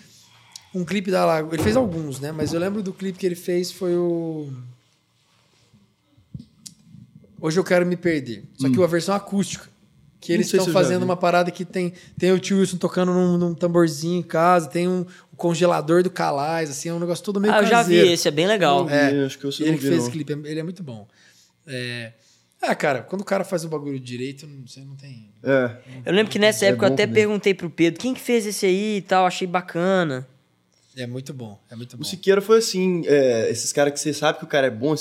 um 0.73 0.83
clipe 0.85 1.09
da 1.11 1.25
Lago. 1.25 1.53
Ele 1.53 1.63
fez 1.63 1.75
alguns, 1.75 2.19
né? 2.19 2.31
Mas 2.31 2.53
eu 2.53 2.59
lembro 2.59 2.81
do 2.83 2.93
clipe 2.93 3.17
que 3.17 3.25
ele 3.25 3.35
fez 3.35 3.71
foi 3.71 3.95
o. 3.95 4.51
Hoje 7.41 7.59
eu 7.59 7.63
quero 7.63 7.85
me 7.85 7.95
perder. 7.95 8.43
Só 8.57 8.69
que 8.69 8.81
a 8.83 8.87
versão 8.87 9.15
acústica. 9.15 9.67
Que 10.21 10.33
eles 10.33 10.47
Hum. 10.53 10.57
estão 10.57 10.67
eu 10.67 10.73
fazendo 10.73 11.03
uma 11.03 11.15
parada 11.15 11.49
que 11.49 11.63
tem, 11.63 11.93
tem 12.17 12.33
o 12.33 12.39
tio 12.39 12.59
Wilson 12.59 12.75
tocando 12.75 13.13
num, 13.13 13.37
num 13.37 13.53
tamborzinho 13.55 14.19
em 14.19 14.21
casa, 14.21 14.67
tem 14.67 14.85
um, 14.85 15.05
o 15.31 15.35
congelador 15.37 16.03
do 16.03 16.09
Calais, 16.09 16.69
assim, 16.69 16.89
é 16.89 16.93
um 16.93 16.99
negócio 16.99 17.23
todo 17.23 17.39
meio 17.39 17.53
Ah, 17.53 17.59
eu 17.59 17.63
já 17.67 17.81
vi 17.81 17.95
caseiro. 17.95 18.07
esse, 18.09 18.27
é 18.27 18.31
bem 18.31 18.45
legal. 18.45 18.89
É, 18.89 19.11
vi, 19.13 19.19
acho 19.23 19.39
que 19.39 19.45
eu 19.45 19.51
sei 19.53 19.67
ele 19.67 19.71
não 19.71 19.77
que 19.79 19.85
fez 19.85 19.95
não. 19.97 20.03
esse 20.03 20.11
clipe, 20.11 20.33
ele 20.33 20.59
é 20.59 20.63
muito 20.63 20.83
bom. 20.83 21.07
É... 21.65 22.11
Ah, 22.61 22.75
cara, 22.75 23.01
quando 23.03 23.21
o 23.21 23.23
cara 23.25 23.45
faz 23.45 23.63
o 23.63 23.69
bagulho 23.69 23.97
direito, 23.97 24.45
não- 24.45 24.67
você 24.67 24.81
não 24.81 24.93
tem. 24.97 25.29
É. 25.41 25.77
Eu 26.05 26.11
lembro 26.11 26.29
que 26.29 26.37
nessa 26.37 26.65
É 26.65 26.67
época 26.67 26.87
eu 26.87 26.89
bom 26.89 26.93
até 26.95 27.07
também. 27.07 27.23
perguntei 27.23 27.53
pro 27.53 27.69
Pedro 27.69 27.97
quem 28.01 28.13
que 28.13 28.19
fez 28.19 28.45
esse 28.45 28.65
aí 28.65 28.97
e 28.97 29.01
tal, 29.01 29.25
achei 29.25 29.47
bacana. 29.47 30.27
É 30.95 31.05
muito 31.05 31.33
bom, 31.33 31.59
é 31.69 31.75
muito 31.75 31.95
bom. 31.95 32.01
O 32.01 32.05
Siqueira 32.05 32.41
foi 32.41 32.57
assim, 32.57 33.03
é, 33.05 33.49
esses 33.49 33.71
caras 33.71 33.93
que 33.93 33.99
você 33.99 34.13
sabe 34.13 34.39
que 34.39 34.43
o 34.43 34.47
cara 34.47 34.67
é 34.67 34.71
bom. 34.71 34.95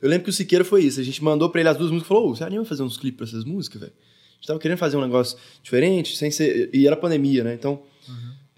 Eu 0.00 0.08
lembro 0.08 0.24
que 0.24 0.30
o 0.30 0.32
Siqueira 0.32 0.64
foi 0.64 0.82
isso. 0.82 0.98
A 0.98 1.04
gente 1.04 1.22
mandou 1.22 1.50
pra 1.50 1.60
ele 1.60 1.68
as 1.68 1.76
duas 1.76 1.90
músicas 1.90 2.06
e 2.06 2.08
falou: 2.08 2.34
você 2.34 2.44
anima 2.44 2.62
a 2.62 2.66
fazer 2.66 2.82
uns 2.82 2.96
clipes 2.96 3.16
pra 3.16 3.26
essas 3.26 3.44
músicas, 3.44 3.80
velho? 3.80 3.92
A 3.92 4.34
gente 4.36 4.46
tava 4.46 4.58
querendo 4.58 4.78
fazer 4.78 4.96
um 4.96 5.02
negócio 5.02 5.38
diferente, 5.62 6.16
sem 6.16 6.30
ser. 6.30 6.70
E 6.72 6.86
era 6.86 6.96
pandemia, 6.96 7.44
né? 7.44 7.54
Então. 7.54 7.82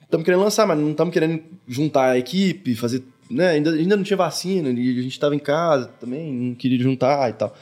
Estamos 0.08 0.24
querendo 0.24 0.40
lançar, 0.40 0.66
mas 0.66 0.78
não 0.78 0.90
estamos 0.90 1.12
querendo 1.12 1.42
juntar 1.66 2.12
a 2.12 2.18
equipe, 2.18 2.74
fazer. 2.74 3.04
Né? 3.30 3.48
Ainda, 3.50 3.72
ainda 3.72 3.94
não 3.94 4.02
tinha 4.02 4.16
vacina, 4.16 4.70
e 4.70 4.98
a 4.98 5.02
gente 5.02 5.20
tava 5.20 5.34
em 5.34 5.38
casa 5.38 5.88
também, 6.00 6.32
não 6.32 6.54
queria 6.54 6.78
juntar 6.78 7.28
e 7.28 7.34
tal. 7.34 7.54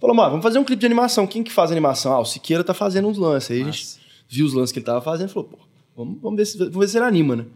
Falou, 0.00 0.14
mano, 0.16 0.30
vamos 0.30 0.42
fazer 0.42 0.58
um 0.58 0.64
clipe 0.64 0.80
de 0.80 0.86
animação. 0.86 1.28
Quem 1.28 1.44
que 1.44 1.52
faz 1.52 1.70
animação? 1.70 2.12
Ah, 2.12 2.18
o 2.18 2.24
Siqueira 2.24 2.64
tá 2.64 2.74
fazendo 2.74 3.06
uns 3.06 3.16
lances. 3.16 3.52
Aí 3.52 3.62
a 3.62 3.64
gente 3.66 3.98
viu 4.28 4.46
os 4.46 4.52
lances 4.52 4.72
que 4.72 4.80
ele 4.80 4.86
tava 4.86 5.00
fazendo 5.00 5.30
e 5.30 5.32
falou, 5.32 5.48
pô, 5.48 5.58
vamos, 5.96 6.20
vamos, 6.20 6.36
ver 6.36 6.44
se, 6.44 6.58
vamos 6.58 6.76
ver 6.76 6.88
se 6.88 6.98
ele 6.98 7.04
anima, 7.04 7.36
né? 7.36 7.46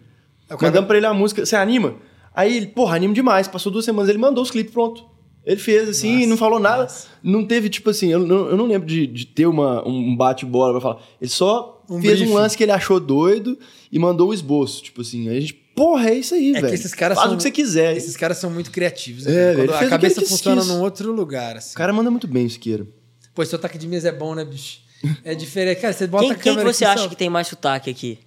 É, 0.51 0.57
cara- 0.57 0.63
Mandamos 0.67 0.87
pra 0.89 0.97
ele 0.97 1.07
a 1.07 1.15
música, 1.15 1.45
você 1.47 1.57
anima? 1.57 1.97
Aí 2.35 2.57
ele, 2.57 2.67
porra, 2.67 2.97
anima 2.97 3.15
demais. 3.15 3.49
Passou 3.49 3.71
duas 3.73 3.85
semanas, 3.85 4.09
ele 4.09 4.19
mandou 4.19 4.43
os 4.43 4.51
clipes, 4.51 4.73
pronto. 4.73 5.05
Ele 5.45 5.59
fez 5.59 5.89
assim, 5.89 6.17
Massa, 6.17 6.27
não 6.29 6.37
falou 6.37 6.59
nada. 6.59 6.83
massa. 6.83 7.09
Não 7.23 7.47
teve, 7.47 7.69
tipo 7.71 7.89
assim, 7.91 8.13
eu 8.13 8.19
não, 8.21 8.51
eu 8.51 8.57
não 8.57 8.67
lembro 8.67 8.87
de, 8.87 9.07
de 9.07 9.25
ter 9.27 9.47
uma, 9.47 9.87
um 9.89 10.15
bate-bola 10.15 10.73
pra 10.73 10.81
falar. 10.81 11.03
Ele 11.21 11.31
só 11.31 11.83
Um 11.89 12.01
fez 12.01 12.19
briefing. 12.19 12.31
um 12.33 12.35
lance 12.35 12.57
que 12.57 12.63
ele 12.63 12.73
achou 12.73 13.01
doido 13.01 13.59
e 13.91 13.99
mandou 13.99 14.29
o 14.29 14.35
esboço. 14.35 14.83
Tipo 14.83 15.01
assim, 15.01 15.29
aí 15.31 15.39
a 15.39 15.41
gente, 15.41 15.55
porra, 15.75 16.11
é 16.11 16.15
isso 16.15 16.35
aí, 16.35 16.51
É 16.51 16.55
velho. 16.55 16.69
que 16.69 16.75
esses 16.75 16.93
caras 16.95 17.17
Faz 17.17 17.27
são- 17.27 17.35
o 17.35 17.37
que 17.39 17.43
você 17.43 17.51
quiser. 17.51 17.97
Esses 17.97 18.17
caras 18.19 18.37
são 18.37 18.51
muito 18.51 18.71
criativos, 18.71 19.25
né? 19.25 19.33
É, 19.33 19.35
cara? 19.35 19.59
ele 19.59 19.69
Quando 19.73 19.83
a 19.83 19.89
cabeça 19.89 20.21
funciona 20.21 20.63
num 20.65 20.83
outro 20.83 21.11
lugar, 21.11 21.57
assim. 21.57 21.73
O 21.73 21.77
cara 21.79 21.93
manda 21.93 22.11
muito 22.11 22.29
bem, 22.29 22.47
Siqueira. 22.49 22.87
Pô, 23.35 23.45
seu 23.45 23.59
ataque 23.59 23.79
de 23.79 23.89
mesa 23.89 24.11
é 24.11 24.13
bom, 24.13 24.35
né, 24.35 24.45
bicho? 24.45 24.81
É 25.25 25.35
diferente. 25.35 25.81
Cara, 25.81 25.95
você 25.95 26.07
bota 26.07 26.25
Quem, 26.25 26.33
a 26.33 26.35
quem 26.35 26.43
que 26.43 26.49
câmera 26.51 26.71
você 26.73 26.85
aqui, 26.85 26.93
acha 26.93 27.03
só- 27.05 27.09
que 27.09 27.17
tem 27.17 27.31
mais 27.31 27.49
sotaque 27.49 27.89
aqui? 27.89 28.19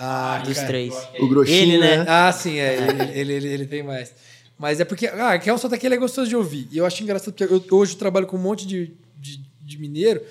Ah, 0.00 0.40
Dos 0.44 0.54
cara. 0.54 0.68
três. 0.68 0.94
O 1.18 1.26
Groxinho, 1.28 1.56
Ele, 1.74 1.78
né? 1.78 1.96
né? 1.98 2.04
Ah, 2.06 2.32
sim, 2.32 2.56
é. 2.58 2.76
Ele, 2.76 3.02
ele, 3.20 3.32
ele, 3.34 3.48
ele 3.48 3.66
tem 3.66 3.82
mais. 3.82 4.12
Mas 4.56 4.78
é 4.78 4.84
porque. 4.84 5.06
Ah, 5.08 5.36
que 5.38 5.50
é 5.50 5.52
um 5.54 5.58
sotaque 5.58 5.84
ele 5.86 5.96
é 5.96 5.98
gostoso 5.98 6.28
de 6.28 6.36
ouvir. 6.36 6.68
E 6.70 6.78
eu 6.78 6.86
acho 6.86 7.02
engraçado, 7.02 7.32
porque 7.34 7.52
eu, 7.52 7.62
hoje 7.78 7.94
eu 7.94 7.98
trabalho 7.98 8.26
com 8.26 8.36
um 8.36 8.40
monte 8.40 8.64
de, 8.66 8.92
de, 9.16 9.40
de 9.60 9.78
mineiro. 9.78 10.22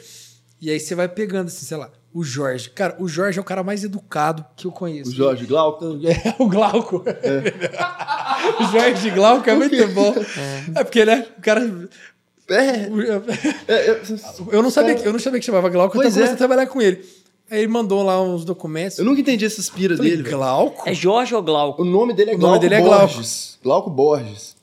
E 0.62 0.70
aí 0.72 0.80
você 0.80 0.96
vai 0.96 1.08
pegando, 1.08 1.48
assim, 1.48 1.66
sei 1.66 1.78
lá, 1.78 1.92
o 2.14 2.24
Jorge. 2.24 2.70
Cara, 2.72 2.96
o 2.98 3.08
Jorge 3.08 3.38
é 3.38 3.42
o 3.42 3.46
cara 3.46 3.62
mais 3.62 3.84
educado 3.84 4.44
que 4.56 4.66
eu 4.66 4.72
conheço. 4.72 5.12
O 5.12 5.14
Jorge 5.14 5.46
Glauco. 5.46 5.86
É 6.08 6.36
o 6.40 6.48
Glauco. 6.48 7.04
o 8.60 8.64
Jorge 8.72 9.10
Glauco 9.12 9.50
é 9.50 9.56
muito 9.56 9.88
bom. 9.90 10.14
É, 10.76 10.84
porque, 10.84 11.06
né? 11.06 11.26
O 11.38 11.42
cara. 11.42 11.90
É, 12.50 12.56
é, 13.68 13.90
é, 13.92 14.02
Eu 14.52 14.64
não 14.64 14.70
sabia, 14.72 14.96
que- 14.96 15.06
eu 15.06 15.12
não 15.12 15.20
sabia 15.20 15.40
que 15.40 15.46
chamava 15.46 15.68
Glauco, 15.70 15.96
Pois 15.96 16.06
eu 16.08 16.12
comecei 16.14 16.32
é. 16.32 16.34
a 16.34 16.38
trabalhar 16.38 16.66
com 16.68 16.82
ele. 16.82 17.04
Aí 17.50 17.60
ele 17.60 17.68
mandou 17.70 18.04
lá 18.04 18.22
uns 18.22 18.44
documentos. 18.44 18.98
eu 19.00 19.06
nunca 19.06 19.22
entendi 19.22 19.46
essas 19.46 19.70
piras 19.70 19.98
falei, 19.98 20.12
dele, 20.12 20.24
velho. 20.24 20.38
Glauco? 20.38 20.88
É 20.88 20.94
Jorge 20.94 21.34
ou 21.34 21.42
Glauco? 21.42 21.82
O 21.82 21.86
nome 21.86 22.14
dele 22.14 22.32
é 22.32 22.36
O 22.36 22.38
Glauco 22.38 22.56
nome 22.56 22.70
dele 22.70 22.82
é 22.82 22.84
Glauco. 22.84 23.14
Borges. 23.14 23.60
Glauco 23.64 23.90
Borges. 23.90 24.56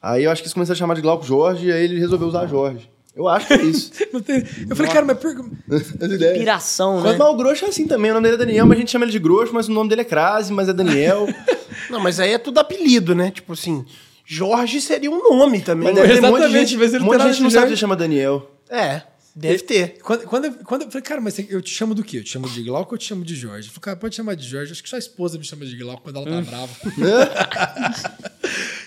Aí 0.00 0.24
eu 0.24 0.30
acho 0.30 0.40
que 0.42 0.46
eles 0.46 0.54
começaram 0.54 0.76
a 0.76 0.78
chamar 0.78 0.94
de 0.94 1.00
Glauco 1.00 1.24
Jorge 1.26 1.66
e 1.66 1.72
aí 1.72 1.82
ele 1.84 1.98
resolveu 1.98 2.28
usar 2.28 2.46
Jorge. 2.46 2.88
Eu 3.16 3.26
acho 3.26 3.48
que 3.48 3.54
é 3.54 3.62
isso. 3.62 3.90
Não 4.12 4.20
tem- 4.20 4.44
Eu 4.70 4.76
falei, 4.76 4.92
cara, 4.92 5.04
mas 5.04 5.18
por... 5.18 5.30
As 5.74 6.12
ideias. 6.12 6.38
Piração, 6.38 7.02
Quanto 7.02 7.12
né? 7.12 7.18
mal 7.18 7.34
o 7.34 7.36
Grosso 7.36 7.64
é 7.64 7.68
assim 7.68 7.84
também. 7.88 8.12
O 8.12 8.14
nome 8.14 8.28
dele 8.28 8.40
é 8.40 8.46
Daniel, 8.46 8.64
mas 8.66 8.76
a 8.76 8.80
gente 8.80 8.92
chama 8.92 9.04
ele 9.04 9.10
de 9.10 9.18
Grosso, 9.18 9.52
mas 9.52 9.66
o 9.68 9.72
nome 9.72 9.88
dele 9.88 10.02
é 10.02 10.04
Crase, 10.04 10.52
mas 10.52 10.68
é 10.68 10.72
Daniel. 10.72 11.26
Não, 11.90 11.98
mas 11.98 12.20
aí 12.20 12.32
é 12.32 12.38
tudo 12.38 12.58
apelido, 12.60 13.16
né? 13.16 13.32
Tipo 13.32 13.54
assim, 13.54 13.84
Jorge 14.24 14.80
seria 14.80 15.10
um 15.10 15.20
nome 15.20 15.60
também. 15.60 15.88
mas 15.92 15.96
né? 15.96 16.02
deve 16.02 16.20
ter 16.20 16.26
um 16.26 16.30
monte 16.30 16.38
de 16.38 16.44
Exatamente, 16.44 16.68
gente, 16.70 16.78
mas 16.78 16.94
ele 16.94 17.02
um 17.02 17.06
monte 17.06 17.18
de 17.22 17.32
gente 17.32 17.42
não 17.42 17.50
sabe 17.50 17.60
Jorge. 17.62 17.74
que 17.74 17.80
chama 17.80 17.96
Daniel. 17.96 18.50
É, 18.70 19.02
deve 19.38 19.58
ter. 19.62 19.98
Quando, 20.02 20.22
quando, 20.24 20.44
eu, 20.46 20.52
quando 20.64 20.82
eu 20.82 20.90
falei, 20.90 21.02
cara, 21.02 21.20
mas 21.20 21.38
eu 21.38 21.62
te 21.62 21.70
chamo 21.72 21.94
do 21.94 22.02
quê? 22.02 22.18
Eu 22.18 22.24
te 22.24 22.30
chamo 22.30 22.48
de 22.48 22.62
Glauco 22.62 22.92
ou 22.92 22.96
eu 22.96 22.98
te 22.98 23.04
chamo 23.06 23.24
de 23.24 23.34
Jorge? 23.34 23.68
Eu 23.68 23.72
falei, 23.72 23.82
cara, 23.82 23.96
pode 23.96 24.14
chamar 24.16 24.34
de 24.34 24.46
Jorge. 24.46 24.72
Acho 24.72 24.82
que 24.82 24.88
só 24.88 24.96
a 24.96 24.98
esposa 24.98 25.38
me 25.38 25.44
chama 25.44 25.64
de 25.64 25.76
Glauco 25.76 26.02
quando 26.02 26.16
ela 26.16 26.30
Hum. 26.30 26.44
tá 26.44 26.50
brava. 26.50 26.68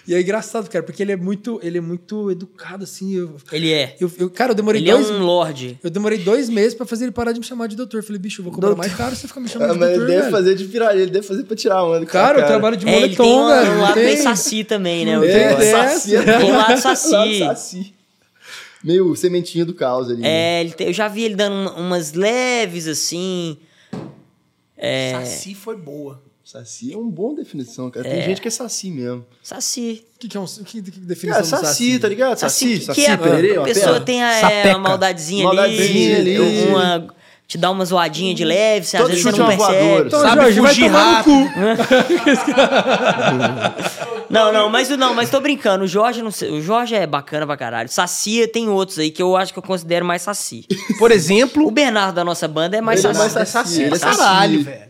e 0.08 0.14
é 0.16 0.22
engraçado, 0.22 0.70
cara, 0.70 0.84
porque 0.84 1.02
ele 1.04 1.12
é 1.12 1.16
muito, 1.16 1.60
ele 1.64 1.78
é 1.78 1.82
muito 1.82 2.30
educado, 2.32 2.84
assim. 2.84 3.16
Eu, 3.16 3.36
Ele 3.52 3.72
é. 3.72 3.96
eu, 4.00 4.12
eu- 4.18 4.30
cara, 4.30 4.52
eu 4.52 4.56
demorei 4.56 4.82
Ele 4.82 4.90
é 4.90 4.94
dois... 4.94 5.10
um 5.10 5.20
lorde. 5.24 5.80
Eu 5.84 5.90
demorei 5.90 6.18
dois 6.18 6.50
meses 6.50 6.74
pra 6.74 6.86
fazer 6.86 7.06
ele 7.06 7.12
parar 7.12 7.32
de 7.32 7.40
me 7.40 7.46
chamar 7.46 7.68
de 7.68 7.76
doutor. 7.76 7.98
Eu 8.00 8.04
falei, 8.04 8.20
bicho, 8.20 8.42
eu 8.42 8.44
vou 8.46 8.54
cobrar 8.54 8.70
Doutor. 8.70 8.80
mais 8.84 8.96
caro 8.96 9.16
se 9.16 9.22
você 9.22 9.28
ficar 9.28 9.40
me 9.40 9.48
chamando 9.50 9.70
Ah, 9.70 9.74
de 9.74 9.80
mas 9.80 9.90
doutor, 9.90 10.04
ele 10.04 10.12
deve 10.12 10.22
velho. 10.22 10.32
fazer 10.32 10.56
de 10.56 10.66
pirar, 10.66 10.98
ele 10.98 11.12
deve 11.12 11.28
fazer 11.28 11.44
pra 11.44 11.56
tirar 11.56 11.84
onda. 11.84 12.00
com 12.00 12.04
a 12.04 12.08
Cara, 12.08 12.34
eu 12.38 12.42
cara. 12.42 12.48
trabalho 12.48 12.78
de 12.78 12.88
É, 12.88 12.98
ele 13.04 13.16
tem 13.16 13.26
moletom, 13.26 13.44
um, 13.46 13.48
velho. 13.50 13.72
um 13.78 13.82
lado 13.82 13.94
tem- 13.94 14.04
bem 14.06 14.18
saci 14.18 14.64
também, 14.64 15.06
né? 15.06 15.18
o 15.18 15.22
tem 15.22 15.30
negócio. 15.34 15.56
ideia. 15.58 15.90
saci. 15.90 16.10
Tem 16.26 16.52
um 16.52 16.58
lado 16.58 16.78
saci. 16.82 17.94
Saci. 18.82 18.88
Meio 18.88 19.16
sementinha 19.16 19.66
do 19.66 19.74
caos 19.74 20.10
ali. 20.10 20.22
né? 20.22 20.28
É, 20.28 20.62
ele 20.62 20.72
tem- 20.74 20.88
eu 20.88 20.94
já 20.94 21.08
vi 21.08 21.24
ele 21.24 21.36
dando 21.36 21.54
um- 21.56 21.86
umas 21.88 22.14
leves 22.14 22.88
assim. 22.88 23.58
É. 24.78 25.12
Saci 25.14 25.54
foi 25.56 25.78
boa. 25.78 26.22
Saci 26.44 26.92
é 26.92 26.98
uma 26.98 27.10
boa 27.10 27.36
definição, 27.36 27.90
cara. 27.92 28.08
É. 28.08 28.12
Tem 28.18 28.24
gente 28.26 28.42
que 28.42 28.48
é 28.48 28.52
saci 28.52 28.90
mesmo. 28.90 29.26
Saci. 29.44 30.06
O 30.16 30.20
que, 30.20 30.28
que 30.28 30.38
é 30.38 30.40
um 30.40 30.46
que, 30.46 30.82
que 30.82 31.00
definição 31.00 31.42
Cara, 31.44 31.62
do 31.62 31.66
saci, 31.68 32.00
tá 32.00 32.10
ligado? 32.10 32.38
Saci, 32.38 32.82
saci, 32.82 33.00
que 33.02 33.08
a, 33.08 33.18
pererê, 33.18 33.56
a 33.56 33.60
uma 33.60 33.66
pessoa 33.66 34.02
tem 34.02 34.22
a, 34.24 34.52
é, 34.52 34.76
uma 34.76 34.90
maldadezinha, 34.90 35.46
Maldadezinha 35.46 36.18
ali, 36.18 36.36
ali. 36.36 36.68
uma 36.68 37.16
te 37.52 37.58
dá 37.58 37.70
uma 37.70 37.84
zoadinha 37.84 38.34
de 38.34 38.46
leve, 38.46 38.86
você 38.86 38.96
às 38.96 39.06
vezes 39.10 39.24
você 39.24 39.38
não 39.38 39.46
percebe. 39.46 40.08
Então, 40.08 40.22
Sabe 40.22 40.42
Jorge, 40.44 40.62
vai 40.62 40.70
fugir 40.70 40.86
tomar 40.86 41.18
no 41.18 41.24
cu. 41.26 41.50
Não, 44.32 44.54
não, 44.54 44.70
mas 44.70 44.88
não, 44.88 45.14
mas 45.14 45.30
tô 45.30 45.42
brincando. 45.42 45.84
O 45.84 45.88
Jorge, 45.88 46.22
não 46.22 46.32
sei, 46.32 46.50
o 46.50 46.62
Jorge 46.62 46.96
é 46.96 47.06
bacana 47.06 47.46
pra 47.46 47.58
caralho. 47.58 47.90
Saci 47.90 48.48
tem 48.48 48.70
outros 48.70 48.98
aí 48.98 49.12
que 49.12 49.22
eu 49.22 49.36
acho 49.36 49.52
que 49.52 49.60
eu 49.60 49.64
considero 49.64 50.06
mais 50.06 50.22
saci. 50.22 50.66
Por 50.98 51.12
exemplo, 51.12 51.68
O 51.68 51.72
Bernardo 51.72 52.16
da 52.16 52.24
nossa 52.24 52.48
banda 52.48 52.78
é 52.78 52.80
mais 52.82 53.04
Ele 53.04 53.10
é 53.12 53.14
saci. 53.14 53.20
mais 53.20 53.36
é 53.36 53.46
saci, 53.46 53.70
saci 53.70 53.82
ele 53.84 53.96
é 53.96 53.98
saci. 54.00 54.18
caralho, 54.18 54.64
velho. 54.64 54.82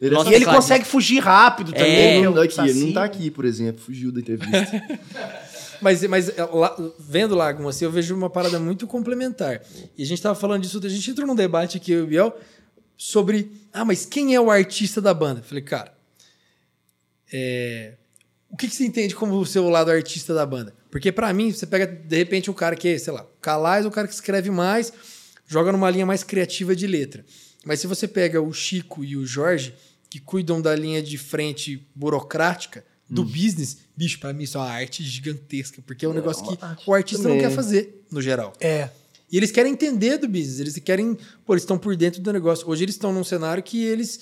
Ele 0.00 0.14
é 0.14 0.16
Nossa, 0.16 0.30
E 0.30 0.34
ele 0.34 0.46
consegue 0.46 0.86
fugir 0.86 1.18
rápido 1.18 1.72
também. 1.74 1.94
É, 1.94 2.16
Ele 2.16 2.24
não, 2.24 2.32
tá 2.32 2.42
aqui, 2.42 2.60
ele 2.60 2.84
não 2.86 2.92
tá 2.94 3.04
aqui, 3.04 3.30
por 3.30 3.44
exemplo. 3.44 3.82
Fugiu 3.84 4.10
da 4.10 4.20
entrevista. 4.20 4.82
Mas, 5.80 6.02
mas 6.06 6.28
é, 6.28 6.44
lá- 6.44 6.76
vendo 6.98 7.34
lá 7.34 7.48
alguma 7.48 7.70
assim, 7.70 7.84
eu 7.84 7.90
vejo 7.90 8.14
uma 8.14 8.28
parada 8.30 8.58
muito 8.58 8.86
complementar. 8.86 9.62
E 9.96 10.02
a 10.02 10.06
gente 10.06 10.20
tava 10.20 10.34
falando 10.34 10.62
disso, 10.62 10.80
a 10.84 10.88
gente 10.88 11.10
entrou 11.10 11.26
num 11.26 11.34
debate 11.34 11.76
aqui, 11.78 11.92
eu 11.92 12.00
e 12.00 12.02
o 12.02 12.06
Biel, 12.06 12.40
sobre. 12.96 13.50
Ah, 13.72 13.84
mas 13.84 14.04
quem 14.04 14.34
é 14.34 14.40
o 14.40 14.50
artista 14.50 15.00
da 15.00 15.14
banda? 15.14 15.42
Falei, 15.42 15.62
cara. 15.62 15.92
é, 17.32 17.94
o 18.50 18.56
que, 18.56 18.68
que 18.68 18.74
você 18.74 18.84
entende 18.84 19.14
como 19.14 19.36
o 19.38 19.46
seu 19.46 19.68
lado 19.68 19.90
artista 19.90 20.34
da 20.34 20.44
banda? 20.44 20.74
Porque 20.90 21.12
pra 21.12 21.32
mim, 21.32 21.52
você 21.52 21.66
pega, 21.66 21.86
de 21.86 22.16
repente, 22.16 22.50
um 22.50 22.54
cara 22.54 22.74
que, 22.74 22.98
sei 22.98 23.12
lá, 23.12 23.24
Calais, 23.40 23.86
o 23.86 23.90
cara 23.90 24.08
que 24.08 24.14
escreve 24.14 24.50
mais, 24.50 24.92
joga 25.46 25.70
numa 25.70 25.88
linha 25.88 26.04
mais 26.04 26.24
criativa 26.24 26.74
de 26.74 26.86
letra. 26.86 27.24
Mas 27.64 27.78
se 27.80 27.86
você 27.86 28.08
pega 28.08 28.42
o 28.42 28.52
Chico 28.52 29.04
e 29.04 29.16
o 29.16 29.24
Jorge, 29.24 29.74
que 30.08 30.18
cuidam 30.18 30.60
da 30.60 30.74
linha 30.74 31.00
de 31.00 31.16
frente 31.16 31.86
burocrática 31.94 32.84
do 33.10 33.24
business, 33.24 33.78
bicho, 33.96 34.18
pra 34.20 34.32
mim 34.32 34.44
isso 34.44 34.56
é 34.56 34.60
uma 34.60 34.70
arte 34.70 35.02
gigantesca, 35.02 35.82
porque 35.86 36.04
é 36.06 36.08
um 36.08 36.12
negócio 36.12 36.44
que 36.46 36.56
o 36.86 36.94
artista 36.94 37.24
não 37.24 37.30
também. 37.36 37.48
quer 37.48 37.54
fazer, 37.54 38.04
no 38.10 38.22
geral. 38.22 38.52
É. 38.60 38.88
E 39.32 39.36
eles 39.36 39.50
querem 39.50 39.72
entender 39.72 40.16
do 40.18 40.28
business, 40.28 40.58
eles 40.60 40.76
querem. 40.78 41.16
Pô, 41.44 41.52
eles 41.54 41.62
estão 41.62 41.76
por 41.78 41.94
dentro 41.96 42.20
do 42.20 42.32
negócio. 42.32 42.68
Hoje 42.68 42.84
eles 42.84 42.94
estão 42.94 43.12
num 43.12 43.22
cenário 43.24 43.62
que 43.62 43.82
eles 43.84 44.20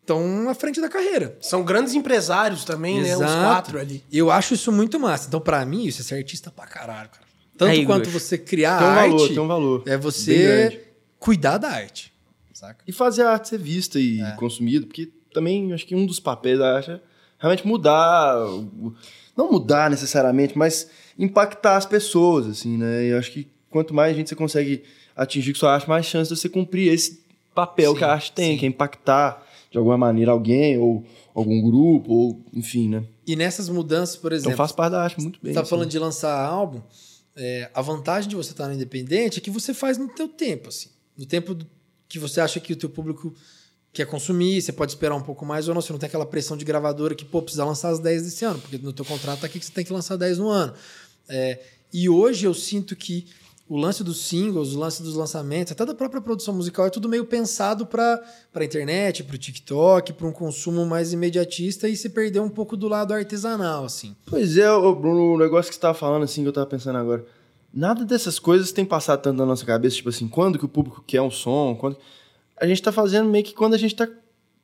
estão 0.00 0.48
à 0.48 0.54
frente 0.54 0.80
da 0.80 0.88
carreira. 0.88 1.36
São 1.40 1.62
grandes 1.62 1.94
empresários 1.94 2.64
também, 2.64 2.96
né? 3.00 3.14
Os 3.16 3.22
Exato. 3.22 3.40
quatro 3.42 3.78
ali. 3.78 4.04
Eu 4.12 4.30
acho 4.30 4.54
isso 4.54 4.70
muito 4.72 4.98
massa. 4.98 5.28
Então, 5.28 5.40
pra 5.40 5.64
mim, 5.64 5.84
isso 5.84 6.00
é 6.00 6.04
ser 6.04 6.14
artista 6.16 6.50
pra 6.50 6.66
caralho, 6.66 7.08
cara. 7.10 7.24
Tanto 7.56 7.70
Aí, 7.72 7.84
quanto 7.86 8.08
você 8.10 8.36
criar 8.38 8.78
Tem 8.78 8.86
um 8.86 8.90
arte. 8.90 9.10
valor, 9.10 9.28
tem 9.28 9.38
um 9.38 9.46
valor. 9.48 9.82
É 9.86 9.96
você 9.96 10.84
cuidar 11.18 11.58
da 11.58 11.68
arte. 11.70 12.12
Saca? 12.54 12.82
E 12.86 12.92
fazer 12.92 13.22
a 13.22 13.30
arte 13.32 13.48
ser 13.48 13.58
vista 13.58 13.98
e 14.00 14.20
É. 14.20 14.32
consumida, 14.32 14.86
porque 14.86 15.10
também 15.32 15.72
acho 15.72 15.86
que 15.86 15.94
um 15.94 16.04
dos 16.04 16.18
papéis 16.20 16.58
da 16.58 16.76
arte 16.76 16.90
é 16.90 17.00
realmente 17.40 17.66
mudar. 17.66 18.36
Não 19.36 19.50
mudar 19.50 19.90
necessariamente, 19.90 20.56
mas 20.56 20.88
impactar 21.18 21.76
as 21.76 21.86
pessoas, 21.86 22.46
assim, 22.46 22.76
né? 22.76 23.06
E 23.06 23.08
eu 23.08 23.18
acho 23.18 23.32
que 23.32 23.48
quanto 23.70 23.94
mais 23.94 24.14
gente 24.14 24.28
você 24.28 24.36
consegue 24.36 24.82
atingir 25.16 25.52
com 25.52 25.58
sua 25.58 25.74
arte, 25.74 25.88
mais 25.88 26.06
chance 26.06 26.32
de 26.32 26.38
você 26.38 26.48
cumprir 26.48 26.92
esse 26.92 27.24
papel 27.54 27.92
Sim, 27.92 27.98
que 27.98 28.04
a 28.04 28.12
arte 28.12 28.32
tem, 28.32 28.52
sim. 28.52 28.58
que 28.58 28.66
é 28.66 28.68
impactar 28.68 29.44
de 29.70 29.78
alguma 29.78 29.96
maneira 29.96 30.32
alguém, 30.32 30.78
ou 30.78 31.04
algum 31.34 31.60
grupo, 31.62 32.12
ou 32.12 32.44
enfim, 32.52 32.88
né? 32.88 33.04
E 33.26 33.36
nessas 33.36 33.68
mudanças, 33.68 34.16
por 34.16 34.32
exemplo. 34.32 34.52
Então 34.52 34.56
faz 34.56 34.72
parte 34.72 34.92
da 34.92 35.02
arte 35.02 35.20
muito 35.20 35.38
bem. 35.42 35.52
Você 35.52 35.54
tá 35.54 35.60
assim. 35.62 35.70
falando 35.70 35.88
de 35.88 35.98
lançar 35.98 36.44
álbum. 36.44 36.82
é, 37.36 37.70
a 37.72 37.80
vantagem 37.80 38.28
de 38.28 38.36
você 38.36 38.50
estar 38.50 38.66
no 38.66 38.74
independente 38.74 39.38
é 39.38 39.40
que 39.40 39.50
você 39.50 39.72
faz 39.72 39.96
no 39.96 40.08
teu 40.08 40.28
tempo, 40.28 40.68
assim. 40.68 40.88
No 41.16 41.24
tempo 41.24 41.56
que 42.08 42.18
você 42.18 42.40
acha 42.40 42.58
que 42.58 42.72
o 42.72 42.76
teu 42.76 42.90
público 42.90 43.32
quer 43.92 44.06
consumir, 44.06 44.60
você 44.62 44.72
pode 44.72 44.92
esperar 44.92 45.16
um 45.16 45.22
pouco 45.22 45.44
mais 45.44 45.68
ou 45.68 45.74
não. 45.74 45.80
Você 45.80 45.92
não 45.92 45.98
tem 45.98 46.06
aquela 46.06 46.26
pressão 46.26 46.56
de 46.56 46.64
gravadora 46.64 47.14
que, 47.14 47.24
pô, 47.24 47.42
precisa 47.42 47.64
lançar 47.64 47.90
as 47.90 47.98
10 47.98 48.22
desse 48.22 48.44
ano, 48.44 48.58
porque 48.58 48.78
no 48.78 48.92
teu 48.92 49.04
contrato 49.04 49.40
tá 49.40 49.46
aqui 49.46 49.58
que 49.58 49.66
você 49.66 49.72
tem 49.72 49.84
que 49.84 49.92
lançar 49.92 50.16
10 50.16 50.38
no 50.38 50.48
ano. 50.48 50.72
É, 51.28 51.60
e 51.92 52.08
hoje 52.08 52.46
eu 52.46 52.54
sinto 52.54 52.94
que 52.94 53.26
o 53.68 53.76
lance 53.76 54.02
dos 54.02 54.26
singles, 54.26 54.74
o 54.74 54.78
lance 54.80 55.00
dos 55.00 55.14
lançamentos, 55.14 55.70
até 55.70 55.86
da 55.86 55.94
própria 55.94 56.20
produção 56.20 56.52
musical, 56.52 56.86
é 56.86 56.90
tudo 56.90 57.08
meio 57.08 57.24
pensado 57.24 57.86
para 57.86 58.20
a 58.52 58.64
internet, 58.64 59.22
para 59.22 59.36
o 59.36 59.38
TikTok, 59.38 60.12
para 60.12 60.26
um 60.26 60.32
consumo 60.32 60.84
mais 60.84 61.12
imediatista 61.12 61.88
e 61.88 61.96
se 61.96 62.08
perdeu 62.08 62.42
um 62.42 62.48
pouco 62.48 62.76
do 62.76 62.88
lado 62.88 63.14
artesanal, 63.14 63.84
assim. 63.84 64.16
Pois 64.26 64.56
é, 64.56 64.66
Bruno, 64.66 65.34
o 65.34 65.38
negócio 65.38 65.68
que 65.68 65.76
você 65.76 65.80
tava 65.80 65.94
falando, 65.94 66.24
assim, 66.24 66.42
que 66.42 66.48
eu 66.48 66.52
tava 66.52 66.66
pensando 66.66 66.98
agora. 66.98 67.24
Nada 67.72 68.04
dessas 68.04 68.40
coisas 68.40 68.72
tem 68.72 68.84
passado 68.84 69.22
tanto 69.22 69.36
na 69.36 69.46
nossa 69.46 69.64
cabeça, 69.64 69.94
tipo 69.94 70.08
assim, 70.08 70.26
quando 70.26 70.58
que 70.58 70.64
o 70.64 70.68
público 70.68 71.04
quer 71.06 71.22
um 71.22 71.30
som, 71.30 71.76
quando... 71.76 71.96
A 72.60 72.66
gente 72.66 72.82
tá 72.82 72.92
fazendo 72.92 73.28
meio 73.28 73.44
que 73.44 73.54
quando 73.54 73.74
a 73.74 73.78
gente 73.78 73.94
tá 73.94 74.08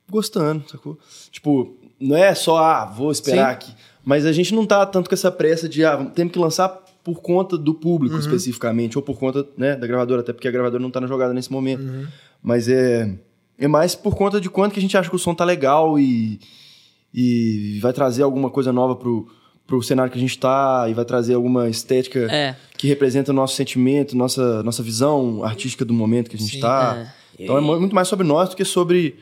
gostando, 0.09 0.63
sacou? 0.69 0.97
Tipo, 1.31 1.75
não 1.99 2.15
é 2.15 2.33
só, 2.35 2.57
ah, 2.57 2.85
vou 2.85 3.11
esperar 3.11 3.47
Sim. 3.47 3.51
aqui. 3.53 3.71
Mas 4.05 4.25
a 4.25 4.31
gente 4.31 4.53
não 4.53 4.65
tá 4.65 4.85
tanto 4.85 5.09
com 5.09 5.15
essa 5.15 5.31
pressa 5.31 5.67
de, 5.67 5.83
ah, 5.83 5.97
temos 6.15 6.31
que 6.31 6.39
lançar 6.39 6.69
por 7.03 7.21
conta 7.21 7.57
do 7.57 7.73
público 7.73 8.15
Uhum. 8.15 8.21
especificamente, 8.21 8.97
ou 8.97 9.01
por 9.01 9.17
conta, 9.17 9.45
né, 9.57 9.75
da 9.75 9.87
gravadora, 9.87 10.21
até 10.21 10.31
porque 10.33 10.47
a 10.47 10.51
gravadora 10.51 10.81
não 10.81 10.91
tá 10.91 10.99
na 11.01 11.07
jogada 11.07 11.33
nesse 11.33 11.51
momento. 11.51 11.81
Uhum. 11.81 12.05
Mas 12.41 12.67
é... 12.69 13.13
É 13.59 13.67
mais 13.67 13.95
por 13.95 14.15
conta 14.15 14.39
de 14.39 14.49
quanto 14.51 14.73
que 14.73 14.79
a 14.79 14.81
gente 14.81 14.95
acha 14.95 15.09
que 15.09 15.15
o 15.15 15.19
som 15.19 15.33
tá 15.33 15.43
legal 15.43 15.97
e 15.99 16.39
e 17.13 17.79
vai 17.81 17.93
trazer 17.93 18.21
alguma 18.21 18.49
coisa 18.49 18.71
nova 18.71 18.95
pro, 18.95 19.27
pro 19.65 19.81
cenário 19.81 20.11
que 20.11 20.17
a 20.17 20.21
gente 20.21 20.37
tá, 20.37 20.85
e 20.89 20.93
vai 20.93 21.05
trazer 21.05 21.33
alguma 21.33 21.67
estética 21.69 22.19
É. 22.31 22.55
que 22.77 22.85
representa 22.87 23.31
o 23.31 23.33
nosso 23.33 23.55
sentimento, 23.55 24.15
nossa, 24.15 24.61
nossa 24.61 24.83
visão 24.83 25.43
artística 25.43 25.83
do 25.83 25.93
momento 25.93 26.29
que 26.29 26.35
a 26.35 26.39
gente 26.39 26.55
Sim, 26.55 26.59
tá. 26.59 26.97
é. 26.99 27.13
Então 27.39 27.57
é 27.57 27.61
mu- 27.61 27.79
muito 27.79 27.93
mais 27.95 28.07
sobre 28.07 28.25
nós 28.25 28.49
do 28.49 28.55
que 28.55 28.65
sobre, 28.65 29.15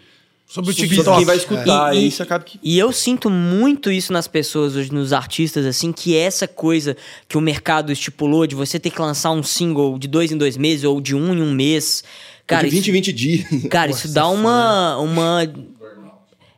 Sobre 0.48 0.72
o 0.72 0.74
sobre 0.74 0.90
TikTok. 0.90 1.18
quem 1.18 1.26
vai 1.26 1.38
escutar. 1.38 1.96
E- 1.96 2.00
E, 2.00 2.04
e- 2.04 2.08
isso 2.08 2.22
acaba 2.24 2.44
que. 2.44 2.60
E 2.64 2.78
eu 2.78 2.92
sinto 2.92 3.30
muito 3.30 3.92
isso 3.92 4.14
nas 4.14 4.28
pessoas 4.28 4.76
hoje, 4.76 4.92
nos 4.92 5.12
artistas, 5.12 5.66
assim, 5.66 5.92
que 5.92 6.16
essa 6.16 6.48
coisa 6.48 6.96
que 7.28 7.38
o 7.38 7.42
mercado 7.42 7.92
estipulou 7.92 8.46
de 8.48 8.54
você 8.56 8.80
ter 8.80 8.90
que 8.92 9.02
lançar 9.02 9.32
um 9.32 9.42
single 9.44 9.98
de 9.98 10.08
dois 10.08 10.32
em 10.32 10.38
dois 10.38 10.56
meses 10.58 10.84
ou 10.86 11.02
de 11.02 11.16
um 11.16 11.34
em 11.34 11.42
um 11.42 11.52
mês. 11.52 12.04
Cara, 12.48 12.64
de 12.66 12.70
20 12.70 12.82
isso, 12.82 12.90
em 12.92 12.94
20 12.94 13.12
dias. 13.14 13.46
cara, 13.72 13.90
isso 13.90 14.08
dá 14.14 14.28
uma. 14.28 14.98
uma 15.00 15.40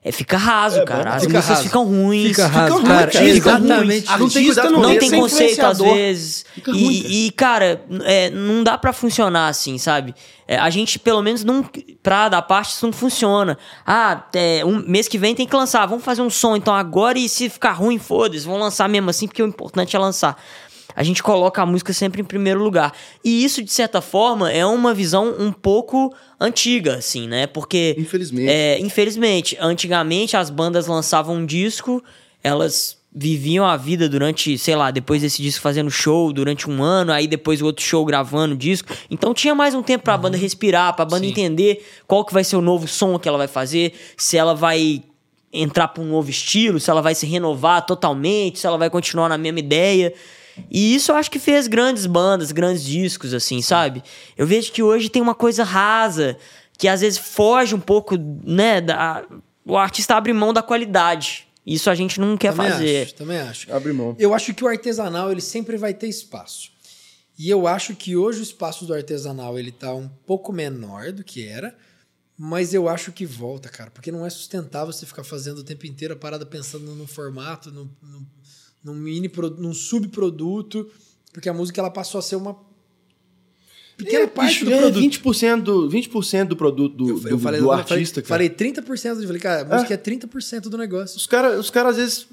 é, 0.08 0.12
fica 0.12 0.38
raso, 0.38 0.86
cara. 0.86 1.16
As 1.16 1.24
fica 1.24 1.34
músicas 1.34 1.58
raso. 1.58 1.64
ficam 1.64 1.84
ruins. 1.84 2.28
Fica 2.30 2.48
raso, 2.48 2.76
ruim, 2.76 2.86
cara. 2.86 3.12
cara. 3.12 3.26
Exatamente. 3.26 4.06
Ah, 4.08 4.18
não 4.18 4.30
tem 4.30 4.46
cuidado 4.46 4.72
não 4.72 4.98
tem 4.98 5.12
conceito 5.12 5.66
às 5.66 5.80
vezes. 5.80 6.46
Fica 6.54 6.72
ruim, 6.72 7.02
cara. 7.02 7.14
E, 7.14 7.28
e, 7.28 7.32
cara, 7.32 7.82
é, 8.06 8.30
não 8.30 8.64
dá 8.64 8.78
pra 8.78 8.94
funcionar 8.94 9.50
assim, 9.50 9.78
sabe? 9.78 10.16
É, 10.48 10.58
a 10.58 10.70
gente, 10.70 10.98
pelo 10.98 11.22
menos, 11.22 11.44
não. 11.44 11.66
Pra 12.02 12.30
dar 12.30 12.42
parte, 12.42 12.72
isso 12.72 12.86
não 12.86 12.94
funciona. 12.94 13.58
Ah, 13.86 14.24
é, 14.34 14.64
um 14.64 14.82
mês 14.88 15.10
que 15.10 15.18
vem 15.18 15.36
tem 15.36 15.46
que 15.46 15.56
lançar. 15.56 15.86
Vamos 15.86 16.06
fazer 16.06 16.22
um 16.22 16.30
som 16.30 16.56
então 16.56 16.74
agora 16.74 17.20
e 17.20 17.28
se 17.28 17.50
ficar 17.50 17.74
ruim, 17.74 18.00
foda-se. 18.00 18.46
Vamos 18.46 18.62
lançar 18.62 18.88
mesmo 18.88 19.10
assim, 19.10 19.28
porque 19.28 19.44
o 19.44 19.48
importante 19.48 19.94
é 19.94 20.00
lançar. 20.00 20.42
A 20.98 21.04
gente 21.04 21.22
coloca 21.22 21.62
a 21.62 21.66
música 21.66 21.94
sempre 21.94 22.22
em 22.24 22.26
primeiro 22.26 22.64
lugar. 22.64 22.92
E 23.24 23.44
isso, 23.44 23.64
de 23.64 23.72
certa 23.72 24.02
forma, 24.02 24.52
é 24.52 24.66
uma 24.66 24.96
visão 24.96 25.36
um 25.38 25.52
pouco 25.52 26.12
antiga, 26.40 26.96
assim, 26.96 27.28
né? 27.28 27.46
Porque. 27.46 27.96
Infelizmente. 28.00 28.50
É, 28.50 28.80
infelizmente, 28.80 29.56
antigamente 29.62 30.36
as 30.36 30.50
bandas 30.50 30.88
lançavam 30.88 31.36
um 31.36 31.46
disco, 31.46 32.04
elas 32.44 32.98
viviam 33.14 33.64
a 33.64 33.78
vida 33.78 34.10
durante, 34.10 34.58
sei 34.58 34.76
lá, 34.76 34.90
depois 34.90 35.22
desse 35.22 35.40
disco 35.40 35.62
fazendo 35.62 35.92
show 35.92 36.34
durante 36.34 36.68
um 36.68 36.82
ano, 36.82 37.12
aí 37.12 37.28
depois 37.28 37.62
o 37.62 37.66
outro 37.66 37.86
show 37.86 38.04
gravando 38.04 38.56
o 38.56 38.58
disco. 38.58 38.92
Então 39.10 39.36
tinha 39.36 39.54
mais 39.54 39.76
um 39.76 39.84
tempo 39.84 40.04
pra 40.04 40.18
banda 40.18 40.36
respirar, 40.36 40.96
pra 40.96 41.06
banda 41.06 41.26
Sim. 41.26 41.30
entender 41.30 41.86
qual 42.08 42.26
que 42.26 42.34
vai 42.34 42.44
ser 42.44 42.56
o 42.56 42.62
novo 42.62 42.88
som 42.88 43.20
que 43.20 43.30
ela 43.30 43.38
vai 43.38 43.48
fazer, 43.48 43.94
se 44.18 44.36
ela 44.36 44.56
vai 44.56 45.04
entrar 45.54 45.88
pra 45.90 46.04
um 46.04 46.08
novo 46.08 46.30
estilo, 46.30 46.80
se 46.80 46.90
ela 46.90 47.02
vai 47.02 47.14
se 47.14 47.26
renovar 47.26 47.86
totalmente, 47.86 48.60
se 48.60 48.66
ela 48.68 48.78
vai 48.78 48.90
continuar 48.90 49.30
na 49.30 49.38
mesma 49.38 49.60
ideia. 49.60 50.12
E 50.70 50.96
isso 50.96 51.12
eu 51.12 51.16
acho 51.16 51.30
que 51.32 51.40
fez 51.40 51.68
grandes 51.68 52.06
bandas, 52.06 52.52
grandes 52.52 52.84
discos, 52.84 53.34
assim, 53.34 53.62
sabe? 53.62 54.04
Eu 54.38 54.48
vejo 54.48 54.72
que 54.72 54.84
hoje 54.84 55.10
tem 55.10 55.22
uma 55.22 55.36
coisa 55.36 55.64
rasa, 55.64 56.38
que 56.78 56.88
às 56.88 57.02
vezes 57.02 57.20
foge 57.20 57.76
um 57.76 57.80
pouco, 57.80 58.16
né? 58.18 58.82
Da, 58.82 59.26
o 59.66 59.78
artista 59.78 60.16
abre 60.16 60.34
mão 60.34 60.54
da 60.54 60.62
qualidade. 60.62 61.48
Isso 61.66 61.90
a 61.90 61.96
gente 61.96 62.20
não 62.20 62.38
quer 62.38 62.54
também 62.54 62.72
fazer. 62.72 63.04
Acho, 63.04 63.16
também 63.16 63.38
acho. 63.40 63.74
Abre 63.74 63.92
mão. 63.92 64.16
Eu 64.18 64.34
acho 64.34 64.54
que 64.54 64.64
o 64.64 64.68
artesanal 64.68 65.32
ele 65.32 65.42
sempre 65.42 65.76
vai 65.76 65.94
ter 65.94 66.08
espaço. 66.08 66.72
E 67.38 67.50
eu 67.50 67.68
acho 67.68 67.96
que 67.96 68.16
hoje 68.16 68.40
o 68.40 68.44
espaço 68.44 68.86
do 68.86 68.94
artesanal 68.94 69.60
ele 69.60 69.72
tá 69.72 69.94
um 69.94 70.08
pouco 70.08 70.52
menor 70.54 71.12
do 71.12 71.24
que 71.24 71.46
era, 71.46 71.78
mas 72.38 72.74
eu 72.74 72.88
acho 72.88 73.12
que 73.12 73.26
volta, 73.26 73.68
cara, 73.68 73.92
porque 73.92 74.12
não 74.12 74.26
é 74.26 74.30
sustentável 74.30 74.94
você 74.94 75.06
ficar 75.06 75.24
fazendo 75.24 75.60
o 75.60 75.64
tempo 75.64 75.86
inteiro 75.86 76.14
a 76.14 76.18
parada 76.18 76.46
pensando 76.46 76.96
no 76.96 77.06
formato, 77.06 77.72
no, 77.72 77.86
no, 78.02 78.26
num 78.88 78.96
mini 78.96 79.30
num 79.58 79.74
subproduto, 79.74 80.90
porque 81.34 81.50
a 81.50 81.54
música 81.54 81.82
ela 81.82 81.90
passou 81.90 82.20
a 82.20 82.22
ser 82.22 82.38
uma 82.38 82.58
pequena 83.98 84.28
parte 84.28 84.64
Bicho, 84.64 84.66
do 84.66 84.74
é 84.74 84.78
produto. 84.78 85.04
20% 85.04 85.62
do, 85.62 85.90
20 85.90 86.10
do 86.46 86.56
produto 86.56 86.96
do, 86.96 87.10
eu, 87.10 87.20
do, 87.20 87.30
eu 87.30 87.40
falei, 87.40 87.60
do 87.60 87.66
eu 87.66 87.72
artista, 87.72 88.24
falei, 88.24 88.50
cara. 88.50 88.58
falei 88.58 88.74
30%, 88.74 89.22
eu 89.22 89.28
falei, 89.28 89.42
cara, 89.42 89.62
a 89.64 89.66
música 89.66 89.94
é 89.94 89.98
30% 89.98 90.62
do 90.62 90.78
negócio. 90.78 91.18
Os 91.18 91.28
caras, 91.28 91.60
os 91.60 91.70
cara, 91.70 91.90
às 91.90 91.98
vezes, 91.98 92.28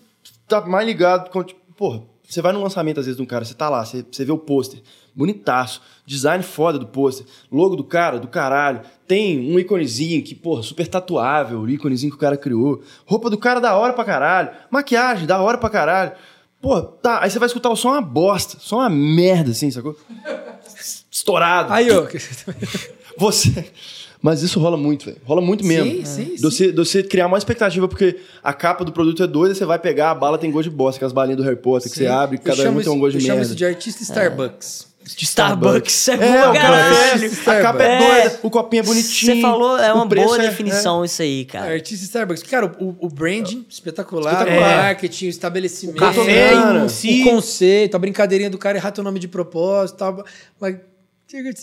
tá 0.47 0.61
mais 0.61 0.87
ligado 0.87 1.31
com, 1.31 1.43
tipo, 1.43 1.61
porra, 1.77 2.03
você 2.23 2.41
vai 2.41 2.53
num 2.53 2.63
lançamento, 2.63 3.01
às 3.01 3.07
vezes, 3.07 3.17
de 3.17 3.23
um 3.23 3.27
cara, 3.27 3.45
você 3.45 3.55
tá 3.55 3.69
lá, 3.69 3.85
você, 3.85 4.05
você 4.09 4.25
vê 4.25 4.31
o 4.31 4.39
pôster, 4.39 4.81
bonitaço, 5.13 5.83
design 6.07 6.45
foda 6.45 6.79
do 6.79 6.87
pôster, 6.87 7.27
logo 7.51 7.75
do 7.75 7.85
cara, 7.85 8.19
do 8.19 8.29
caralho, 8.29 8.81
tem 9.07 9.53
um 9.53 9.59
íconezinho 9.59 10.23
que, 10.23 10.35
porra, 10.35 10.63
super 10.63 10.87
tatuável, 10.87 11.61
o 11.61 11.69
íconezinho 11.69 12.13
que 12.13 12.17
o 12.17 12.21
cara 12.21 12.37
criou, 12.37 12.83
roupa 13.05 13.29
do 13.29 13.39
cara 13.39 13.61
da 13.61 13.77
hora 13.77 13.93
pra 13.93 14.05
caralho, 14.05 14.51
maquiagem 14.71 15.27
da 15.27 15.41
hora 15.41 15.59
pra 15.59 15.69
caralho, 15.69 16.13
porra, 16.65 16.83
tá, 17.03 17.23
aí 17.23 17.29
você 17.31 17.39
vai 17.39 17.47
escutar 17.47 17.69
o 17.69 17.77
som 17.77 17.91
é 17.91 17.93
uma 17.93 18.01
bosta, 18.01 18.57
só 18.59 18.79
uma 18.79 18.89
merda, 18.89 19.51
assim, 19.51 19.71
sacou? 19.71 19.95
Estourado. 21.11 21.71
Aí, 21.71 21.91
ó. 21.91 22.07
Você. 23.19 23.67
Mas 24.21 24.43
isso 24.43 24.59
rola 24.59 24.77
muito, 24.79 25.05
velho. 25.05 25.19
Rola 25.27 25.43
muito 25.43 25.63
mesmo. 25.63 25.91
Sim, 25.91 26.05
sim, 26.05 26.37
você, 26.41 26.73
você 26.73 27.03
criar 27.03 27.27
uma 27.27 27.37
expectativa, 27.37 27.87
porque 27.87 28.19
a 28.43 28.55
capa 28.55 28.83
do 28.83 28.91
produto 28.91 29.23
é 29.23 29.27
doida, 29.27 29.55
você 29.55 29.67
vai 29.67 29.79
pegar, 29.79 30.11
a 30.11 30.15
bala 30.15 30.39
tem 30.39 30.51
gosto 30.51 30.71
de 30.71 30.75
bosta, 30.75 30.97
aquelas 30.97 31.13
balinhas 31.13 31.37
do 31.37 31.43
Harry 31.43 31.57
Potter 31.57 31.93
que 31.93 31.99
você 31.99 32.07
abre, 32.07 32.39
Eu 32.39 32.43
cada 32.43 32.63
chamo 32.63 32.81
um 32.81 32.83
tem 32.83 32.91
um 32.91 32.99
gosto 32.99 33.17
Eu 33.17 33.21
de 33.21 33.27
chamo 33.27 33.37
merda. 33.37 33.47
isso 33.47 33.55
de 33.55 33.67
artista 33.67 34.03
Starbucks. 34.03 34.94
De 35.05 35.25
Starbucks. 35.25 36.09
É, 36.09 36.13
É, 36.15 36.17
boa, 36.17 36.51
o 36.51 36.55
caralho. 36.55 37.19
fez, 37.19 37.49
a 37.49 37.61
capa 37.61 37.83
é 37.83 37.95
É. 37.95 37.99
doida, 37.99 38.41
o 38.43 38.51
copinho 38.51 38.81
é 38.81 38.85
bonitinho. 38.87 39.35
Você 39.37 39.41
falou, 39.43 39.79
é 39.79 39.93
o 39.93 39.97
uma 39.97 40.07
boa 40.07 40.37
é- 40.39 40.49
definição 40.49 41.05
isso 41.05 41.21
aí, 41.21 41.43
É, 41.43 41.45
cara. 41.45 41.73
artista 41.75 42.05
Starbucks. 42.05 42.43
Cara, 42.45 42.75
o, 42.81 42.97
o 42.99 43.09
branding, 43.09 43.67
espetacular. 43.69 44.33
Espetacular. 44.33 44.79
O 44.79 44.83
marketing, 44.85 45.27
o 45.27 45.29
estabelecimento. 45.29 45.97
O 45.97 46.01
café 46.01 46.51
Cara, 46.53 46.85
em 46.85 46.89
si. 46.89 47.23
O 47.23 47.31
conceito, 47.31 47.95
a 47.95 47.99
brincadeirinha 47.99 48.49
do 48.51 48.57
cara 48.59 48.79
errar 48.79 48.91
teu 48.93 49.05
nome 49.05 49.19
de 49.19 49.29
propósito 49.29 49.97
e 49.97 49.99
tal. 49.99 50.25
Mas 50.61 50.77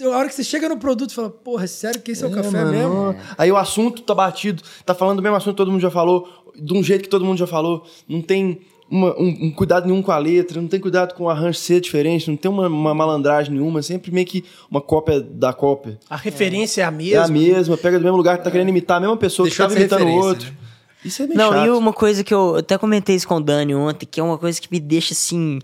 a 0.03 0.17
hora 0.17 0.27
que 0.27 0.35
você 0.35 0.43
chega 0.43 0.67
no 0.67 0.77
produto, 0.77 1.13
fala, 1.13 1.29
porra, 1.29 1.63
é 1.63 1.67
sério 1.67 2.01
que 2.01 2.11
esse 2.11 2.23
é, 2.23 2.27
o 2.27 2.31
café 2.31 2.49
mano, 2.51 2.71
mesmo? 2.71 3.15
Aí 3.37 3.51
o 3.51 3.57
assunto 3.57 4.01
tá 4.01 4.13
batido, 4.13 4.61
tá 4.85 4.93
falando 4.93 5.17
do 5.17 5.23
mesmo 5.23 5.37
assunto 5.37 5.53
que 5.53 5.57
todo 5.57 5.71
mundo 5.71 5.81
já 5.81 5.91
falou, 5.91 6.27
de 6.55 6.73
um 6.73 6.83
jeito 6.83 7.03
que 7.03 7.09
todo 7.09 7.23
mundo 7.23 7.37
já 7.37 7.47
falou. 7.47 7.85
Não 8.07 8.21
tem 8.21 8.61
uma- 8.91 9.15
um, 9.17 9.45
um 9.45 9.51
cuidado 9.51 9.87
nenhum 9.87 10.01
com 10.01 10.11
a 10.11 10.17
letra, 10.17 10.59
não 10.61 10.67
tem 10.67 10.79
cuidado 10.79 11.13
com 11.15 11.23
o 11.23 11.29
arranjo 11.29 11.57
ser 11.57 11.79
diferente, 11.81 12.29
não 12.29 12.35
tem 12.37 12.51
uma, 12.51 12.67
uma 12.67 12.93
malandragem 12.93 13.53
nenhuma, 13.53 13.79
é 13.79 13.81
sempre 13.81 14.11
meio 14.11 14.27
que 14.27 14.43
uma 14.69 14.81
cópia 14.81 15.19
da 15.21 15.53
cópia. 15.53 15.97
A 16.09 16.15
referência 16.17 16.81
é 16.81 16.83
a 16.83 16.87
É 16.87 16.89
a 16.89 16.91
mesma. 16.91 17.27
mesma, 17.29 17.77
pega 17.77 17.97
do 17.97 18.03
mesmo 18.03 18.17
lugar 18.17 18.37
que 18.37 18.43
tá 18.43 18.51
querendo 18.51 18.69
imitar 18.69 18.97
a 18.97 18.99
mesma 18.99 19.17
pessoa 19.17 19.47
Deixou 19.47 19.67
que 19.67 19.75
de 19.75 19.87
tava 19.87 19.99
ser 20.01 20.05
imitando 20.05 20.21
o 20.21 20.27
outro. 20.27 20.47
né? 20.47 20.53
Isso 21.03 21.23
é 21.23 21.25
meio 21.27 21.37
Não, 21.39 21.51
chato. 21.51 21.65
e 21.65 21.69
uma 21.71 21.93
coisa 21.93 22.23
que 22.23 22.33
eu 22.33 22.57
até 22.57 22.77
comentei 22.77 23.15
isso 23.15 23.27
com 23.27 23.35
o 23.37 23.39
Dani 23.41 23.73
ontem, 23.73 24.05
que 24.05 24.19
é 24.19 24.23
uma 24.23 24.37
coisa 24.37 24.61
que 24.61 24.67
me 24.71 24.79
deixa, 24.79 25.13
assim, 25.13 25.57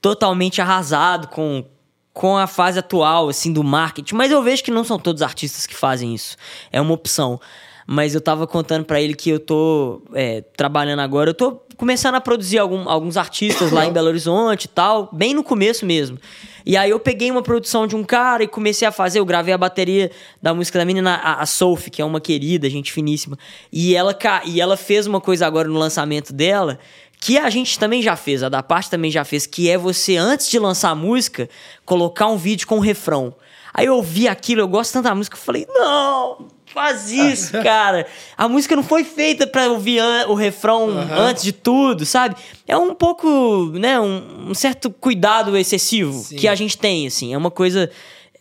totalmente 0.00 0.60
arrasado 0.60 1.28
com, 1.28 1.64
com 2.12 2.36
a 2.36 2.46
fase 2.46 2.78
atual, 2.78 3.28
assim, 3.28 3.52
do 3.52 3.62
marketing. 3.62 4.14
Mas 4.14 4.30
eu 4.32 4.42
vejo 4.42 4.64
que 4.64 4.70
não 4.70 4.82
são 4.84 4.98
todos 4.98 5.22
artistas 5.22 5.66
que 5.66 5.76
fazem 5.76 6.14
isso. 6.14 6.36
É 6.72 6.80
uma 6.80 6.92
opção. 6.94 7.40
Mas 7.86 8.14
eu 8.14 8.20
tava 8.20 8.46
contando 8.46 8.84
pra 8.84 9.00
ele 9.00 9.14
que 9.14 9.30
eu 9.30 9.40
tô 9.40 10.02
é, 10.14 10.42
trabalhando 10.56 11.00
agora, 11.00 11.30
eu 11.30 11.34
tô 11.34 11.60
começando 11.80 12.14
a 12.14 12.20
produzir 12.20 12.58
algum- 12.58 12.86
alguns 12.90 13.16
artistas 13.16 13.72
lá 13.72 13.86
em 13.86 13.90
Belo 13.92 14.08
Horizonte 14.08 14.64
e 14.64 14.68
tal, 14.68 15.08
bem 15.10 15.32
no 15.32 15.42
começo 15.42 15.86
mesmo. 15.86 16.18
E 16.66 16.76
aí 16.76 16.90
eu 16.90 17.00
peguei 17.00 17.30
uma 17.30 17.40
produção 17.40 17.86
de 17.86 17.96
um 17.96 18.04
cara 18.04 18.44
e 18.44 18.46
comecei 18.46 18.86
a 18.86 18.92
fazer, 18.92 19.18
eu 19.18 19.24
gravei 19.24 19.54
a 19.54 19.56
bateria 19.56 20.10
da 20.42 20.52
música 20.52 20.78
da 20.78 20.84
menina, 20.84 21.14
a, 21.14 21.40
a 21.40 21.46
Sophie, 21.46 21.90
que 21.90 22.02
é 22.02 22.04
uma 22.04 22.20
querida, 22.20 22.68
gente 22.68 22.92
finíssima. 22.92 23.38
E 23.72 23.96
ela, 23.96 24.14
e 24.44 24.60
ela 24.60 24.76
fez 24.76 25.06
uma 25.06 25.22
coisa 25.22 25.46
agora 25.46 25.66
no 25.66 25.78
lançamento 25.78 26.34
dela, 26.34 26.78
que 27.18 27.38
a 27.38 27.48
gente 27.48 27.78
também 27.78 28.02
já 28.02 28.14
fez, 28.14 28.42
a 28.42 28.50
da 28.50 28.62
parte 28.62 28.90
também 28.90 29.10
já 29.10 29.24
fez, 29.24 29.46
que 29.46 29.70
é 29.70 29.78
você, 29.78 30.18
antes 30.18 30.50
de 30.50 30.58
lançar 30.58 30.90
a 30.90 30.94
música, 30.94 31.48
colocar 31.86 32.26
um 32.26 32.36
vídeo 32.36 32.66
com 32.66 32.76
o 32.76 32.80
refrão. 32.80 33.34
Aí 33.72 33.86
eu 33.86 33.94
ouvi 33.96 34.28
aquilo, 34.28 34.60
eu 34.60 34.68
gosto 34.68 34.92
tanto 34.92 35.04
da 35.04 35.14
música, 35.14 35.36
eu 35.36 35.40
falei, 35.40 35.66
não, 35.70 36.46
faz 36.72 37.10
isso, 37.10 37.52
cara. 37.62 38.06
A 38.36 38.48
música 38.48 38.74
não 38.74 38.82
foi 38.82 39.04
feita 39.04 39.46
pra 39.46 39.68
ouvir 39.68 40.02
o 40.28 40.34
refrão 40.34 40.88
antes 41.16 41.42
de 41.42 41.52
tudo, 41.52 42.04
sabe? 42.06 42.36
É 42.66 42.76
um 42.76 42.94
pouco, 42.94 43.72
né, 43.74 43.98
um, 44.00 44.50
um 44.50 44.54
certo 44.54 44.90
cuidado 44.90 45.56
excessivo 45.56 46.12
Sim. 46.12 46.36
que 46.36 46.48
a 46.48 46.54
gente 46.54 46.78
tem, 46.78 47.06
assim. 47.06 47.34
É 47.34 47.38
uma 47.38 47.50
coisa, 47.50 47.90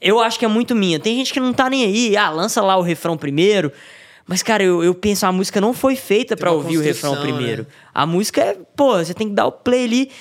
eu 0.01 0.19
acho 0.19 0.39
que 0.39 0.45
é 0.45 0.47
muito 0.47 0.75
minha. 0.75 0.99
Tem 0.99 1.15
gente 1.15 1.33
que 1.33 1.39
não 1.39 1.53
tá 1.53 1.69
nem 1.69 1.83
aí, 1.83 2.17
ah, 2.17 2.29
lança 2.29 2.61
lá 2.61 2.77
o 2.77 2.81
refrão 2.81 3.17
primeiro. 3.17 3.71
Mas, 4.29 4.43
cara, 4.43 4.61
eu, 4.61 4.83
eu 4.83 4.93
penso, 4.93 5.25
a 5.25 5.31
música 5.31 5.59
não 5.59 5.73
foi 5.73 5.95
feita 5.95 6.37
pra 6.37 6.51
uma 6.51 6.57
ouvir 6.57 6.77
o 6.77 6.81
refrão 6.81 7.15
construção, 7.15 7.35
primeiro. 7.35 7.63
né? 7.63 7.69
A 7.91 8.05
música 8.05 8.41
é, 8.41 8.57
pô, 8.75 8.95
você 8.95 9.11
tem 9.11 9.27
que 9.27 9.33
dar 9.33 9.47
o 9.47 9.51
play 9.51 9.85
ali. 9.85 10.11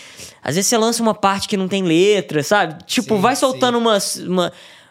Às 0.42 0.54
vezes 0.54 0.66
você 0.66 0.78
lança 0.78 1.02
uma 1.02 1.14
parte 1.14 1.46
que 1.46 1.58
não 1.58 1.68
tem 1.68 1.82
letra, 1.82 2.42
sabe? 2.42 2.82
Tipo, 2.86 3.16
Sim, 3.16 3.20
vai 3.20 3.36
soltando 3.36 3.76
umas. 3.76 4.16
Uma... 4.16 4.50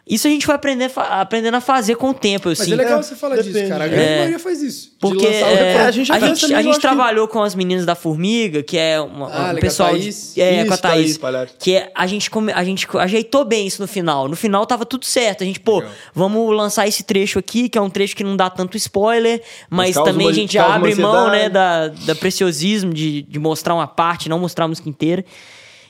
Isso 0.09 0.25
a 0.25 0.29
gente 0.29 0.47
vai 0.47 0.55
aprender, 0.55 0.89
aprendendo 0.95 1.55
a 1.55 1.61
fazer 1.61 1.95
com 1.95 2.11
o 2.11 2.13
tempo, 2.13 2.47
eu 2.47 2.51
Mas 2.51 2.59
sinto. 2.59 2.73
é 2.73 2.77
legal 2.77 2.99
É, 2.99 3.03
você 3.03 3.15
falar 3.15 3.35
disso, 3.35 3.51
depende. 3.51 3.69
cara. 3.71 3.83
A 3.83 3.87
grande 3.87 4.03
É. 4.05 4.15
maioria 4.17 4.39
faz 4.39 4.61
isso. 4.61 4.91
Porque 4.99 5.27
é, 5.27 5.81
a 5.81 5.91
gente 5.91 6.11
a 6.11 6.19
gente, 6.19 6.45
a 6.45 6.47
eu 6.49 6.63
gente 6.63 6.69
acho 6.69 6.75
que- 6.75 6.79
trabalhou 6.81 7.27
com 7.27 7.43
as 7.43 7.53
meninas 7.53 7.85
da 7.85 7.93
Formiga, 7.93 8.63
que 8.63 8.77
é 8.77 8.99
uma, 9.01 9.27
Ah, 9.27 9.29
um 9.29 9.47
legal, 9.47 9.55
pessoal 9.61 9.89
Thaís. 9.89 10.31
de, 10.33 10.41
é, 10.41 10.57
Isso, 10.59 10.67
com 10.67 10.73
a 10.73 10.77
Thaís, 10.77 11.17
Thaís 11.17 11.51
que 11.59 11.75
é- 11.75 11.91
a 11.93 12.07
gente 12.07 12.29
a 12.55 12.63
gente 12.63 12.87
ajeitou 12.97 13.43
bem 13.43 13.67
isso 13.67 13.81
no 13.81 13.87
final. 13.87 14.27
No 14.29 14.35
final 14.37 14.65
tava 14.65 14.85
tudo 14.85 15.05
certo. 15.05 15.43
A 15.43 15.45
gente, 15.45 15.59
pô, 15.59 15.79
Legal. 15.79 15.91
vamos 16.15 16.55
lançar 16.55 16.87
esse 16.87 17.03
trecho 17.03 17.37
aqui, 17.37 17.67
que 17.67 17.77
é 17.77 17.81
um 17.81 17.89
trecho 17.89 18.15
que 18.15 18.23
não 18.23 18.37
dá 18.37 18.49
tanto 18.49 18.77
spoiler, 18.77 19.41
mas 19.69 19.93
também 19.95 20.27
uma- 20.27 20.31
a 20.31 20.33
gente 20.33 20.57
abre 20.57 20.95
mão, 20.95 21.29
né, 21.29 21.49
da, 21.49 21.89
da 21.89 22.15
preciosismo 22.15 22.93
de, 22.93 23.23
de 23.23 23.39
mostrar 23.39 23.75
uma 23.75 23.87
parte, 23.87 24.29
não 24.29 24.39
mostrar 24.39 24.65
a 24.65 24.67
música 24.69 24.87
inteira. 24.87 25.25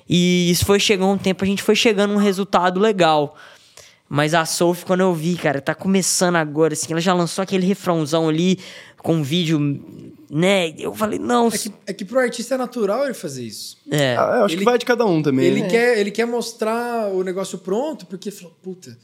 E 0.10 0.50
isso 0.50 0.66
foi 0.66 0.80
chegando 0.80 1.12
um 1.12 1.18
tempo, 1.18 1.44
a 1.44 1.48
gente 1.48 1.62
foi 1.62 1.76
chegando 1.76 2.12
a 2.14 2.16
um 2.16 2.20
resultado 2.20 2.80
legal. 2.80 3.36
Mas 4.10 4.34
a 4.34 4.46
Sophie, 4.46 4.86
quando 4.86 5.02
eu 5.02 5.14
vi, 5.14 5.36
cara, 5.36 5.60
tá 5.62 5.76
começando 5.76 6.38
agora, 6.38 6.74
assim, 6.74 6.88
ela 6.92 7.02
já 7.02 7.14
lançou 7.14 7.42
aquele 7.44 7.66
refrãozão 7.66 8.30
ali 8.30 8.58
com 9.00 9.16
um 9.16 9.24
vídeo, 9.24 9.60
né? 10.30 10.74
Eu 10.80 10.94
falei, 10.96 11.20
não. 11.20 11.48
É 11.50 11.58
que, 11.58 11.74
é 11.88 11.94
que 11.94 12.06
pro 12.06 12.20
artista 12.20 12.56
é 12.56 12.58
natural 12.58 13.04
ele 13.06 13.14
fazer 13.14 13.44
isso. 13.44 13.78
É. 13.92 14.16
Ah, 14.18 14.38
eu 14.40 14.46
acho 14.46 14.54
Ele- 14.56 14.60
que 14.60 14.66
vai 14.66 14.78
de 14.78 14.86
cada 14.86 15.06
um 15.06 15.22
também. 15.22 15.46
Ele, 15.46 15.62
né? 15.62 15.68
quer, 15.68 15.98
ele 15.98 16.12
quer 16.12 16.26
mostrar 16.26 17.10
o 17.10 17.22
negócio 17.24 17.58
pronto, 17.58 18.06
porque 18.06 18.32
falou, 18.32 18.58
puta, 18.64 18.98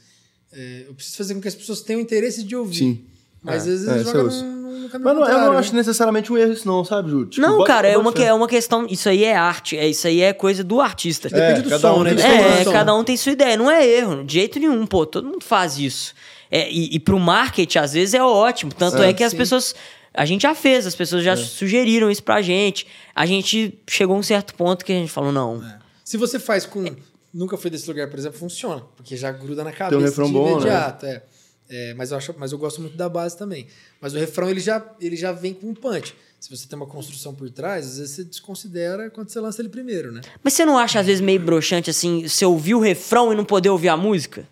é, 0.52 0.84
eu 0.88 0.94
preciso 0.94 1.16
fazer 1.18 1.34
com 1.34 1.40
que 1.40 1.48
as 1.48 1.54
pessoas 1.54 1.82
tenham 1.82 2.00
interesse 2.00 2.42
de 2.42 2.56
ouvir. 2.56 2.76
Sim. 2.76 3.04
Mas 3.42 3.54
É, 3.54 3.58
às 3.58 3.66
vezes 3.66 3.88
é, 3.88 4.04
joga 4.04 4.18
eu 4.20 4.30
no, 4.80 4.88
caminho 4.88 5.04
Mas 5.04 5.14
não, 5.14 5.20
eu 5.22 5.26
contrário, 5.26 5.44
não 5.46 5.52
né? 5.54 5.58
acho 5.58 5.74
necessariamente 5.74 6.32
um 6.32 6.36
erro 6.38 6.52
isso 6.52 6.66
não, 6.66 6.84
sabe, 6.84 7.10
Ju? 7.10 7.26
Tipo, 7.26 7.46
não, 7.46 7.58
bota- 7.58 7.66
cara, 7.66 7.88
é 7.88 7.96
uma, 7.96 8.12
que- 8.12 8.22
é 8.22 8.32
uma 8.34 8.46
questão. 8.48 8.86
Isso 8.88 9.08
aí 9.08 9.24
é 9.24 9.34
arte, 9.36 9.76
é, 9.76 9.86
isso 9.88 10.06
aí 10.06 10.20
é 10.20 10.32
coisa 10.32 10.62
do 10.64 10.80
artista. 10.80 11.28
Depende 11.28 11.60
É, 11.60 11.62
do 11.62 11.70
cada 11.70 11.88
som, 11.88 12.00
um 12.00 12.02
né? 12.02 12.14
tem 12.14 12.16
Depende 12.18 12.42
do 12.42 12.48
É, 12.60 12.64
som. 12.64 12.72
cada 12.72 12.94
um 12.94 13.04
tem 13.04 13.16
sua 13.16 13.32
ideia. 13.32 13.56
Não 13.56 13.70
é 13.70 13.86
erro, 13.86 14.24
de 14.24 14.34
jeito 14.34 14.58
nenhum, 14.58 14.86
pô. 14.86 15.04
Todo 15.06 15.26
mundo 15.26 15.44
faz 15.44 15.78
isso. 15.78 16.14
É, 16.50 16.70
e, 16.70 16.94
e 16.94 17.00
pro 17.00 17.18
marketing, 17.18 17.78
às 17.78 17.92
vezes, 17.94 18.14
é 18.14 18.22
ótimo. 18.22 18.72
Tanto 18.72 19.02
é, 19.02 19.10
É, 19.10 19.12
que 19.12 19.24
as 19.24 19.32
sim. 19.32 19.36
pessoas. 19.38 19.74
A 20.16 20.24
gente 20.24 20.42
já 20.42 20.54
fez, 20.54 20.86
as 20.86 20.94
pessoas 20.94 21.24
já 21.24 21.36
sugeriram 21.36 22.08
isso 22.10 22.22
pra 22.22 22.40
gente. 22.40 22.86
A 23.14 23.26
gente 23.26 23.76
chegou 23.88 24.14
a 24.14 24.18
um 24.18 24.22
certo 24.22 24.54
ponto 24.54 24.84
que 24.84 24.92
a 24.92 24.94
gente 24.94 25.10
falou, 25.10 25.32
não. 25.32 25.56
É. 25.64 25.78
Se 26.04 26.16
você 26.16 26.38
faz 26.38 26.64
com. 26.64 26.84
Nunca 27.32 27.56
foi 27.56 27.68
desse 27.68 27.88
lugar, 27.88 28.08
por 28.08 28.16
exemplo, 28.16 28.38
funciona. 28.38 28.82
Porque 28.96 29.16
já 29.16 29.32
gruda 29.32 29.64
na 29.64 29.72
cabeça 29.72 30.00
refrão 30.00 30.26
de 30.28 30.32
bom, 30.32 30.44
né? 30.46 30.52
imediato. 30.52 31.06
É. 31.06 31.22
É, 31.76 31.92
mas, 31.94 32.12
eu 32.12 32.16
acho, 32.16 32.32
mas 32.38 32.52
eu 32.52 32.58
gosto 32.58 32.80
muito 32.80 32.96
da 32.96 33.08
base 33.08 33.36
também. 33.36 33.66
Mas 34.00 34.14
o 34.14 34.18
refrão 34.18 34.48
ele 34.48 34.60
já, 34.60 34.84
ele 35.00 35.16
já 35.16 35.32
vem 35.32 35.52
com 35.52 35.70
um 35.70 35.74
punch. 35.74 36.14
Se 36.38 36.48
você 36.48 36.68
tem 36.68 36.76
uma 36.76 36.86
construção 36.86 37.34
por 37.34 37.50
trás, 37.50 37.84
às 37.84 37.98
vezes 37.98 38.14
você 38.14 38.22
desconsidera 38.22 39.10
quando 39.10 39.28
você 39.28 39.40
lança 39.40 39.60
ele 39.60 39.68
primeiro, 39.68 40.12
né? 40.12 40.20
Mas 40.40 40.52
você 40.52 40.64
não 40.64 40.78
acha, 40.78 41.00
às 41.00 41.06
vezes, 41.06 41.20
meio 41.20 41.40
broxante, 41.40 41.90
assim, 41.90 42.28
você 42.28 42.44
ouvir 42.46 42.76
o 42.76 42.80
refrão 42.80 43.32
e 43.32 43.36
não 43.36 43.44
poder 43.44 43.70
ouvir 43.70 43.88
a 43.88 43.96
música? 43.96 44.46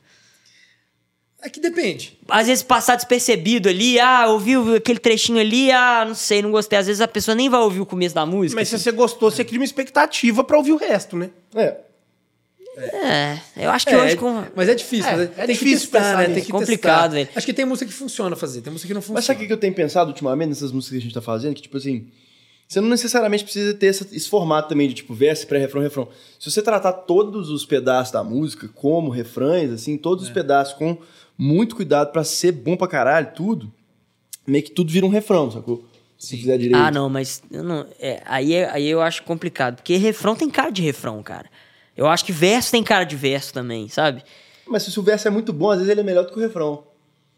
É 1.41 1.49
que 1.49 1.61
depende. 1.61 2.18
Às 2.29 2.49
vezes 2.49 2.64
passar 2.64 2.97
despercebido 2.97 3.68
ali, 3.68 4.01
ah, 4.01 4.27
ouviu 4.29 4.75
aquele 4.75 4.99
trechinho 4.99 5.39
ali, 5.39 5.70
ah, 5.70 6.05
não 6.05 6.14
sei, 6.14 6.43
não 6.43 6.51
gostei. 6.51 6.79
Às 6.79 6.87
vezes 6.89 7.01
a 7.01 7.09
pessoa 7.09 7.37
nem 7.37 7.49
vai 7.49 7.61
ouvir 7.61 7.81
o 7.81 7.87
começo 7.87 8.14
da 8.14 8.27
música. 8.27 8.61
Mas 8.61 8.68
se 8.68 8.79
você 8.79 8.91
gostou, 8.91 9.31
você 9.31 9.45
cria 9.45 9.61
uma 9.61 9.64
expectativa 9.64 10.43
pra 10.43 10.57
ouvir 10.57 10.73
o 10.73 10.77
resto, 10.77 11.16
né? 11.16 11.31
É. 11.55 11.77
É, 12.77 13.39
eu 13.57 13.70
acho 13.70 13.87
que 13.87 13.93
É, 13.93 14.03
hoje 14.03 14.16
com. 14.16 14.45
Mas 14.57 14.68
é 14.68 14.75
difícil. 14.75 15.11
É, 15.11 15.16
mas 15.16 15.20
é 15.39 15.47
tem 15.47 15.55
difícil 15.55 15.87
que 15.87 15.93
testar, 15.93 15.99
pensar 15.99 16.29
né? 16.29 16.35
Tem 16.35 16.45
que 16.45 16.51
Complicado, 16.53 17.01
testar. 17.03 17.09
velho. 17.09 17.29
Acho 17.37 17.47
que 17.47 17.53
tem 17.53 17.64
música 17.66 17.87
que 17.91 17.97
funciona 17.97 18.35
fazer, 18.35 18.62
tem 18.62 18.73
música 18.73 18.89
que 18.89 18.95
não 18.95 19.03
funciona. 19.03 19.18
Mas 19.18 19.25
sabe 19.27 19.45
o 19.45 19.47
que 19.47 19.53
eu 19.53 19.57
tenho 19.59 19.75
pensado 19.75 20.09
ultimamente 20.11 20.49
nessas 20.49 20.73
músicas 20.73 20.93
que 20.93 20.99
a 20.99 21.03
gente 21.03 21.14
tá 21.14 21.20
fazendo? 21.20 21.55
Que, 21.55 21.62
tipo 21.62 21.77
assim, 21.77 22.09
você 22.66 22.81
não 22.81 22.89
necessariamente 22.89 23.45
precisa 23.45 23.75
ter 23.75 23.87
esse 23.87 24.29
formato 24.29 24.70
também 24.70 24.89
de, 24.89 24.95
tipo, 24.95 25.12
verso, 25.12 25.47
pré-refrão, 25.47 25.83
refrão. 25.83 26.09
Se 26.41 26.51
você 26.51 26.62
tratar 26.62 26.93
todos 26.93 27.51
os 27.51 27.66
pedaços 27.66 28.11
da 28.12 28.25
música 28.25 28.66
como 28.68 29.11
refrões, 29.11 29.70
assim, 29.70 29.99
todos 29.99 30.25
os 30.25 30.31
É. 30.31 30.33
pedaços 30.35 30.73
com 30.75 30.97
muito 31.37 31.77
cuidado 31.77 32.11
pra 32.11 32.25
ser 32.25 32.53
bom 32.53 32.75
pra 32.77 32.89
caralho, 32.89 33.33
tudo, 33.35 33.70
meio 34.47 34.64
que 34.64 34.70
tudo 34.70 34.91
vira 34.91 35.05
um 35.05 35.11
refrão, 35.11 35.51
sacou? 35.51 35.85
Se 36.16 36.37
fizer 36.39 36.57
direito. 36.57 36.77
Ah, 36.83 36.91
não, 36.91 37.11
mas 37.11 37.43
eu 37.51 37.64
não, 37.64 37.85
é, 38.01 38.23
aí, 38.25 38.55
é- 38.55 38.70
aí 38.70 38.89
eu 38.89 39.03
acho 39.03 39.25
complicado. 39.25 39.77
Porque 39.77 39.97
refrão 39.97 40.35
tem 40.37 40.49
cara 40.49 40.70
de 40.70 40.81
refrão, 40.81 41.20
cara. 41.23 41.51
Eu 41.97 42.07
acho 42.07 42.24
que 42.24 42.32
verso 42.32 42.70
tem 42.70 42.82
cara 42.82 43.05
de 43.05 43.16
verso 43.16 43.53
também, 43.53 43.88
sabe? 43.88 44.22
Mas 44.66 44.82
se 44.84 44.99
o 44.99 45.03
verso 45.03 45.28
é 45.28 45.30
muito 45.30 45.53
bom, 45.53 45.70
às 45.70 45.78
vezes 45.78 45.90
ele 45.90 46.01
é 46.01 46.05
melhor 46.05 46.24
do 46.24 46.32
que 46.32 46.38
o 46.38 46.40
refrão. 46.43 46.84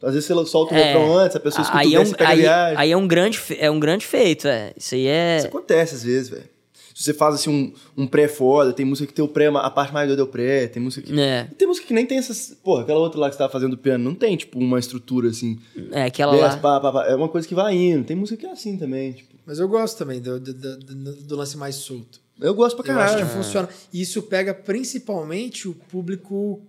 Às 0.02 0.12
vezes 0.14 0.26
você 0.28 0.46
solta 0.46 0.74
o 0.74 0.76
É, 0.76 0.84
refrão 0.84 1.16
antes, 1.18 1.36
a 1.36 1.40
pessoa 1.40 1.62
escuta 1.62 1.80
aí 1.80 1.88
o 1.88 1.96
é 1.96 1.98
um, 2.00 2.02
verso 2.02 2.14
e 2.14 2.16
pega 2.18 2.28
a 2.28 2.32
aí, 2.32 2.38
viagem. 2.40 2.78
aí 2.78 2.90
é 2.92 2.96
um 2.96 3.08
grande, 3.08 3.40
é 3.58 3.70
um 3.70 3.80
grande 3.80 4.06
feito, 4.06 4.46
é. 4.46 4.72
Isso 4.76 4.94
aí 4.94 5.06
é. 5.06 5.38
Isso 5.38 5.46
acontece 5.46 5.94
às 5.94 6.02
vezes, 6.04 6.28
velho. 6.28 6.54
Se 6.94 7.02
você 7.02 7.14
faz 7.14 7.34
assim 7.34 7.50
um, 7.50 8.02
um 8.04 8.06
pré 8.06 8.28
foda, 8.28 8.72
tem 8.72 8.86
música 8.86 9.08
que 9.08 9.12
tem 9.14 9.24
o 9.24 9.26
pré, 9.26 9.46
a 9.48 9.70
parte 9.70 9.92
mais 9.92 10.06
doida 10.06 10.22
é 10.22 10.24
o 10.24 10.28
pré, 10.28 10.68
tem 10.68 10.80
música 10.80 11.04
que. 11.04 11.18
É, 11.20 11.48
E 11.50 11.54
tem 11.56 11.66
música 11.66 11.86
que 11.88 11.92
nem 11.94 12.06
tem 12.06 12.18
essas. 12.18 12.56
Porra, 12.62 12.82
aquela 12.82 13.00
outra 13.00 13.18
lá 13.18 13.28
que 13.28 13.34
você 13.34 13.38
tava 13.38 13.50
fazendo 13.50 13.76
piano, 13.76 14.04
não 14.04 14.14
tem, 14.14 14.36
tipo, 14.36 14.60
uma 14.60 14.78
estrutura 14.78 15.28
assim. 15.30 15.58
é 15.90 16.04
aquela 16.04 16.30
Verso, 16.36 16.56
lá. 16.56 16.62
pá, 16.62 16.80
pá, 16.80 16.92
pá. 16.92 17.06
É 17.06 17.16
uma 17.16 17.28
coisa 17.28 17.48
que 17.48 17.54
vai 17.54 17.74
indo. 17.74 18.04
Tem 18.04 18.14
música 18.14 18.38
que 18.38 18.46
é 18.46 18.50
assim 18.52 18.76
também, 18.76 19.12
tipo. 19.12 19.34
Mas 19.44 19.58
eu 19.58 19.66
gosto 19.68 19.98
também 19.98 20.20
do, 20.20 20.38
do- 20.38 20.54
do- 20.54 21.16
do 21.22 21.36
lance 21.36 21.56
mais 21.56 21.74
solto. 21.74 22.20
Eu 22.40 22.54
gosto 22.54 22.82
pra 22.82 22.92
Eu 22.92 22.98
acho 22.98 23.12
caralho. 23.14 23.28
que 23.28 23.32
funciona. 23.34 23.68
E 23.92 24.00
isso 24.00 24.22
pega 24.22 24.52
principalmente 24.52 25.68
o 25.68 25.74
público 25.74 26.60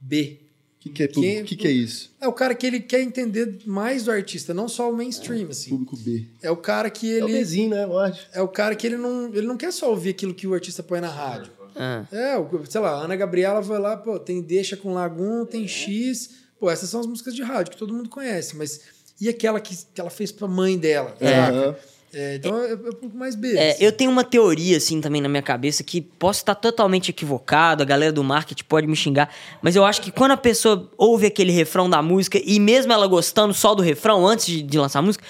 B. 0.00 0.40
O 0.76 0.88
que, 0.88 0.90
que, 0.90 1.02
é, 1.02 1.42
que, 1.42 1.56
que 1.56 1.66
é 1.66 1.70
isso? 1.72 2.12
É 2.20 2.28
o 2.28 2.32
cara 2.32 2.54
que 2.54 2.64
ele 2.64 2.78
quer 2.78 3.00
entender 3.02 3.58
mais 3.66 4.04
do 4.04 4.10
artista, 4.12 4.54
não 4.54 4.68
só 4.68 4.88
o 4.88 4.96
mainstream, 4.96 5.48
assim. 5.50 5.70
Público 5.70 5.96
B. 5.96 6.26
É 6.40 6.48
o 6.50 6.56
cara 6.56 6.88
que 6.88 7.10
É 7.18 7.24
o 7.24 7.28
ele. 7.28 7.38
Bezinho, 7.38 7.70
né? 7.70 7.82
Eu 7.84 7.98
acho. 7.98 8.28
É 8.32 8.40
o 8.40 8.46
cara 8.46 8.74
que 8.76 8.86
ele 8.86 8.96
não, 8.96 9.26
ele 9.34 9.46
não 9.48 9.56
quer 9.56 9.72
só 9.72 9.90
ouvir 9.90 10.10
aquilo 10.10 10.32
que 10.32 10.46
o 10.46 10.54
artista 10.54 10.84
põe 10.84 11.00
na 11.00 11.08
rádio. 11.08 11.50
Ah. 11.74 12.06
É, 12.12 12.38
o- 12.38 12.64
sei 12.66 12.80
lá, 12.80 12.90
a 12.92 13.04
Ana 13.04 13.16
Gabriela 13.16 13.60
vai 13.60 13.80
lá, 13.80 13.96
pô, 13.96 14.18
tem 14.18 14.40
Deixa 14.40 14.76
com 14.76 14.94
Lagoon, 14.94 15.44
tem 15.44 15.66
X. 15.66 16.30
Pô, 16.58 16.70
essas 16.70 16.88
são 16.88 17.00
as 17.00 17.06
músicas 17.06 17.34
de 17.34 17.42
rádio 17.42 17.72
que 17.72 17.76
todo 17.78 17.92
mundo 17.92 18.08
conhece, 18.08 18.56
mas 18.56 18.80
e 19.20 19.28
aquela 19.28 19.60
que, 19.60 19.76
que 19.92 20.00
ela 20.00 20.08
fez 20.08 20.30
pra 20.30 20.46
mãe 20.46 20.78
dela? 20.78 21.14
É. 21.20 21.34
saca? 21.46 21.78
É, 22.18 22.36
então 22.36 22.62
é, 22.62 22.70
é 22.70 22.74
um 22.74 22.78
pouco 22.78 23.14
mais 23.14 23.34
B. 23.34 23.58
É, 23.58 23.76
eu 23.78 23.92
tenho 23.92 24.10
uma 24.10 24.24
teoria, 24.24 24.78
assim, 24.78 25.02
também 25.02 25.20
na 25.20 25.28
minha 25.28 25.42
cabeça, 25.42 25.84
que 25.84 26.00
posso 26.00 26.40
estar 26.40 26.54
totalmente 26.54 27.10
equivocado, 27.10 27.82
a 27.82 27.86
galera 27.86 28.10
do 28.10 28.24
marketing 28.24 28.64
pode 28.64 28.86
me 28.86 28.96
xingar, 28.96 29.28
mas 29.60 29.76
eu 29.76 29.84
acho 29.84 30.00
que 30.00 30.10
quando 30.10 30.30
a 30.30 30.36
pessoa 30.36 30.90
ouve 30.96 31.26
aquele 31.26 31.52
refrão 31.52 31.90
da 31.90 32.00
música, 32.00 32.40
e 32.42 32.58
mesmo 32.58 32.90
ela 32.90 33.06
gostando 33.06 33.52
só 33.52 33.74
do 33.74 33.82
refrão 33.82 34.26
antes 34.26 34.46
de, 34.46 34.62
de 34.62 34.78
lançar 34.78 35.00
a 35.00 35.02
música, 35.02 35.22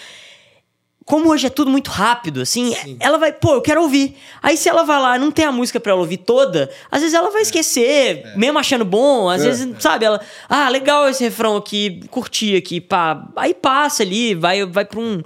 como 1.04 1.28
hoje 1.30 1.48
é 1.48 1.50
tudo 1.50 1.70
muito 1.72 1.90
rápido, 1.90 2.40
assim, 2.40 2.72
ela 3.00 3.18
vai, 3.18 3.32
pô, 3.32 3.54
eu 3.54 3.62
quero 3.62 3.82
ouvir. 3.82 4.16
Aí 4.40 4.56
se 4.56 4.68
ela 4.68 4.84
vai 4.84 5.00
lá 5.00 5.16
e 5.16 5.20
não 5.20 5.32
tem 5.32 5.44
a 5.44 5.52
música 5.52 5.80
pra 5.80 5.92
ela 5.92 6.00
ouvir 6.00 6.18
toda, 6.18 6.70
às 6.90 7.00
vezes 7.00 7.14
ela 7.14 7.30
vai 7.30 7.42
esquecer, 7.42 8.32
mesmo 8.36 8.58
achando 8.58 8.84
bom, 8.84 9.28
às 9.28 9.42
vezes, 9.42 9.68
sabe, 9.80 10.04
ela, 10.04 10.20
ah, 10.48 10.68
legal 10.68 11.08
esse 11.08 11.22
refrão 11.24 11.56
aqui, 11.56 12.00
curti 12.10 12.54
aqui, 12.56 12.80
pá. 12.80 13.24
Aí 13.36 13.54
passa 13.54 14.04
ali, 14.04 14.34
vai, 14.36 14.64
vai 14.66 14.84
pra 14.84 15.00
um. 15.00 15.22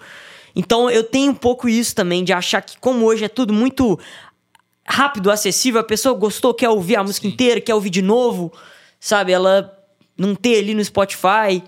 Então 0.55 0.90
eu 0.90 1.05
tenho 1.05 1.32
um 1.32 1.34
pouco 1.34 1.68
isso 1.68 1.94
também, 1.94 2.24
de 2.24 2.32
achar 2.32 2.61
que, 2.62 2.78
como 2.78 3.05
hoje 3.07 3.24
é 3.24 3.28
tudo 3.28 3.53
muito 3.53 3.98
rápido, 4.86 5.30
acessível, 5.30 5.80
a 5.80 5.84
pessoa 5.84 6.14
gostou, 6.14 6.53
quer 6.53 6.68
ouvir 6.68 6.96
a 6.96 7.03
música 7.05 7.26
inteira, 7.26 7.61
quer 7.61 7.74
ouvir 7.74 7.90
de 7.90 8.03
novo, 8.03 8.53
sabe? 8.98 9.32
Ela 9.32 9.76
não 10.18 10.34
ter 10.34 10.59
ali 10.59 10.74
no 10.74 10.84
Spotify. 10.84 11.62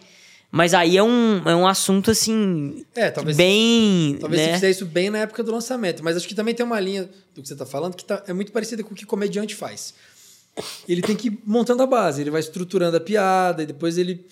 Mas 0.54 0.74
aí 0.74 0.98
é 0.98 1.02
um, 1.02 1.40
é 1.46 1.56
um 1.56 1.66
assunto, 1.66 2.10
assim, 2.10 2.84
É, 2.94 3.10
talvez- 3.10 3.38
bem. 3.38 4.18
Talvez 4.20 4.38
né? 4.42 4.48
você 4.48 4.54
fizesse 4.54 4.76
isso 4.82 4.84
bem 4.86 5.08
na 5.08 5.20
época 5.20 5.42
do 5.42 5.50
lançamento, 5.50 6.04
mas 6.04 6.14
acho 6.14 6.28
que 6.28 6.34
também 6.34 6.54
tem 6.54 6.66
uma 6.66 6.78
linha 6.78 7.08
do 7.34 7.40
que 7.40 7.48
você 7.48 7.56
tá 7.56 7.64
falando 7.64 7.96
que 7.96 8.04
tá- 8.04 8.22
é 8.26 8.34
muito 8.34 8.52
parecida 8.52 8.84
com 8.84 8.92
o 8.92 8.94
que 8.94 9.04
o 9.04 9.06
comediante 9.06 9.54
faz. 9.54 9.94
Ele 10.86 11.00
tem 11.00 11.16
que 11.16 11.28
ir 11.28 11.38
montando 11.46 11.82
a 11.82 11.86
base, 11.86 12.20
ele 12.20 12.30
vai 12.30 12.40
estruturando 12.40 12.94
a 12.98 13.00
piada, 13.00 13.62
e 13.62 13.66
depois 13.66 13.96
ele 13.96 14.26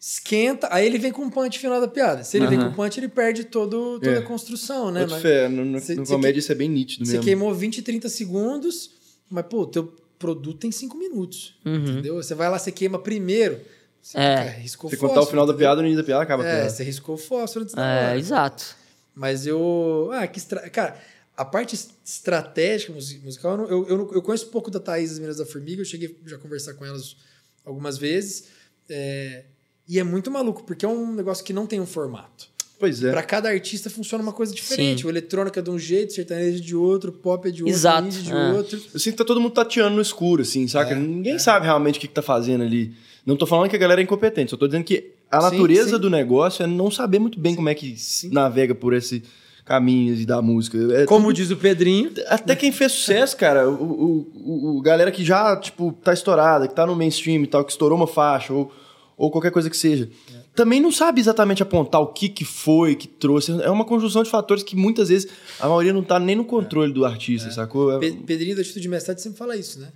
esquenta, 0.00 0.68
aí 0.70 0.84
ele 0.86 0.98
vem 0.98 1.10
com 1.12 1.24
o 1.26 1.30
punch 1.30 1.58
final 1.58 1.80
da 1.80 1.88
piada. 1.88 2.24
Se 2.24 2.36
ele 2.36 2.46
vem 2.46 2.58
com 2.58 2.66
o 2.66 2.72
punch, 2.74 2.98
ele 3.00 3.08
perde 3.08 3.44
todo, 3.44 3.98
toda 4.00 4.10
É. 4.10 4.18
a 4.18 4.22
construção, 4.22 4.90
né? 4.90 5.06
Mas 5.08 5.22
fé, 5.22 5.48
no, 5.48 5.64
no, 5.64 5.80
Cê- 5.80 5.94
no 5.94 6.06
comédia 6.06 6.34
que- 6.34 6.38
isso 6.40 6.52
é 6.52 6.54
bem 6.54 6.68
nítido 6.68 7.04
Você 7.06 7.12
mesmo. 7.12 7.24
queimou 7.24 7.54
20, 7.54 7.80
30 7.82 8.08
segundos, 8.08 8.90
mas, 9.30 9.46
pô, 9.46 9.62
o 9.62 9.66
teu 9.66 9.84
produto 10.18 10.58
tem 10.58 10.70
5 10.70 10.96
minutos, 10.96 11.56
entendeu? 11.64 12.16
Você 12.16 12.34
vai 12.34 12.50
lá, 12.50 12.58
você 12.58 12.70
queima 12.70 12.98
primeiro, 12.98 13.60
você 14.00 14.18
É. 14.18 14.50
riscou 14.60 14.90
Você 14.90 14.96
fósforo. 14.96 15.14
contar 15.14 15.26
o 15.26 15.30
final 15.30 15.46
da 15.46 15.54
piada, 15.54 15.80
no 15.80 15.86
início 15.86 16.02
da 16.02 16.06
piada 16.06 16.22
acaba 16.22 16.46
É, 16.46 16.68
você 16.68 16.84
riscou 16.84 17.14
o 17.14 17.18
fósforo 17.18 17.62
antes 17.64 17.74
da 17.74 17.84
É, 17.86 18.06
hora. 18.10 18.18
exato. 18.18 18.76
Mas 19.14 19.46
eu. 19.46 20.10
Ah, 20.12 20.26
que 20.26 20.38
estra... 20.38 20.68
Cara, 20.70 21.00
a 21.36 21.44
parte 21.44 21.74
es- 21.74 21.88
estratégica 22.04 22.92
musi- 22.92 23.20
musical, 23.24 23.58
eu, 23.68 23.86
eu, 23.88 24.12
eu, 24.14 24.22
conheço 24.22 24.46
pouco 24.48 24.70
da 24.70 24.80
Thaís 24.80 25.10
das 25.10 25.18
Meninas 25.18 25.36
da 25.38 25.46
Formiga, 25.46 25.80
eu 25.80 25.84
cheguei 25.86 26.18
já 26.26 26.36
a 26.36 26.38
conversar 26.38 26.74
com 26.74 26.84
elas 26.84 27.16
algumas 27.64 27.96
vezes. 27.96 28.44
é, 28.88 29.44
E 29.88 29.98
é 29.98 30.04
muito 30.04 30.30
maluco, 30.30 30.62
porque 30.64 30.84
é 30.84 30.88
um 30.88 31.12
negócio 31.12 31.44
que 31.44 31.52
não 31.52 31.66
tem 31.66 31.80
um 31.80 31.86
formato. 31.86 32.52
Pois 32.78 33.02
é. 33.04 33.10
Pra 33.12 33.22
cada 33.22 33.48
artista 33.48 33.88
funciona 33.88 34.22
uma 34.22 34.32
coisa 34.32 34.52
diferente. 34.54 35.02
Sim. 35.02 35.06
O 35.06 35.10
eletrônico 35.10 35.58
é 35.58 35.62
de 35.62 35.70
um 35.70 35.78
jeito, 35.78 36.10
o 36.10 36.12
sertanejo 36.14 36.60
de 36.60 36.74
outro, 36.74 37.10
o 37.10 37.12
pop 37.12 37.48
é 37.48 37.50
de 37.52 37.62
outro, 37.62 37.74
Exato, 37.74 38.06
indie 38.08 38.22
de 38.22 38.32
é. 38.32 38.52
outro. 38.52 38.80
Eu 38.92 39.00
sinto 39.00 39.12
que 39.12 39.18
tá 39.18 39.24
todo 39.24 39.40
mundo 39.40 39.52
tateando 39.52 39.94
no 39.96 40.02
escuro, 40.02 40.42
assim, 40.42 40.66
saca? 40.66 40.94
Ninguém 40.94 41.38
sabe 41.38 41.66
realmente 41.66 41.96
o 41.98 42.00
que, 42.00 42.08
que 42.08 42.14
tá 42.14 42.22
fazendo 42.22 42.64
ali. 42.64 42.92
Não 43.24 43.36
tô 43.36 43.46
falando 43.46 43.70
que 43.70 43.76
a 43.76 43.78
galera 43.78 44.00
é 44.00 44.04
incompetente, 44.04 44.50
só 44.50 44.56
tô 44.56 44.66
dizendo 44.66 44.84
que 44.84 45.12
a 45.30 45.40
Sim, 45.40 45.50
natureza 45.56 45.90
sim. 45.96 45.98
do 46.00 46.10
negócio 46.10 46.62
é 46.62 46.66
não 46.66 46.90
saber 46.90 47.18
muito 47.18 47.38
bem 47.38 47.54
como 47.54 47.68
é 47.68 47.74
que 47.74 47.96
se 47.96 48.28
navega 48.28 48.74
por 48.74 48.92
esse 48.92 49.22
caminho 49.64 50.14
e 50.14 50.26
da 50.26 50.42
música. 50.42 50.76
É 50.92 51.06
Como 51.06 51.32
diz 51.32 51.50
o 51.50 51.56
Pedrinho. 51.56 52.10
Até 52.26 52.54
quem 52.54 52.70
fez 52.70 52.92
sucesso, 52.92 53.34
cara, 53.36 53.68
o, 53.70 53.72
o, 53.82 54.32
o- 54.34 54.76
o 54.78 54.82
galera 54.82 55.10
que 55.10 55.24
já, 55.24 55.56
tipo, 55.56 55.92
tá 56.04 56.12
estourada, 56.12 56.68
que 56.68 56.74
tá 56.74 56.84
no 56.84 56.94
mainstream 56.94 57.42
e 57.42 57.46
tal, 57.46 57.64
que 57.64 57.70
estourou 57.72 57.96
uma 57.96 58.06
faixa, 58.06 58.52
ou, 58.52 58.70
ou 59.16 59.30
qualquer 59.30 59.50
coisa 59.50 59.68
que 59.70 59.76
seja, 59.76 60.08
também 60.54 60.80
não 60.80 60.90
sabe 60.92 61.20
exatamente 61.20 61.62
apontar 61.62 62.00
o 62.00 62.08
que 62.08 62.28
que 62.28 62.44
foi, 62.44 62.94
que 62.96 63.06
trouxe. 63.08 63.52
É 63.62 63.70
uma 63.70 63.84
conjunção 63.84 64.22
de 64.22 64.30
fatores 64.30 64.62
que 64.62 64.74
muitas 64.76 65.08
vezes 65.08 65.28
a 65.60 65.68
maioria 65.68 65.92
não 65.92 66.02
tá 66.02 66.18
nem 66.18 66.36
no 66.36 66.44
controle 66.44 66.92
do 66.92 67.04
artista, 67.04 67.50
sacou? 67.50 67.92
É- 67.92 67.98
Pe- 68.00 68.12
Pedrinho 68.26 68.54
da 68.56 68.62
Atitude 68.62 68.88
Mestre 68.88 69.18
sempre 69.20 69.38
fala 69.38 69.56
isso, 69.56 69.78
né? 69.80 69.88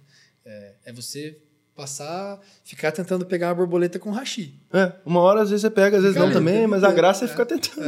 É, 0.45 0.73
é 0.87 0.93
você 0.93 1.37
passar, 1.77 2.41
ficar 2.65 2.91
tentando 2.91 3.25
pegar 3.25 3.49
uma 3.51 3.55
borboleta 3.55 4.01
com 4.01 4.11
hashi. 4.11 4.53
É, 4.73 4.93
uma 5.07 5.21
hora 5.21 5.43
às 5.43 5.51
vezes 5.51 5.61
você 5.63 5.71
pega, 5.71 5.97
às 5.97 6.03
vezes 6.03 6.19
não 6.19 6.33
também, 6.33 6.67
mas 6.67 6.83
a 6.83 6.91
graça 6.91 7.25
é 7.25 7.29
ficar 7.29 7.47
tentando. 7.47 7.81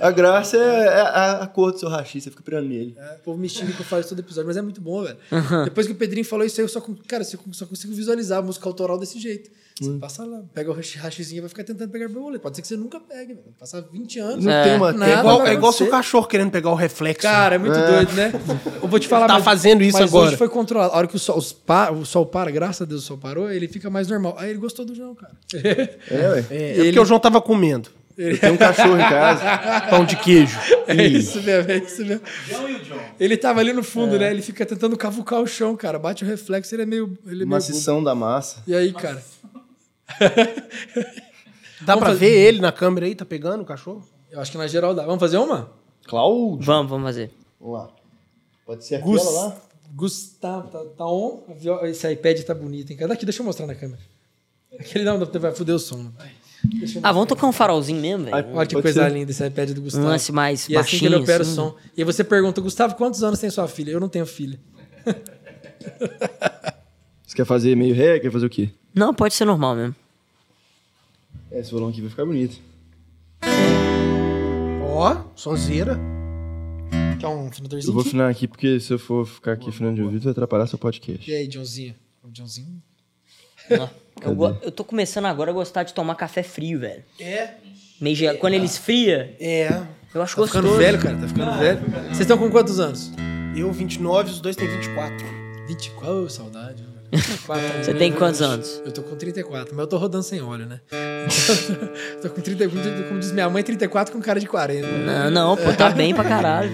A 0.00 0.10
graça 0.10 0.56
é, 0.56 0.60
é 0.86 1.00
a, 1.00 1.42
a 1.42 1.46
cor 1.46 1.70
do 1.72 1.78
seu 1.78 1.90
rachi, 1.90 2.18
você 2.20 2.30
fica 2.30 2.42
pirando 2.42 2.66
nele. 2.66 2.94
É, 2.98 3.16
o 3.16 3.18
povo 3.18 3.38
me 3.38 3.46
xinga 3.46 3.72
que 3.72 3.80
eu 3.80 3.84
falo 3.84 4.00
isso 4.00 4.08
todo 4.08 4.20
episódio, 4.20 4.46
mas 4.46 4.56
é 4.56 4.62
muito 4.62 4.80
bom, 4.80 5.02
velho. 5.02 5.18
Depois 5.64 5.86
que 5.86 5.92
o 5.92 5.96
Pedrinho 5.96 6.24
falou 6.24 6.46
isso 6.46 6.58
aí, 6.58 6.64
eu 6.64 6.68
só, 6.68 6.80
cara, 7.06 7.22
eu 7.22 7.38
só 7.52 7.66
consigo 7.66 7.92
visualizar 7.92 8.38
a 8.38 8.42
música 8.42 8.66
autoral 8.66 8.98
desse 8.98 9.20
jeito. 9.20 9.50
Você 9.80 9.90
Hum. 9.90 9.98
passa 9.98 10.24
lá, 10.24 10.40
pega 10.54 10.70
o 10.70 10.72
hashizinho 10.74 11.38
e 11.38 11.40
vai 11.40 11.48
ficar 11.48 11.64
tentando 11.64 11.90
pegar 11.90 12.06
borboleta. 12.08 12.40
Pode 12.40 12.54
ser 12.54 12.62
que 12.62 12.68
você 12.68 12.76
nunca 12.76 13.00
pegue, 13.00 13.34
velho. 13.34 13.46
Passar 13.58 13.80
20 13.80 14.20
anos. 14.20 14.44
Não 14.44 14.52
É. 14.52 14.62
tem 14.62 14.76
uma 14.76 14.92
Nada, 14.92 15.12
É 15.12 15.18
igual, 15.18 15.46
é 15.48 15.52
igual 15.52 15.72
seu 15.72 15.88
cachorro 15.88 16.28
querendo 16.28 16.52
pegar 16.52 16.70
o 16.70 16.76
reflexo. 16.76 17.22
Cara, 17.22 17.56
é 17.56 17.58
muito 17.58 17.74
doido, 17.74 18.12
né? 18.12 18.32
Eu 18.80 18.86
vou 18.88 19.00
te 19.00 19.08
falar 19.08 19.26
Tá 19.26 19.34
mas- 19.34 19.44
fazendo 19.44 19.82
isso 19.82 19.98
mas 19.98 20.08
agora. 20.08 20.28
hoje 20.28 20.36
foi 20.36 20.48
controlado. 20.48 20.94
A 20.94 20.96
hora 20.96 21.08
que 21.08 21.16
o 21.16 21.18
sol, 21.18 21.36
os 21.36 21.52
pa- 21.52 21.90
o 21.90 22.04
sol 22.04 22.24
para, 22.24 22.52
graças 22.52 22.82
a 22.82 22.84
Deus 22.84 23.02
o 23.02 23.06
sol 23.06 23.18
parou, 23.18 23.50
ele 23.50 23.66
fica 23.66 23.90
mais 23.90 24.06
normal. 24.06 24.36
Aí 24.38 24.50
ele 24.50 24.60
gostou 24.60 24.84
do 24.84 24.94
João, 24.94 25.12
cara. 25.16 25.32
É, 25.52 26.28
ué. 26.28 26.44
é, 26.50 26.56
é 26.56 26.70
Ele- 26.76 26.84
porque 26.84 27.00
o 27.00 27.04
João 27.04 27.18
tava 27.18 27.40
comendo. 27.42 27.90
Eu 28.16 28.38
tenho 28.38 28.54
um 28.54 28.56
cachorro 28.56 28.94
em 28.94 28.98
casa. 29.08 29.42
Pão 29.90 30.04
de 30.04 30.14
queijo. 30.14 30.56
É 30.86 31.04
isso 31.04 31.42
mesmo, 31.42 31.68
é 31.72 31.78
isso 31.78 32.06
mesmo. 32.06 32.20
João 32.48 32.68
e 32.68 32.74
o 32.76 32.78
John. 32.78 33.00
Ele 33.18 33.36
tava 33.36 33.58
ali 33.58 33.72
no 33.72 33.82
fundo, 33.82 34.16
né? 34.16 34.30
Ele 34.30 34.40
fica 34.40 34.64
tentando 34.64 34.96
cavucar 34.96 35.40
o 35.40 35.46
chão, 35.48 35.74
cara. 35.74 35.98
Bate 35.98 36.22
o 36.22 36.26
reflexo, 36.28 36.72
ele 36.76 36.82
é 36.82 36.86
meio. 36.86 37.18
Ele 37.26 37.34
é 37.34 37.38
meio. 37.38 37.48
Macição 37.48 38.04
da 38.04 38.14
massa. 38.14 38.62
E 38.68 38.72
aí, 38.72 38.92
cara? 38.92 39.20
Dá 41.80 41.94
Vamos 41.94 42.04
pra 42.04 42.12
fazer- 42.12 42.18
ver 42.30 42.36
ele 42.48 42.60
na 42.60 42.72
câmera 42.72 43.06
aí? 43.06 43.14
Tá 43.14 43.24
pegando 43.24 43.62
o 43.62 43.64
cachorro? 43.66 44.06
Eu 44.30 44.40
acho 44.40 44.50
que 44.50 44.58
na 44.58 44.66
geral 44.66 44.94
dá. 44.94 45.04
Vamos 45.04 45.20
fazer 45.20 45.36
uma? 45.38 45.70
Cláudio. 46.06 46.64
Vamos, 46.64 46.90
vamos 46.90 47.04
fazer. 47.06 47.30
Vamos 47.60 47.78
lá. 47.78 47.90
Pode 48.66 48.84
ser 48.84 49.00
Gus... 49.00 49.20
aquela 49.22 49.44
lá? 49.46 49.56
Gustavo, 49.94 50.68
tá, 50.68 50.84
tá 50.96 51.06
on. 51.06 51.42
Esse 51.84 52.10
iPad 52.12 52.40
tá 52.42 52.54
bonito, 52.54 52.90
hein? 52.90 52.96
Daqui, 53.06 53.24
deixa 53.24 53.42
eu 53.42 53.46
mostrar 53.46 53.66
na 53.66 53.74
câmera. 53.74 54.00
Aquele 54.78 55.04
não, 55.04 55.18
vai 55.24 55.52
foder 55.54 55.74
o 55.74 55.78
som. 55.78 55.98
né? 55.98 56.10
Ah, 57.02 57.12
vamos 57.12 57.28
tocar 57.28 57.46
um 57.46 57.52
farolzinho 57.52 58.00
mesmo, 58.00 58.24
velho. 58.24 58.36
Olha 58.56 58.66
que 58.66 58.80
coisa 58.80 59.04
ser. 59.04 59.12
linda 59.12 59.30
esse 59.30 59.46
iPad 59.46 59.70
do 59.70 59.82
Gustavo. 59.82 60.04
Um 60.04 60.08
lance 60.08 60.32
mais 60.32 60.68
E 60.68 60.76
assim 60.76 60.98
que 60.98 61.04
ele 61.04 61.10
baixinho, 61.16 61.22
opera 61.22 61.42
assim. 61.42 61.52
o 61.52 61.54
som. 61.54 61.76
E 61.96 62.00
aí 62.00 62.04
você 62.04 62.24
pergunta, 62.24 62.60
Gustavo, 62.60 62.94
quantos 62.96 63.22
anos 63.22 63.38
tem 63.38 63.50
sua 63.50 63.68
filha? 63.68 63.90
Eu 63.92 64.00
não 64.00 64.08
tenho 64.08 64.26
filha. 64.26 64.58
Você 67.26 67.36
quer 67.36 67.44
fazer 67.44 67.76
meio 67.76 67.94
ré? 67.94 68.18
Quer 68.18 68.32
fazer 68.32 68.46
o 68.46 68.50
quê? 68.50 68.70
Não, 68.94 69.12
pode 69.14 69.34
ser 69.34 69.44
normal 69.44 69.74
mesmo. 69.76 69.96
É, 71.50 71.60
esse 71.60 71.70
violão 71.70 71.88
aqui 71.88 72.00
vai 72.00 72.10
ficar 72.10 72.24
bonito. 72.24 72.58
Ó, 74.82 75.16
sonzeira. 75.34 75.98
Quer 77.18 77.26
um 77.28 77.42
Eu 77.42 77.48
afinadorzinho? 77.48 77.92
vou 77.92 78.02
afinar 78.02 78.28
aqui 78.30 78.46
porque 78.46 78.78
se 78.78 78.92
eu 78.92 78.98
for 78.98 79.26
ficar 79.26 79.52
aqui 79.52 79.68
afinando 79.70 79.96
de 79.96 80.02
ouvido 80.02 80.22
vai 80.22 80.32
atrapalhar 80.32 80.66
seu 80.66 80.78
podcast. 80.78 81.28
E 81.28 81.34
aí, 81.34 81.46
Johnzinho? 81.48 81.94
O 82.22 82.30
Johnzinho? 82.30 82.82
Eu, 84.22 84.34
go- 84.34 84.56
eu 84.62 84.70
tô 84.70 84.84
começando 84.84 85.24
agora 85.26 85.50
a 85.50 85.54
gostar 85.54 85.82
de 85.84 85.94
tomar 85.94 86.14
café 86.14 86.42
frio, 86.42 86.78
velho. 86.80 87.02
É. 87.18 87.54
Meio 88.00 88.38
Quando 88.38 88.54
ele 88.54 88.66
esfria, 88.66 89.34
É. 89.40 89.68
eu 90.14 90.22
acho 90.22 90.34
Tá 90.36 90.42
gostoso. 90.42 90.46
ficando 90.64 90.76
velho, 90.76 91.00
cara. 91.00 91.16
Tá 91.18 91.28
ficando 91.28 91.58
velho. 91.58 91.80
Vocês 92.08 92.20
estão 92.20 92.38
com 92.38 92.50
quantos 92.50 92.78
anos? 92.78 93.10
Eu, 93.56 93.72
29, 93.72 94.30
os 94.30 94.40
dois 94.40 94.54
têm 94.56 94.68
24. 94.68 95.16
24, 95.66 96.24
oh, 96.24 96.28
saudade. 96.28 96.84
24 97.16 97.84
Você 97.84 97.94
tem 97.94 98.12
quantos 98.12 98.40
anos? 98.42 98.82
Eu 98.84 98.92
tô 98.92 99.02
com 99.02 99.16
34, 99.16 99.74
mas 99.74 99.80
eu 99.80 99.86
tô 99.86 99.96
rodando 99.96 100.24
sem 100.24 100.42
óleo, 100.42 100.66
né? 100.66 100.80
tô 102.22 102.30
com 102.30 102.40
30, 102.40 102.68
como 103.08 103.18
diz 103.20 103.32
minha 103.32 103.48
mãe, 103.48 103.62
34 103.62 104.12
com 104.14 104.20
cara 104.20 104.38
de 104.40 104.46
40. 104.46 104.86
Não, 104.86 105.30
não, 105.30 105.56
pô, 105.56 105.72
tá 105.72 105.90
bem 105.90 106.14
pra 106.14 106.24
caralho. 106.24 106.70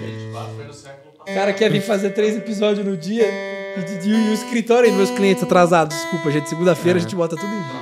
O 1.21 1.33
cara 1.33 1.53
quer 1.53 1.69
vir 1.71 1.81
fazer 1.81 2.09
três 2.11 2.35
episódios 2.35 2.85
no 2.85 2.97
dia 2.97 3.25
e, 3.25 4.07
e- 4.07 4.09
e 4.09 4.29
o 4.29 4.33
escritório 4.33 4.89
aí, 4.89 4.95
meus 4.95 5.11
clientes 5.11 5.43
atrasados. 5.43 5.95
Desculpa, 5.95 6.31
gente. 6.31 6.49
Segunda-feira 6.49 6.97
a 6.99 7.01
gente 7.01 7.15
bota 7.15 7.35
tudo 7.35 7.47
em 7.53 7.57
dia. 7.61 7.81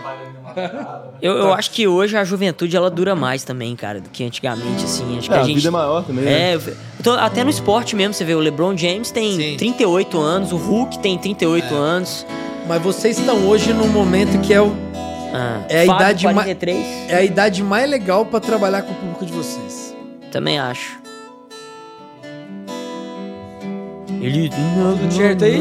Eu, 1.21 1.33
eu 1.37 1.53
acho 1.53 1.71
que 1.71 1.87
hoje 1.87 2.17
a 2.17 2.23
juventude 2.23 2.75
ela 2.75 2.89
dura 2.89 3.15
mais 3.15 3.43
também, 3.43 3.75
cara, 3.75 3.99
do 4.01 4.09
que 4.09 4.23
antigamente, 4.23 4.83
assim. 4.83 5.17
Acho 5.17 5.29
que 5.29 5.33
É, 5.33 5.37
a 5.37 5.41
a 5.41 5.43
gente. 5.43 5.55
vida 5.55 5.67
é 5.67 5.71
maior 5.71 6.03
também, 6.03 6.25
né? 6.25 6.51
É, 6.51 6.55
eu 6.55 6.61
tô- 7.03 7.11
até 7.11 7.43
no 7.43 7.49
esporte 7.49 7.95
mesmo, 7.95 8.13
você 8.13 8.25
vê, 8.25 8.35
o 8.35 8.39
LeBron 8.39 8.75
James 8.77 9.09
tem 9.11 9.35
Sim. 9.35 9.57
38 9.57 10.19
anos, 10.19 10.51
o 10.51 10.57
Hulk 10.57 10.99
tem 10.99 11.17
38 11.17 11.73
anos. 11.75 12.25
Mas 12.69 12.81
vocês 12.83 13.17
estão 13.17 13.47
hoje 13.47 13.73
num 13.73 13.87
momento 13.87 14.39
que 14.41 14.53
é, 14.53 14.61
o, 14.61 14.71
Ah, 15.33 15.63
É 15.67 15.81
a 15.81 15.85
Fábio, 15.87 15.95
idade 16.05 16.25
ma- 16.25 16.33
43, 16.33 16.85
é 17.09 17.15
a 17.15 17.23
idade 17.23 17.63
mais 17.63 17.89
legal 17.89 18.25
pra 18.27 18.39
trabalhar 18.39 18.83
com 18.83 18.91
o 18.91 18.95
público 18.95 19.25
de 19.25 19.33
vocês. 19.33 19.95
também 20.31 20.59
acho. 20.59 20.99
Ele... 24.21 24.49
Tudo 24.49 25.11
certo 25.13 25.45
aí? 25.45 25.59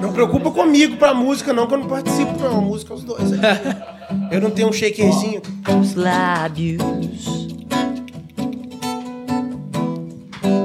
Não 0.00 0.12
preocupa 0.12 0.50
comigo 0.50 0.96
pra 0.96 1.12
música, 1.14 1.52
não, 1.52 1.66
que 1.66 1.74
eu 1.74 1.78
não 1.78 1.88
participo, 1.88 2.32
não. 2.40 2.58
A 2.58 2.60
música 2.60 2.92
é 2.94 2.96
os 2.96 3.02
dois. 3.04 3.30
Eu 4.30 4.40
não 4.40 4.50
tenho 4.50 4.68
um 4.68 4.72
shakerzinho. 4.72 5.42
Os 5.80 5.94
lábios. 5.94 6.80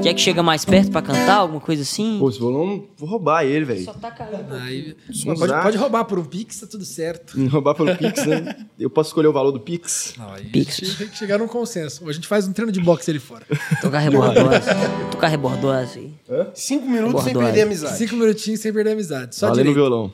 Quer 0.04 0.14
que 0.14 0.22
chega 0.22 0.44
mais 0.44 0.66
perto 0.66 0.92
pra 0.92 1.02
cantar, 1.02 1.38
alguma 1.38 1.62
coisa 1.62 1.82
assim? 1.82 2.20
Pô, 2.20 2.30
esse 2.30 2.38
violão, 2.38 2.86
vou 2.98 3.08
roubar 3.10 3.46
ele, 3.46 3.64
velho. 3.64 3.86
Só 3.86 3.94
taca 3.94 4.26
ali. 4.26 4.36
Aí, 4.62 4.96
pode, 5.36 5.54
pode 5.54 5.78
roubar 5.78 6.06
por 6.06 6.20
um 6.20 6.26
Pix, 6.26 6.60
tá 6.60 6.68
tudo 6.68 6.84
certo. 6.84 7.34
Roubar 7.50 7.74
pelo 7.74 7.96
Pix, 7.96 8.26
né? 8.26 8.66
Eu 8.78 8.90
posso 8.90 9.10
escolher 9.10 9.28
o 9.28 9.34
valor 9.34 9.52
do 9.52 9.60
Pix? 9.60 10.14
Não, 10.18 10.34
aí 10.34 10.46
Pix. 10.46 10.82
a 10.82 10.86
gente 10.86 10.98
tem 10.98 11.08
que 11.08 11.18
chegar 11.18 11.38
num 11.38 11.48
consenso. 11.48 12.08
A 12.10 12.14
gente 12.14 12.28
faz 12.28 12.48
um 12.48 12.52
treino 12.54 12.72
de 12.72 12.82
boxe 12.82 13.10
ali 13.10 13.20
fora. 13.20 13.46
Tocar 13.82 14.00
rebordose. 14.00 14.68
Tocar 15.12 15.28
rebordose 15.30 16.00
aí. 16.00 16.14
Cinco 16.54 16.86
minutos 16.88 17.24
sem 17.24 17.34
perder 17.34 17.62
a 17.62 17.66
amizade. 17.66 17.98
Cinco 17.98 18.16
minutinhos 18.16 18.60
sem 18.60 18.74
perder 18.74 18.90
a 18.92 18.94
amizade. 18.94 19.36
Só 19.36 19.48
Valendo 19.48 19.68
o 19.68 19.70
direito. 19.70 19.90
violão. 19.90 20.14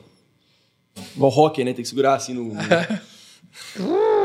Igual 1.16 1.32
hockey, 1.32 1.64
né? 1.64 1.72
Tem 1.72 1.82
que 1.82 1.88
segurar 1.88 2.14
assim 2.14 2.34
no... 2.34 2.52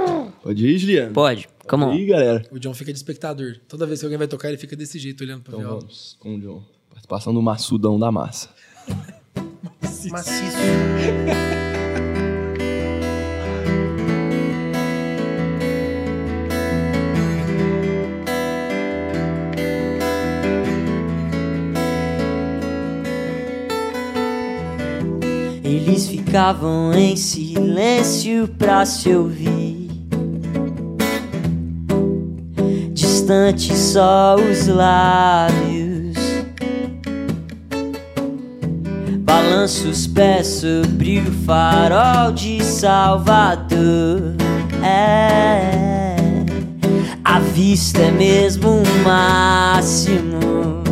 Pode 0.46 0.64
ir, 0.64 0.78
Juliano? 0.78 1.12
Pode, 1.12 1.50
come 1.68 1.86
Pode 1.86 1.98
on. 1.98 2.00
ir, 2.00 2.06
galera. 2.06 2.46
O 2.52 2.60
John 2.60 2.72
fica 2.76 2.94
de 2.94 3.00
espectador. 3.00 3.58
Toda 3.68 3.84
vez 3.88 4.00
que 4.00 4.06
alguém 4.06 4.20
vai 4.20 4.28
tocar, 4.28 4.50
ele 4.50 4.60
fica 4.60 4.76
desse 4.76 5.00
jeito, 5.00 5.24
olhando 5.24 5.42
pra 5.42 5.54
Então 5.54 5.60
viola. 5.60 5.80
vamos 5.80 6.16
com 6.20 6.36
o 6.36 6.40
John. 6.40 6.64
Participação 6.88 7.34
do 7.34 7.42
maçudão 7.42 7.98
da 7.98 8.12
massa. 8.12 8.50
Maciço. 10.12 10.56
Eles 25.64 26.08
ficavam 26.08 26.94
em 26.94 27.16
silêncio 27.16 28.48
pra 28.58 28.86
se 28.86 29.10
ouvir. 29.10 29.75
Só 33.28 34.36
os 34.36 34.68
lábios. 34.68 36.16
Balanço 39.22 39.88
os 39.88 40.06
pés 40.06 40.46
sobre 40.46 41.20
o 41.20 41.32
farol 41.44 42.34
de 42.34 42.64
Salvador. 42.64 44.36
É, 44.84 46.16
a 47.24 47.40
vista 47.40 48.02
é 48.02 48.12
mesmo 48.12 48.84
o 48.84 49.04
máximo. 49.04 50.84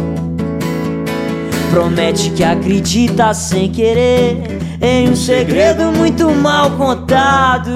Promete 1.69 2.31
que 2.31 2.43
acredita 2.43 3.31
sem 3.36 3.71
querer 3.71 4.59
em 4.81 5.09
um 5.09 5.15
segredo 5.15 5.91
muito 5.91 6.31
mal 6.31 6.71
contado. 6.71 7.73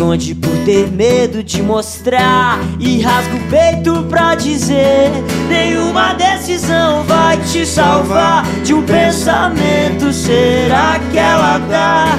Esconde 0.00 0.34
por 0.34 0.56
ter 0.64 0.90
medo 0.90 1.42
de 1.44 1.60
mostrar 1.60 2.58
e 2.78 3.02
rasga 3.02 3.36
o 3.36 3.50
peito 3.50 4.02
pra 4.04 4.34
dizer: 4.34 5.10
Nenhuma 5.46 6.14
decisão 6.14 7.04
vai 7.04 7.36
te 7.36 7.66
salvar 7.66 8.46
de 8.64 8.72
um 8.72 8.82
pensamento. 8.82 10.10
Será 10.10 10.98
que 11.12 11.18
ela 11.18 11.58
dá? 11.58 12.18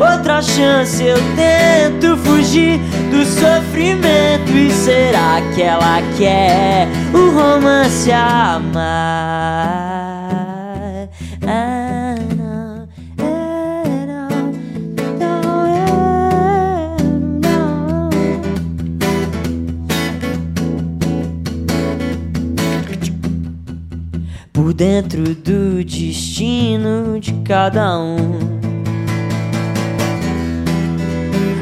Outra 0.00 0.42
chance 0.42 1.04
eu 1.04 1.18
tento 1.36 2.16
fugir 2.16 2.80
do 3.10 3.24
sofrimento 3.24 4.50
E 4.50 4.72
será 4.72 5.40
que 5.54 5.62
ela 5.62 6.00
quer 6.18 6.88
o 7.14 7.30
romance 7.30 8.10
amar? 8.10 8.80
Ah, 11.46 11.99
dentro 24.80 25.34
do 25.34 25.84
destino 25.84 27.20
de 27.20 27.34
cada 27.44 27.98
um 27.98 28.58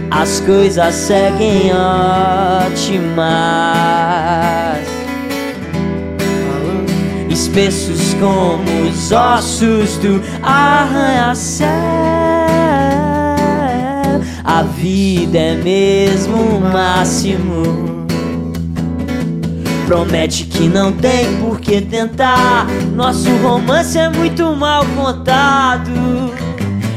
as 0.08 0.38
coisas 0.38 0.94
seguem 0.94 1.72
ótimas, 1.74 3.18
espessos 7.28 8.14
como 8.14 8.88
os 8.88 9.10
ossos 9.10 9.96
do 9.96 10.22
arranha-céu. 10.40 11.68
A 14.44 14.62
vida 14.62 15.38
é 15.38 15.56
mesmo 15.56 16.36
o 16.36 16.60
máximo. 16.60 17.88
Promete 19.86 20.44
que 20.44 20.68
não 20.68 20.92
tem 20.92 21.36
por 21.38 21.58
que 21.60 21.80
tentar. 21.80 22.66
Nosso 22.98 23.30
romance 23.36 23.96
é 23.96 24.08
muito 24.08 24.56
mal 24.56 24.84
contado. 24.96 25.88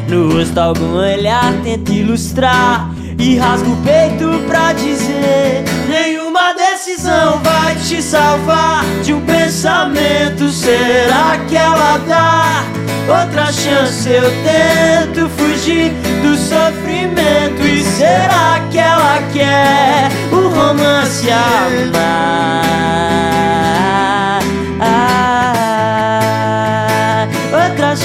No 0.09 0.33
rosto 0.33 0.57
algum 0.57 0.95
olhar 0.95 1.53
tenta 1.63 1.91
ilustrar 1.91 2.89
E 3.19 3.37
rasga 3.37 3.69
o 3.69 3.77
peito 3.83 4.43
pra 4.47 4.73
dizer 4.73 5.63
Nenhuma 5.87 6.53
decisão 6.55 7.39
vai 7.43 7.75
te 7.75 8.01
salvar 8.01 8.83
De 9.03 9.13
um 9.13 9.21
pensamento 9.21 10.49
Será 10.49 11.37
que 11.47 11.55
ela 11.55 11.99
dá 11.99 12.63
outra 13.07 13.51
chance? 13.51 14.09
Eu 14.09 14.31
tento 14.43 15.29
fugir 15.29 15.91
do 16.23 16.35
sofrimento 16.35 17.61
E 17.63 17.83
será 17.83 18.59
que 18.71 18.79
ela 18.79 19.19
quer 19.31 20.09
o 20.31 20.49
romance 20.49 21.27
amar? 21.29 23.10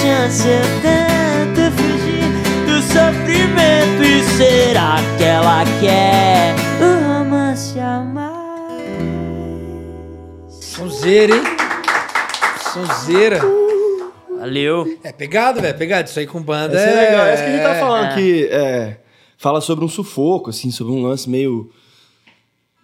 Chance 0.01 0.47
eu 0.47 0.63
tento 0.83 1.73
fugir 1.77 2.67
do 2.67 2.83
sofrimento 2.83 4.03
E 4.03 4.23
será 4.37 4.97
que 5.17 5.25
ela 5.25 5.65
quer 5.81 6.55
o 6.81 7.19
romance 7.25 7.79
amar? 7.79 8.37
Sonzeira, 10.49 11.35
hein? 11.37 11.43
Sonzeira. 12.73 13.41
Valeu. 14.39 14.99
É 15.03 15.13
pegado, 15.13 15.61
velho. 15.61 15.77
Pegado. 15.77 16.09
Isso 16.09 16.19
aí 16.19 16.27
com 16.27 16.43
banda 16.43 16.77
Essa 16.79 16.91
é 16.91 17.11
legal. 17.11 17.27
Essa 17.27 17.43
que 17.43 17.49
a 17.49 17.53
gente 17.53 17.63
tá 17.63 17.75
falando 17.77 18.05
é. 18.11 18.15
que 18.15 18.45
é, 18.51 19.01
fala 19.39 19.61
sobre 19.61 19.85
um 19.85 19.89
sufoco, 19.89 20.51
assim, 20.51 20.71
sobre 20.71 20.93
um 20.93 21.03
lance 21.03 21.29
meio 21.29 21.71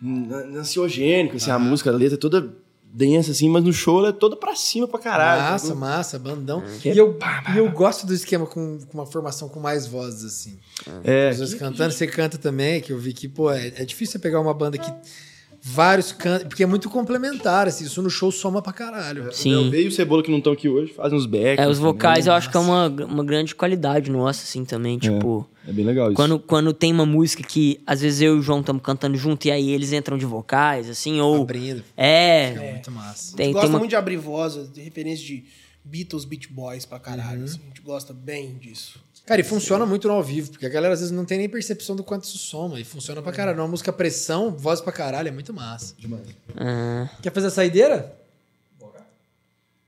an- 0.03 0.59
ansiogênico, 0.61 1.37
assim, 1.37 1.51
a 1.51 1.59
música, 1.59 1.91
a 1.91 1.93
letra 1.93 2.15
é 2.17 2.19
toda 2.19 2.55
densa, 2.93 3.31
assim, 3.31 3.49
mas 3.49 3.65
no 3.65 3.73
show 3.73 3.99
ela 4.01 4.11
é 4.11 4.13
toda 4.13 4.37
pra 4.37 4.55
cima 4.55 4.87
pra 4.87 4.99
caralho. 4.99 5.43
Massa, 5.53 5.75
massa, 5.75 6.19
bandão. 6.19 6.63
É 6.85 6.89
E 6.89 6.99
eu, 6.99 7.19
e 7.55 7.59
eu 7.59 7.71
gosto 7.71 8.07
do 8.07 8.13
esquema 8.13 8.45
com, 8.47 8.79
com 8.87 8.99
uma 8.99 9.07
formação 9.07 9.49
com 9.49 9.59
mais 9.59 9.87
vozes, 9.87 10.25
assim. 10.25 10.59
É, 11.03 11.31
As 11.31 11.39
pessoas 11.39 11.55
cantando, 11.55 11.93
você 11.93 12.07
canta 12.07 12.37
também, 12.37 12.81
que 12.81 12.93
eu 12.93 12.99
vi 12.99 13.13
que, 13.13 13.29
pô, 13.29 13.51
é, 13.51 13.69
é 13.77 13.85
difícil 13.85 14.13
você 14.13 14.19
pegar 14.19 14.41
uma 14.41 14.53
banda 14.53 14.77
que 14.77 14.93
vários 15.65 16.13
cantam, 16.13 16.49
porque 16.49 16.65
é 16.65 16.67
muito 16.67 16.91
complementar, 16.91 17.69
assim, 17.69 17.85
isso 17.85 18.03
no 18.03 18.11
show 18.11 18.31
soma 18.33 18.61
pra 18.61 18.73
caralho. 18.73 19.33
Sim. 19.33 19.71
Veio 19.71 19.89
o 19.89 19.93
Cebola 19.93 20.23
que 20.23 20.31
não 20.31 20.39
estão 20.39 20.53
aqui 20.53 20.69
hoje, 20.69 20.93
fazem 20.93 21.17
uns 21.17 21.25
backs. 21.25 21.65
É, 21.65 21.69
os 21.69 21.79
vocais 21.79 22.27
eu 22.27 22.33
Nossa. 22.33 22.39
acho 22.47 22.51
que 22.51 22.57
é 22.57 22.61
uma, 22.61 22.89
uma 22.89 23.25
grande 23.25 23.55
qualidade 23.55 24.11
nossa, 24.11 24.43
assim, 24.43 24.65
também. 24.65 24.99
Tipo, 24.99 25.49
É 25.67 25.73
bem 25.73 25.85
legal 25.85 26.09
isso. 26.09 26.17
quando, 26.17 26.39
quando 26.39 26.73
tem 26.73 26.93
uma 26.93 27.07
música 27.07 27.43
que 27.43 27.81
às 27.87 28.01
vezes 28.01 28.21
eu 28.21 28.37
e 28.37 28.39
o 28.41 28.43
João 28.43 28.61
estamos 28.61 28.83
cantando 28.83 29.17
junto 29.17 29.47
e 29.47 29.51
aí 29.51 29.71
eles 29.71 29.93
entram 29.93 30.19
de 30.19 30.27
vocais, 30.27 30.89
assim, 30.89 31.21
ou. 31.21 31.43
Abrindo. 31.43 31.85
É. 31.97 32.53
É 32.53 32.73
muito 32.73 32.91
massa. 32.91 33.37
Tem, 33.37 33.53
gosta 33.53 33.67
tem 33.67 33.75
uma... 33.75 33.79
muito 33.79 33.91
de 33.91 33.97
abrir 33.97 34.17
vozes, 34.17 34.73
de 34.73 34.81
referência 34.81 35.25
de 35.25 35.45
Beatles, 35.85 36.25
Beach 36.25 36.49
Boys 36.49 36.85
pra 36.85 36.99
caralho. 36.99 37.45
assim. 37.45 37.61
a 37.63 37.67
gente 37.69 37.81
gosta 37.81 38.13
bem 38.13 38.55
disso. 38.55 39.01
Cara, 39.25 39.41
e 39.41 39.45
funciona 39.45 39.87
muito 39.87 40.09
no 40.09 40.15
ao 40.15 40.23
vivo, 40.23 40.51
porque 40.51 40.67
a 40.67 40.69
galera 40.69 40.95
às 40.95 41.01
vezes 41.01 41.15
não 41.15 41.25
tem 41.25 41.39
nem 41.39 41.49
percepção 41.49 41.95
do 41.95 42.03
quanto 42.03 42.25
isso 42.25 42.39
soma, 42.39 42.81
e 42.81 42.85
funciona 42.85 43.23
pra 43.23 43.31
caralho. 43.31 43.61
Uma 43.61 43.69
música 43.69 43.93
pressão, 43.93 44.51
voz 44.51 44.81
pra 44.81 44.93
caralho, 44.93 45.29
é 45.29 45.31
muito 45.31 45.55
massa. 45.55 45.95
Ah, 46.57 47.09
Quer 47.23 47.33
fazer 47.33 47.47
a 47.47 47.51
saideira? 47.51 48.19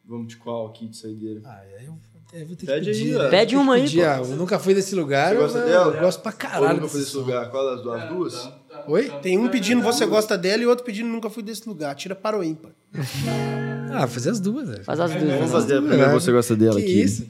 Vamos 0.06 0.28
de 0.28 0.36
qual 0.36 0.66
aqui 0.66 0.86
de 0.86 0.96
saideira? 0.96 1.40
Ah, 1.44 1.64
eu, 1.82 1.96
eu 2.40 2.46
vou 2.46 2.56
ter 2.56 2.66
Pede 2.66 2.84
que 2.84 2.90
aí, 2.90 2.96
pedir. 3.02 3.16
ó. 3.16 3.22
né? 3.22 3.30
Pede 3.30 3.56
uma 3.56 3.74
que 3.74 3.80
aí, 3.80 3.86
pedir. 3.86 4.00
pô. 4.00 4.06
Ah, 4.06 4.18
Eu 4.18 4.36
nunca 4.36 4.58
fui 4.58 4.74
desse 4.74 4.94
lugar, 4.94 5.28
Você 5.30 5.36
eu, 5.36 5.40
gosta 5.42 5.64
dela? 5.64 5.94
eu 5.94 6.00
gosto 6.00 6.20
pra 6.20 6.32
caralho 6.32 6.74
nunca 6.80 6.88
foi 6.88 7.00
desse 7.00 7.16
lugar? 7.16 7.50
Qual 7.50 7.64
das 7.76 7.82
duas? 7.82 8.08
duas? 8.08 8.50
Oi? 8.86 9.08
Tem 9.22 9.38
um 9.38 9.48
pedindo 9.48 9.82
você 9.82 10.04
gosta 10.04 10.36
dela 10.36 10.62
e 10.62 10.66
outro 10.66 10.84
pedindo 10.84 11.08
nunca 11.08 11.30
fui 11.30 11.42
desse 11.42 11.66
lugar. 11.68 11.94
Tira 11.94 12.14
para 12.14 12.38
o 12.38 12.44
ímpar. 12.44 12.70
Ah, 13.96 14.08
fazer 14.08 14.30
as 14.30 14.40
duas, 14.40 14.68
velho. 14.68 14.82
faz 14.82 14.98
as 14.98 15.08
duas. 15.12 15.22
Vamos 15.22 15.40
né? 15.40 15.46
fazer 15.48 15.74
a 15.76 15.80
primeira 15.80 16.10
Você 16.10 16.32
Gosta 16.32 16.56
Dela 16.56 16.80
que 16.80 16.82
aqui. 16.84 17.00
isso? 17.00 17.26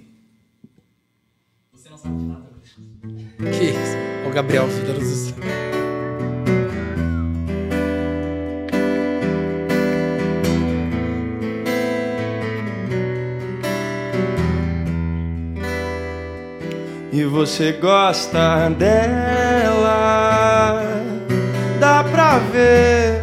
Que 3.39 3.65
isso? 3.65 4.27
O 4.27 4.33
Gabriel, 4.33 4.67
filho 4.69 4.95
do 4.95 5.64
E 17.17 17.25
você 17.25 17.71
gosta 17.71 18.69
dela, 18.71 19.95
dá 21.79 22.03
pra 22.03 22.39
ver. 22.39 23.23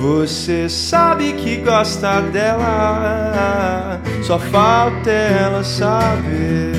Você 0.00 0.68
sabe 0.68 1.32
que 1.32 1.56
gosta 1.56 2.20
dela, 2.20 4.00
só 4.22 4.38
falta 4.38 5.10
ela 5.10 5.64
saber. 5.64 6.70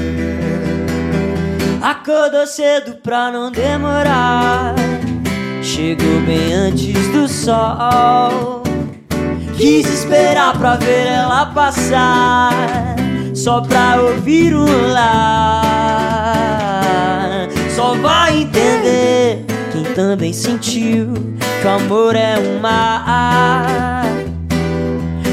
Acordou 1.82 2.48
cedo 2.48 2.94
pra 3.04 3.30
não 3.30 3.52
demorar. 3.52 4.76
Chegou 5.62 6.22
bem 6.22 6.54
antes 6.54 7.06
do 7.10 7.28
sol. 7.28 8.64
Quis 9.58 9.86
esperar 9.86 10.58
pra 10.58 10.78
ver 10.78 11.06
ela 11.06 11.48
passar. 11.48 12.96
Só 13.36 13.60
pra 13.60 14.02
ouvir 14.02 14.56
um 14.56 14.94
lá. 14.94 15.69
Só 17.80 17.96
vai 17.96 18.42
entender 18.42 19.46
quem 19.72 19.84
também 19.96 20.34
sentiu 20.34 21.14
que 21.62 21.66
o 21.66 21.70
amor 21.70 22.14
é 22.14 22.38
um 22.38 22.60
mar. 22.60 24.04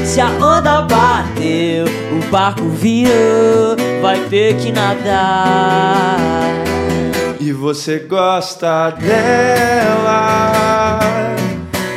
Se 0.05 0.21
a 0.21 0.29
onda 0.29 0.83
bateu, 0.83 1.87
o 2.13 2.31
barco 2.31 2.69
virou, 2.69 3.75
vai 4.01 4.17
ter 4.29 4.55
que 4.55 4.71
nadar. 4.71 6.15
E 7.37 7.51
você 7.51 7.99
gosta 7.99 8.91
dela, 8.91 10.61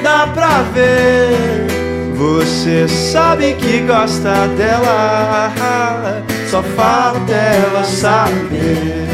dá 0.02 0.27
pra 0.35 0.62
ver. 0.74 1.68
Você 2.16 2.89
sabe 2.89 3.55
que 3.55 3.82
gosta 3.82 4.48
dela, 4.59 5.52
só 6.51 6.60
falta 6.60 7.32
ela 7.35 7.85
saber. 7.85 9.09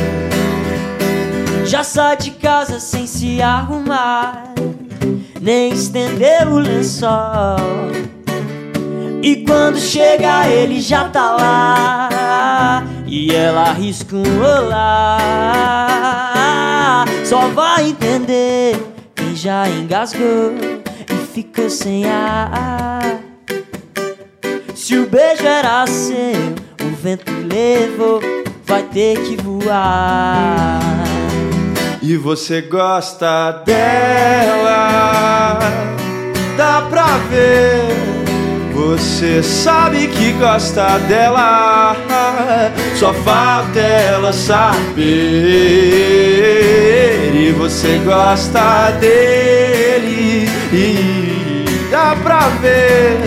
Já 1.66 1.82
sai 1.82 2.16
de 2.16 2.30
casa 2.30 2.78
sem 2.78 3.08
se 3.08 3.42
arrumar, 3.42 4.54
nem 5.40 5.72
estender 5.72 6.46
o 6.46 6.58
lençol. 6.60 7.90
E 9.20 9.44
quando 9.44 9.76
chega 9.76 10.46
ele 10.46 10.80
já 10.80 11.08
tá 11.08 11.32
lá 11.32 12.84
E 13.04 13.34
ela 13.34 13.70
arrisca 13.70 14.14
um 14.14 14.40
olá. 14.40 15.16
Só 17.24 17.48
vai 17.48 17.88
entender 17.88 18.80
quem 19.16 19.34
já 19.34 19.68
engasgou 19.68 20.54
E 21.10 21.26
ficou 21.34 21.68
sem 21.68 22.08
ar. 22.08 23.18
Se 24.72 24.96
o 24.96 25.08
beijo 25.08 25.44
era 25.44 25.84
seu, 25.88 26.54
o 26.80 26.90
vento 26.94 27.32
levou 27.48 28.20
Vai 28.64 28.84
ter 28.84 29.20
que 29.22 29.36
voar 29.42 31.15
E 32.08 32.16
você 32.16 32.60
gosta 32.60 33.50
dela, 33.66 35.58
dá 36.56 36.86
pra 36.88 37.18
ver. 37.28 37.96
Você 38.72 39.42
sabe 39.42 40.06
que 40.06 40.30
gosta 40.34 41.00
dela, 41.00 41.96
só 42.94 43.12
falta 43.12 43.80
ela 43.80 44.32
saber. 44.32 45.02
E 47.34 47.52
você 47.58 48.00
gosta 48.04 48.92
dele, 49.00 50.48
e 50.72 51.64
dá 51.90 52.14
pra 52.22 52.50
ver. 52.60 53.18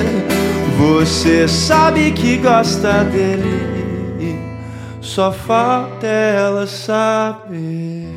Você 0.78 1.50
sabe 1.50 2.12
que 2.12 2.38
gosta 2.38 3.04
dele, 3.04 4.40
só 5.02 5.34
falta 5.34 6.08
ela 6.08 6.66
saber. 6.66 8.09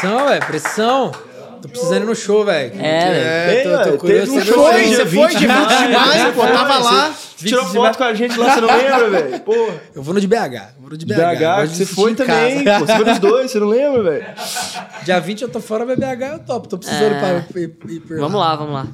Pressão, 0.00 0.28
velho, 0.28 0.46
pressão. 0.46 1.12
Tô 1.60 1.68
precisando 1.68 2.02
ir 2.04 2.06
no 2.06 2.14
show, 2.14 2.44
velho. 2.44 2.72
É, 2.80 3.54
é 3.54 3.62
tô, 3.64 3.70
tô 3.78 3.84
Teve 4.06 4.26
curioso. 4.26 4.32
um 4.36 4.40
show 4.44 4.66
aí, 4.68 4.94
Você 4.94 5.06
foi 5.06 5.28
de 5.30 5.36
20 5.38 5.48
muito 5.48 5.76
demais, 5.76 6.34
pô, 6.34 6.42
tava 6.46 6.78
lá. 6.78 7.14
Tirou 7.36 7.64
foto 7.64 7.98
com 7.98 8.04
a 8.04 8.14
gente 8.14 8.38
lá, 8.38 8.54
você 8.54 8.60
não 8.60 8.68
lembra, 8.76 9.10
velho? 9.10 9.40
Porra. 9.40 9.74
Eu 9.94 10.02
vou 10.02 10.14
no 10.14 10.20
de 10.20 10.26
BH. 10.28 10.74
Vou 10.78 10.90
no 10.90 10.96
de 10.96 11.04
BH. 11.04 11.14
BH, 11.14 11.68
você 11.68 11.84
foi 11.86 12.14
também, 12.14 12.62
pô. 12.64 12.78
Você 12.86 12.96
foi 12.96 13.04
nos 13.04 13.18
dois, 13.18 13.50
você 13.50 13.58
não 13.58 13.66
lembra, 13.68 14.02
velho? 14.04 14.26
Dia 15.04 15.18
20 15.20 15.42
eu 15.42 15.48
tô 15.48 15.60
fora, 15.60 15.84
mas 15.84 15.96
BH 15.98 16.22
eu 16.32 16.38
topo. 16.40 16.68
Tô 16.68 16.78
precisando 16.78 17.14
É. 17.14 17.40
pra 17.40 17.60
ir, 17.60 17.64
ir 17.64 18.00
por 18.00 18.18
Vamos 18.18 18.40
lá, 18.40 18.54
vamos 18.54 18.74
lá. 18.74 18.86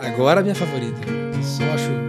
Agora 0.00 0.38
a 0.40 0.42
minha 0.44 0.54
favorita. 0.54 1.00
Só 1.42 1.64
acho. 1.74 2.07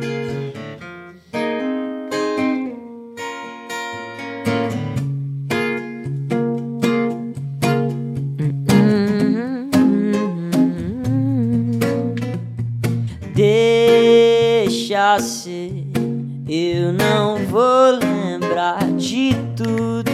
Eu 16.47 16.93
não 16.93 17.37
vou 17.47 17.97
lembrar 17.99 18.91
de 18.91 19.35
tudo 19.55 20.11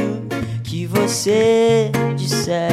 que 0.63 0.85
você 0.85 1.91
disser. 2.15 2.71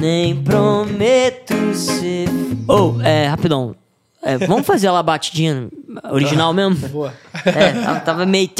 Nem 0.00 0.42
prometo 0.42 1.54
ser. 1.74 2.28
Oh, 2.66 3.00
é, 3.00 3.26
rapidão. 3.26 3.76
É, 4.22 4.38
vamos 4.38 4.66
fazer 4.66 4.88
ela 4.88 5.02
batidinha 5.04 5.68
original 6.10 6.52
mesmo? 6.52 6.76
Boa. 6.90 7.14
É, 7.44 8.00
tava, 8.00 8.26
meio. 8.26 8.50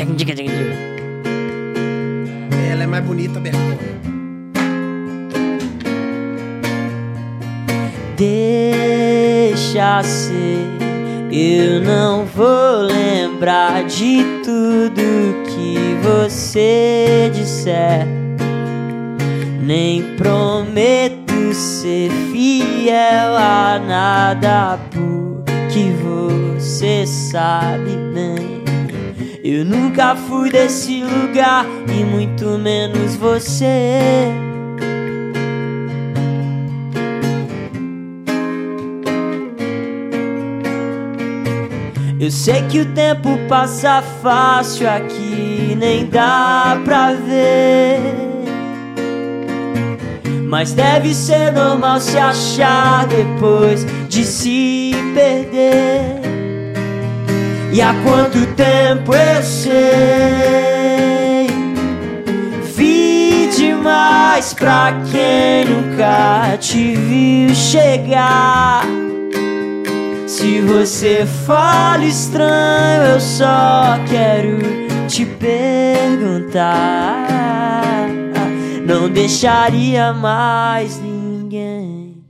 Ela 2.70 2.84
é 2.84 2.86
mais 2.86 3.04
bonita, 3.04 3.40
Bertona. 3.40 3.78
Deixa 8.16 10.02
ser, 10.02 10.66
eu 11.32 11.80
não 11.80 12.24
vou 12.24 12.82
lembrar 12.82 13.84
de 13.84 14.24
tudo 14.44 15.44
que 15.46 15.76
você 16.02 17.30
disser. 17.32 18.06
Nem 19.62 20.16
prometo 20.16 21.54
ser 21.54 22.10
fiel 22.32 23.36
a 23.36 23.78
nada, 23.78 24.78
porque 24.90 25.92
você 26.02 27.06
sabe 27.06 27.96
bem. 28.12 28.64
Eu 29.44 29.64
nunca 29.64 30.16
fui 30.16 30.50
desse 30.50 31.04
lugar 31.04 31.64
e 31.88 32.04
muito 32.04 32.58
menos 32.58 33.14
você. 33.14 34.49
Eu 42.20 42.30
sei 42.30 42.60
que 42.64 42.80
o 42.80 42.84
tempo 42.84 43.30
passa 43.48 44.02
fácil 44.22 44.86
aqui, 44.86 45.74
nem 45.74 46.04
dá 46.04 46.78
pra 46.84 47.14
ver. 47.14 47.98
Mas 50.46 50.74
deve 50.74 51.14
ser 51.14 51.50
normal 51.50 51.98
se 51.98 52.18
achar 52.18 53.06
depois 53.06 53.86
de 54.10 54.22
se 54.26 54.90
perder. 55.14 56.20
E 57.72 57.80
há 57.80 57.94
quanto 58.04 58.46
tempo 58.54 59.14
eu 59.14 59.42
sei? 59.42 59.70
Vi 62.76 63.48
demais 63.56 64.52
pra 64.52 64.92
quem 65.10 65.64
nunca 65.64 66.58
te 66.58 66.96
viu 66.96 67.54
chegar. 67.54 69.09
Se 70.30 70.60
você 70.60 71.26
fala 71.26 72.04
estranho, 72.04 73.14
eu 73.14 73.20
só 73.20 73.98
quero 74.08 74.58
te 75.08 75.26
perguntar. 75.26 76.68
Não 78.86 79.10
deixaria 79.10 80.12
mais 80.12 81.00
ninguém. 81.00 82.22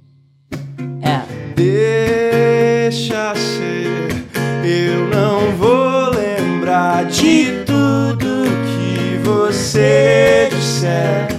É. 1.02 1.20
Deixa 1.54 3.34
ser, 3.34 4.24
eu 4.64 5.06
não 5.10 5.54
vou 5.58 6.08
lembrar 6.08 7.04
de 7.04 7.64
tudo 7.66 8.44
que 8.64 9.18
você 9.22 10.48
disser. 10.50 11.29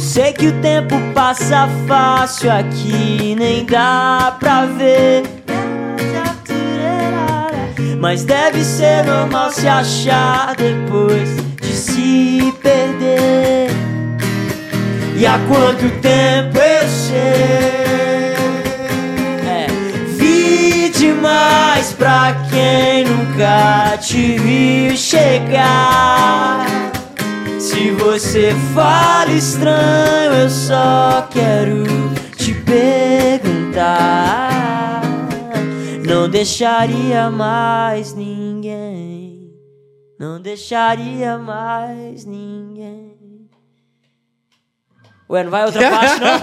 Eu 0.00 0.04
sei 0.04 0.32
que 0.32 0.46
o 0.46 0.52
tempo 0.62 0.98
passa 1.12 1.68
fácil 1.86 2.50
aqui, 2.50 3.36
nem 3.38 3.66
dá 3.66 4.34
pra 4.40 4.64
ver. 4.64 5.24
Mas 7.98 8.24
deve 8.24 8.64
ser 8.64 9.04
normal 9.04 9.50
se 9.50 9.68
achar 9.68 10.56
depois 10.56 11.28
de 11.60 11.72
se 11.74 12.54
perder. 12.62 13.68
E 15.16 15.26
há 15.26 15.38
quanto 15.46 15.90
tempo 16.00 16.56
eu 16.56 16.88
sei? 16.88 17.18
É, 19.46 19.66
vi 20.16 20.88
demais 20.88 21.92
pra 21.92 22.34
quem 22.50 23.04
nunca 23.04 23.98
te 23.98 24.38
viu 24.38 24.96
chegar. 24.96 26.89
Se 27.70 27.92
você 27.92 28.52
fala 28.74 29.30
estranho, 29.30 30.32
eu 30.42 30.50
só 30.50 31.28
quero 31.30 31.84
te 32.36 32.52
perguntar. 32.64 34.50
Não 36.04 36.28
deixaria 36.28 37.30
mais 37.30 38.12
ninguém. 38.12 39.54
Não 40.18 40.40
deixaria 40.40 41.38
mais 41.38 42.24
ninguém. 42.24 43.48
Ué, 45.30 45.44
não 45.44 45.50
vai 45.52 45.64
outra 45.64 45.88
parte, 45.90 46.20
não? 46.20 46.40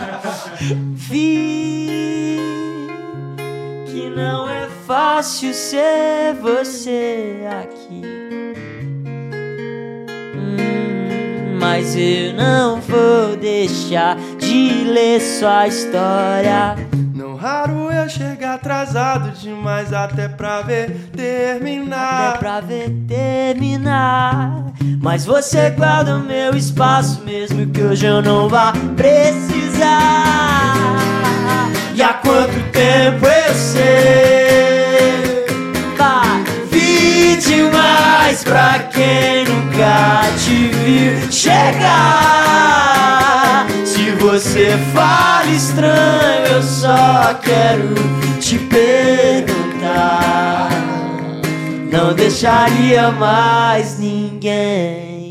Vi 0.96 2.88
que 3.86 4.10
não 4.16 4.48
é 4.48 4.70
fácil 4.86 5.54
ser 5.54 6.36
você 6.42 7.42
aqui. 7.62 8.02
Hum, 10.34 10.87
mas 11.60 11.96
eu 11.96 12.34
não 12.34 12.80
vou 12.82 13.36
deixar 13.38 14.18
de 14.38 14.84
ler 14.86 15.20
sua 15.20 15.68
história. 15.68 16.76
Não 17.14 17.36
raro 17.36 17.92
eu 17.92 18.08
chegar 18.10 18.56
atrasado 18.56 19.32
demais 19.32 19.92
até 19.92 20.28
pra 20.28 20.62
ver 20.62 21.10
terminar. 21.16 22.30
Até 22.30 22.38
pra 22.38 22.60
ver 22.60 22.90
terminar. 23.08 24.66
Mas 25.02 25.26
você 25.26 25.70
guarda 25.72 26.18
o 26.18 26.24
meu 26.24 26.56
espaço, 26.56 27.22
mesmo 27.24 27.68
que 27.68 27.82
hoje 27.82 28.06
eu 28.06 28.22
não 28.22 28.48
vá 28.48 28.74
precisar. 28.96 29.88
E 31.96 32.02
há 32.02 32.14
quanto 32.14 32.72
tempo 32.72 33.26
eu 33.26 33.54
sei? 33.56 34.67
Demais 37.40 38.44
pra 38.44 38.80
quem 38.92 39.46
nunca 39.46 40.24
te 40.44 40.70
viu 40.70 41.32
chegar. 41.32 42.18
Se 43.86 44.10
você 44.12 44.78
fala 44.94 45.46
estranho, 45.46 46.48
eu 46.52 46.64
só 46.64 47.34
quero 47.42 47.94
te 48.40 48.58
perguntar. 48.60 50.70
Não 51.92 52.14
deixaria 52.14 53.12
mais 53.12 54.00
ninguém. 54.00 55.27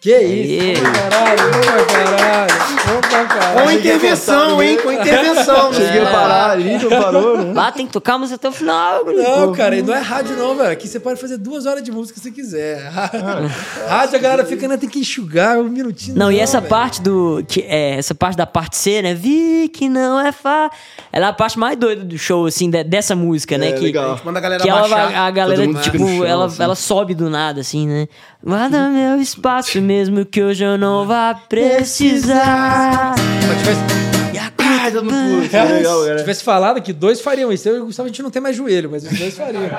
Que 0.00 0.16
isso? 0.16 0.80
Pra 0.80 0.92
caralho, 0.92 1.50
pra 1.50 1.84
caralho. 1.84 2.54
Bom 2.86 3.00
pra 3.02 3.24
caralho. 3.26 3.64
Com 3.64 3.70
intervenção, 3.70 4.62
hein? 4.62 4.78
Com 4.82 4.90
intervenção. 4.92 5.74
Cheguei 5.74 6.00
a 6.00 6.06
parar 6.10 6.50
ali, 6.52 6.78
não 6.78 6.88
parou, 6.88 7.36
né? 7.36 7.52
Lá 7.52 7.70
tem 7.70 7.86
que 7.86 7.92
tocar 7.92 8.14
a 8.14 8.18
música 8.18 8.36
até 8.36 8.48
o 8.48 8.52
final. 8.52 9.04
Não, 9.04 9.52
cara, 9.52 9.76
e 9.76 9.82
não 9.82 9.94
é 9.94 10.00
rádio 10.00 10.36
não, 10.36 10.56
velho. 10.56 10.70
Aqui 10.70 10.88
você 10.88 10.98
pode 10.98 11.20
fazer 11.20 11.36
duas 11.36 11.66
horas 11.66 11.82
de 11.82 11.92
música 11.92 12.18
se 12.18 12.30
quiser. 12.30 12.80
rádio 13.88 14.16
a 14.16 14.18
galera 14.18 14.46
fica, 14.46 14.66
né, 14.66 14.78
tem 14.78 14.88
que 14.88 15.00
enxugar 15.00 15.58
um 15.58 15.64
minutinho. 15.68 16.16
Não, 16.16 16.32
e 16.32 16.40
essa 16.40 16.60
velho. 16.60 16.70
parte 16.70 17.02
do. 17.02 17.44
Que, 17.46 17.60
é, 17.68 17.96
essa 17.98 18.14
parte 18.14 18.36
da 18.38 18.46
parte 18.46 18.78
C, 18.78 19.02
né? 19.02 19.12
Vi 19.12 19.68
que 19.68 19.86
não 19.86 20.18
é 20.18 20.32
fá. 20.32 20.70
Ela 21.12 21.26
é 21.26 21.28
a 21.28 21.32
parte 21.34 21.58
mais 21.58 21.76
doida 21.76 22.02
do 22.02 22.16
show, 22.16 22.46
assim, 22.46 22.70
de- 22.70 22.84
dessa 22.84 23.14
música, 23.14 23.58
né? 23.58 23.68
É, 23.68 23.72
que, 23.72 23.80
legal. 23.80 24.18
Manda 24.24 24.38
a 24.38 24.42
galera 24.42 24.62
que 24.62 24.70
ela, 24.70 24.80
baixar. 24.80 25.06
vai- 25.08 25.14
a 25.14 25.30
galera, 25.30 25.66
tipo, 25.82 25.98
chão, 25.98 26.24
ela, 26.24 26.46
assim. 26.46 26.62
ela 26.62 26.74
sobe 26.74 27.14
do 27.14 27.28
nada, 27.28 27.60
assim, 27.60 27.86
né? 27.86 28.08
Guarda 28.42 28.88
meu 28.88 29.20
espaço, 29.20 29.80
mesmo 29.82 30.24
que 30.24 30.42
hoje 30.42 30.64
eu 30.64 30.78
não 30.78 31.06
vá 31.06 31.34
precisar. 31.34 33.14
Se 33.16 33.58
tivesse, 33.58 33.80
Ai, 34.82 34.92
todo 34.92 35.04
mundo 35.04 35.48
pula. 35.48 35.60
É 35.60 35.64
legal, 35.72 36.00
se 36.00 36.06
cara. 36.06 36.18
tivesse 36.20 36.44
falado 36.44 36.80
que 36.80 36.92
dois 36.92 37.20
fariam 37.20 37.52
isso, 37.52 37.68
eu 37.68 37.76
e 37.76 37.80
o 37.80 37.84
Gustavo 37.86 38.06
a 38.06 38.08
gente 38.08 38.22
não 38.22 38.30
tem 38.30 38.40
mais 38.40 38.56
joelho, 38.56 38.88
mas 38.90 39.04
os 39.04 39.18
dois 39.18 39.36
fariam. 39.36 39.62
Eu 39.64 39.74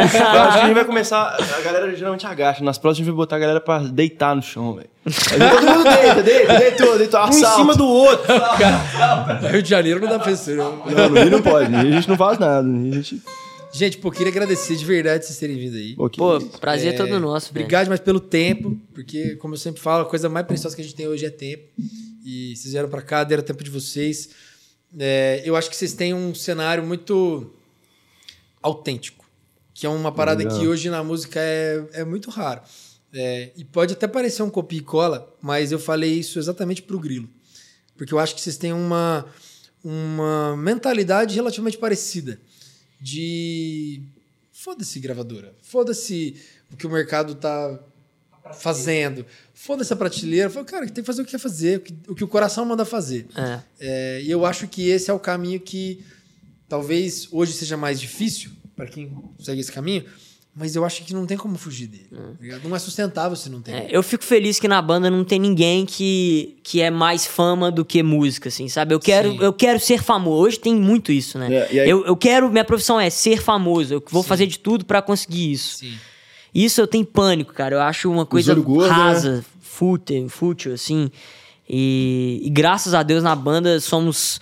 acho 0.00 0.12
que 0.12 0.18
a 0.18 0.60
gente 0.66 0.74
vai 0.74 0.84
começar. 0.86 1.36
A 1.58 1.60
galera 1.60 1.94
geralmente 1.94 2.26
agacha. 2.26 2.64
Nas 2.64 2.78
próximas 2.78 3.06
a 3.06 3.10
gente 3.10 3.14
vai 3.14 3.16
botar 3.16 3.36
a 3.36 3.38
galera 3.38 3.60
pra 3.60 3.78
deitar 3.80 4.34
no 4.34 4.40
chão, 4.40 4.74
velho. 4.74 4.88
Todo 5.04 5.66
mundo 5.66 5.84
deita, 5.84 6.22
deita, 6.22 6.58
deitou, 6.58 6.98
deitou. 6.98 7.20
Um 7.26 7.28
em 7.28 7.32
cima 7.32 7.74
do 7.74 7.86
outro. 7.86 8.32
Rio 9.50 9.62
de 9.62 9.68
Janeiro 9.68 10.00
não 10.00 10.08
dá 10.08 10.18
pra 10.18 10.32
isso. 10.32 10.50
não. 10.52 10.76
Não, 10.86 11.08
no 11.10 11.20
Rio 11.20 11.30
não 11.30 11.42
pode. 11.42 11.74
A 11.74 11.84
gente 11.84 12.08
não 12.08 12.16
faz 12.16 12.38
nada. 12.38 12.66
A 12.66 12.94
gente. 12.94 13.20
Gente, 13.76 13.98
pô, 13.98 14.10
queria 14.10 14.30
agradecer 14.30 14.74
de 14.74 14.86
verdade 14.86 15.26
vocês 15.26 15.38
terem 15.38 15.58
vindo 15.58 15.76
aí. 15.76 15.94
Pô, 15.94 16.08
que 16.08 16.16
Pô, 16.16 16.40
prazer 16.58 16.94
é 16.94 16.96
todo 16.96 17.20
nosso, 17.20 17.52
velho. 17.52 17.64
Obrigado 17.64 17.88
mais 17.88 18.00
pelo 18.00 18.18
tempo, 18.18 18.80
porque, 18.94 19.36
como 19.36 19.52
eu 19.52 19.58
sempre 19.58 19.82
falo, 19.82 20.04
a 20.04 20.08
coisa 20.08 20.30
mais 20.30 20.46
preciosa 20.46 20.74
que 20.74 20.80
a 20.80 20.84
gente 20.84 20.94
tem 20.94 21.06
hoje 21.06 21.26
é 21.26 21.30
tempo. 21.30 21.68
E 22.24 22.56
vocês 22.56 22.72
vieram 22.72 22.88
pra 22.88 23.02
cá, 23.02 23.22
deram 23.22 23.42
tempo 23.42 23.62
de 23.62 23.70
vocês. 23.70 24.30
É, 24.98 25.42
eu 25.44 25.54
acho 25.54 25.68
que 25.68 25.76
vocês 25.76 25.92
têm 25.92 26.14
um 26.14 26.34
cenário 26.34 26.86
muito 26.86 27.52
autêntico, 28.62 29.26
que 29.74 29.84
é 29.84 29.90
uma 29.90 30.10
parada 30.10 30.42
Legal. 30.42 30.58
que 30.58 30.66
hoje 30.66 30.88
na 30.88 31.04
música 31.04 31.38
é, 31.38 31.86
é 31.92 32.04
muito 32.04 32.30
raro. 32.30 32.62
É, 33.12 33.52
e 33.58 33.62
pode 33.62 33.92
até 33.92 34.08
parecer 34.08 34.42
um 34.42 34.48
copia 34.48 34.78
e 34.78 34.82
cola, 34.82 35.36
mas 35.42 35.70
eu 35.70 35.78
falei 35.78 36.14
isso 36.14 36.38
exatamente 36.38 36.80
pro 36.80 36.98
Grilo. 36.98 37.28
Porque 37.94 38.14
eu 38.14 38.18
acho 38.18 38.34
que 38.34 38.40
vocês 38.40 38.56
têm 38.56 38.72
uma, 38.72 39.26
uma 39.84 40.56
mentalidade 40.56 41.34
relativamente 41.34 41.76
parecida. 41.76 42.40
De. 43.00 44.02
Foda-se 44.52 44.98
gravadora. 45.00 45.54
Foda-se 45.62 46.36
o 46.72 46.76
que 46.76 46.86
o 46.86 46.90
mercado 46.90 47.34
tá 47.34 47.78
fazendo. 48.54 49.24
Foda-se 49.52 49.92
a 49.92 49.96
prateleira. 49.96 50.48
Fala, 50.50 50.64
cara, 50.64 50.86
tem 50.86 51.02
que 51.02 51.02
fazer 51.02 51.22
o 51.22 51.24
que 51.24 51.32
quer 51.32 51.38
fazer, 51.38 51.78
o 51.78 51.80
que 51.80 51.94
o, 52.08 52.14
que 52.14 52.24
o 52.24 52.28
coração 52.28 52.64
manda 52.64 52.84
fazer. 52.84 53.26
É. 53.36 53.60
É, 53.80 54.22
e 54.22 54.30
eu 54.30 54.46
acho 54.46 54.66
que 54.68 54.88
esse 54.88 55.10
é 55.10 55.14
o 55.14 55.18
caminho 55.18 55.60
que 55.60 56.04
talvez 56.68 57.28
hoje 57.30 57.52
seja 57.52 57.76
mais 57.76 58.00
difícil 58.00 58.50
para 58.74 58.86
quem 58.86 59.10
segue 59.38 59.60
esse 59.60 59.72
caminho, 59.72 60.04
mas 60.58 60.74
eu 60.74 60.86
acho 60.86 61.04
que 61.04 61.12
não 61.12 61.26
tem 61.26 61.36
como 61.36 61.58
fugir 61.58 61.86
dele. 61.86 62.08
tá 62.10 62.18
ligado? 62.40 62.66
Não 62.66 62.74
é 62.74 62.78
sustentável 62.78 63.36
se 63.36 63.50
não 63.50 63.60
tem. 63.60 63.74
É, 63.74 63.88
eu 63.90 64.02
fico 64.02 64.24
feliz 64.24 64.58
que 64.58 64.66
na 64.66 64.80
banda 64.80 65.10
não 65.10 65.22
tem 65.22 65.38
ninguém 65.38 65.84
que, 65.84 66.56
que 66.62 66.80
é 66.80 66.90
mais 66.90 67.26
fama 67.26 67.70
do 67.70 67.84
que 67.84 68.02
música, 68.02 68.48
assim, 68.48 68.66
sabe? 68.66 68.94
Eu 68.94 68.98
quero, 68.98 69.32
Sim. 69.32 69.38
eu 69.42 69.52
quero 69.52 69.78
ser 69.78 70.02
famoso. 70.02 70.42
Hoje 70.42 70.58
tem 70.58 70.74
muito 70.74 71.12
isso, 71.12 71.38
né? 71.38 71.52
É, 71.52 71.80
aí- 71.82 71.90
eu, 71.90 72.06
eu 72.06 72.16
quero, 72.16 72.50
minha 72.50 72.64
profissão 72.64 72.98
é 72.98 73.10
ser 73.10 73.42
famoso. 73.42 73.92
Eu 73.92 74.02
vou 74.10 74.22
fazer 74.22 74.46
de 74.46 74.58
tudo 74.58 74.86
pra 74.86 75.02
conseguir 75.02 75.52
isso. 75.52 75.76
Sim. 75.76 75.94
Isso 76.54 76.80
eu 76.80 76.86
tenho 76.86 77.04
pânico, 77.04 77.52
cara. 77.52 77.74
Eu 77.74 77.80
acho 77.82 78.10
uma 78.10 78.24
coisa 78.24 78.54
gordo, 78.54 78.88
rasa, 78.88 79.44
fútil, 79.60 80.26
fútil, 80.30 80.72
assim. 80.72 81.10
E, 81.68 82.40
e 82.44 82.48
graças 82.48 82.94
a 82.94 83.02
Deus 83.02 83.22
na 83.22 83.36
banda 83.36 83.78
somos 83.78 84.40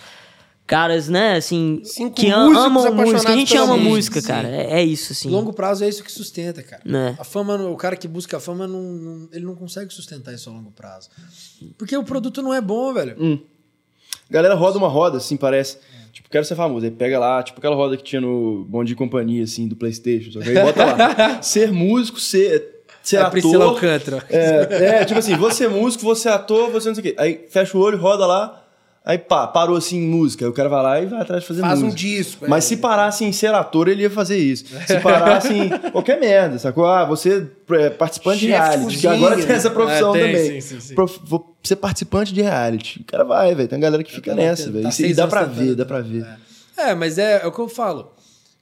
caras, 0.65 1.07
né, 1.09 1.35
assim, 1.35 1.81
Cinco 1.83 2.15
que 2.15 2.29
amam 2.29 2.69
música. 2.93 3.29
A 3.29 3.35
gente 3.35 3.55
ama 3.55 3.77
música, 3.77 3.89
música, 3.89 4.21
sim. 4.21 4.27
cara. 4.27 4.47
É, 4.47 4.79
é 4.79 4.83
isso, 4.83 5.13
assim. 5.13 5.29
Longo 5.29 5.53
prazo 5.53 5.83
é 5.83 5.89
isso 5.89 6.03
que 6.03 6.11
sustenta, 6.11 6.63
cara. 6.63 6.81
Né? 6.85 7.15
A 7.19 7.23
fama, 7.23 7.55
o 7.69 7.75
cara 7.77 7.95
que 7.95 8.07
busca 8.07 8.37
a 8.37 8.39
fama, 8.39 8.67
não, 8.67 8.81
não- 8.81 9.29
ele 9.31 9.45
não 9.45 9.55
consegue 9.55 9.93
sustentar 9.93 10.33
isso 10.33 10.49
a 10.49 10.53
longo 10.53 10.71
prazo. 10.71 11.09
Porque 11.77 11.95
o 11.95 12.03
produto 12.03 12.41
não 12.41 12.53
é 12.53 12.61
bom, 12.61 12.93
velho. 12.93 13.41
A 14.29 14.33
galera 14.33 14.55
roda 14.55 14.77
uma 14.77 14.87
roda, 14.87 15.17
assim, 15.17 15.37
parece. 15.37 15.77
Tipo, 16.11 16.29
quero 16.29 16.45
ser 16.45 16.55
famoso. 16.55 16.85
Aí 16.85 16.91
pega 16.91 17.19
lá, 17.19 17.43
tipo 17.43 17.59
aquela 17.59 17.75
roda 17.75 17.95
que 17.97 18.03
tinha 18.03 18.21
no 18.21 18.65
Bom 18.69 18.83
de 18.83 18.95
Companhia, 18.95 19.43
assim, 19.43 19.67
do 19.67 19.75
Playstation. 19.75 20.31
Só 20.31 20.39
que 20.39 20.49
aí 20.49 20.63
bota 20.63 20.85
lá. 20.85 21.41
ser 21.43 21.71
músico, 21.73 22.19
ser, 22.19 22.83
ser 23.03 23.17
É 23.17 23.19
a 23.19 23.21
ator. 23.23 23.31
Priscila 23.31 23.65
Alcântara. 23.65 24.25
É, 24.29 24.99
é, 25.01 25.05
tipo 25.05 25.19
assim, 25.19 25.35
você 25.35 25.65
é 25.65 25.67
músico, 25.67 26.03
você 26.05 26.29
é 26.29 26.31
ator, 26.31 26.71
você 26.71 26.87
não 26.87 26.95
sei 26.95 27.01
o 27.01 27.03
quê. 27.03 27.15
Aí 27.19 27.45
fecha 27.49 27.77
o 27.77 27.81
olho, 27.81 27.97
roda 27.99 28.25
lá, 28.25 28.64
aí 29.05 29.17
pá, 29.17 29.45
parou 29.47 29.77
assim 29.77 29.97
em 29.97 30.07
música. 30.07 30.43
Aí 30.45 30.49
o 30.49 30.53
cara 30.53 30.67
vai 30.67 30.81
lá 30.83 31.01
e 31.01 31.05
vai 31.05 31.21
atrás 31.21 31.41
de 31.43 31.47
fazer 31.47 31.61
Faz 31.61 31.79
um 31.81 31.85
música. 31.85 32.01
disco. 32.01 32.45
é. 32.45 32.47
Mas 32.47 32.63
se 32.65 32.77
parasse 32.77 33.23
em 33.23 33.31
ser 33.31 33.53
ator, 33.53 33.87
ele 33.87 34.01
ia 34.01 34.09
fazer 34.09 34.37
isso. 34.37 34.65
Se 34.87 34.99
parasse 34.99 35.53
em 35.53 35.69
qualquer 35.91 36.19
merda, 36.19 36.57
sacou? 36.59 36.85
Ah, 36.85 37.05
você 37.05 37.47
é 37.71 37.89
participante 37.91 38.39
de 38.39 38.47
Chefe 38.47 38.61
de 38.61 38.67
reality, 38.69 38.87
que 38.97 39.07
cozinha. 39.07 39.13
agora 39.13 39.35
tem 39.45 39.55
essa 39.55 39.69
profissão 39.69 40.15
É, 40.15 40.19
tem, 40.19 40.31
também. 40.33 40.61
sim, 40.61 40.75
sim, 40.75 40.79
sim. 40.79 40.95
Prof- 40.95 41.19
vou 41.23 41.55
ser 41.63 41.75
participante 41.75 42.33
de 42.33 42.41
reality. 42.41 43.01
O 43.01 43.03
cara 43.05 43.23
vai, 43.23 43.53
velho. 43.55 43.69
Tem 43.69 43.79
galera 43.79 44.03
que 44.03 44.11
fica 44.13 44.31
tá 44.31 44.35
nessa, 44.37 44.71
velho. 44.71 44.83
tá 44.89 44.95
E 44.99 45.13
dá 45.13 45.27
pra 45.27 45.45
tentando. 45.45 45.55
ver, 45.65 45.75
dá 45.75 45.85
pra 45.85 46.01
ver. 46.01 46.25
É, 46.77 46.93
mas 46.95 47.17
é, 47.17 47.41
é 47.43 47.47
o 47.47 47.51
que 47.51 47.59
eu 47.59 47.69
falo. 47.69 48.11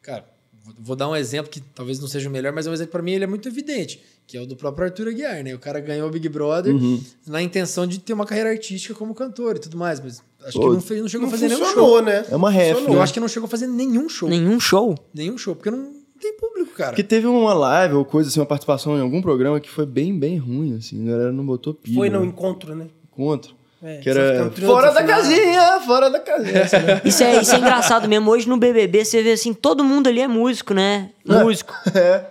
Cara, 0.01 0.25
vou- 0.63 0.75
vou 0.79 0.95
dar 0.95 1.09
um 1.09 1.15
exemplo 1.15 1.49
que 1.51 1.59
talvez 1.61 1.99
não 1.99 2.07
seja 2.07 2.27
o 2.27 2.31
melhor, 2.31 2.51
mas 2.53 2.67
é 2.67 2.69
um 2.69 2.73
exemplo 2.73 2.89
que 2.89 2.91
pra 2.91 3.01
mim 3.01 3.11
ele 3.13 3.23
é 3.23 3.27
muito 3.27 3.47
evidente, 3.47 4.01
que 4.25 4.37
é 4.37 4.41
o 4.41 4.45
do 4.45 4.55
próprio 4.55 4.85
Arthur 4.85 5.07
Aguiar, 5.09 5.43
né? 5.43 5.53
O 5.53 5.59
cara 5.59 5.79
ganhou 5.79 6.07
o 6.07 6.11
Big 6.11 6.27
Brother 6.29 6.73
Uhum. 6.73 7.01
na 7.27 7.41
intenção 7.41 7.85
de 7.85 7.99
ter 7.99 8.13
uma 8.13 8.25
carreira 8.25 8.49
artística 8.49 8.93
como 8.93 9.13
cantor 9.13 9.57
e 9.57 9.59
tudo 9.59 9.77
mais, 9.77 9.99
mas 9.99 10.23
acho 10.45 10.59
Pô, 10.59 10.67
que 10.69 10.73
não, 10.73 10.81
fez, 10.81 11.01
não 11.01 11.07
chegou 11.09 11.27
Não 11.27 11.33
a 11.33 11.37
fazer 11.37 11.49
nenhum 11.49 11.65
show. 11.73 12.01
né? 12.01 12.25
É 12.29 12.35
uma 12.35 12.49
ref, 12.49 12.69
Funcionou. 12.69 12.93
Eu 12.93 12.97
né? 12.97 13.03
acho 13.03 13.13
que 13.13 13.19
não 13.19 13.27
chegou 13.27 13.47
a 13.47 13.49
fazer 13.49 13.67
nenhum 13.67 14.07
show. 14.09 14.29
Nenhum 14.29 14.59
show. 14.59 14.95
Nenhum 15.13 15.37
show, 15.37 15.55
porque 15.55 15.69
não 15.71 15.91
tem 16.19 16.33
público, 16.37 16.71
cara. 16.73 16.91
Porque 16.91 17.03
teve 17.03 17.27
uma 17.27 17.53
live 17.53 17.95
ou 17.95 18.05
coisa 18.05 18.29
assim, 18.29 18.39
uma 18.39 18.45
participação 18.45 18.97
em 18.97 19.01
algum 19.01 19.21
programa 19.21 19.59
que 19.59 19.69
foi 19.69 19.85
bem, 19.85 20.17
bem 20.17 20.37
ruim, 20.37 20.77
assim. 20.77 21.05
A 21.07 21.11
galera 21.11 21.31
não 21.33 21.45
botou 21.45 21.73
pilha. 21.73 21.95
Foi 21.95 22.09
no 22.09 22.21
né? 22.21 22.25
encontro, 22.27 22.75
né? 22.75 22.87
Encontro. 23.11 23.53
É, 23.85 23.97
Que 23.97 24.09
era 24.09 24.49
fora 24.51 24.91
da 24.91 25.03
casinha, 25.03 25.79
fora 25.81 26.09
da 26.09 26.19
casinha. 26.19 26.53
Né? 26.53 27.01
Isso 27.03 27.21
é, 27.23 27.41
isso 27.41 27.53
é 27.53 27.57
engraçado 27.57 28.07
mesmo. 28.07 28.31
Hoje 28.31 28.47
no 28.47 28.55
BBB 28.55 29.03
você 29.03 29.21
vê 29.21 29.33
assim, 29.33 29.53
todo 29.53 29.83
mundo 29.83 30.07
ali 30.07 30.21
é 30.21 30.27
músico, 30.27 30.73
né? 30.73 31.09
Músico. 31.25 31.73
é. 31.93 32.23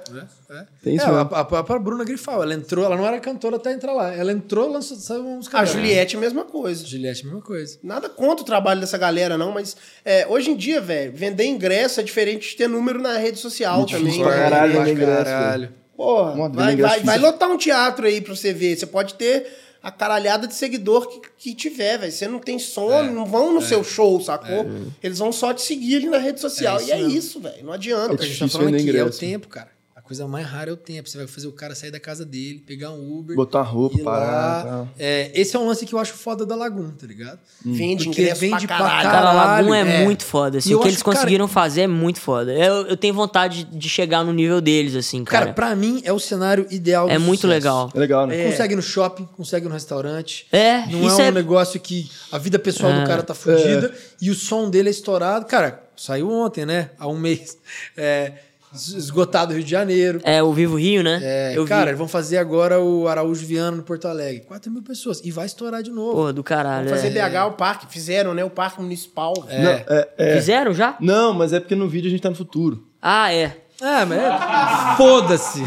É. 0.50 0.64
Tem 0.82 0.94
isso 0.96 1.04
É, 1.06 1.08
a, 1.08 1.12
mesmo. 1.12 1.34
a, 1.34 1.40
a 1.40 1.44
própria 1.44 1.78
Bruna 1.78 2.04
Grifal, 2.04 2.42
ela 2.42 2.52
entrou, 2.54 2.84
ela 2.84 2.96
não 2.96 3.06
era 3.06 3.18
cantora 3.20 3.56
até 3.56 3.72
entrar 3.72 3.92
lá. 3.92 4.14
Ela 4.14 4.32
entrou, 4.32 4.70
lançou, 4.70 4.96
saiu 4.96 5.20
uma 5.22 5.36
música 5.36 5.58
A 5.58 5.64
dela. 5.64 5.74
Juliette 5.76 6.14
é 6.14 6.18
a 6.18 6.20
mesma 6.20 6.44
coisa. 6.44 6.86
Juliette, 6.86 7.24
mesma 7.24 7.40
coisa. 7.40 7.78
Nada 7.82 8.08
contra 8.08 8.42
o 8.42 8.46
trabalho 8.46 8.80
dessa 8.80 8.96
galera, 8.98 9.36
não, 9.38 9.52
mas 9.52 9.76
é, 10.04 10.26
hoje 10.28 10.50
em 10.50 10.56
dia, 10.56 10.80
velho, 10.80 11.12
vender 11.14 11.44
ingresso 11.44 12.00
é 12.00 12.02
diferente 12.02 12.50
de 12.50 12.56
ter 12.56 12.68
número 12.68 13.00
na 13.00 13.16
rede 13.18 13.38
social 13.38 13.78
Muito 13.78 13.90
também. 13.90 14.04
difícil 14.04 14.24
pra 14.24 14.36
caralho, 14.36 14.72
vender 14.72 14.92
ingresso, 14.92 15.24
caralho. 15.24 15.68
Porra, 15.96 16.48
vai, 16.50 16.76
vai, 16.76 17.00
vai 17.00 17.18
lotar 17.18 17.48
um 17.50 17.56
teatro 17.56 18.06
aí 18.06 18.20
pra 18.20 18.34
você 18.34 18.52
ver. 18.52 18.76
Você 18.76 18.86
pode 18.86 19.14
ter 19.14 19.46
a 19.82 19.90
caralhada 19.90 20.46
de 20.46 20.54
seguidor 20.54 21.08
que, 21.08 21.20
que 21.36 21.54
tiver, 21.54 21.98
velho. 21.98 22.12
Você 22.12 22.28
não 22.28 22.38
tem 22.38 22.58
som, 22.58 22.92
É, 22.92 23.10
não 23.10 23.26
vão 23.26 23.52
no 23.52 23.60
seu 23.60 23.82
show, 23.82 24.20
sacou? 24.20 24.64
Eles 25.02 25.18
vão 25.18 25.32
só 25.32 25.52
te 25.52 25.62
seguir 25.62 25.96
ali 25.96 26.08
na 26.08 26.18
rede 26.18 26.40
social. 26.40 26.78
É 26.80 26.84
e 26.84 26.90
é 26.92 26.96
mesmo. 26.98 27.18
isso, 27.18 27.40
velho. 27.40 27.64
Não 27.64 27.72
adianta. 27.72 28.14
O 28.14 28.16
que 28.16 28.24
a 28.24 28.26
gente 28.26 28.38
tá 28.38 28.48
falando 28.48 28.76
aqui 28.76 28.96
é 28.96 29.04
o 29.04 29.10
tempo, 29.10 29.48
cara. 29.48 29.70
A 30.04 30.08
coisa 30.12 30.26
mais 30.26 30.44
rara 30.46 30.68
é 30.68 30.72
o 30.72 30.76
tempo. 30.76 31.08
Você 31.08 31.16
vai 31.16 31.26
fazer 31.28 31.46
o 31.46 31.52
cara 31.52 31.74
sair 31.76 31.90
da 31.92 32.00
casa 32.00 32.24
dele, 32.24 32.62
pegar 32.66 32.90
um 32.90 33.18
Uber. 33.20 33.36
Botar 33.36 33.62
roupa, 33.62 33.98
parar 34.02 34.26
lá. 34.30 34.62
tal. 34.64 34.88
É, 34.98 35.30
esse 35.32 35.54
é 35.54 35.58
um 35.58 35.66
lance 35.66 35.86
que 35.86 35.94
eu 35.94 35.98
acho 35.98 36.12
foda 36.14 36.44
da 36.44 36.56
Lagoon, 36.56 36.90
tá 36.90 37.06
ligado? 37.06 37.38
Vende 37.64 38.04
Porque 38.06 38.34
vende 38.34 38.66
pra 38.66 38.76
pra 38.76 38.86
caralho. 38.86 39.02
Cara, 39.08 39.18
a 39.30 39.32
Caralho, 39.32 39.68
Lagoon 39.68 39.74
é, 39.74 40.02
é. 40.02 40.04
muito 40.04 40.24
foda, 40.24 40.58
assim. 40.58 40.74
O 40.74 40.80
que 40.80 40.88
eles 40.88 40.96
acho, 40.96 41.04
cara- 41.04 41.16
conseguiram 41.16 41.46
fazer 41.48 41.82
é 41.82 41.86
muito 41.86 42.20
foda. 42.20 42.52
Eu, 42.52 42.88
eu 42.88 42.96
tenho 42.96 43.14
vontade 43.14 43.62
de 43.64 43.88
chegar 43.88 44.24
no 44.24 44.32
nível 44.32 44.60
deles, 44.60 44.96
assim, 44.96 45.22
Cara, 45.24 45.44
cara. 45.46 45.54
pra 45.54 45.76
mim 45.76 46.02
é 46.04 46.12
o 46.12 46.18
cenário 46.18 46.66
ideal 46.68 47.06
do 47.06 47.12
É 47.12 47.16
muito 47.18 47.42
sucesso. 47.42 47.54
legal. 47.54 47.90
É 47.94 47.98
legal, 47.98 48.26
né? 48.26 48.50
Consegue 48.50 48.74
no 48.76 48.82
shopping, 48.82 49.24
consegue 49.36 49.66
no 49.68 49.72
restaurante. 49.72 50.46
É, 50.52 50.84
Não 50.86 51.06
isso 51.06 51.20
é 51.20 51.24
um 51.24 51.28
é- 51.28 51.30
negócio 51.30 51.78
que 51.80 52.10
a 52.32 52.38
vida 52.38 52.58
pessoal 52.58 52.92
É. 52.92 53.00
do 53.00 53.06
cara 53.06 53.22
tá 53.22 53.34
fodida 53.34 53.94
e 54.20 54.30
o 54.30 54.34
som 54.34 54.68
dele 54.68 54.88
é 54.88 54.90
estourado. 54.90 55.46
Cara, 55.46 55.80
saiu 55.96 56.28
ontem, 56.28 56.66
né? 56.66 56.90
Há 56.98 57.06
um 57.06 57.16
mês. 57.18 57.56
É, 57.96 58.32
esgotado 58.72 59.52
Rio 59.54 59.62
de 59.62 59.70
Janeiro. 59.70 60.20
É 60.24 60.42
o 60.42 60.52
Vivo 60.52 60.76
Rio, 60.76 61.02
né? 61.02 61.20
É, 61.22 61.52
eu 61.56 61.64
cara, 61.66 61.84
vi. 61.84 61.88
eles 61.90 61.98
vão 61.98 62.08
fazer 62.08 62.38
agora 62.38 62.80
o 62.80 63.06
Araújo 63.06 63.44
Viana 63.46 63.76
no 63.76 63.82
Porto 63.82 64.08
Alegre. 64.08 64.40
4 64.42 64.70
mil 64.70 64.82
pessoas. 64.82 65.20
E 65.24 65.30
vai 65.30 65.46
estourar 65.46 65.82
de 65.82 65.90
novo. 65.90 66.12
Porra, 66.14 66.32
do 66.32 66.42
caralho. 66.42 66.88
Vamos 66.88 67.02
fazer 67.02 67.16
é. 67.16 67.28
BH 67.28 67.46
o 67.48 67.52
parque. 67.52 67.86
Fizeram, 67.88 68.34
né? 68.34 68.44
O 68.44 68.50
parque 68.50 68.80
municipal. 68.80 69.34
É. 69.48 69.62
Não, 69.62 69.70
é, 69.70 70.08
é. 70.16 70.34
Fizeram 70.36 70.72
já? 70.72 70.96
Não, 71.00 71.34
mas 71.34 71.52
é 71.52 71.60
porque 71.60 71.74
no 71.74 71.88
vídeo 71.88 72.08
a 72.08 72.10
gente 72.10 72.22
tá 72.22 72.30
no 72.30 72.36
futuro. 72.36 72.86
Ah, 73.00 73.32
é. 73.32 73.56
Ah, 73.80 74.06
mas 74.06 74.18
é- 74.18 74.96
foda-se. 74.96 75.60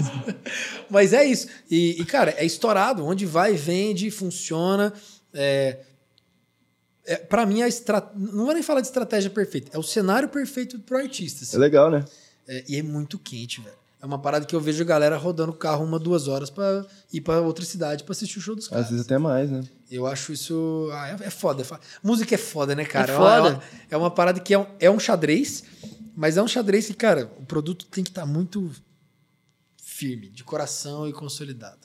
mas 0.90 1.12
é 1.12 1.24
isso. 1.24 1.46
E, 1.70 2.00
e, 2.00 2.04
cara, 2.04 2.34
é 2.36 2.44
estourado. 2.44 3.06
Onde 3.06 3.24
vai, 3.24 3.54
vende, 3.54 4.10
funciona. 4.10 4.92
É, 5.32 5.78
é, 7.12 7.16
para 7.16 7.44
mim, 7.44 7.62
a 7.62 7.68
estra... 7.68 8.10
não 8.14 8.44
vou 8.44 8.54
nem 8.54 8.62
falar 8.62 8.80
de 8.80 8.86
estratégia 8.86 9.30
perfeita. 9.30 9.70
É 9.74 9.78
o 9.78 9.82
cenário 9.82 10.28
perfeito 10.28 10.78
pro 10.78 10.96
artista. 10.96 11.44
assim. 11.44 11.56
É 11.56 11.58
legal, 11.60 11.90
né? 11.90 12.04
É, 12.48 12.64
e 12.68 12.76
é 12.76 12.82
muito 12.82 13.18
quente, 13.18 13.60
velho. 13.60 13.74
É 14.02 14.06
uma 14.06 14.18
parada 14.18 14.46
que 14.46 14.56
eu 14.56 14.60
vejo 14.60 14.82
a 14.82 14.86
galera 14.86 15.16
rodando 15.18 15.52
o 15.52 15.54
carro 15.54 15.84
uma, 15.84 15.98
duas 15.98 16.26
horas 16.26 16.48
pra 16.48 16.86
ir 17.12 17.20
pra 17.20 17.40
outra 17.42 17.64
cidade 17.64 18.02
pra 18.02 18.12
assistir 18.12 18.38
o 18.38 18.40
show 18.40 18.54
dos 18.56 18.66
caras. 18.66 18.86
Às 18.86 18.90
vezes 18.92 19.04
até 19.04 19.18
mais, 19.18 19.50
né? 19.50 19.62
Eu 19.90 20.06
acho 20.06 20.32
isso. 20.32 20.88
Ah, 20.92 21.08
é, 21.20 21.26
é 21.26 21.30
foda, 21.30 21.60
é 21.60 21.64
foda. 21.64 21.80
Música 22.02 22.34
é 22.34 22.38
foda, 22.38 22.74
né, 22.74 22.84
cara? 22.86 23.12
É 23.12 23.16
uma- 23.18 23.26
foda. 23.42 23.48
uma, 23.56 23.62
é 23.90 23.96
uma 23.98 24.10
parada 24.10 24.40
que 24.40 24.54
é 24.54 24.58
um, 24.58 24.66
é 24.78 24.90
um 24.90 24.98
xadrez, 24.98 25.64
mas 26.16 26.38
é 26.38 26.42
um 26.42 26.48
xadrez 26.48 26.86
que, 26.86 26.94
cara, 26.94 27.30
o 27.38 27.44
produto 27.44 27.84
tem 27.86 28.02
que 28.02 28.08
estar 28.10 28.24
muito 28.24 28.70
firme, 29.76 30.30
de 30.30 30.44
coração 30.44 31.06
e 31.06 31.12
consolidado. 31.12 31.79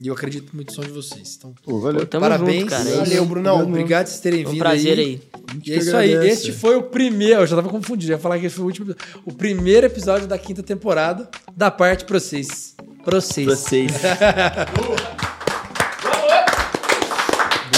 E 0.00 0.06
eu 0.06 0.14
acredito 0.14 0.54
muito 0.54 0.68
no 0.68 0.74
som 0.74 0.82
de 0.82 0.90
vocês. 0.92 1.34
Então, 1.36 1.52
Pô, 1.64 1.80
valeu. 1.80 2.06
Pô, 2.06 2.20
parabéns. 2.20 2.60
junto, 2.60 2.70
cara. 2.70 2.88
É 2.88 2.96
Valeu. 2.98 3.24
Brunão. 3.26 3.62
Obrigado 3.62 4.04
por 4.04 4.10
vocês 4.10 4.20
terem 4.20 4.46
um 4.46 4.50
vindo. 4.50 4.60
prazer 4.60 4.96
aí. 4.98 5.20
E 5.64 5.72
é 5.72 5.76
isso 5.76 5.96
aí. 5.96 6.14
agradece. 6.14 6.34
Este 6.48 6.52
foi 6.52 6.76
o 6.76 6.84
primeiro. 6.84 7.40
Eu 7.40 7.46
já 7.48 7.56
tava 7.56 7.68
confundido. 7.68 8.12
Eu 8.12 8.16
ia 8.16 8.22
falar 8.22 8.38
que 8.38 8.46
esse 8.46 8.54
foi 8.54 8.64
o 8.64 8.68
último. 8.68 8.94
O 9.26 9.32
primeiro 9.34 9.86
episódio 9.86 10.28
da 10.28 10.38
quinta 10.38 10.62
temporada 10.62 11.28
da 11.56 11.68
parte 11.70 12.04
pra 12.04 12.20
vocês. 12.20 12.76
Pra 13.04 13.20
vocês. 13.20 13.46
Pra 13.46 13.56
vocês. 13.56 13.90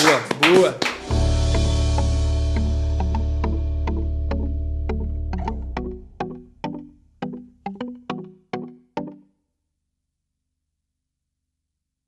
Boa, 0.02 0.54
boa. 0.54 0.89